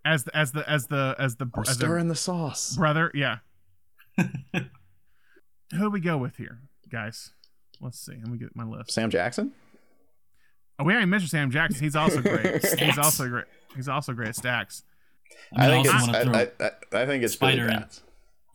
as 0.06 0.24
the 0.24 0.38
as 0.38 0.52
the 0.52 0.70
as 0.70 0.86
the 0.86 1.16
as 1.18 1.38
the 1.38 1.50
Or 1.52 1.62
as 1.62 1.70
the 1.70 1.74
stirring 1.74 2.10
the 2.10 2.16
sauce. 2.16 2.76
brother. 2.78 3.10
Yeah. 3.16 3.38
who 5.74 5.90
we 5.90 6.00
go 6.00 6.16
with 6.16 6.38
here, 6.38 6.60
guys? 6.92 7.32
Let's 7.82 8.00
see. 8.00 8.14
Let 8.14 8.28
me 8.28 8.38
get 8.38 8.56
my 8.56 8.66
list. 8.66 8.92
Sam 8.92 9.10
Jackson. 9.10 9.52
Oh, 10.78 10.84
we 10.84 10.94
already 10.94 11.08
mentioned 11.08 11.32
Sam 11.32 11.50
Jackson. 11.50 11.84
He's 11.84 11.96
also 11.96 12.22
great. 12.22 12.64
he's 12.80 13.00
also 13.00 13.28
great. 13.30 13.46
He's 13.76 13.88
also 13.88 14.14
great 14.14 14.30
at 14.30 14.36
stacks. 14.36 14.84
I, 15.58 15.70
mean, 15.70 15.84
think 15.84 15.88
I 15.88 15.90
it's 15.90 16.08
also 16.08 16.12
want 16.12 16.32
to 16.34 16.40
I, 16.40 16.46
throw. 16.46 16.66
I, 16.68 17.00
I, 17.00 17.04
I 17.04 17.06
think 17.08 17.24
it's 17.24 17.34
Spider 17.34 17.66
Billy 17.66 17.78
in. 17.78 17.88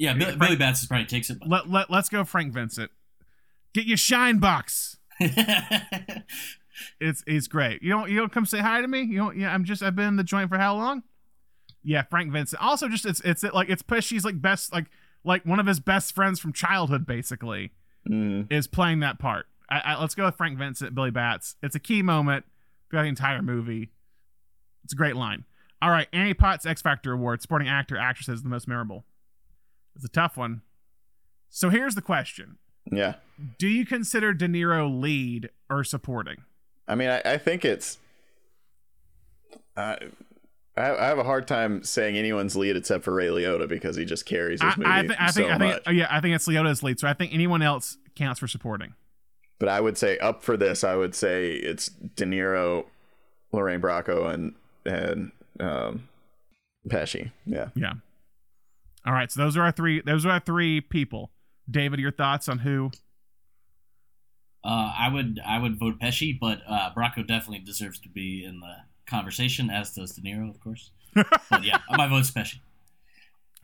Yeah, 0.01 0.15
Billy, 0.15 0.35
Billy 0.37 0.57
Batts 0.57 0.85
probably 0.87 1.05
takes 1.07 1.29
it. 1.31 1.39
But 1.41 1.49
Let, 1.49 1.71
let, 1.71 1.91
let's 1.91 2.09
go 2.09 2.25
Frank 2.25 2.53
Vincent. 2.55 2.91
Get 3.75 3.85
your 3.87 3.97
shine 3.99 4.39
box. 4.39 4.97
It's 6.99 7.23
it's 7.27 7.47
great. 7.47 7.83
You 7.83 7.91
don't 7.91 8.09
you 8.11 8.17
don't 8.19 8.33
come 8.33 8.47
say 8.47 8.61
hi 8.61 8.81
to 8.81 8.89
me. 8.89 9.03
You 9.03 9.19
don't. 9.19 9.37
Yeah, 9.37 9.53
I'm 9.53 9.65
just 9.65 9.83
I've 9.83 9.95
been 9.95 10.07
in 10.09 10.17
the 10.17 10.25
joint 10.25 10.49
for 10.49 10.57
how 10.57 10.75
long? 10.77 11.03
Yeah, 11.83 12.05
Frank 12.05 12.33
Vincent. 12.33 12.63
Also, 12.63 12.89
just 12.89 13.05
it's 13.05 13.21
it's 13.21 13.43
like 13.43 13.69
it's 13.69 13.83
Pesci's 13.83 14.25
like 14.25 14.41
best 14.41 14.73
like 14.73 14.87
like 15.23 15.45
one 15.45 15.61
of 15.61 15.67
his 15.67 15.79
best 15.79 16.15
friends 16.15 16.41
from 16.41 16.53
childhood 16.55 17.07
basically 17.07 17.73
Mm. 18.09 18.51
is 18.51 18.67
playing 18.67 19.01
that 19.01 19.19
part. 19.19 19.45
I, 19.69 19.81
I, 19.81 20.01
let's 20.01 20.15
go 20.15 20.25
with 20.25 20.37
Frank 20.37 20.57
Vincent, 20.57 20.95
Billy 20.95 21.11
Batts. 21.11 21.57
It's 21.63 21.75
a 21.75 21.79
key 21.79 22.01
moment 22.01 22.47
throughout 22.89 23.03
the 23.03 23.09
entire 23.11 23.43
movie. 23.43 23.91
It's 24.85 24.95
a 24.95 24.97
great 24.97 25.17
line. 25.17 25.45
All 25.83 25.91
right, 25.91 26.09
Annie 26.11 26.33
Potts 26.33 26.65
X 26.65 26.81
Factor 26.81 27.13
Award, 27.13 27.43
supporting 27.43 27.69
actor, 27.69 27.99
actress 27.99 28.31
is 28.31 28.43
the 28.43 28.49
most 28.49 28.67
memorable. 28.67 29.05
It's 29.97 30.05
a 30.05 30.09
tough 30.09 30.37
one. 30.37 30.63
So 31.49 31.69
here's 31.71 31.95
the 31.95 32.03
question: 32.03 32.59
Yeah. 32.91 33.15
Do 33.59 33.69
you 33.69 33.85
consider 33.87 34.33
De 34.33 34.47
Niro 34.49 35.01
lead 35.01 35.51
or 35.69 35.85
supporting? 35.85 36.37
I 36.87 36.95
mean, 36.95 37.09
I, 37.11 37.23
I 37.25 37.39
think 37.39 37.65
it's. 37.65 37.99
I, 39.77 39.97
I 40.77 40.91
I 40.91 41.07
have 41.07 41.19
a 41.19 41.25
hard 41.25 41.47
time 41.49 41.83
saying 41.85 42.17
anyone's 42.17 42.57
lead 42.57 42.77
except 42.77 43.05
for 43.05 43.13
Ray 43.15 43.27
Liotta 43.29 43.69
because 43.69 43.97
he 43.97 44.05
just 44.05 44.27
carries 44.27 44.61
I, 44.61 44.67
this 44.69 44.77
movie 44.79 44.91
I, 44.91 45.07
thi- 45.09 45.15
I 45.19 45.31
so 45.31 45.41
think, 45.41 45.51
I 45.53 45.59
think, 45.59 45.87
much. 45.87 45.95
yeah, 45.95 46.07
I 46.11 46.21
think 46.21 46.35
it's 46.35 46.47
Liotta's 46.47 46.83
lead. 46.83 47.01
So 47.01 47.09
I 47.09 47.15
think 47.15 47.33
anyone 47.35 47.63
else 47.63 47.97
counts 48.17 48.41
for 48.41 48.49
supporting. 48.49 48.95
But 49.59 49.69
I 49.69 49.81
would 49.81 49.99
say 49.99 50.17
up 50.19 50.43
for 50.43 50.57
this, 50.57 50.85
I 50.85 50.97
would 50.97 51.15
say 51.15 51.53
it's 51.53 51.89
De 51.89 52.25
Niro, 52.25 52.87
Lorraine 53.53 53.81
Bracco, 53.81 54.33
and 54.33 54.55
and 54.87 55.33
um, 55.61 56.09
Pesci. 56.89 57.31
Yeah. 57.45 57.69
Yeah. 57.75 57.95
All 59.11 59.17
right. 59.17 59.29
So 59.33 59.43
those 59.43 59.57
are 59.57 59.63
our 59.63 59.73
three. 59.73 60.01
Those 60.07 60.25
are 60.25 60.31
our 60.31 60.39
three 60.41 60.81
people. 60.81 61.33
David, 61.69 61.99
your 61.99 62.13
thoughts 62.13 62.49
on 62.49 62.61
who? 62.61 62.93
uh, 64.63 64.93
I 64.97 65.09
would 65.13 65.41
I 65.45 65.59
would 65.59 65.81
vote 65.81 65.99
Pesci, 65.99 66.39
but 66.39 66.61
uh, 66.69 66.91
Bracco 66.95 67.27
definitely 67.27 67.65
deserves 67.65 67.99
to 68.03 68.09
be 68.09 68.45
in 68.45 68.61
the 68.61 68.75
conversation, 69.07 69.69
as 69.69 69.93
does 69.95 70.13
De 70.13 70.21
Niro, 70.21 70.49
of 70.49 70.61
course. 70.61 70.93
but 71.51 71.65
yeah, 71.65 71.79
my 71.91 72.07
vote's 72.07 72.31
Pesci. 72.31 72.61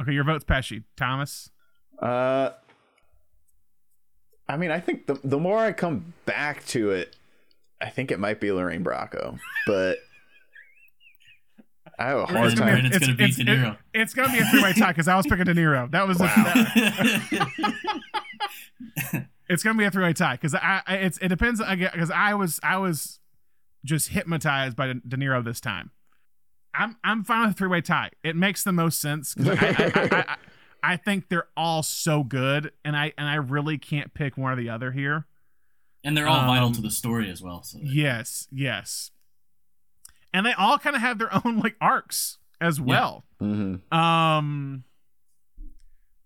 Okay, 0.03 0.13
your 0.13 0.25
vote's 0.25 0.45
Pesci. 0.45 0.83
Thomas. 0.97 1.51
Uh, 2.03 2.51
I 4.49 4.57
mean, 4.57 4.73
I 4.73 4.81
think 4.81 5.07
the 5.07 5.21
the 5.23 5.39
more 5.39 5.59
I 5.59 5.71
come 5.71 6.13
back 6.25 6.67
to 6.67 6.91
it, 6.91 7.15
I 7.81 7.91
think 7.91 8.11
it 8.11 8.19
might 8.19 8.41
be 8.41 8.51
Lorraine 8.51 8.83
Bracco, 8.83 9.39
but 9.65 9.99
I 11.99 12.05
have 12.09 12.19
a 12.19 12.27
hard 12.27 12.53
It's 12.53 12.61
time. 12.61 12.77
gonna- 12.77 12.89
it's 12.89 12.99
gonna 12.99 13.15
be 13.15 13.31
De 13.33 13.45
Niro. 13.45 13.73
it- 13.73 13.79
it's 13.95 14.15
gonna 14.15 14.33
be 14.33 14.39
a 14.39 14.45
three 14.47 14.63
way 14.63 14.73
tie 14.73 14.89
because 14.89 15.09
I 15.09 15.17
was 15.17 15.27
picking 15.27 15.45
De 15.45 15.55
Niro. 15.55 15.91
That 15.91 16.07
was 16.09 16.19
wow. 16.19 16.45
it's 19.49 19.63
gonna 19.63 19.79
be 19.79 19.85
a 19.85 19.91
three 19.91 20.05
way 20.05 20.13
tie 20.13 20.35
because 20.35 20.55
I, 20.55 20.83
I 20.87 20.95
it's 20.97 21.19
it 21.19 21.29
depends 21.29 21.61
because 21.61 22.11
I 22.11 22.35
was 22.35 22.61
I 22.63 22.77
was 22.79 23.21
just 23.85 24.09
hypnotized 24.09 24.77
by 24.77 24.89
De 24.93 25.17
Niro 25.17 25.45
this 25.45 25.61
time. 25.61 25.91
I'm 26.75 26.97
I'm 27.05 27.25
fine 27.25 27.47
with 27.47 27.53
a 27.53 27.59
three 27.59 27.69
way 27.69 27.81
tie. 27.81 28.11
It 28.23 28.37
makes 28.37 28.63
the 28.65 28.73
most 28.73 29.01
sense 29.01 29.35
'cause 29.35 29.49
I, 29.49 29.53
I, 29.53 29.57
I, 29.95 30.09
I, 30.21 30.37
I 30.83 30.97
think 30.97 31.29
they're 31.29 31.49
all 31.57 31.83
so 31.83 32.23
good, 32.23 32.73
and 32.85 32.97
I 32.97 33.13
and 33.17 33.29
I 33.29 33.37
really 33.37 33.79
can't 33.79 34.13
pick 34.15 34.37
one 34.37 34.53
or 34.53 34.57
the 34.57 34.69
other 34.71 34.93
here. 34.93 35.27
and 36.05 36.17
they're 36.17 36.29
all 36.29 36.47
vital 36.47 36.67
Um, 36.69 36.73
to 36.75 36.81
the 36.83 36.91
story 36.91 37.31
as 37.31 37.43
well. 37.43 37.63
So 37.63 37.79
Yes, 37.83 38.47
yes, 38.53 39.11
and 40.37 40.45
they 40.45 40.53
all 40.53 40.79
kind 40.79 40.95
of 40.95 41.01
have 41.01 41.19
their 41.19 41.31
own 41.45 41.59
like 41.61 41.77
arcs 41.81 42.39
as 42.61 42.81
well. 42.81 43.25
Mhm. 43.41 43.81
Um, 43.93 44.85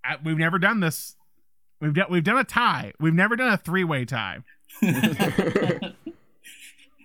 I, 0.05 0.17
we've 0.25 0.37
never 0.39 0.59
done 0.59 0.81
this. 0.81 1.17
We've 1.81 1.95
done 1.95 2.07
we've 2.11 2.25
done 2.25 2.39
a 2.39 2.45
tie. 2.45 2.93
We've 2.99 3.15
never 3.15 3.37
done 3.37 3.53
a 3.53 3.57
three 3.57 3.85
way 3.85 4.05
tie. 4.05 4.39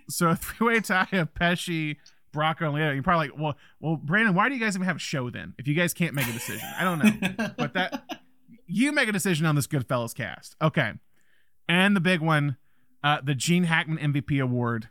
So 0.08 0.28
a 0.28 0.36
three 0.36 0.66
way 0.68 0.80
tie 0.80 1.08
of 1.12 1.34
Pesci, 1.34 1.96
Bracco, 2.32 2.66
and 2.66 2.74
Leo. 2.74 2.92
You're 2.92 3.02
probably 3.02 3.28
like, 3.28 3.38
well, 3.38 3.56
well, 3.80 3.96
Brandon, 3.96 4.34
why 4.34 4.48
do 4.48 4.54
you 4.54 4.60
guys 4.60 4.76
even 4.76 4.86
have 4.86 4.96
a 4.96 5.00
show 5.00 5.30
then? 5.30 5.54
If 5.58 5.66
you 5.66 5.74
guys 5.74 5.92
can't 5.92 6.14
make 6.14 6.28
a 6.28 6.32
decision, 6.32 6.68
I 6.78 6.84
don't 6.84 6.98
know. 7.00 7.48
but 7.58 7.74
that 7.74 8.20
you 8.66 8.92
make 8.92 9.08
a 9.08 9.12
decision 9.12 9.46
on 9.46 9.56
this 9.56 9.66
Goodfellas 9.66 10.14
cast, 10.14 10.54
okay? 10.62 10.92
And 11.68 11.96
the 11.96 12.00
big 12.00 12.20
one, 12.20 12.56
uh, 13.02 13.20
the 13.22 13.34
Gene 13.34 13.64
Hackman 13.64 13.98
MVP 13.98 14.40
award, 14.40 14.88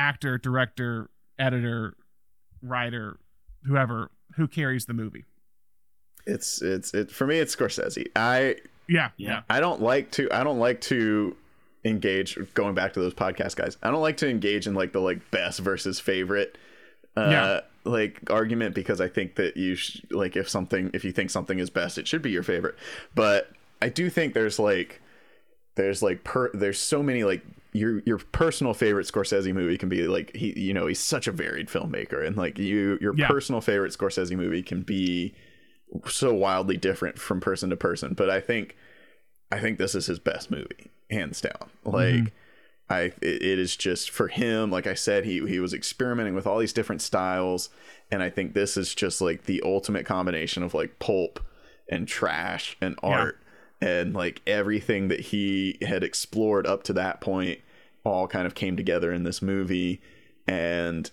actor, 0.00 0.38
director, 0.38 1.10
editor, 1.38 1.94
writer, 2.62 3.18
whoever 3.64 4.10
who 4.36 4.48
carries 4.48 4.86
the 4.86 4.94
movie. 4.94 5.24
It's 6.26 6.62
it's 6.62 6.94
it 6.94 7.10
for 7.10 7.26
me. 7.26 7.38
It's 7.38 7.54
Scorsese. 7.54 8.06
I 8.16 8.56
Yeah, 8.88 9.10
Yeah. 9.16 9.28
yeah, 9.30 9.42
I 9.50 9.60
don't 9.60 9.80
like 9.82 10.10
to 10.12 10.30
I 10.32 10.42
don't 10.44 10.58
like 10.58 10.80
to 10.82 11.36
engage 11.84 12.38
going 12.54 12.74
back 12.74 12.92
to 12.94 13.00
those 13.00 13.14
podcast 13.14 13.56
guys. 13.56 13.76
I 13.82 13.90
don't 13.90 14.02
like 14.02 14.18
to 14.18 14.28
engage 14.28 14.66
in 14.66 14.74
like 14.74 14.92
the 14.92 15.00
like 15.00 15.30
best 15.30 15.60
versus 15.60 15.98
favorite 16.00 16.56
uh 17.16 17.28
Yeah. 17.30 17.60
like 17.84 18.20
argument 18.30 18.74
because 18.74 19.00
I 19.00 19.08
think 19.08 19.36
that 19.36 19.56
you 19.56 19.74
sh- 19.74 20.02
like 20.10 20.36
if 20.36 20.48
something 20.48 20.90
if 20.94 21.04
you 21.04 21.12
think 21.12 21.30
something 21.30 21.58
is 21.58 21.70
best 21.70 21.98
it 21.98 22.06
should 22.06 22.22
be 22.22 22.30
your 22.30 22.42
favorite. 22.42 22.76
But 23.14 23.50
I 23.82 23.88
do 23.88 24.08
think 24.10 24.34
there's 24.34 24.58
like 24.58 25.00
there's 25.76 26.02
like 26.02 26.22
per 26.24 26.50
there's 26.52 26.78
so 26.78 27.02
many 27.02 27.24
like 27.24 27.42
your 27.72 28.00
your 28.04 28.18
personal 28.18 28.74
favorite 28.74 29.06
Scorsese 29.06 29.52
movie 29.54 29.78
can 29.78 29.88
be 29.88 30.06
like 30.08 30.34
he 30.34 30.58
you 30.58 30.74
know 30.74 30.86
he's 30.86 30.98
such 30.98 31.26
a 31.26 31.32
varied 31.32 31.68
filmmaker 31.68 32.26
and 32.26 32.36
like 32.36 32.58
you 32.58 32.98
your 33.00 33.14
Yeah. 33.16 33.28
personal 33.28 33.60
favorite 33.60 33.92
Scorsese 33.92 34.36
movie 34.36 34.62
can 34.62 34.82
be 34.82 35.34
so 36.08 36.34
wildly 36.34 36.76
different 36.76 37.18
from 37.18 37.40
person 37.40 37.70
to 37.70 37.76
person 37.76 38.14
but 38.14 38.28
I 38.30 38.40
think 38.40 38.76
I 39.52 39.58
think 39.60 39.78
this 39.78 39.94
is 39.94 40.06
his 40.06 40.18
best 40.20 40.50
movie 40.50 40.90
hands 41.10 41.40
down. 41.40 41.70
Like 41.84 42.14
mm-hmm. 42.14 42.26
I 42.88 43.00
it, 43.20 43.42
it 43.42 43.58
is 43.58 43.76
just 43.76 44.10
for 44.10 44.28
him 44.28 44.70
like 44.70 44.86
I 44.86 44.94
said 44.94 45.24
he 45.24 45.46
he 45.46 45.60
was 45.60 45.74
experimenting 45.74 46.34
with 46.34 46.46
all 46.46 46.58
these 46.58 46.72
different 46.72 47.02
styles 47.02 47.68
and 48.10 48.22
I 48.22 48.30
think 48.30 48.54
this 48.54 48.76
is 48.76 48.94
just 48.94 49.20
like 49.20 49.44
the 49.44 49.62
ultimate 49.64 50.06
combination 50.06 50.62
of 50.64 50.74
like 50.74 50.98
pulp 50.98 51.40
and 51.88 52.06
trash 52.08 52.76
and 52.80 52.96
art 53.02 53.38
and 53.80 54.14
like 54.14 54.42
everything 54.46 55.08
that 55.08 55.20
he 55.20 55.78
had 55.82 56.02
explored 56.04 56.66
up 56.66 56.82
to 56.84 56.92
that 56.92 57.20
point 57.20 57.60
all 58.04 58.26
kind 58.26 58.46
of 58.46 58.54
came 58.54 58.76
together 58.76 59.12
in 59.12 59.24
this 59.24 59.40
movie 59.42 60.00
and 60.46 61.10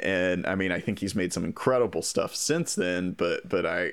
and 0.00 0.46
I 0.46 0.54
mean 0.54 0.72
I 0.72 0.80
think 0.80 0.98
he's 0.98 1.14
made 1.14 1.32
some 1.32 1.44
incredible 1.44 2.02
stuff 2.02 2.34
since 2.34 2.74
then 2.74 3.12
but 3.12 3.48
but 3.48 3.64
I 3.66 3.92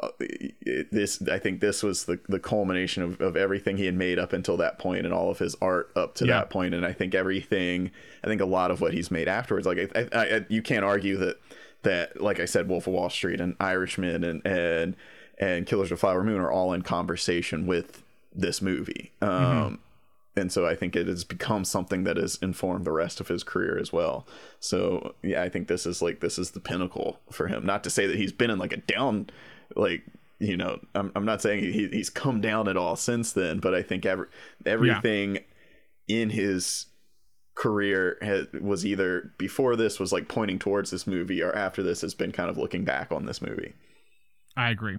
uh, 0.00 0.08
it, 0.20 0.90
this 0.92 1.20
I 1.28 1.38
think 1.38 1.60
this 1.60 1.82
was 1.82 2.04
the 2.04 2.20
the 2.28 2.38
culmination 2.38 3.02
of, 3.02 3.20
of 3.20 3.36
everything 3.36 3.78
he 3.78 3.86
had 3.86 3.96
made 3.96 4.18
up 4.18 4.32
until 4.32 4.56
that 4.58 4.78
point 4.78 5.04
and 5.04 5.12
all 5.12 5.30
of 5.30 5.38
his 5.38 5.56
art 5.60 5.90
up 5.96 6.14
to 6.16 6.26
Yeah. 6.26 6.34
that 6.34 6.50
point 6.50 6.74
and 6.74 6.86
I 6.86 6.92
think 6.92 7.14
everything 7.14 7.90
I 8.22 8.28
think 8.28 8.40
a 8.40 8.46
lot 8.46 8.70
of 8.70 8.80
what 8.80 8.92
he's 8.94 9.10
made 9.10 9.26
afterwards 9.28 9.66
like 9.66 9.90
I, 9.96 10.08
I, 10.12 10.36
I, 10.36 10.46
you 10.48 10.62
can't 10.62 10.84
argue 10.84 11.16
that 11.16 11.36
that 11.82 12.20
like 12.22 12.38
I 12.40 12.44
said 12.44 12.68
Wolf 12.68 12.86
of 12.86 12.92
Wall 12.92 13.10
Street 13.10 13.40
and 13.40 13.56
Irishman 13.58 14.22
and 14.24 14.46
and 14.46 14.96
and 15.38 15.66
Killers 15.66 15.90
of 15.90 15.98
the 15.98 16.00
Flower 16.00 16.22
Moon 16.22 16.40
are 16.40 16.50
all 16.50 16.72
in 16.72 16.82
conversation 16.82 17.66
with 17.66 18.02
this 18.34 18.60
movie 18.60 19.12
um 19.20 19.78
and 20.38 20.52
so 20.52 20.66
I 20.66 20.74
think 20.74 20.96
it 20.96 21.06
has 21.06 21.24
become 21.24 21.64
something 21.64 22.04
that 22.04 22.16
has 22.16 22.36
informed 22.40 22.84
the 22.84 22.92
rest 22.92 23.20
of 23.20 23.28
his 23.28 23.42
career 23.42 23.78
as 23.78 23.92
well. 23.92 24.26
So 24.60 25.14
yeah, 25.22 25.42
I 25.42 25.48
think 25.48 25.68
this 25.68 25.84
is 25.84 26.00
like 26.00 26.20
this 26.20 26.38
is 26.38 26.52
the 26.52 26.60
pinnacle 26.60 27.20
for 27.30 27.48
him. 27.48 27.66
Not 27.66 27.84
to 27.84 27.90
say 27.90 28.06
that 28.06 28.16
he's 28.16 28.32
been 28.32 28.50
in 28.50 28.58
like 28.58 28.72
a 28.72 28.78
down, 28.78 29.28
like 29.76 30.02
you 30.38 30.56
know, 30.56 30.78
I'm 30.94 31.12
I'm 31.14 31.24
not 31.24 31.42
saying 31.42 31.64
he 31.64 31.88
he's 31.88 32.10
come 32.10 32.40
down 32.40 32.68
at 32.68 32.76
all 32.76 32.96
since 32.96 33.32
then, 33.32 33.58
but 33.58 33.74
I 33.74 33.82
think 33.82 34.06
every 34.06 34.26
everything 34.64 35.38
in 36.06 36.30
his 36.30 36.86
career 37.54 38.16
has, 38.22 38.46
was 38.60 38.86
either 38.86 39.32
before 39.36 39.74
this 39.74 39.98
was 39.98 40.12
like 40.12 40.28
pointing 40.28 40.58
towards 40.58 40.90
this 40.90 41.06
movie, 41.06 41.42
or 41.42 41.54
after 41.54 41.82
this 41.82 42.00
has 42.02 42.14
been 42.14 42.32
kind 42.32 42.48
of 42.48 42.56
looking 42.56 42.84
back 42.84 43.10
on 43.10 43.26
this 43.26 43.42
movie. 43.42 43.74
I 44.56 44.70
agree. 44.70 44.98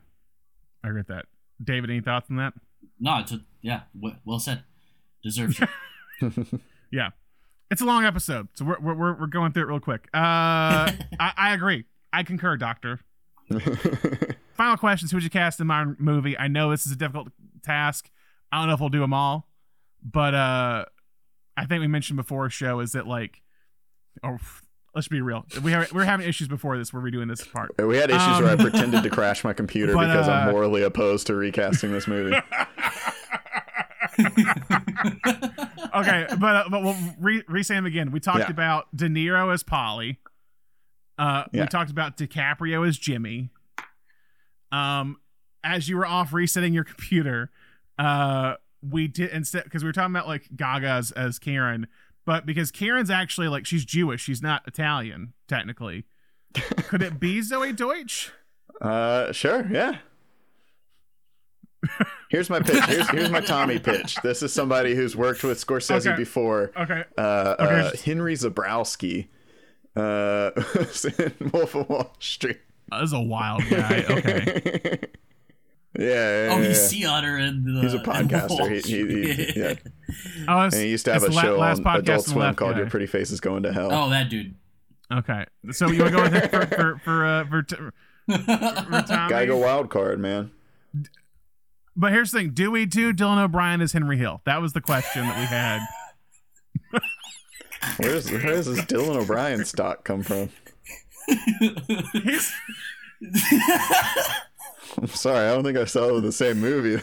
I 0.84 0.88
agree 0.90 1.00
with 1.02 1.08
that. 1.08 1.26
David, 1.64 1.90
any 1.90 2.02
thoughts 2.02 2.30
on 2.30 2.38
that? 2.38 2.54
no, 3.00 3.20
it's 3.20 3.32
a, 3.32 3.42
yeah, 3.62 3.82
w- 3.96 4.16
well 4.26 4.40
said. 4.40 4.64
Deserves 5.24 5.60
it. 5.62 5.70
Yeah, 6.92 7.10
it's 7.70 7.82
a 7.82 7.86
long 7.86 8.04
episode, 8.04 8.48
so 8.56 8.66
we're 8.66 8.80
we're 8.96 9.20
we're 9.20 9.28
going 9.28 9.52
through 9.52 9.64
it 9.64 9.68
real 9.68 9.80
quick. 9.80 10.08
Uh, 10.14 10.18
I, 11.20 11.34
I 11.38 11.54
agree. 11.54 11.86
I 12.12 12.24
concur, 12.24 12.58
Doctor. 12.58 13.00
Final 14.56 14.76
questions: 14.78 15.12
Who 15.12 15.18
would 15.18 15.24
you 15.24 15.30
cast 15.30 15.60
in 15.60 15.68
my 15.68 15.86
movie? 16.00 16.36
I 16.38 16.48
know 16.48 16.72
this 16.72 16.86
is 16.88 16.92
a 16.92 16.96
difficult 16.96 17.28
task. 17.64 18.10
I 18.52 18.58
don't 18.58 18.68
know 18.68 18.74
if 18.74 18.80
we'll 18.80 18.90
do 18.90 19.00
them 19.02 19.14
all, 19.14 19.48
but 20.04 20.34
uh, 20.34 20.86
I 21.56 21.66
think 21.66 21.82
we 21.82 21.88
mentioned 21.88 22.18
before 22.18 22.50
show 22.50 22.80
is 22.80 22.94
that 22.94 23.06
like, 23.06 23.42
or 24.24 24.40
Let's 24.96 25.08
be 25.08 25.22
real. 25.22 25.46
We 25.64 25.72
have, 25.72 25.92
we're 25.94 26.04
having 26.04 26.28
issues 26.28 26.48
before 26.48 26.78
this. 26.78 26.92
We're 26.92 27.02
redoing 27.02 27.30
this 27.30 27.46
part. 27.46 27.72
We 27.78 27.98
had 27.98 28.10
issues 28.10 28.22
Um, 28.22 28.44
where 28.44 28.54
I 28.54 28.56
pretended 28.56 29.04
to 29.04 29.10
crash 29.10 29.44
my 29.44 29.54
computer 29.54 29.94
but, 29.96 30.08
because 30.08 30.28
I'm 30.28 30.50
uh, 30.50 30.52
morally 30.52 30.82
opposed 30.82 31.28
to 31.28 31.36
recasting 31.36 31.92
this 31.92 32.08
movie. 32.08 32.36
okay, 35.96 36.28
but 36.40 36.56
uh, 36.56 36.64
but 36.70 36.84
we'll 36.84 36.96
re 37.20 37.44
re 37.48 37.64
say 37.64 37.76
them 37.76 37.86
again. 37.86 38.12
We 38.12 38.20
talked 38.20 38.40
Yeah. 38.40 38.50
about 38.50 38.94
De 38.96 39.08
Niro 39.08 39.54
as 39.54 39.64
Paulie. 39.64 40.18
Uh, 41.18 41.44
we 41.52 41.66
talked 41.68 41.92
about 41.92 42.18
DiCaprio 42.18 42.88
as 42.88 42.98
Jimmy. 42.98 43.50
Um, 44.72 45.18
as 45.64 45.90
you 45.90 45.98
were 45.98 46.06
off 46.06 46.32
resetting 46.34 46.74
your 46.74 46.84
computer, 46.86 47.52
uh, 47.98 48.56
we 48.82 49.08
did 49.08 49.32
instead 49.32 49.66
because 49.66 49.84
we 49.84 49.90
were 49.90 49.94
talking 49.94 50.16
about 50.16 50.28
like 50.28 50.48
Gaga 50.56 50.88
as, 50.88 51.12
as 51.12 51.38
Karen, 51.40 51.88
but 52.30 52.46
because 52.46 52.70
Karen's 52.70 53.10
actually 53.10 53.48
like 53.48 53.66
she's 53.66 53.84
Jewish, 53.84 54.22
she's 54.22 54.40
not 54.44 54.62
Italian 54.68 55.34
technically. 55.48 56.06
Could 56.54 57.02
it 57.02 57.20
be 57.20 57.40
Zoey 57.40 57.76
Deutch? 57.76 58.32
Uh, 58.80 59.32
sure, 59.32 59.68
yeah. 59.72 59.98
Here's 62.30 62.48
my 62.52 62.60
pitch. 62.60 62.84
Here's 62.86 63.10
here's 63.10 63.30
my 63.32 63.40
Tommy 63.42 63.80
pitch. 63.80 64.16
This 64.22 64.44
is 64.44 64.54
somebody 64.54 64.94
who's 64.94 65.16
worked 65.16 65.44
with 65.44 65.66
Scorsese 65.66 66.06
Okay. 66.08 66.16
before. 66.18 66.72
Okay, 66.78 67.04
Uh, 67.18 67.22
uh, 67.22 67.92
Henry 68.06 68.36
Zebrowski, 68.36 69.30
uh, 69.96 70.52
in 71.40 71.50
Wolf 71.52 71.74
of 71.74 71.90
Wall 71.90 72.16
Street. 72.20 72.60
that 72.92 73.02
is 73.02 73.14
a 73.14 73.20
wild 73.20 73.64
guy. 73.72 74.06
Okay, 74.08 75.00
Yeah, 75.98 76.06
yeah, 76.06 76.50
oh, 76.54 76.58
he's 76.62 76.68
yeah. 76.68 76.88
Sea 76.88 77.06
Otter 77.06 77.38
and 77.38 77.66
the. 77.66 77.82
He's 77.82 77.94
a 77.96 78.00
podcaster. 78.00 78.86
He- 78.86 79.08
he- 79.08 79.34
he- 79.54 79.60
yeah. 79.60 79.74
Oh, 80.48 80.62
it's, 80.64 80.76
And 80.76 80.84
he 80.84 80.90
used 80.90 81.06
to 81.06 81.14
have 81.14 81.24
a 81.24 81.28
la- 81.28 81.42
show 81.42 81.58
last 81.58 81.80
on 81.80 81.84
podcast 81.86 82.00
Adult 82.00 82.26
Swim 82.26 82.40
left 82.40 82.58
called 82.58 82.74
guy. 82.74 82.80
"Your 82.80 82.90
Pretty 82.90 83.08
Faces 83.08 83.40
Going 83.40 83.64
to 83.64 83.74
Hell." 83.74 83.90
Oh, 83.92 84.10
that 84.10 84.30
dude. 84.30 84.56
Okay, 85.12 85.46
so 85.72 85.90
you 85.90 86.02
want 86.04 86.12
to 86.12 86.18
go 86.18 86.24
with 86.24 86.36
it 86.36 86.52
for 86.52 86.66
for 86.68 87.02
for 87.04 87.26
uh, 87.26 87.46
for, 87.48 87.64
t- 87.64 87.76
for 87.76 87.92
Tommy? 89.08 89.30
Gotta 89.30 89.48
go 89.48 89.58
wild 89.58 89.90
card, 89.90 90.20
man. 90.20 90.52
But 91.96 92.12
here's 92.12 92.32
the 92.32 92.40
thing: 92.40 92.52
Do 92.52 92.70
we 92.72 92.86
do 92.86 93.14
Dylan 93.14 93.44
O'Brien 93.44 93.82
as 93.82 93.94
Henry 93.94 94.18
Hill? 94.18 94.42
That 94.46 94.62
was 94.62 94.74
the 94.74 94.82
question 94.82 95.26
that 95.26 95.38
we 95.40 95.46
had. 95.46 95.80
Where's 97.98 98.30
where 98.32 98.42
does 98.42 98.68
this 98.68 98.82
Dylan 98.86 99.16
O'Brien 99.22 99.66
stock 99.66 100.04
come 100.04 100.22
from? 100.22 100.50
I'm 104.98 105.08
sorry, 105.08 105.48
I 105.48 105.54
don't 105.54 105.64
think 105.64 105.78
I 105.78 105.86
saw 105.86 106.20
the 106.20 106.32
same 106.32 106.60
movie. 106.60 107.02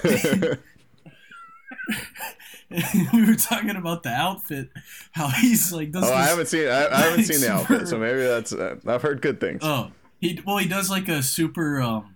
we 3.13 3.25
were 3.27 3.35
talking 3.37 3.77
about 3.77 4.03
the 4.03 4.11
outfit. 4.11 4.71
How 5.13 5.29
he's 5.29 5.73
like. 5.73 5.93
Does 5.93 6.05
oh, 6.05 6.13
I 6.13 6.25
haven't 6.25 6.47
seen 6.47 6.69
I, 6.69 6.87
I 6.89 7.01
haven't 7.03 7.25
seen 7.25 7.41
the 7.41 7.51
outfit, 7.53 7.87
so 7.89 7.99
maybe 7.99 8.21
that's 8.21 8.53
uh, 8.53 8.77
I've 8.87 9.03
heard 9.03 9.23
good 9.23 9.41
things. 9.41 9.61
Oh, 9.63 9.93
he 10.21 10.41
well, 10.45 10.57
he 10.59 10.67
does 10.69 10.91
like 10.91 11.09
a 11.09 11.23
super. 11.23 11.81
um 11.81 12.15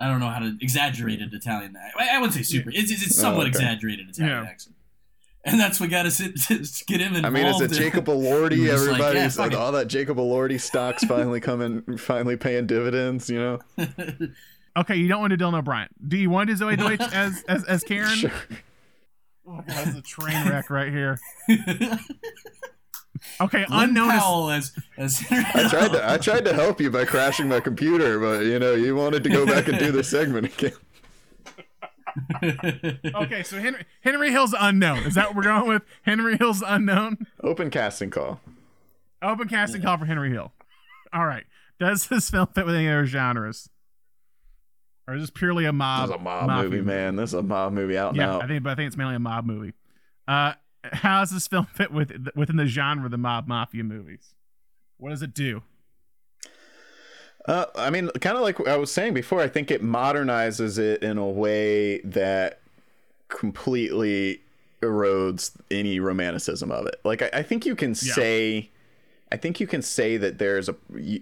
I 0.00 0.08
don't 0.08 0.18
know 0.18 0.28
how 0.28 0.40
to 0.40 0.56
exaggerated 0.60 1.32
Italian. 1.32 1.76
I, 1.98 2.16
I 2.16 2.18
wouldn't 2.18 2.34
say 2.34 2.42
super. 2.42 2.70
It's, 2.70 2.90
it's, 2.90 3.06
it's 3.06 3.16
somewhat 3.16 3.46
Oh, 3.46 3.48
okay. 3.48 3.48
exaggerated 3.50 4.08
Italian 4.10 4.44
Yeah. 4.44 4.50
accent, 4.50 4.74
and 5.44 5.60
that's 5.60 5.78
what 5.78 5.88
got 5.90 6.04
us 6.06 6.18
in, 6.20 6.34
to 6.48 6.84
get 6.86 7.00
him 7.00 7.14
involved. 7.14 7.26
I 7.26 7.30
mean, 7.30 7.46
it's 7.46 7.60
a 7.60 7.68
Jacob 7.68 8.08
We 8.08 8.14
Elordi. 8.14 8.26
were 8.32 8.46
like, 8.48 8.58
yeah, 8.58 8.72
Everybody's 8.72 9.36
fuck 9.36 9.54
all 9.54 9.70
that 9.72 9.86
Jacob 9.86 10.16
Elordi 10.16 10.60
stocks 10.60 11.04
finally 11.04 11.38
coming, 11.40 11.96
finally 11.96 12.36
paying 12.36 12.66
dividends. 12.66 13.30
You 13.30 13.38
know, 13.78 13.86
okay, 14.76 14.96
you 14.96 15.06
don't 15.06 15.20
want 15.20 15.30
to 15.30 15.36
do 15.36 15.44
Dylan 15.44 15.54
O'Brien. 15.58 15.88
Do 16.06 16.16
you 16.16 16.28
want 16.30 16.50
to 16.50 16.56
do 16.56 16.64
Zoey 16.64 16.76
Deutch 16.76 17.00
as 17.12 17.44
as, 17.48 17.64
as 17.64 17.84
Karen? 17.84 18.08
Sure. 18.16 18.32
Oh, 19.46 19.62
that's 19.66 19.96
a 19.96 20.02
train 20.02 20.48
wreck 20.48 20.70
right 20.70 20.90
here. 20.90 21.18
Okay, 23.40 23.64
Glenn 23.64 23.90
unknown 23.90 24.10
is, 24.14 24.20
Powell 24.20 24.50
as 24.50 24.72
as 24.96 25.24
I 25.30 25.68
tried 25.68 25.92
to 25.92 26.10
I 26.10 26.18
tried 26.18 26.44
to 26.44 26.52
help 26.54 26.80
you 26.80 26.90
by 26.90 27.04
crashing 27.04 27.48
my 27.48 27.60
computer, 27.60 28.18
but 28.18 28.44
you 28.44 28.58
know 28.58 28.74
you 28.74 28.94
wanted 28.94 29.24
to 29.24 29.30
go 29.30 29.46
back 29.46 29.68
and 29.68 29.78
do 29.78 29.92
the 29.92 30.04
segment 30.04 30.46
again. 30.46 30.72
okay. 33.14 33.42
So 33.42 33.58
Henry 33.58 33.84
Henry 34.02 34.30
Hill's 34.30 34.54
unknown. 34.58 34.98
Is 35.04 35.14
that 35.14 35.28
what 35.28 35.36
we're 35.36 35.42
going 35.42 35.68
with? 35.68 35.82
Henry 36.02 36.36
Hill's 36.36 36.62
unknown. 36.66 37.26
Open 37.42 37.70
casting 37.70 38.10
call. 38.10 38.40
Open 39.22 39.48
casting 39.48 39.82
call 39.82 39.98
for 39.98 40.04
Henry 40.04 40.30
Hill. 40.30 40.52
All 41.12 41.26
right. 41.26 41.44
Does 41.80 42.06
this 42.06 42.30
film 42.30 42.48
fit 42.54 42.66
with 42.66 42.74
any 42.76 42.88
other 42.88 43.06
genres, 43.06 43.68
or 45.06 45.14
is 45.14 45.22
this 45.22 45.30
purely 45.30 45.64
a 45.66 45.72
mob? 45.72 46.08
This 46.08 46.14
is 46.16 46.20
a 46.20 46.24
mob 46.24 46.46
mafia 46.48 46.70
movie, 46.70 46.80
man. 46.82 47.16
This 47.16 47.30
is 47.30 47.34
a 47.34 47.42
mob 47.42 47.72
movie 47.72 47.96
out 47.98 48.14
Yeah, 48.14 48.34
out. 48.36 48.42
I 48.44 48.46
think, 48.48 48.62
but 48.62 48.70
I 48.70 48.74
think 48.74 48.86
it's 48.88 48.96
mainly 48.96 49.14
a 49.14 49.18
mob 49.20 49.44
movie. 49.44 49.72
Uh, 50.26 50.54
how 50.84 51.20
does 51.20 51.30
this 51.30 51.46
film 51.46 51.66
fit 51.66 51.92
with 51.92 52.12
within 52.34 52.56
the 52.56 52.66
genre 52.66 53.04
of 53.06 53.10
the 53.10 53.18
mob 53.18 53.46
mafia 53.48 53.84
movies? 53.84 54.34
What 54.98 55.10
does 55.10 55.22
it 55.22 55.34
do? 55.34 55.62
Uh, 57.46 57.66
I 57.76 57.90
mean, 57.90 58.08
kind 58.20 58.36
of 58.36 58.42
like 58.42 58.66
I 58.66 58.76
was 58.76 58.90
saying 58.90 59.12
before, 59.12 59.40
I 59.40 59.48
think 59.48 59.70
it 59.70 59.82
modernizes 59.82 60.78
it 60.78 61.02
in 61.02 61.18
a 61.18 61.28
way 61.28 61.98
that 62.00 62.60
completely 63.28 64.40
erodes 64.80 65.52
any 65.70 66.00
romanticism 66.00 66.70
of 66.70 66.86
it. 66.86 66.96
Like, 67.04 67.20
I, 67.22 67.30
I 67.34 67.42
think 67.42 67.66
you 67.66 67.76
can 67.76 67.90
Yeah. 67.90 68.14
say, 68.14 68.70
I 69.34 69.36
think 69.36 69.58
you 69.58 69.66
can 69.66 69.82
say 69.82 70.16
that 70.16 70.38
there's 70.38 70.68
a 70.68 70.76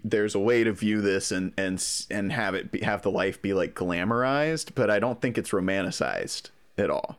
there's 0.05 0.35
a 0.35 0.39
way 0.39 0.65
to 0.65 0.73
view 0.75 1.01
this 1.01 1.33
and 1.33 1.55
and 1.57 1.83
and 2.11 2.31
have 2.31 2.55
it 2.55 2.71
be, 2.71 2.81
have 2.81 3.01
the 3.01 3.11
life 3.11 3.41
be 3.41 3.55
like 3.55 3.75
glamorized, 3.75 4.73
but 4.75 4.91
I 4.91 4.99
don't 4.99 5.19
think 5.23 5.39
it's 5.39 5.49
romanticized 5.49 6.51
at 6.77 6.91
all. 6.91 7.17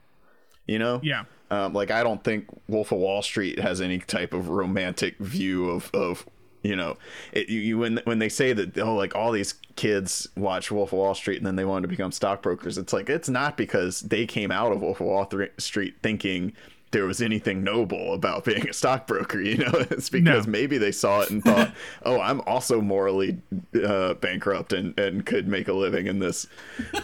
You 0.67 0.77
know? 0.77 0.99
Yeah, 1.01 1.23
Um, 1.49 1.73
like 1.73 1.89
I 1.89 2.03
don't 2.03 2.23
think 2.23 2.45
Wolf 2.67 2.91
of 2.91 2.99
Wall 2.99 3.23
Street 3.23 3.57
has 3.57 3.81
any 3.81 3.97
type 3.97 4.35
of 4.35 4.49
romantic 4.49 5.17
view 5.17 5.67
of 5.71 5.89
of 5.95 6.27
you 6.61 6.75
know 6.75 6.97
it, 7.31 7.49
you, 7.49 7.59
you 7.59 7.77
when 7.79 7.99
when 8.03 8.19
they 8.19 8.29
say 8.29 8.53
that 8.53 8.77
oh 8.77 8.93
like 8.93 9.15
all 9.15 9.31
these 9.31 9.55
kids 9.75 10.27
watch 10.37 10.69
Wolf 10.69 10.93
of 10.93 10.99
Wall 10.99 11.15
Street 11.15 11.37
and 11.37 11.47
then 11.47 11.55
they 11.55 11.65
wanted 11.65 11.81
to 11.81 11.87
become 11.87 12.11
stockbrokers 12.11 12.77
it's 12.77 12.93
like 12.93 13.09
it's 13.09 13.29
not 13.29 13.57
because 13.57 14.01
they 14.01 14.27
came 14.27 14.51
out 14.51 14.71
of 14.71 14.83
Wolf 14.83 15.01
of 15.01 15.07
Wall 15.07 15.27
Street 15.57 15.95
thinking 16.03 16.53
there 16.93 17.05
was 17.05 17.21
anything 17.21 17.63
noble 17.63 18.13
about 18.13 18.45
being 18.45 18.67
a 18.69 18.73
stockbroker 18.73 19.41
you 19.41 19.57
know? 19.57 19.71
It's 19.91 20.09
because 20.09 20.47
No. 20.47 20.51
maybe 20.51 20.77
they 20.77 20.91
saw 20.93 21.21
it 21.21 21.29
and 21.31 21.43
thought 21.43 21.73
oh 22.03 22.21
I'm 22.21 22.39
also 22.41 22.79
morally 22.81 23.39
uh, 23.85 24.13
bankrupt 24.15 24.71
and 24.71 24.97
and 24.97 25.25
could 25.25 25.47
make 25.47 25.67
a 25.67 25.73
living 25.73 26.07
in 26.07 26.19
this 26.19 26.47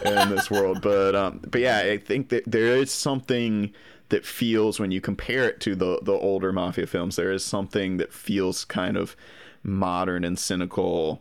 in 0.04 0.30
this 0.30 0.50
world. 0.50 0.80
But 0.90 1.14
um 1.14 1.40
but 1.46 1.60
yeah 1.60 1.78
I 1.80 1.98
think 1.98 2.30
that 2.30 2.44
there 2.50 2.74
is 2.76 2.90
something 2.90 3.72
that 4.08 4.24
feels 4.26 4.80
when 4.80 4.90
you 4.90 5.00
compare 5.00 5.44
it 5.48 5.60
to 5.60 5.74
the 5.76 6.00
the 6.02 6.14
older 6.14 6.52
mafia 6.52 6.86
films 6.86 7.14
there 7.16 7.30
is 7.32 7.44
something 7.44 7.98
that 7.98 8.12
feels 8.12 8.64
kind 8.64 8.96
of 8.96 9.14
modern 9.62 10.24
and 10.24 10.38
cynical 10.38 11.20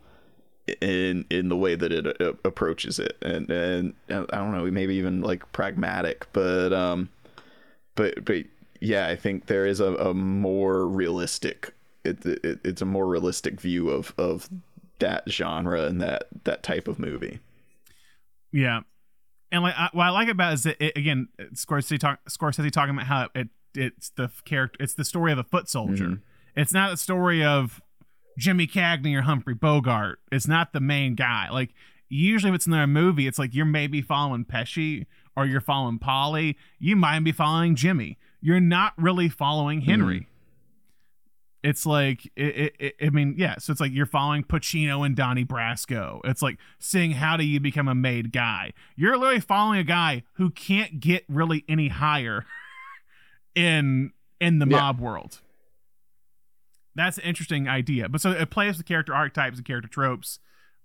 in 0.81 1.25
in 1.29 1.49
the 1.49 1.57
way 1.57 1.75
that 1.75 1.91
it 1.91 2.21
uh, 2.21 2.33
approaches 2.45 2.99
it. 2.99 3.17
And 3.21 3.49
and 3.49 3.93
I 4.09 4.37
don't 4.37 4.51
know 4.51 4.65
maybe 4.71 4.95
even 4.95 5.21
like 5.21 5.51
pragmatic 5.51 6.27
but 6.33 6.71
um 6.73 7.09
but 7.95 8.23
but 8.23 8.45
yeah 8.79 9.07
I 9.07 9.15
think 9.15 9.47
there 9.47 9.65
is 9.65 9.79
a, 9.79 9.95
a 9.95 10.13
more 10.13 10.87
realistic 10.87 11.73
it, 12.03 12.25
it 12.25 12.59
it's 12.63 12.81
a 12.81 12.85
more 12.85 13.07
realistic 13.07 13.59
view 13.59 13.89
of 13.89 14.13
of 14.17 14.49
that 14.99 15.23
genre 15.29 15.83
and 15.83 16.01
that 16.01 16.27
that 16.43 16.63
type 16.63 16.87
of 16.87 16.99
movie 16.99 17.39
yeah. 18.51 18.81
And 19.51 19.63
like 19.63 19.75
I, 19.77 19.89
what 19.93 20.05
I 20.05 20.09
like 20.09 20.27
about 20.27 20.51
it 20.51 20.55
is 20.55 20.63
that 20.63 20.83
it, 20.83 20.97
again, 20.97 21.27
Scorsese 21.53 21.99
talk 21.99 22.19
Scorsese 22.29 22.71
talking 22.71 22.95
about 22.95 23.07
how 23.07 23.29
it 23.33 23.49
it's 23.75 24.09
the 24.11 24.29
character, 24.45 24.83
it's 24.83 24.93
the 24.95 25.05
story 25.05 25.31
of 25.31 25.37
a 25.37 25.43
foot 25.43 25.69
soldier. 25.69 26.05
Mhm. 26.05 26.21
It's 26.55 26.73
not 26.73 26.91
the 26.91 26.97
story 26.97 27.43
of 27.43 27.81
Jimmy 28.37 28.67
Cagney 28.67 29.15
or 29.15 29.21
Humphrey 29.21 29.53
Bogart. 29.53 30.19
It's 30.31 30.47
not 30.47 30.73
the 30.73 30.79
main 30.79 31.15
guy. 31.15 31.49
Like 31.51 31.73
usually, 32.09 32.49
if 32.51 32.55
it's 32.55 32.67
in 32.67 32.73
a 32.73 32.87
movie, 32.87 33.27
it's 33.27 33.39
like 33.39 33.53
you're 33.53 33.65
maybe 33.65 34.01
following 34.01 34.45
Pesci 34.45 35.05
or 35.35 35.45
you're 35.45 35.61
following 35.61 35.99
Paulie. 35.99 36.55
You 36.79 36.95
might 36.95 37.23
be 37.23 37.31
following 37.31 37.75
Jimmy. 37.75 38.17
You're 38.41 38.59
not 38.59 38.93
really 38.97 39.29
following 39.29 39.81
Henry. 39.81 40.15
Mm-hmm. 40.21 40.25
It's 41.61 41.85
like 41.85 42.25
it, 42.37 42.55
it, 42.55 42.75
it, 42.79 42.95
I 43.01 43.09
mean, 43.09 43.35
yeah. 43.37 43.55
So 43.57 43.71
it's 43.71 43.81
like 43.81 43.91
you're 43.91 44.05
following 44.05 44.43
Pacino 44.45 45.05
and 45.05 45.13
Donnie 45.13 45.43
Brasco. 45.43 46.21
It's 46.23 46.41
like 46.41 46.57
seeing 46.79 47.11
how 47.11 47.35
do 47.35 47.43
you 47.43 47.59
become 47.59 47.89
a 47.89 47.95
made 47.95 48.31
guy. 48.31 48.71
You're 48.95 49.17
literally 49.17 49.41
following 49.41 49.79
a 49.79 49.83
guy 49.83 50.23
who 50.35 50.51
can't 50.51 51.01
get 51.01 51.25
really 51.27 51.65
any 51.67 51.89
higher 51.89 52.45
in 53.55 54.11
in 54.39 54.59
the 54.59 54.67
Yeah. 54.69 54.77
mob 54.77 54.99
world. 55.01 55.41
That's 56.95 57.17
an 57.17 57.25
interesting 57.25 57.67
idea. 57.67 58.07
But 58.07 58.21
so 58.21 58.31
it 58.31 58.49
plays 58.49 58.77
with 58.77 58.85
character 58.85 59.13
archetypes 59.13 59.57
and 59.57 59.65
character 59.65 59.89
tropes. 59.89 60.39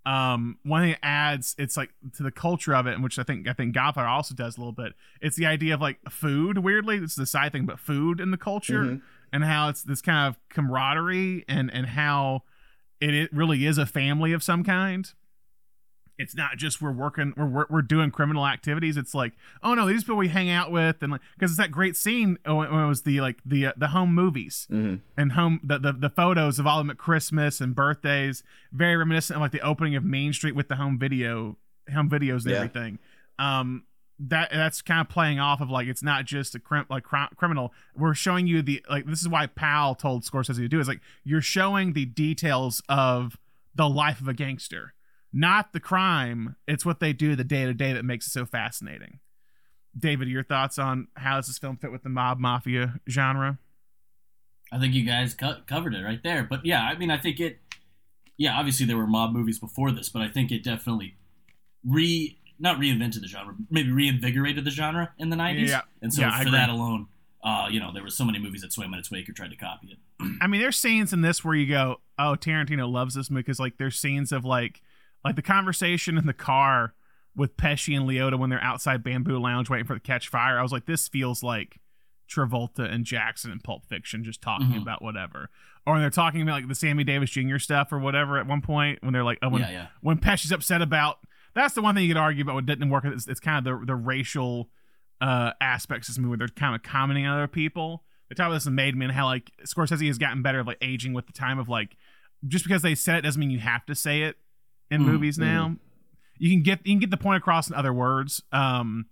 Um, 0.06 0.59
one 0.64 0.82
thing 0.82 0.90
it 0.90 0.98
adds, 1.02 1.55
it's 1.59 1.76
like 1.76 1.90
to 2.16 2.22
the 2.22 2.31
culture 2.31 2.74
of 2.74 2.86
it, 2.86 2.93
and 2.94 3.02
which 3.02 3.18
I 3.18 3.22
think 3.22 3.48
I 3.48 3.52
think 3.55 3.74
Godfather 3.74 4.06
also 4.06 4.35
does 4.35 4.56
a 4.56 4.60
little 4.60 4.72
bit. 4.72 4.93
It's 5.22 5.36
the 5.36 5.47
idea 5.47 5.74
of 5.74 5.81
like 5.81 5.98
food. 6.10 6.59
Weirdly, 6.59 6.97
it's 6.98 7.14
the 7.14 7.26
side 7.26 7.52
thing, 7.52 7.64
but 7.66 7.78
food 7.78 8.20
in 8.20 8.31
the 8.31 8.36
culture 8.36 8.82
Mhm. 8.85 9.02
and 9.32 9.44
how 9.44 9.68
it's 9.70 9.82
this 9.82 10.02
kind 10.02 10.28
of 10.28 10.39
camaraderie 10.51 11.44
and 11.48 11.72
and 11.72 11.86
how 11.86 12.43
it, 13.01 13.14
it 13.14 13.32
really 13.32 13.64
is 13.66 13.78
a 13.78 13.86
family 13.86 14.32
of 14.32 14.43
some 14.43 14.62
kind. 14.62 15.12
It's 16.18 16.34
not 16.36 16.56
just 16.56 16.80
we're 16.80 16.92
working 16.92 17.34
we're, 17.36 17.46
we're, 17.46 17.66
we're 17.68 17.82
doing 17.82 18.10
criminal 18.10 18.46
activities. 18.46 18.96
It's 18.96 19.14
like 19.14 19.32
oh 19.62 19.74
no 19.74 19.86
these 19.86 20.04
people 20.04 20.16
we 20.16 20.28
hang 20.28 20.48
out 20.50 20.70
with 20.70 21.02
and 21.02 21.10
like 21.12 21.20
because 21.34 21.50
it's 21.50 21.58
that 21.58 21.70
great 21.72 21.96
scene 21.96 22.38
when 22.46 22.66
it 22.72 22.86
was 22.86 23.02
the 23.02 23.20
like 23.20 23.38
the 23.44 23.66
uh, 23.66 23.72
the 23.76 23.88
home 23.88 24.14
movies 24.14 24.66
Mhm. 24.70 25.00
and 25.16 25.32
home 25.32 25.60
the, 25.64 25.78
the 25.78 25.92
the 25.92 26.10
photos 26.10 26.58
of 26.58 26.66
all 26.66 26.78
of 26.80 26.86
them 26.86 26.90
at 26.90 26.98
christmas 26.98 27.60
and 27.60 27.74
birthdays 27.74 28.42
very 28.72 28.96
reminiscent 28.96 29.36
of 29.36 29.40
like 29.42 29.52
the 29.52 29.60
opening 29.60 29.96
of 29.96 30.04
main 30.04 30.32
street 30.32 30.54
with 30.54 30.68
the 30.68 30.76
home 30.76 30.98
video 30.98 31.56
home 31.92 32.08
videos 32.08 32.42
and 32.44 32.50
Yeah. 32.52 32.56
everything. 32.58 32.98
Um 33.38 33.84
that 34.20 34.50
that's 34.52 34.80
kind 34.80 35.00
of 35.00 35.08
playing 35.08 35.40
off 35.40 35.60
of 35.60 35.68
like 35.70 35.88
it's 35.88 36.02
not 36.02 36.24
just 36.24 36.54
a 36.54 36.60
crim- 36.60 36.86
like 36.88 37.02
cri- 37.02 37.26
criminal. 37.34 37.74
We're 37.96 38.14
showing 38.14 38.46
you 38.46 38.62
the 38.62 38.84
like 38.88 39.06
this 39.06 39.20
is 39.20 39.28
why 39.28 39.46
Powell 39.48 39.96
told 39.96 40.22
Scorsese 40.22 40.56
to 40.58 40.68
do 40.68 40.78
is 40.78 40.86
like 40.86 41.00
you're 41.24 41.40
showing 41.42 41.92
the 41.94 42.04
details 42.04 42.80
of 42.88 43.36
the 43.74 43.88
life 43.88 44.20
of 44.20 44.28
a 44.28 44.32
gangster 44.34 44.93
not 45.35 45.73
the 45.73 45.81
crime 45.81 46.56
it's 46.66 46.86
what 46.86 47.01
they 47.01 47.12
do 47.12 47.35
the 47.36 47.44
day 47.44 47.65
to 47.66 47.74
day 47.74 47.93
that 47.93 48.05
makes 48.05 48.27
it 48.27 48.31
so 48.31 48.47
fascinating 48.47 49.19
David 49.97 50.28
your 50.28 50.44
thoughts 50.44 50.78
on 50.78 51.09
how 51.16 51.36
does 51.36 51.48
this 51.48 51.59
film 51.59 51.77
fit 51.77 51.93
with 51.93 52.02
the 52.02 52.09
mob 52.09 52.39
mafia 52.39 53.01
genre 53.09 53.59
I 54.74 54.78
think 54.81 54.94
you 54.94 55.05
guys 55.05 55.35
co- 55.35 55.61
covered 55.66 55.94
it 55.94 56.02
right 56.02 56.20
there. 56.23 56.43
But 56.43 56.66
yeah, 56.66 56.82
I 56.82 56.97
mean, 56.97 57.11
I 57.11 57.16
think 57.16 57.39
it. 57.39 57.59
Yeah, 58.36 58.59
obviously 58.59 58.85
there 58.86 58.97
were 58.97 59.06
mob 59.06 59.32
movies 59.32 59.61
before 59.61 59.93
this, 59.93 60.09
but 60.09 60.20
I 60.20 60.28
think 60.28 60.51
it 60.51 60.65
definitely 60.65 61.15
re 61.85 62.36
not 62.59 62.78
reinvented 62.78 63.20
the 63.20 63.28
genre, 63.28 63.55
maybe 63.70 63.93
reinvigorated 63.93 64.65
the 64.65 64.70
genre 64.70 65.12
in 65.19 65.31
the 65.31 65.36
'90s. 65.36 65.69
Yeah. 65.69 65.82
And 66.02 66.12
so 66.12 66.23
Yeah, 66.23 66.43
for 66.43 66.51
that 66.51 66.70
alone, 66.70 67.06
uh, 67.44 67.69
you 67.70 67.78
know, 67.78 67.93
there 67.93 68.02
were 68.02 68.11
so 68.11 68.24
many 68.24 68.40
movies 68.40 68.62
that 68.62 68.73
swam 68.73 68.93
in 68.93 68.98
its 68.98 69.12
wake 69.12 69.28
or 69.28 69.32
tried 69.32 69.51
to 69.51 69.56
copy 69.56 69.93
it. 69.93 70.39
I 70.40 70.48
mean, 70.48 70.61
there's 70.61 70.77
scenes 70.77 71.12
in 71.12 71.20
this 71.20 71.44
where 71.44 71.55
you 71.55 71.69
go, 71.69 72.01
"Oh, 72.19 72.35
Tarantino 72.36 72.90
loves 72.90 73.15
this 73.15 73.31
movie," 73.31 73.43
because 73.43 73.61
like 73.61 73.77
there's 73.77 73.97
scenes 74.01 74.32
of 74.32 74.44
like 74.44 74.82
like 75.24 75.36
the 75.36 75.42
conversation 75.42 76.18
in 76.18 76.26
the 76.26 76.32
car 76.34 76.94
with 77.36 77.56
Pesci 77.56 77.96
and 77.96 78.09
Liotta 78.09 78.38
when 78.38 78.51
they're 78.51 78.62
outside 78.62 79.02
Bamboo 79.02 79.38
Lounge 79.38 79.68
waiting 79.70 79.86
for 79.86 79.94
the 79.94 80.01
catch 80.01 80.28
fire. 80.28 80.59
I 80.59 80.62
was 80.62 80.70
like, 80.72 80.86
this 80.86 81.09
feels 81.09 81.42
like 81.42 81.78
Travolta 82.30 82.90
and 82.90 83.05
Jackson 83.05 83.51
in 83.51 83.60
Pulp 83.60 83.84
Fiction 83.86 84.24
just 84.24 84.40
talking 84.40 84.68
Mhm. 84.68 84.82
about 84.82 85.02
whatever, 85.02 85.51
or 85.86 85.92
when 85.94 86.01
they're 86.02 86.10
talking 86.10 86.42
about 86.42 86.52
like 86.55 86.68
the 86.68 86.74
Sammy 86.74 87.05
Davis 87.05 87.30
Jr. 87.30 87.59
stuff 87.59 87.92
or 87.92 87.98
whatever 87.98 88.38
at 88.38 88.46
one 88.46 88.62
point 88.62 88.98
when 89.02 89.12
they're 89.12 89.24
like, 89.24 89.38
oh, 89.42 89.48
when 89.51 89.62
yeah, 89.62 89.70
yeah. 89.70 89.86
when 90.01 90.18
Pesci's 90.18 90.52
upset 90.52 90.80
about 90.82 91.18
that's 91.55 91.74
the 91.74 91.82
one 91.82 91.94
thing 91.94 92.02
you 92.05 92.10
could 92.14 92.20
argue 92.20 92.42
about 92.42 92.56
what 92.56 92.66
didn't 92.66 92.90
work. 92.90 93.05
It's, 93.05 93.28
it's 93.28 93.40
kind 93.40 93.59
of 93.66 93.80
the 93.80 93.86
the 93.86 93.94
racial 93.94 94.70
uh, 95.20 95.52
aspects 95.60 96.09
of 96.09 96.14
this 96.14 96.18
movie. 96.18 96.30
Where 96.30 96.38
they're 96.38 96.48
kind 96.48 96.74
of 96.74 96.82
commenting 96.82 97.26
on 97.26 97.36
other 97.36 97.46
people. 97.46 98.05
They 98.28 98.34
talk 98.34 98.46
about 98.46 98.55
this 98.55 98.66
in 98.66 98.74
Made 98.74 98.96
Men, 98.96 99.10
how 99.10 99.26
like 99.26 99.52
Scorsese 99.64 100.06
has 100.06 100.18
gotten 100.18 100.42
better 100.42 100.60
at 100.60 100.66
like 100.66 100.78
aging 100.82 101.12
with 101.12 101.26
the 101.26 101.32
time 101.32 101.59
of 101.59 101.68
like 101.68 101.96
just 102.48 102.64
because 102.64 102.82
they 102.82 102.94
said 102.94 103.16
it 103.16 103.20
doesn't 103.22 103.38
mean 103.38 103.51
you 103.51 103.60
have 103.60 103.84
to 103.86 103.94
say 103.94 104.22
it 104.22 104.36
in 104.90 105.02
Mm, 105.02 105.06
movies 105.06 105.39
now. 105.39 105.77
You 106.39 106.51
can 106.51 106.62
get 106.62 106.86
you 106.86 106.94
can 106.94 107.01
get 107.01 107.11
the 107.11 107.16
point 107.16 107.39
across 107.39 107.69
in 107.69 107.74
other 107.74 107.93
words. 107.93 108.43
Um, 108.52 109.06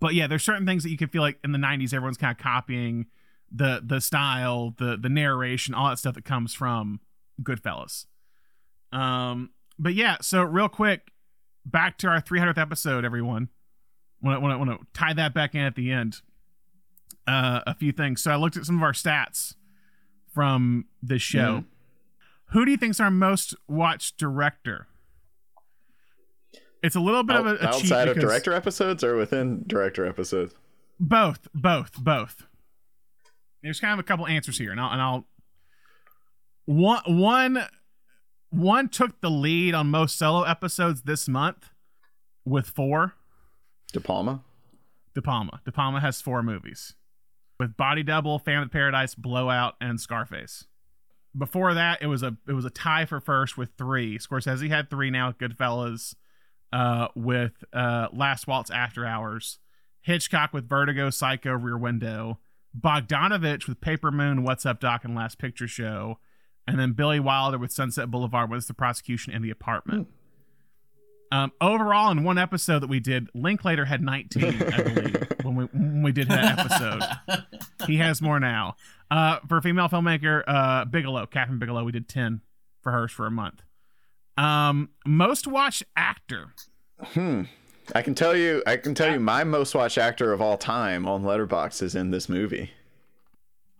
but 0.00 0.14
yeah, 0.14 0.26
there's 0.26 0.42
certain 0.42 0.66
things 0.66 0.82
that 0.82 0.90
you 0.90 0.96
can 0.96 1.08
feel 1.08 1.22
like 1.22 1.38
in 1.44 1.52
the 1.52 1.58
'90s 1.58 1.92
everyone's 1.94 2.16
kind 2.16 2.32
of 2.32 2.38
copying 2.42 3.06
the 3.50 3.82
the 3.84 4.00
style, 4.00 4.74
the 4.78 4.96
the 4.96 5.08
narration, 5.08 5.74
all 5.74 5.88
that 5.88 5.98
stuff 5.98 6.14
that 6.14 6.24
comes 6.24 6.54
from 6.54 7.00
Goodfellas. 7.42 8.06
Um, 8.92 9.50
but 9.78 9.94
yeah, 9.94 10.16
so 10.20 10.42
real 10.42 10.68
quick, 10.68 11.12
back 11.64 11.96
to 11.98 12.08
our 12.08 12.20
300th 12.20 12.58
episode, 12.58 13.04
everyone. 13.04 13.48
Want 14.22 14.36
to 14.36 14.40
want 14.40 14.52
to 14.54 14.58
want 14.58 14.80
to 14.80 14.86
tie 14.92 15.12
that 15.14 15.32
back 15.32 15.54
in 15.54 15.62
at 15.62 15.74
the 15.74 15.90
end. 15.90 16.16
Uh, 17.26 17.60
a 17.66 17.74
few 17.74 17.92
things. 17.92 18.22
So 18.22 18.30
I 18.30 18.36
looked 18.36 18.56
at 18.56 18.64
some 18.64 18.76
of 18.76 18.82
our 18.82 18.92
stats 18.92 19.54
from 20.34 20.86
this 21.02 21.22
show. 21.22 21.64
Who 22.52 22.64
do 22.64 22.70
you 22.70 22.76
think's 22.76 23.00
our 23.00 23.10
most 23.10 23.54
watched 23.68 24.18
director? 24.18 24.86
It's 26.82 26.96
a 26.96 27.00
little 27.00 27.22
bit 27.22 27.36
of 27.36 27.46
a, 27.46 27.54
a 27.56 27.68
outside 27.68 28.08
of 28.08 28.18
director 28.18 28.52
episodes 28.52 29.04
or 29.04 29.16
within 29.16 29.64
director 29.66 30.06
episodes. 30.06 30.54
both, 30.98 31.48
both, 31.54 31.92
both. 31.98 32.46
There's 33.62 33.80
kind 33.80 33.92
of 33.92 33.98
a 33.98 34.02
couple 34.02 34.26
answers 34.26 34.56
here, 34.58 34.70
and 34.70 34.80
I'll, 34.80 34.90
and 34.90 35.02
I'll 35.02 35.26
one 36.64 37.02
one 37.06 37.66
one 38.48 38.88
took 38.88 39.20
the 39.20 39.30
lead 39.30 39.74
on 39.74 39.88
most 39.88 40.18
solo 40.18 40.42
episodes 40.42 41.02
this 41.02 41.28
month 41.28 41.68
with 42.44 42.66
four. 42.66 43.14
De 43.92 44.00
Palma. 44.00 44.42
De 45.14 45.20
Palma. 45.20 45.60
De 45.64 45.72
Palma 45.72 46.00
has 46.00 46.20
four 46.22 46.42
movies 46.42 46.94
with 47.58 47.76
Body 47.76 48.02
Double, 48.02 48.36
of 48.36 48.44
Paradise, 48.44 49.14
Blowout, 49.14 49.74
and 49.80 50.00
Scarface. 50.00 50.64
Before 51.36 51.74
that, 51.74 52.02
it 52.02 52.06
was 52.06 52.22
a 52.22 52.36
it 52.48 52.52
was 52.52 52.64
a 52.64 52.70
tie 52.70 53.04
for 53.04 53.20
first 53.20 53.56
with 53.56 53.70
three. 53.78 54.18
Scorsese 54.18 54.68
had 54.68 54.90
three 54.90 55.10
now 55.10 55.28
with 55.28 55.38
Goodfellas, 55.38 56.14
uh, 56.72 57.08
with 57.14 57.64
uh, 57.72 58.08
Last 58.12 58.46
Waltz 58.46 58.70
After 58.70 59.06
Hours, 59.06 59.58
Hitchcock 60.00 60.52
with 60.52 60.68
Vertigo, 60.68 61.08
Psycho, 61.10 61.52
Rear 61.52 61.78
Window, 61.78 62.38
Bogdanovich 62.78 63.68
with 63.68 63.80
Paper 63.80 64.10
Moon, 64.10 64.42
What's 64.42 64.66
Up 64.66 64.80
Doc, 64.80 65.04
and 65.04 65.14
Last 65.14 65.38
Picture 65.38 65.68
Show, 65.68 66.18
and 66.66 66.78
then 66.78 66.92
Billy 66.92 67.20
Wilder 67.20 67.58
with 67.58 67.72
Sunset 67.72 68.10
Boulevard 68.10 68.50
was 68.50 68.66
the 68.66 68.74
prosecution 68.74 69.32
in 69.32 69.42
the 69.42 69.50
apartment. 69.50 70.08
Um, 71.32 71.52
overall, 71.60 72.10
in 72.10 72.24
one 72.24 72.38
episode 72.38 72.80
that 72.80 72.88
we 72.88 72.98
did, 72.98 73.28
Linklater 73.34 73.84
had 73.84 74.02
19, 74.02 74.62
I 74.72 74.82
believe, 74.82 75.28
when 75.42 75.54
we 75.54 75.64
when 75.66 76.02
we 76.02 76.10
did 76.12 76.28
that 76.28 76.58
episode. 76.58 77.02
He 77.86 77.98
has 77.98 78.20
more 78.20 78.40
now. 78.40 78.74
Uh, 79.10 79.40
for 79.48 79.56
a 79.56 79.62
female 79.62 79.88
filmmaker, 79.88 80.42
uh, 80.46 80.84
Bigelow, 80.84 81.26
Kathryn 81.26 81.58
Bigelow, 81.58 81.84
we 81.84 81.92
did 81.92 82.08
10 82.08 82.40
for 82.82 82.92
hers 82.92 83.10
for 83.10 83.26
a 83.26 83.30
month. 83.30 83.62
Um, 84.36 84.90
most 85.04 85.46
watched 85.46 85.82
actor. 85.96 86.54
Hmm. 87.00 87.42
I 87.94 88.02
can 88.02 88.14
tell 88.14 88.36
you. 88.36 88.62
I 88.66 88.76
can 88.76 88.94
tell 88.94 89.12
you. 89.12 89.18
My 89.18 89.42
most 89.42 89.74
watched 89.74 89.98
actor 89.98 90.32
of 90.32 90.40
all 90.40 90.56
time 90.56 91.06
on 91.06 91.24
Letterboxd 91.24 91.82
is 91.82 91.94
in 91.94 92.10
this 92.10 92.28
movie. 92.28 92.70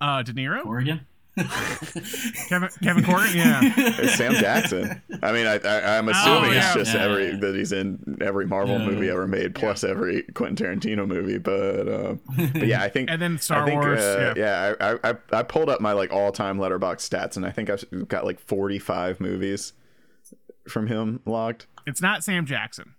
Uh, 0.01 0.23
De 0.23 0.32
Niro, 0.32 0.66
Oregon. 0.66 1.07
Kevin 2.48 2.68
Kevin 2.82 3.04
Corrigan, 3.04 3.36
yeah. 3.36 3.60
It's 3.64 4.14
Sam 4.16 4.34
Jackson. 4.34 5.00
I 5.22 5.32
mean, 5.32 5.46
I, 5.46 5.58
I, 5.58 5.98
I'm 5.98 6.08
assuming 6.08 6.50
Oh, 6.50 6.52
yeah. 6.52 6.66
it's 6.66 6.74
just 6.74 6.94
Yeah, 6.94 7.02
every 7.04 7.30
yeah. 7.30 7.36
that 7.40 7.54
he's 7.54 7.72
in 7.72 8.18
every 8.20 8.46
Marvel 8.46 8.78
Yeah. 8.78 8.86
movie 8.86 9.08
ever 9.10 9.26
made, 9.26 9.54
plus 9.54 9.84
every 9.84 10.22
Quentin 10.34 10.56
Tarantino 10.80 11.06
movie. 11.06 11.38
But, 11.38 11.88
uh, 11.88 12.14
but 12.52 12.66
yeah, 12.66 12.82
I 12.82 12.88
think 12.88 13.10
And 13.12 13.20
then 13.20 13.38
Star 13.38 13.62
I 13.62 13.66
think, 13.66 13.80
Wars, 13.82 14.00
uh, 14.00 14.34
yeah. 14.36 14.74
yeah, 14.80 14.98
I, 15.02 15.10
I 15.10 15.14
I 15.32 15.42
pulled 15.42 15.68
up 15.68 15.80
my 15.80 15.92
like 15.92 16.12
all 16.12 16.32
time 16.32 16.58
Letterboxd 16.58 17.08
stats, 17.08 17.36
and 17.36 17.44
I 17.46 17.50
think 17.50 17.70
I've 17.70 18.08
got 18.08 18.24
like 18.24 18.40
45 18.40 19.20
movies 19.20 19.72
from 20.68 20.86
him 20.86 21.20
logged. 21.26 21.66
It's 21.86 22.02
not 22.02 22.22
Sam 22.22 22.46
Jackson. 22.46 22.94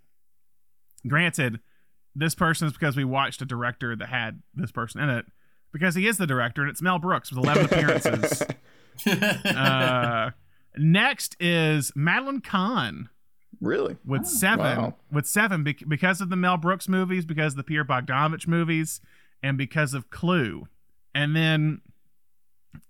Granted, 1.07 1.59
this 2.15 2.35
person 2.35 2.68
is 2.68 2.73
because 2.73 2.95
we 2.95 3.03
watched 3.05 3.41
a 3.41 3.45
director 3.45 3.95
that 3.95 4.09
had 4.09 4.41
this 4.53 4.72
person 4.72 5.01
in 5.01 5.09
it, 5.09 5.26
because 5.72 5.95
he 5.95 6.07
is 6.07 6.18
the 6.18 6.27
director, 6.27 6.61
and 6.61 6.69
it's 6.69 6.81
Mel 6.81 6.99
Brooks 6.99 7.31
with 7.31 7.43
11 7.43 7.65
appearances. 7.72 8.43
uh, 9.45 10.31
next 10.77 11.35
is 11.39 11.91
Madeline 11.95 12.41
Kahn 12.41 13.10
Really? 13.60 13.98
with 14.06 14.26
seven. 14.26 14.65
wow. 14.77 14.95
With 15.11 15.27
seven, 15.27 15.64
bec- 15.64 15.84
because 15.88 16.22
of 16.22 16.30
the 16.30 16.35
Mel 16.35 16.57
Brooks 16.57 16.88
movies, 16.88 17.26
because 17.26 17.53
of 17.53 17.57
the 17.57 17.64
Pierre 17.64 17.85
Bogdanovich 17.85 18.48
movies, 18.48 19.02
and 19.43 19.57
because 19.57 19.93
of 19.93 20.10
Clue. 20.10 20.68
And 21.14 21.35
then, 21.35 21.81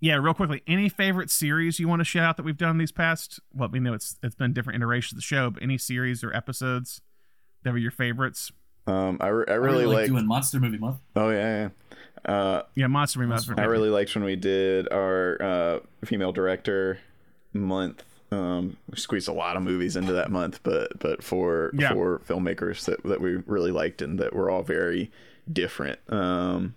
yeah, 0.00 0.14
real 0.14 0.32
quickly, 0.34 0.62
any 0.66 0.88
favorite 0.88 1.30
series 1.30 1.78
you 1.78 1.88
want 1.88 2.00
to 2.00 2.04
shout 2.04 2.24
out 2.24 2.36
that 2.36 2.44
we've 2.44 2.56
done 2.56 2.78
these 2.78 2.92
past? 2.92 3.40
Well, 3.52 3.68
we 3.70 3.80
know 3.80 3.92
it's 3.94 4.16
it's 4.22 4.34
been 4.36 4.52
different 4.52 4.76
iterations 4.76 5.12
of 5.12 5.16
the 5.18 5.22
show, 5.22 5.50
but 5.50 5.62
any 5.62 5.76
series 5.76 6.22
or 6.24 6.32
episodes 6.34 7.00
that 7.64 7.72
were 7.72 7.78
your 7.78 7.90
favorites? 7.90 8.52
Um, 8.86 9.18
I, 9.20 9.28
re- 9.28 9.44
I 9.48 9.52
I 9.52 9.54
really 9.54 9.86
like 9.86 9.94
like. 9.98 10.06
doing 10.06 10.26
monster 10.26 10.58
movie 10.60 10.78
month. 10.78 10.98
Oh 11.16 11.30
yeah, 11.30 11.68
yeah. 12.26 12.32
Uh, 12.32 12.62
Yeah, 12.76 12.86
Monster 12.86 13.18
Movie. 13.18 13.30
month. 13.30 13.58
I 13.58 13.64
really 13.64 13.88
liked 13.90 14.14
when 14.14 14.22
we 14.24 14.36
did 14.36 14.88
our 14.92 15.42
uh, 15.42 15.78
female 16.04 16.32
director 16.32 16.98
month. 17.52 18.04
Um, 18.30 18.76
we 18.90 18.96
squeezed 18.96 19.28
a 19.28 19.32
lot 19.32 19.56
of 19.56 19.62
movies 19.62 19.94
into 19.96 20.12
that 20.14 20.30
month, 20.30 20.60
but 20.62 20.98
but 21.00 21.22
for 21.22 21.70
Yeah. 21.76 21.92
for 21.92 22.20
filmmakers 22.20 22.84
that 22.86 23.02
that 23.04 23.20
we 23.20 23.36
really 23.46 23.70
liked 23.72 24.02
and 24.02 24.18
that 24.20 24.32
were 24.34 24.50
all 24.50 24.62
very 24.62 25.10
different. 25.52 25.98
Um, 26.08 26.74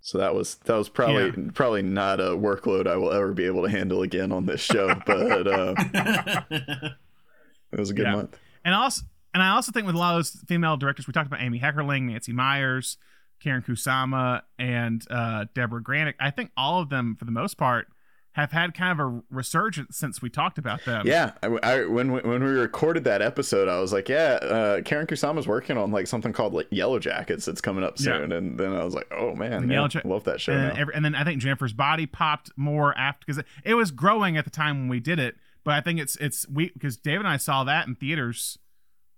so 0.00 0.18
that 0.18 0.34
was 0.34 0.56
that 0.66 0.74
was 0.76 0.88
probably 0.88 1.30
probably 1.52 1.82
not 1.82 2.20
a 2.20 2.30
workload 2.36 2.86
I 2.86 2.96
will 2.96 3.12
ever 3.12 3.32
be 3.32 3.44
able 3.46 3.62
to 3.62 3.70
handle 3.70 4.02
again 4.02 4.32
on 4.32 4.46
this 4.46 4.60
show, 4.60 4.94
but 5.06 5.46
uh, 5.48 5.74
it 6.50 7.78
was 7.78 7.90
a 7.90 7.94
good 7.94 8.06
Yeah. 8.06 8.14
month. 8.16 8.38
and 8.64 8.74
also 8.74 9.02
and 9.36 9.42
I 9.42 9.50
also 9.50 9.70
think 9.70 9.84
with 9.86 9.94
a 9.94 9.98
lot 9.98 10.14
of 10.14 10.18
those 10.20 10.30
female 10.48 10.76
directors, 10.78 11.06
we 11.06 11.12
talked 11.12 11.26
about 11.26 11.42
Amy 11.42 11.60
Heckerling, 11.60 12.04
Nancy 12.04 12.32
Meyers, 12.32 12.96
Karyn 13.44 13.62
Kusama, 13.64 14.40
and 14.58 15.04
uh, 15.10 15.44
Debra 15.54 15.82
Granik. 15.82 16.14
I 16.18 16.30
think 16.30 16.52
all 16.56 16.80
of 16.80 16.88
them, 16.88 17.16
for 17.18 17.26
the 17.26 17.32
most 17.32 17.58
part, 17.58 17.88
have 18.32 18.52
had 18.52 18.72
kind 18.74 18.98
of 18.98 19.06
a 19.06 19.22
resurgence 19.30 19.96
since 19.96 20.20
we 20.20 20.28
talked 20.30 20.58
about 20.58 20.84
them. 20.84 21.06
Yeah, 21.06 21.32
I, 21.42 21.46
I- 21.62 21.84
when 21.86 22.12
we- 22.12 22.20
when 22.20 22.42
we 22.44 22.50
recorded 22.50 23.04
that 23.04 23.20
episode, 23.22 23.66
I 23.68 23.80
was 23.80 23.92
like, 23.92 24.08
yeah, 24.08 24.38
uh, 24.42 24.80
Karyn 24.80 25.06
Kusama's 25.06 25.46
working 25.46 25.76
on 25.78 25.90
like 25.90 26.06
something 26.06 26.32
called 26.34 26.52
like 26.54 26.68
Yellowjackets 26.70 27.44
that's 27.46 27.60
coming 27.62 27.82
up 27.84 27.94
Yeah. 27.98 28.04
soon, 28.18 28.32
and 28.32 28.58
then 28.58 28.72
I 28.74 28.84
was 28.84 28.94
like, 28.94 29.06
oh 29.10 29.34
man, 29.34 29.70
yeah, 29.70 29.86
Ja- 29.90 30.00
love 30.04 30.24
that 30.24 30.40
show. 30.40 30.52
and, 30.52 30.68
now. 30.74 30.80
every, 30.80 30.94
and 30.94 31.04
then 31.04 31.14
I 31.14 31.24
think 31.24 31.40
Jennifer's 31.42 31.72
Body 31.72 32.06
popped 32.06 32.50
more 32.56 32.96
after 32.98 33.24
because 33.26 33.38
it, 33.38 33.46
it 33.64 33.74
was 33.74 33.90
growing 33.90 34.36
at 34.36 34.44
the 34.44 34.50
time 34.50 34.80
when 34.80 34.88
we 34.88 35.00
did 35.00 35.18
it, 35.18 35.36
but 35.64 35.72
I 35.74 35.80
think 35.80 35.98
it's 36.00 36.16
it's 36.16 36.46
we 36.48 36.70
because 36.70 36.96
David 36.98 37.20
and 37.20 37.28
I 37.28 37.38
saw 37.38 37.64
that 37.64 37.86
in 37.86 37.94
theaters 37.94 38.58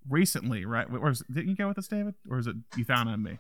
recently, 0.09 0.65
right? 0.65 0.87
Or 0.91 0.99
was, 1.01 1.23
didn't 1.33 1.49
you 1.51 1.57
go 1.57 1.69
with 1.69 1.79
us, 1.79 1.89
David, 1.89 2.15
or 2.31 2.39
is 2.39 2.47
it 2.47 2.57
you 2.77 2.85
found 2.85 3.09
it 3.09 3.13
on 3.13 3.23
me? 3.23 3.39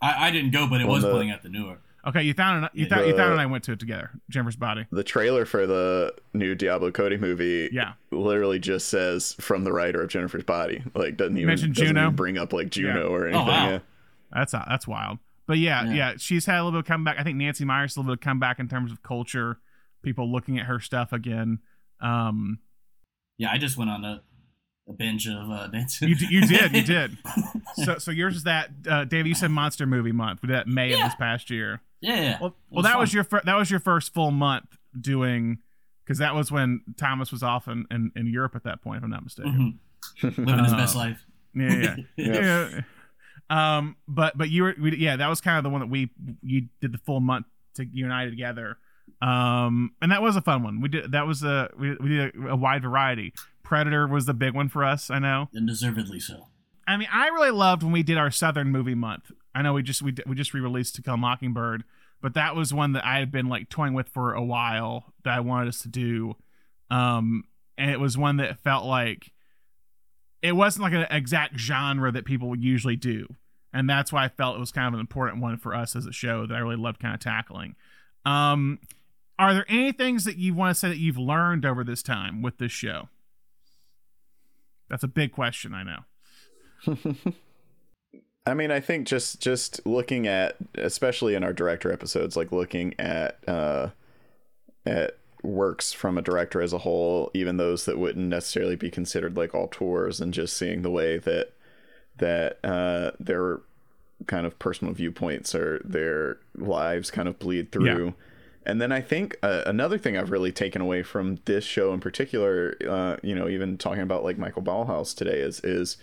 I, 0.00 0.28
I 0.28 0.30
didn't 0.30 0.50
go, 0.50 0.66
but 0.66 0.80
it 0.80 0.84
Well, 0.84 0.94
was 0.94 1.04
the- 1.04 1.10
playing 1.12 1.30
at 1.30 1.42
the 1.42 1.48
newer. 1.48 1.78
Okay, 2.04 2.24
you 2.24 2.34
found 2.34 2.64
it. 2.64 2.70
You 2.74 2.86
thought 2.86 3.06
you 3.06 3.12
The- 3.12 3.18
found 3.18 3.28
it. 3.30 3.32
and 3.34 3.40
I 3.40 3.46
went 3.46 3.62
to 3.64 3.72
it 3.72 3.78
together. 3.78 4.10
Jennifer's 4.28 4.56
body. 4.56 4.86
The 4.90 5.04
trailer 5.04 5.44
for 5.44 5.68
the 5.68 6.12
new 6.34 6.56
Diablo 6.56 6.90
Cody 6.90 7.16
movie 7.16 7.68
Yeah. 7.72 7.92
literally 8.10 8.58
just 8.58 8.88
says 8.88 9.34
from 9.40 9.62
the 9.62 9.72
writer 9.72 10.02
of 10.02 10.08
Jennifer's 10.10 10.42
Body. 10.42 10.82
Like 10.96 11.16
doesn't 11.16 11.36
even, 11.36 11.46
mentioned 11.46 11.74
doesn't 11.76 11.86
Juno? 11.94 12.02
even 12.06 12.16
bring 12.16 12.38
up 12.38 12.52
like 12.52 12.70
Juno 12.70 13.06
or 13.06 13.28
anything. 13.28 13.40
Oh, 13.46 13.48
wow. 13.48 13.70
Yeah. 13.70 13.78
That's 14.32 14.50
that's 14.50 14.88
wild. 14.88 15.18
But 15.46 15.58
yeah, 15.58 15.84
yeah, 15.84 15.92
Yeah. 15.94 16.12
she's 16.16 16.44
had 16.46 16.56
a 16.56 16.64
little 16.64 16.72
bit 16.72 16.78
of 16.80 16.86
comeback. 16.86 17.18
I 17.20 17.22
think 17.22 17.36
Nancy 17.38 17.64
Meyers 17.64 17.96
a 17.96 18.00
little 18.00 18.12
bit 18.14 18.18
of 18.18 18.24
comeback 18.24 18.58
in 18.58 18.66
terms 18.68 18.90
of 18.90 19.00
culture, 19.04 19.60
people 20.02 20.30
looking 20.32 20.58
at 20.58 20.66
her 20.66 20.80
stuff 20.80 21.12
again. 21.12 21.60
Um, 22.00 22.58
Yeah, 23.38 23.52
I 23.52 23.58
just 23.58 23.76
went 23.76 23.90
on 23.90 24.04
a, 24.04 24.22
a 24.92 24.96
binge 24.96 25.26
of 25.28 25.50
uh, 25.50 25.66
dancing. 25.68 26.08
you 26.10 26.14
d- 26.14 26.26
you 26.30 26.40
did 26.46 26.72
you 26.74 26.82
did. 26.82 27.18
So 27.84 27.96
so 27.98 28.10
yours 28.10 28.36
is 28.36 28.44
that 28.44 28.68
uh, 28.88 29.04
David. 29.04 29.28
You 29.28 29.34
said 29.34 29.50
Monster 29.50 29.86
Movie 29.86 30.12
Month. 30.12 30.42
We 30.42 30.48
did 30.48 30.56
that 30.56 30.66
May 30.68 30.92
of 30.92 31.00
this 31.00 31.14
past 31.14 31.48
year. 31.50 31.80
yeah, 32.02 32.14
yeah. 32.20 32.38
Well, 32.40 32.50
It 32.50 32.74
well, 32.74 32.82
that 32.82 32.98
was 32.98 33.14
your 33.14 33.24
fir- 33.24 33.40
that 33.44 33.56
was 33.56 33.70
your 33.70 33.80
first 33.80 34.12
full 34.12 34.30
month 34.30 34.66
doing 35.00 35.58
because 36.04 36.18
that 36.18 36.34
was 36.34 36.52
when 36.52 36.82
Thomas 36.98 37.32
was 37.32 37.42
off 37.42 37.66
in, 37.68 37.86
in, 37.90 38.12
in 38.14 38.26
Europe 38.26 38.54
at 38.56 38.64
that 38.64 38.82
point, 38.82 38.98
if 38.98 39.04
I'm 39.04 39.10
not 39.10 39.22
mistaken. 39.24 39.78
Mhm. 40.22 40.36
living 40.46 40.64
his 40.64 40.72
Uh, 40.72 40.76
best 40.76 40.94
life. 40.96 41.24
Yeah, 41.54 41.72
yeah, 41.72 41.96
Yeah. 42.16 42.68
yeah. 42.70 42.80
Um, 43.78 43.96
but 44.06 44.36
but 44.36 44.50
you 44.50 44.64
were 44.64 44.74
we, 44.80 44.96
yeah, 44.96 45.16
that 45.16 45.28
was 45.28 45.40
kind 45.40 45.56
of 45.56 45.64
the 45.64 45.70
one 45.70 45.80
that 45.80 45.88
we 45.90 46.10
you 46.42 46.68
did 46.82 46.92
the 46.92 46.98
full 46.98 47.20
month 47.20 47.46
to 47.76 47.84
you 47.86 48.04
and 48.04 48.12
I 48.12 48.26
together. 48.26 48.76
Um, 49.22 49.92
and 50.02 50.10
that 50.12 50.20
was 50.20 50.36
a 50.36 50.40
fun 50.42 50.62
one. 50.62 50.80
We 50.80 50.88
did 50.88 51.12
that 51.12 51.26
was 51.26 51.42
a 51.42 51.70
we, 51.78 51.94
we 51.96 52.08
did 52.08 52.34
a, 52.34 52.48
a 52.48 52.56
wide 52.56 52.82
variety. 52.82 53.32
Predator 53.72 54.06
was 54.06 54.26
the 54.26 54.34
big 54.34 54.52
one 54.52 54.68
for 54.68 54.84
us. 54.84 55.08
I 55.08 55.18
know. 55.18 55.48
and 55.54 55.66
deservedly 55.66 56.20
so. 56.20 56.48
I 56.86 56.98
mean, 56.98 57.08
I 57.10 57.28
really 57.28 57.52
loved 57.52 57.82
when 57.82 57.90
we 57.90 58.02
did 58.02 58.18
our 58.18 58.30
Southern 58.30 58.68
movie 58.68 58.94
month. 58.94 59.32
I 59.54 59.62
know 59.62 59.72
we 59.72 59.82
just 59.82 60.02
we 60.02 60.14
we 60.26 60.34
just 60.34 60.52
re-released 60.52 60.94
To 60.96 61.02
Kill 61.02 61.14
a 61.14 61.16
Mockingbird, 61.16 61.84
but 62.20 62.34
that 62.34 62.54
was 62.54 62.74
one 62.74 62.92
that 62.92 63.06
I 63.06 63.18
had 63.18 63.32
been 63.32 63.48
like 63.48 63.70
toying 63.70 63.94
with 63.94 64.10
for 64.10 64.34
a 64.34 64.44
while 64.44 65.14
that 65.24 65.32
I 65.32 65.40
wanted 65.40 65.68
us 65.68 65.80
to 65.82 65.88
do. 65.88 66.36
Um, 66.90 67.44
and 67.78 67.90
it 67.90 67.98
was 67.98 68.18
one 68.18 68.36
that 68.36 68.58
felt 68.58 68.84
like 68.84 69.32
it 70.42 70.52
wasn't 70.52 70.82
like 70.82 70.92
an 70.92 71.06
exact 71.10 71.58
genre 71.58 72.12
that 72.12 72.26
people 72.26 72.50
would 72.50 72.62
usually 72.62 72.96
do, 72.96 73.26
and 73.72 73.88
that's 73.88 74.12
why 74.12 74.26
I 74.26 74.28
felt 74.28 74.56
it 74.56 74.60
was 74.60 74.70
kind 74.70 74.88
of 74.88 74.92
an 74.92 75.00
important 75.00 75.40
one 75.40 75.56
for 75.56 75.74
us 75.74 75.96
as 75.96 76.04
a 76.04 76.12
show 76.12 76.44
that 76.44 76.54
I 76.54 76.58
really 76.58 76.76
loved 76.76 77.00
kind 77.00 77.14
of 77.14 77.20
tackling. 77.20 77.76
Um, 78.26 78.80
are 79.38 79.54
there 79.54 79.64
any 79.66 79.92
things 79.92 80.26
that 80.26 80.36
you 80.36 80.52
want 80.52 80.76
to 80.76 80.78
say 80.78 80.88
that 80.88 80.98
you've 80.98 81.16
learned 81.16 81.64
over 81.64 81.84
this 81.84 82.02
time 82.02 82.42
with 82.42 82.58
this 82.58 82.70
show? 82.70 83.08
That's 84.92 85.04
a 85.04 85.08
big 85.08 85.32
question, 85.32 85.72
I 85.72 85.84
know. 85.84 86.92
I 88.46 88.52
mean, 88.52 88.70
I 88.70 88.78
think 88.78 89.06
just 89.06 89.40
just 89.40 89.84
looking 89.86 90.26
at, 90.26 90.56
especially 90.74 91.34
in 91.34 91.42
our 91.42 91.54
director 91.54 91.90
episodes, 91.90 92.36
like 92.36 92.52
looking 92.52 92.94
at 92.98 93.38
uh, 93.48 93.88
at 94.84 95.16
works 95.42 95.94
from 95.94 96.18
a 96.18 96.22
director 96.22 96.60
as 96.60 96.74
a 96.74 96.78
whole, 96.78 97.30
even 97.32 97.56
those 97.56 97.86
that 97.86 97.98
wouldn't 97.98 98.28
necessarily 98.28 98.76
be 98.76 98.90
considered 98.90 99.34
like 99.34 99.54
auteurs, 99.54 100.20
and 100.20 100.34
just 100.34 100.58
seeing 100.58 100.82
the 100.82 100.90
way 100.90 101.16
that 101.16 101.54
that 102.18 102.58
uh, 102.62 103.12
their 103.18 103.60
kind 104.26 104.44
of 104.44 104.58
personal 104.58 104.92
viewpoints 104.92 105.54
or 105.54 105.80
their 105.86 106.36
lives 106.54 107.10
kind 107.10 107.28
of 107.28 107.38
bleed 107.38 107.72
through. 107.72 108.12
And 108.64 108.80
then 108.80 108.92
I 108.92 109.00
think 109.00 109.36
uh, 109.42 109.62
another 109.66 109.98
thing 109.98 110.16
I've 110.16 110.30
really 110.30 110.52
taken 110.52 110.80
away 110.80 111.02
from 111.02 111.38
this 111.44 111.64
show 111.64 111.92
in 111.92 112.00
particular, 112.00 112.76
uh, 112.88 113.16
you 113.22 113.34
know, 113.34 113.48
even 113.48 113.76
talking 113.76 114.02
about 114.02 114.24
like 114.24 114.38
Michael 114.38 114.62
Ballhaus 114.62 115.14
today, 115.14 115.40
is 115.40 115.60
is 115.60 115.96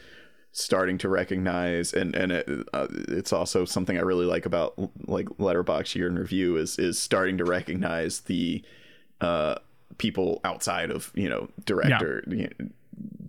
starting 0.52 0.98
to 0.98 1.08
recognize 1.08 1.94
and 1.94 2.16
and 2.16 2.32
it, 2.32 2.50
uh, 2.74 2.88
it's 3.08 3.32
also 3.32 3.66
something 3.66 3.98
I 3.98 4.02
really 4.02 4.26
like 4.26 4.46
about 4.46 4.74
like 5.08 5.28
Letterboxd 5.28 5.96
Year 5.96 6.08
in 6.08 6.18
Review 6.18 6.58
is 6.58 6.78
is 6.80 7.00
starting 7.00 7.38
to 7.38 7.46
recognize 7.46 8.22
the 8.22 8.64
uh, 9.22 9.56
people 9.98 10.42
outside 10.44 10.92
of 10.92 11.12
you 11.16 11.30
know 11.30 11.50
director 11.66 12.24
you 12.28 12.50
know, 12.60 12.68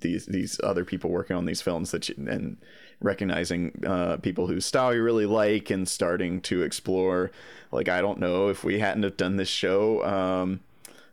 these 0.01 0.27
these 0.27 0.61
other 0.65 0.85
people 0.85 1.11
working 1.11 1.37
on 1.37 1.45
these 1.45 1.63
films 1.63 1.91
that 1.91 2.09
you, 2.09 2.15
and 2.19 2.57
recognizing 3.01 3.83
uh, 3.87 4.17
people 4.19 4.47
whose 4.47 4.65
style 4.65 4.95
you 4.95 5.03
really 5.03 5.27
like 5.27 5.71
and 5.71 5.89
starting 5.89 6.41
to 6.43 6.63
explore 6.63 7.31
like 7.73 7.89
I 7.89 8.01
don't 8.01 8.19
know 8.19 8.49
if 8.49 8.65
we 8.65 8.79
hadn't 8.79 9.05
have 9.05 9.17
done 9.17 9.37
this 9.37 9.49
show 9.49 10.05
um, 10.05 10.61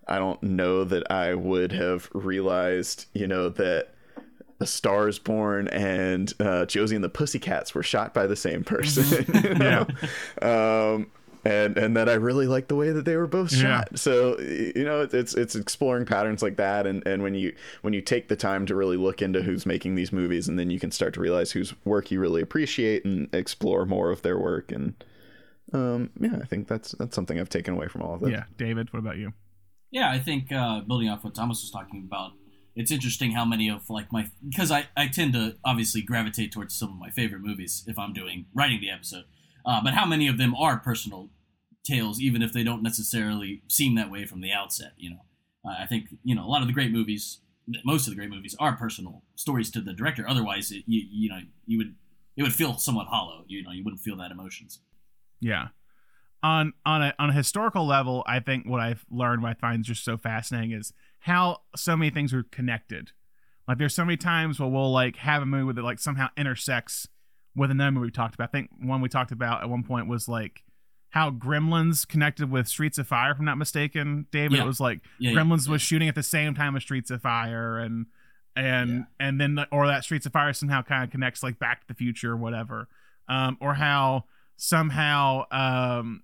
I 0.08 0.18
don't 0.18 0.42
know 0.44 0.84
that 0.84 1.10
I 1.12 1.34
would 1.34 1.72
have 1.72 2.10
realized 2.14 3.06
you 3.14 3.28
know 3.28 3.50
that 3.50 3.90
a 4.60 4.66
Star 4.66 5.08
is 5.08 5.20
Born 5.20 5.68
and 5.68 6.34
uh, 6.40 6.66
Josie 6.66 6.96
and 6.96 7.04
the 7.04 7.10
Pussycats 7.10 7.76
were 7.76 7.84
shot 7.84 8.14
by 8.14 8.26
the 8.28 8.36
same 8.36 8.64
person. 8.64 9.26
you 9.44 9.54
know? 9.54 9.86
Um, 10.42 11.12
and 11.48 11.78
and 11.78 11.96
that 11.96 12.10
I 12.10 12.14
really 12.14 12.46
like 12.48 12.68
the 12.68 12.76
way 12.76 12.92
that 12.92 13.06
they 13.06 13.16
were 13.16 13.28
both 13.28 13.52
Yeah. 13.54 13.62
shot. 13.62 13.98
So 14.00 14.38
you 14.40 14.84
know, 14.84 15.08
it's 15.12 15.34
it's 15.34 15.56
exploring 15.56 16.06
patterns 16.06 16.42
like 16.44 16.58
that, 16.58 16.86
and 16.86 17.06
and 17.08 17.24
when 17.24 17.34
you 17.36 17.56
when 17.82 17.94
you 17.94 18.02
take 18.02 18.28
the 18.28 18.36
time 18.36 18.66
to 18.66 18.76
really 18.76 18.98
look 18.98 19.22
into 19.22 19.42
who's 19.42 19.66
making 19.66 19.96
these 19.96 20.12
movies, 20.12 20.48
and 20.48 20.60
then 20.60 20.70
you 20.70 20.80
can 20.80 20.92
start 20.92 21.14
to 21.16 21.22
realize 21.22 21.52
whose 21.52 21.74
work 21.86 22.12
you 22.12 22.20
really 22.20 22.42
appreciate 22.42 23.06
and 23.06 23.34
explore 23.34 23.86
more 23.86 24.12
of 24.12 24.22
their 24.22 24.38
work. 24.38 24.72
And 24.72 24.94
um, 25.74 26.10
yeah, 26.20 26.38
I 26.42 26.46
think 26.46 26.68
that's 26.68 26.92
that's 26.94 27.16
something 27.16 27.40
I've 27.40 27.50
taken 27.50 27.74
away 27.74 27.88
from 27.88 28.02
all 28.02 28.16
of 28.16 28.22
this. 28.22 28.32
Yeah, 28.32 28.44
David, 28.58 28.92
what 28.94 29.00
about 29.00 29.18
you? 29.18 29.34
Yeah, 29.92 30.10
I 30.12 30.20
think 30.20 30.52
uh, 30.52 30.82
building 30.82 31.10
off 31.10 31.24
what 31.24 31.34
Thomas 31.36 31.62
was 31.62 31.72
talking 31.72 32.04
about, 32.06 32.32
it's 32.76 32.92
interesting 32.92 33.32
how 33.32 33.46
many 33.46 33.70
of 33.70 33.90
like 33.90 34.12
my 34.12 34.28
because 34.48 34.70
I 34.72 34.88
I 34.98 35.08
tend 35.08 35.34
to 35.34 35.56
obviously 35.64 36.02
gravitate 36.02 36.52
towards 36.52 36.76
some 36.76 36.90
of 36.90 36.98
my 36.98 37.10
favorite 37.10 37.42
movies 37.42 37.84
if 37.88 37.98
I'm 37.98 38.12
doing 38.14 38.46
writing 38.54 38.82
the 38.82 38.90
episode, 38.92 39.26
uh, 39.66 39.82
but 39.84 39.94
how 39.94 40.06
many 40.06 40.28
of 40.28 40.38
them 40.38 40.54
are 40.56 40.78
personal 40.78 41.30
tales, 41.88 42.20
even 42.20 42.42
if 42.42 42.54
they 42.54 42.64
don't 42.64 42.84
necessarily 42.84 43.62
seem 43.68 43.96
that 43.96 44.12
way 44.12 44.26
from 44.26 44.42
the 44.42 44.52
outset. 44.52 44.94
You 44.98 45.12
know, 45.12 45.26
uh, 45.66 45.76
I 45.80 45.86
think 45.86 46.10
you 46.24 46.36
know 46.36 46.46
a 46.46 46.50
lot 46.50 46.62
of 46.62 46.68
the 46.68 46.74
great 46.74 46.92
movies, 46.92 47.40
most 47.86 48.08
of 48.08 48.12
the 48.12 48.16
great 48.16 48.30
movies 48.30 48.56
are 48.60 48.76
personal 48.76 49.24
stories 49.36 49.72
to 49.72 49.82
the 49.82 49.94
director. 49.94 50.28
Otherwise, 50.28 50.72
it, 50.72 50.84
you 50.86 51.06
you 51.10 51.30
know 51.30 51.40
you 51.66 51.78
would 51.78 51.96
it 52.36 52.44
would 52.44 52.54
feel 52.54 52.78
somewhat 52.78 53.08
hollow. 53.08 53.44
You 53.48 53.64
know, 53.64 53.72
you 53.72 53.84
wouldn't 53.84 54.02
feel 54.02 54.18
that 54.18 54.32
emotions. 54.32 54.80
Yeah. 55.40 55.70
On 56.44 56.74
on 56.86 57.02
a 57.02 57.14
on 57.18 57.32
a 57.32 57.34
historical 57.34 57.86
level, 57.86 58.24
I 58.28 58.40
think 58.40 58.68
what 58.68 58.80
I've 58.80 59.06
learned, 59.10 59.42
what 59.42 59.50
I 59.50 59.54
find 59.56 59.84
just 59.84 60.04
so 60.04 60.18
fascinating, 60.18 60.72
is 60.72 60.94
how 61.22 61.62
so 61.76 61.98
many 61.98 62.12
things 62.12 62.34
are 62.34 62.44
connected. 62.44 63.12
Like 63.68 63.80
there's 63.80 63.96
so 63.96 64.06
many 64.06 64.18
times 64.18 64.60
where 64.60 64.70
we'll 64.70 64.92
like 64.92 65.18
have 65.18 65.42
a 65.42 65.46
movie 65.46 65.74
that 65.74 65.84
like 65.84 66.00
somehow 66.00 66.30
intersects 66.38 67.08
with 67.56 67.72
another 67.72 67.92
movie 67.92 68.06
we 68.06 68.12
talked 68.12 68.36
about. 68.36 68.50
I 68.50 68.52
think 68.52 68.70
one 68.80 69.02
we 69.02 69.10
talked 69.10 69.32
about 69.32 69.64
at 69.64 69.70
one 69.70 69.84
point 69.84 70.08
was 70.08 70.30
like 70.30 70.64
how 71.12 71.32
Gremlins 71.32 72.08
connected 72.08 72.52
with 72.52 72.68
Streets 72.68 72.98
of 72.98 73.08
Fire, 73.08 73.32
if 73.32 73.40
I'm 73.40 73.46
not 73.46 73.58
mistaken. 73.58 74.28
David, 74.32 74.58
Yeah. 74.58 74.64
it 74.64 74.68
was 74.68 74.80
like 74.80 75.00
Yeah, 75.20 75.32
yeah, 75.32 75.38
Gremlins 75.40 75.66
yeah. 75.68 75.72
was 75.74 75.82
shooting 75.82 76.08
at 76.10 76.16
the 76.16 76.24
same 76.24 76.54
time 76.54 76.76
as 76.76 76.84
Streets 76.84 77.10
of 77.12 77.22
Fire, 77.22 77.78
and 77.80 78.06
and 78.56 79.06
and 79.20 79.40
then 79.40 79.56
the, 79.56 79.68
or 79.72 79.88
that 79.88 80.04
Streets 80.04 80.26
of 80.26 80.32
Fire 80.34 80.52
somehow 80.54 80.82
kind 80.82 81.04
of 81.04 81.10
connects 81.12 81.44
like 81.44 81.60
Back 81.60 81.82
to 81.82 81.88
the 81.88 81.94
Future 81.94 82.32
or 82.34 82.38
whatever, 82.38 82.88
um, 83.28 83.58
or 83.62 83.76
how 83.76 84.26
somehow 84.56 85.44
um, 85.52 86.24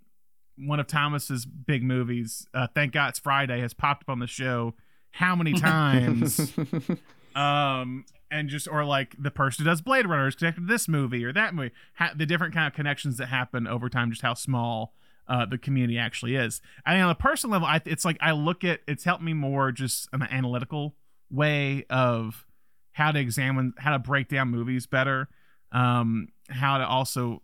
one 0.57 0.79
of 0.79 0.87
Thomas's 0.87 1.45
big 1.45 1.83
movies, 1.83 2.47
uh, 2.53 2.67
Thank 2.73 2.93
God 2.93 3.09
It's 3.09 3.19
Friday, 3.19 3.61
has 3.61 3.73
popped 3.73 4.03
up 4.03 4.09
on 4.09 4.19
the 4.19 4.27
show 4.27 4.73
how 5.11 5.35
many 5.35 5.53
times, 5.59 6.51
um, 7.35 8.05
and 8.33 8.49
just 8.49 8.67
or 8.67 8.83
like 8.83 9.15
the 9.17 9.31
person 9.31 9.63
who 9.63 9.69
does 9.71 9.81
Blade 9.81 10.07
Runner 10.07 10.27
is 10.27 10.35
connected 10.35 10.61
to 10.61 10.67
this 10.67 10.87
movie 10.87 11.23
or 11.23 11.31
that 11.31 11.53
movie, 11.53 11.71
ha- 11.95 12.13
the 12.15 12.25
different 12.25 12.53
kind 12.53 12.67
of 12.67 12.73
connections 12.73 13.17
that 13.17 13.27
happen 13.27 13.67
over 13.67 13.89
time, 13.89 14.09
just 14.09 14.23
how 14.23 14.33
small 14.33 14.93
uh, 15.27 15.45
the 15.45 15.57
community 15.57 15.97
actually 15.97 16.35
is. 16.35 16.61
I 16.85 16.95
mean, 16.95 17.03
on 17.03 17.09
a 17.11 17.15
personal 17.15 17.53
level, 17.53 17.67
I, 17.67 17.81
it's 17.85 18.03
like 18.03 18.17
I 18.19 18.31
look 18.31 18.63
at 18.63 18.81
it's 18.87 19.03
helped 19.03 19.23
me 19.23 19.33
more 19.33 19.71
just 19.71 20.09
an 20.11 20.23
analytical 20.23 20.95
way 21.29 21.85
of 21.89 22.45
how 22.93 23.11
to 23.11 23.19
examine, 23.19 23.73
how 23.77 23.91
to 23.91 23.99
break 23.99 24.29
down 24.29 24.49
movies 24.49 24.87
better, 24.87 25.29
um, 25.71 26.27
how 26.49 26.77
to 26.77 26.87
also 26.87 27.41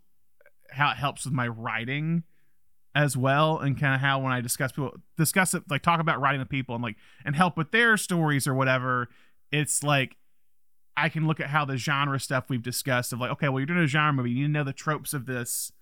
how 0.70 0.90
it 0.90 0.96
helps 0.96 1.24
with 1.24 1.34
my 1.34 1.48
writing 1.48 2.24
as 2.94 3.16
well, 3.16 3.58
and 3.58 3.78
kind 3.78 3.94
of 3.94 4.00
how 4.00 4.18
when 4.18 4.32
I 4.32 4.40
discuss 4.40 4.72
people 4.72 4.94
discuss 5.16 5.54
it, 5.54 5.62
like 5.70 5.82
talk 5.82 6.00
about 6.00 6.20
writing 6.20 6.40
with 6.40 6.48
people 6.48 6.74
and 6.74 6.82
like 6.82 6.96
and 7.24 7.36
help 7.36 7.56
with 7.56 7.70
their 7.70 7.96
stories 7.96 8.46
or 8.46 8.54
whatever. 8.54 9.08
It's 9.52 9.82
like 9.82 10.16
I 10.96 11.08
can 11.08 11.26
look 11.26 11.40
at 11.40 11.48
how 11.48 11.64
the 11.64 11.76
genre 11.76 12.20
stuff 12.20 12.44
we've 12.48 12.62
discussed 12.62 13.12
of 13.12 13.20
like, 13.20 13.30
okay, 13.32 13.48
well, 13.48 13.60
you're 13.60 13.66
doing 13.66 13.80
a 13.80 13.86
genre 13.86 14.12
movie, 14.12 14.30
you 14.30 14.36
need 14.36 14.52
to 14.52 14.52
know 14.52 14.64
the 14.64 14.72
tropes 14.72 15.14
of 15.14 15.26
this 15.26 15.72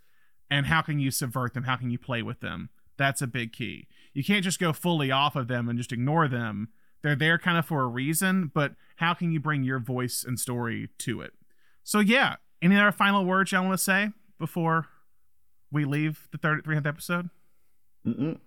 and 0.51 0.67
how 0.67 0.83
can 0.83 0.99
you 0.99 1.11
subvert 1.11 1.55
them? 1.55 1.65
How 1.65 1.77
can 1.77 1.91
you 1.91 1.99
play 1.99 2.23
with 2.23 2.41
them? 2.41 2.71
That's 2.97 3.23
a 3.23 3.27
big 3.27 3.53
key. 3.53 3.87
You 4.13 4.25
can't 4.25 4.45
just 4.45 4.59
go 4.59 4.73
fully 4.73 5.11
off 5.11 5.37
of 5.37 5.49
them 5.49 5.69
and 5.69 5.79
just 5.79 5.93
ignore 5.93 6.29
them. 6.29 6.69
They're 7.03 7.17
there 7.17 7.39
kind 7.39 7.59
of 7.59 7.67
for 7.67 7.83
a 7.83 7.87
reason, 7.87 8.51
but 8.53 8.73
how 8.97 9.15
can 9.15 9.31
you 9.31 9.41
bring 9.41 9.63
your 9.63 9.79
voice 9.79 10.25
and 10.27 10.39
story 10.39 10.89
to 10.99 11.21
it? 11.21 11.33
So 11.85 12.01
yeah, 12.01 12.37
any 12.61 12.77
other 12.77 12.93
final 12.93 13.25
words 13.25 13.53
y'all 13.53 13.65
want 13.65 13.79
to 13.79 13.83
say 13.83 14.11
before 14.39 14.87
we 15.71 15.85
leave 15.85 16.29
the 16.33 16.39
third 16.39 16.65
300th 16.65 16.87
episode? 16.87 17.31
Mm-mm. 18.07 18.39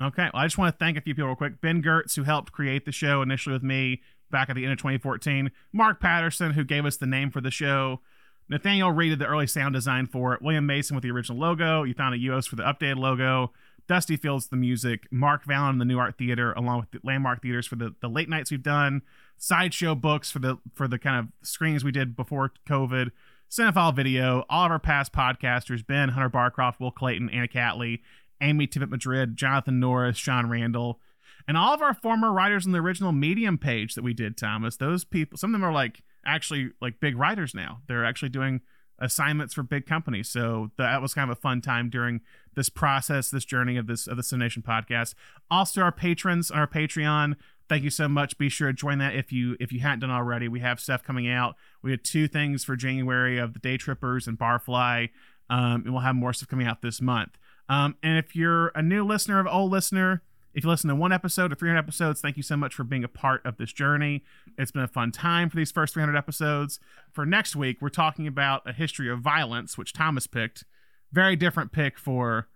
Okay. 0.00 0.28
Well, 0.32 0.42
I 0.42 0.46
just 0.46 0.58
want 0.58 0.74
to 0.74 0.78
thank 0.78 0.96
a 0.96 1.00
few 1.00 1.14
people 1.14 1.28
real 1.28 1.36
quick. 1.36 1.60
Ben 1.60 1.82
Gertz, 1.82 2.14
who 2.14 2.24
helped 2.24 2.52
create 2.52 2.84
the 2.84 2.92
show 2.92 3.22
initially 3.22 3.54
with 3.54 3.62
me 3.62 4.02
back 4.30 4.48
at 4.48 4.56
the 4.56 4.64
end 4.64 4.72
of 4.72 4.78
2014. 4.78 5.50
Mark 5.72 6.00
Patterson, 6.00 6.52
who 6.52 6.64
gave 6.64 6.84
us 6.84 6.96
the 6.96 7.06
name 7.06 7.30
for 7.30 7.40
the 7.40 7.50
show. 7.50 8.00
Nathaniel 8.48 8.92
Reed 8.92 9.10
did 9.10 9.18
the 9.18 9.26
early 9.26 9.46
sound 9.46 9.74
design 9.74 10.06
for 10.06 10.34
it. 10.34 10.40
William 10.40 10.66
Mason 10.66 10.94
with 10.94 11.02
the 11.02 11.10
original 11.10 11.38
logo. 11.38 11.84
Ethana 11.84 12.22
Uos 12.22 12.48
for 12.48 12.56
the 12.56 12.62
updated 12.62 12.96
logo. 12.96 13.52
Dusty 13.86 14.16
Fields 14.16 14.48
the 14.48 14.56
music. 14.56 15.06
Mark 15.10 15.44
Vallon 15.44 15.78
the 15.78 15.84
New 15.84 15.98
Art 15.98 16.16
Theater, 16.16 16.52
along 16.52 16.80
with 16.80 16.90
the 16.90 17.00
Landmark 17.02 17.42
Theaters 17.42 17.66
for 17.66 17.76
the, 17.76 17.94
the 18.00 18.08
late 18.08 18.28
nights 18.28 18.50
we've 18.50 18.62
done. 18.62 19.02
Sideshow 19.36 19.94
books 19.94 20.30
for 20.30 20.38
the 20.38 20.58
for 20.74 20.88
the 20.88 20.98
kind 20.98 21.18
of 21.18 21.46
screenings 21.46 21.84
we 21.84 21.92
did 21.92 22.16
before 22.16 22.52
COVID. 22.68 23.10
Cinephile 23.50 23.94
Video, 23.94 24.44
all 24.50 24.66
of 24.66 24.70
our 24.70 24.78
past 24.78 25.12
podcasters, 25.12 25.86
Ben, 25.86 26.10
Hunter 26.10 26.28
Barcroft, 26.28 26.80
Will 26.80 26.90
Clayton, 26.90 27.30
Anna 27.30 27.48
Catley, 27.48 28.00
Amy 28.42 28.66
Tippett 28.66 28.90
Madrid, 28.90 29.36
Jonathan 29.36 29.80
Norris, 29.80 30.18
Sean 30.18 30.50
Randall, 30.50 31.00
and 31.48 31.56
all 31.56 31.72
of 31.72 31.80
our 31.80 31.94
former 31.94 32.30
writers 32.30 32.66
on 32.66 32.72
the 32.72 32.78
original 32.78 33.10
Medium 33.10 33.56
page 33.56 33.94
that 33.94 34.04
we 34.04 34.12
did, 34.12 34.36
Thomas. 34.36 34.76
Those 34.76 35.04
people, 35.04 35.38
some 35.38 35.54
of 35.54 35.60
them 35.60 35.68
are 35.68 35.72
like 35.72 36.02
actually 36.24 36.70
like 36.82 37.00
big 37.00 37.16
writers 37.16 37.54
now. 37.54 37.80
They're 37.88 38.04
actually 38.04 38.28
doing 38.28 38.60
assignments 38.98 39.54
for 39.54 39.62
big 39.62 39.86
companies. 39.86 40.28
So 40.28 40.72
that 40.76 41.00
was 41.00 41.14
kind 41.14 41.30
of 41.30 41.38
a 41.38 41.40
fun 41.40 41.62
time 41.62 41.88
during 41.88 42.20
this 42.54 42.68
process, 42.68 43.30
this 43.30 43.46
journey 43.46 43.78
of 43.78 43.86
this 43.86 44.06
of 44.06 44.16
the 44.18 44.22
CineNation 44.22 44.62
podcast. 44.62 45.14
Also, 45.50 45.80
our 45.80 45.92
patrons 45.92 46.50
on 46.50 46.58
our 46.58 46.66
Patreon. 46.66 47.36
Thank 47.66 47.82
you 47.82 47.90
so 47.90 48.08
much. 48.08 48.38
Be 48.38 48.48
sure 48.48 48.68
to 48.68 48.74
join 48.74 48.98
that 48.98 49.14
if 49.14 49.32
you 49.32 49.56
if 49.58 49.72
you 49.72 49.80
hadn't 49.80 50.00
done 50.00 50.10
already. 50.10 50.48
We 50.48 50.60
have 50.60 50.80
stuff 50.80 51.02
coming 51.02 51.28
out. 51.28 51.54
We 51.82 51.90
had 51.92 52.04
two 52.04 52.28
things 52.28 52.62
for 52.62 52.76
January 52.76 53.38
of 53.38 53.54
the 53.54 53.58
Day 53.58 53.78
Trippers 53.78 54.26
and 54.26 54.38
Barfly, 54.38 55.10
um, 55.48 55.82
and 55.84 55.92
we'll 55.92 56.02
have 56.02 56.14
more 56.14 56.34
stuff 56.34 56.48
coming 56.48 56.66
out 56.66 56.82
this 56.82 57.00
month. 57.00 57.38
Um, 57.70 57.96
and 58.02 58.18
if 58.18 58.34
you're 58.34 58.68
a 58.68 58.82
new 58.82 59.04
listener 59.04 59.38
of 59.38 59.46
old 59.46 59.70
listener, 59.70 60.22
if 60.58 60.64
you 60.64 60.70
listen 60.70 60.88
to 60.88 60.96
one 60.96 61.12
episode 61.12 61.52
or 61.52 61.54
300 61.54 61.78
episodes, 61.78 62.20
thank 62.20 62.36
you 62.36 62.42
so 62.42 62.56
much 62.56 62.74
for 62.74 62.82
being 62.82 63.04
a 63.04 63.08
part 63.08 63.46
of 63.46 63.58
this 63.58 63.72
journey. 63.72 64.24
It's 64.58 64.72
been 64.72 64.82
a 64.82 64.88
fun 64.88 65.12
time 65.12 65.48
for 65.48 65.56
these 65.56 65.70
first 65.70 65.94
300 65.94 66.16
episodes. 66.16 66.80
For 67.12 67.24
next 67.24 67.54
week, 67.54 67.80
we're 67.80 67.90
talking 67.90 68.26
about 68.26 68.68
a 68.68 68.72
history 68.72 69.08
of 69.08 69.20
violence, 69.20 69.78
which 69.78 69.92
Thomas 69.92 70.26
picked. 70.26 70.64
Very 71.12 71.36
different 71.36 71.70
pick 71.70 71.96
for 71.96 72.48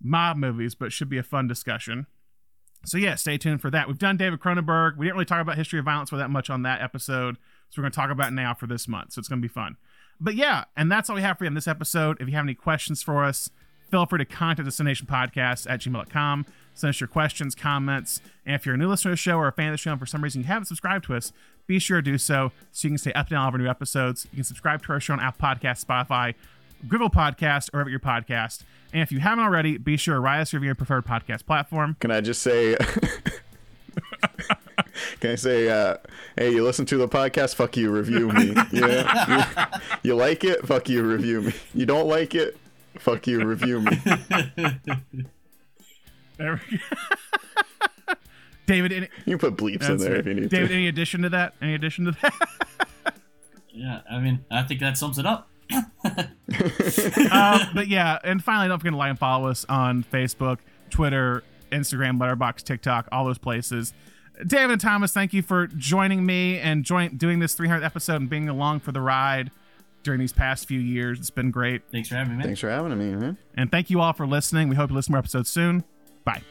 mob 0.00 0.38
movies, 0.38 0.74
but 0.74 0.94
should 0.94 1.10
be 1.10 1.18
a 1.18 1.22
fun 1.22 1.46
discussion. 1.46 2.06
So 2.86 2.96
yeah, 2.96 3.16
stay 3.16 3.36
tuned 3.36 3.60
for 3.60 3.70
that. 3.70 3.86
We've 3.86 3.98
done 3.98 4.16
David 4.16 4.40
Cronenberg. 4.40 4.96
We 4.96 5.04
didn't 5.04 5.16
really 5.16 5.26
talk 5.26 5.42
about 5.42 5.58
history 5.58 5.78
of 5.78 5.84
violence 5.84 6.08
for 6.08 6.16
that 6.16 6.30
much 6.30 6.48
on 6.48 6.62
that 6.62 6.80
episode, 6.80 7.36
so 7.68 7.80
we're 7.80 7.82
going 7.82 7.92
to 7.92 7.96
talk 7.96 8.10
about 8.10 8.28
it 8.28 8.34
now 8.34 8.54
for 8.54 8.66
this 8.66 8.88
month. 8.88 9.12
So 9.12 9.18
it's 9.18 9.28
going 9.28 9.42
to 9.42 9.46
be 9.46 9.52
fun. 9.52 9.76
But 10.18 10.36
yeah, 10.36 10.64
and 10.74 10.90
that's 10.90 11.10
all 11.10 11.16
we 11.16 11.22
have 11.22 11.36
for 11.36 11.44
you 11.44 11.48
in 11.48 11.54
this 11.54 11.68
episode. 11.68 12.16
If 12.18 12.28
you 12.28 12.34
have 12.34 12.46
any 12.46 12.54
questions 12.54 13.02
for 13.02 13.22
us, 13.22 13.50
feel 13.90 14.06
free 14.06 14.20
to 14.20 14.24
contact 14.24 14.64
the 14.64 14.70
CineNation 14.70 15.04
Podcast 15.04 15.70
at 15.70 15.80
gmail.com. 15.80 16.46
Send 16.74 16.90
us 16.90 17.00
your 17.00 17.08
questions, 17.08 17.54
comments, 17.54 18.20
and 18.46 18.54
if 18.54 18.64
you're 18.66 18.74
a 18.74 18.78
new 18.78 18.88
listener 18.88 19.10
to 19.10 19.14
the 19.14 19.16
show 19.16 19.36
or 19.36 19.48
a 19.48 19.52
fan 19.52 19.68
of 19.68 19.74
the 19.74 19.78
show 19.78 19.92
and 19.92 20.00
for 20.00 20.06
some 20.06 20.22
reason 20.22 20.40
you 20.40 20.46
haven't 20.46 20.64
subscribed 20.66 21.04
to 21.06 21.14
us, 21.14 21.32
be 21.66 21.78
sure 21.78 21.98
to 21.98 22.02
do 22.02 22.18
so 22.18 22.50
so 22.72 22.88
you 22.88 22.92
can 22.92 22.98
stay 22.98 23.12
up 23.12 23.26
to 23.26 23.30
date 23.30 23.36
on 23.36 23.42
all 23.42 23.48
of 23.48 23.54
our 23.54 23.58
new 23.58 23.68
episodes. 23.68 24.26
You 24.32 24.36
can 24.36 24.44
subscribe 24.44 24.82
to 24.84 24.92
our 24.92 25.00
show 25.00 25.12
on 25.12 25.20
Apple 25.20 25.46
Podcast, 25.46 25.84
Spotify, 25.84 26.34
Google 26.88 27.10
Podcast, 27.10 27.68
or 27.68 27.78
wherever 27.78 27.90
your 27.90 28.00
podcast. 28.00 28.62
And 28.92 29.02
if 29.02 29.12
you 29.12 29.20
haven't 29.20 29.44
already, 29.44 29.78
be 29.78 29.96
sure 29.96 30.14
to 30.14 30.20
write 30.20 30.40
us 30.40 30.52
review 30.52 30.66
your 30.66 30.74
preferred 30.74 31.06
podcast 31.06 31.46
platform. 31.46 31.96
Can 32.00 32.10
I 32.10 32.20
just 32.20 32.42
say? 32.42 32.76
Can 35.20 35.30
I 35.30 35.34
say, 35.36 35.68
uh, 35.68 35.96
hey, 36.36 36.50
you 36.52 36.64
listen 36.64 36.84
to 36.86 36.96
the 36.96 37.08
podcast? 37.08 37.54
Fuck 37.54 37.76
you, 37.76 37.90
review 37.90 38.28
me. 38.28 38.54
Yeah, 38.72 39.68
you, 40.02 40.10
you 40.10 40.14
like 40.16 40.44
it? 40.44 40.66
Fuck 40.66 40.88
you, 40.88 41.02
review 41.02 41.42
me. 41.42 41.52
You 41.74 41.86
don't 41.86 42.08
like 42.08 42.34
it? 42.34 42.56
Fuck 42.98 43.26
you, 43.26 43.44
review 43.44 43.80
me. 43.80 43.98
There 46.42 46.60
we 46.70 46.78
go. 46.78 48.14
David, 48.66 48.92
any, 48.92 49.08
You 49.26 49.36
can 49.38 49.50
put 49.50 49.56
bleeps 49.62 49.88
in 49.88 49.96
there 49.98 50.14
it. 50.14 50.20
if 50.20 50.26
you 50.26 50.34
need 50.34 50.40
to. 50.42 50.48
David, 50.48 50.68
to. 50.68 50.74
any 50.74 50.88
addition 50.88 51.22
to 51.22 51.28
that? 51.30 51.54
Any 51.60 51.74
addition 51.74 52.04
to 52.06 52.12
that? 52.22 52.34
Yeah, 53.74 54.02
I 54.10 54.18
mean, 54.18 54.44
I 54.50 54.64
think 54.64 54.80
that 54.80 54.98
sums 54.98 55.18
it 55.18 55.24
up. 55.24 55.48
um, 55.72 55.86
but 57.74 57.88
yeah, 57.88 58.18
and 58.22 58.44
finally, 58.44 58.68
don't 58.68 58.78
forget 58.78 58.92
to 58.92 58.98
like 58.98 59.08
and 59.10 59.18
follow 59.18 59.48
us 59.48 59.64
on 59.66 60.04
Facebook, 60.04 60.58
Twitter, 60.90 61.42
Instagram, 61.70 62.18
Letterboxd, 62.18 62.64
TikTok, 62.64 63.08
all 63.10 63.24
those 63.24 63.38
places. 63.38 63.94
David 64.46 64.72
and 64.72 64.80
Thomas, 64.80 65.14
thank 65.14 65.32
you 65.32 65.40
for 65.40 65.68
joining 65.68 66.26
me 66.26 66.58
and 66.58 66.84
join 66.84 67.16
doing 67.16 67.38
this 67.38 67.54
300th 67.56 67.82
episode 67.82 68.20
and 68.20 68.28
being 68.28 68.50
along 68.50 68.80
for 68.80 68.92
the 68.92 69.00
ride 69.00 69.50
during 70.02 70.20
these 70.20 70.34
past 70.34 70.66
few 70.68 70.80
years. 70.80 71.18
It's 71.18 71.30
been 71.30 71.50
great. 71.50 71.80
Thanks 71.90 72.10
for 72.10 72.16
having 72.16 72.32
me, 72.32 72.36
man. 72.38 72.46
Thanks 72.46 72.60
for 72.60 72.68
having 72.68 72.98
me, 72.98 73.14
man. 73.14 73.38
And 73.56 73.70
thank 73.70 73.88
you 73.88 74.00
all 74.02 74.12
for 74.12 74.26
listening. 74.26 74.68
We 74.68 74.76
hope 74.76 74.90
you 74.90 74.96
listen 74.96 75.12
to 75.12 75.14
more 75.14 75.18
episodes 75.20 75.48
soon. 75.48 75.84
Bye. 76.24 76.42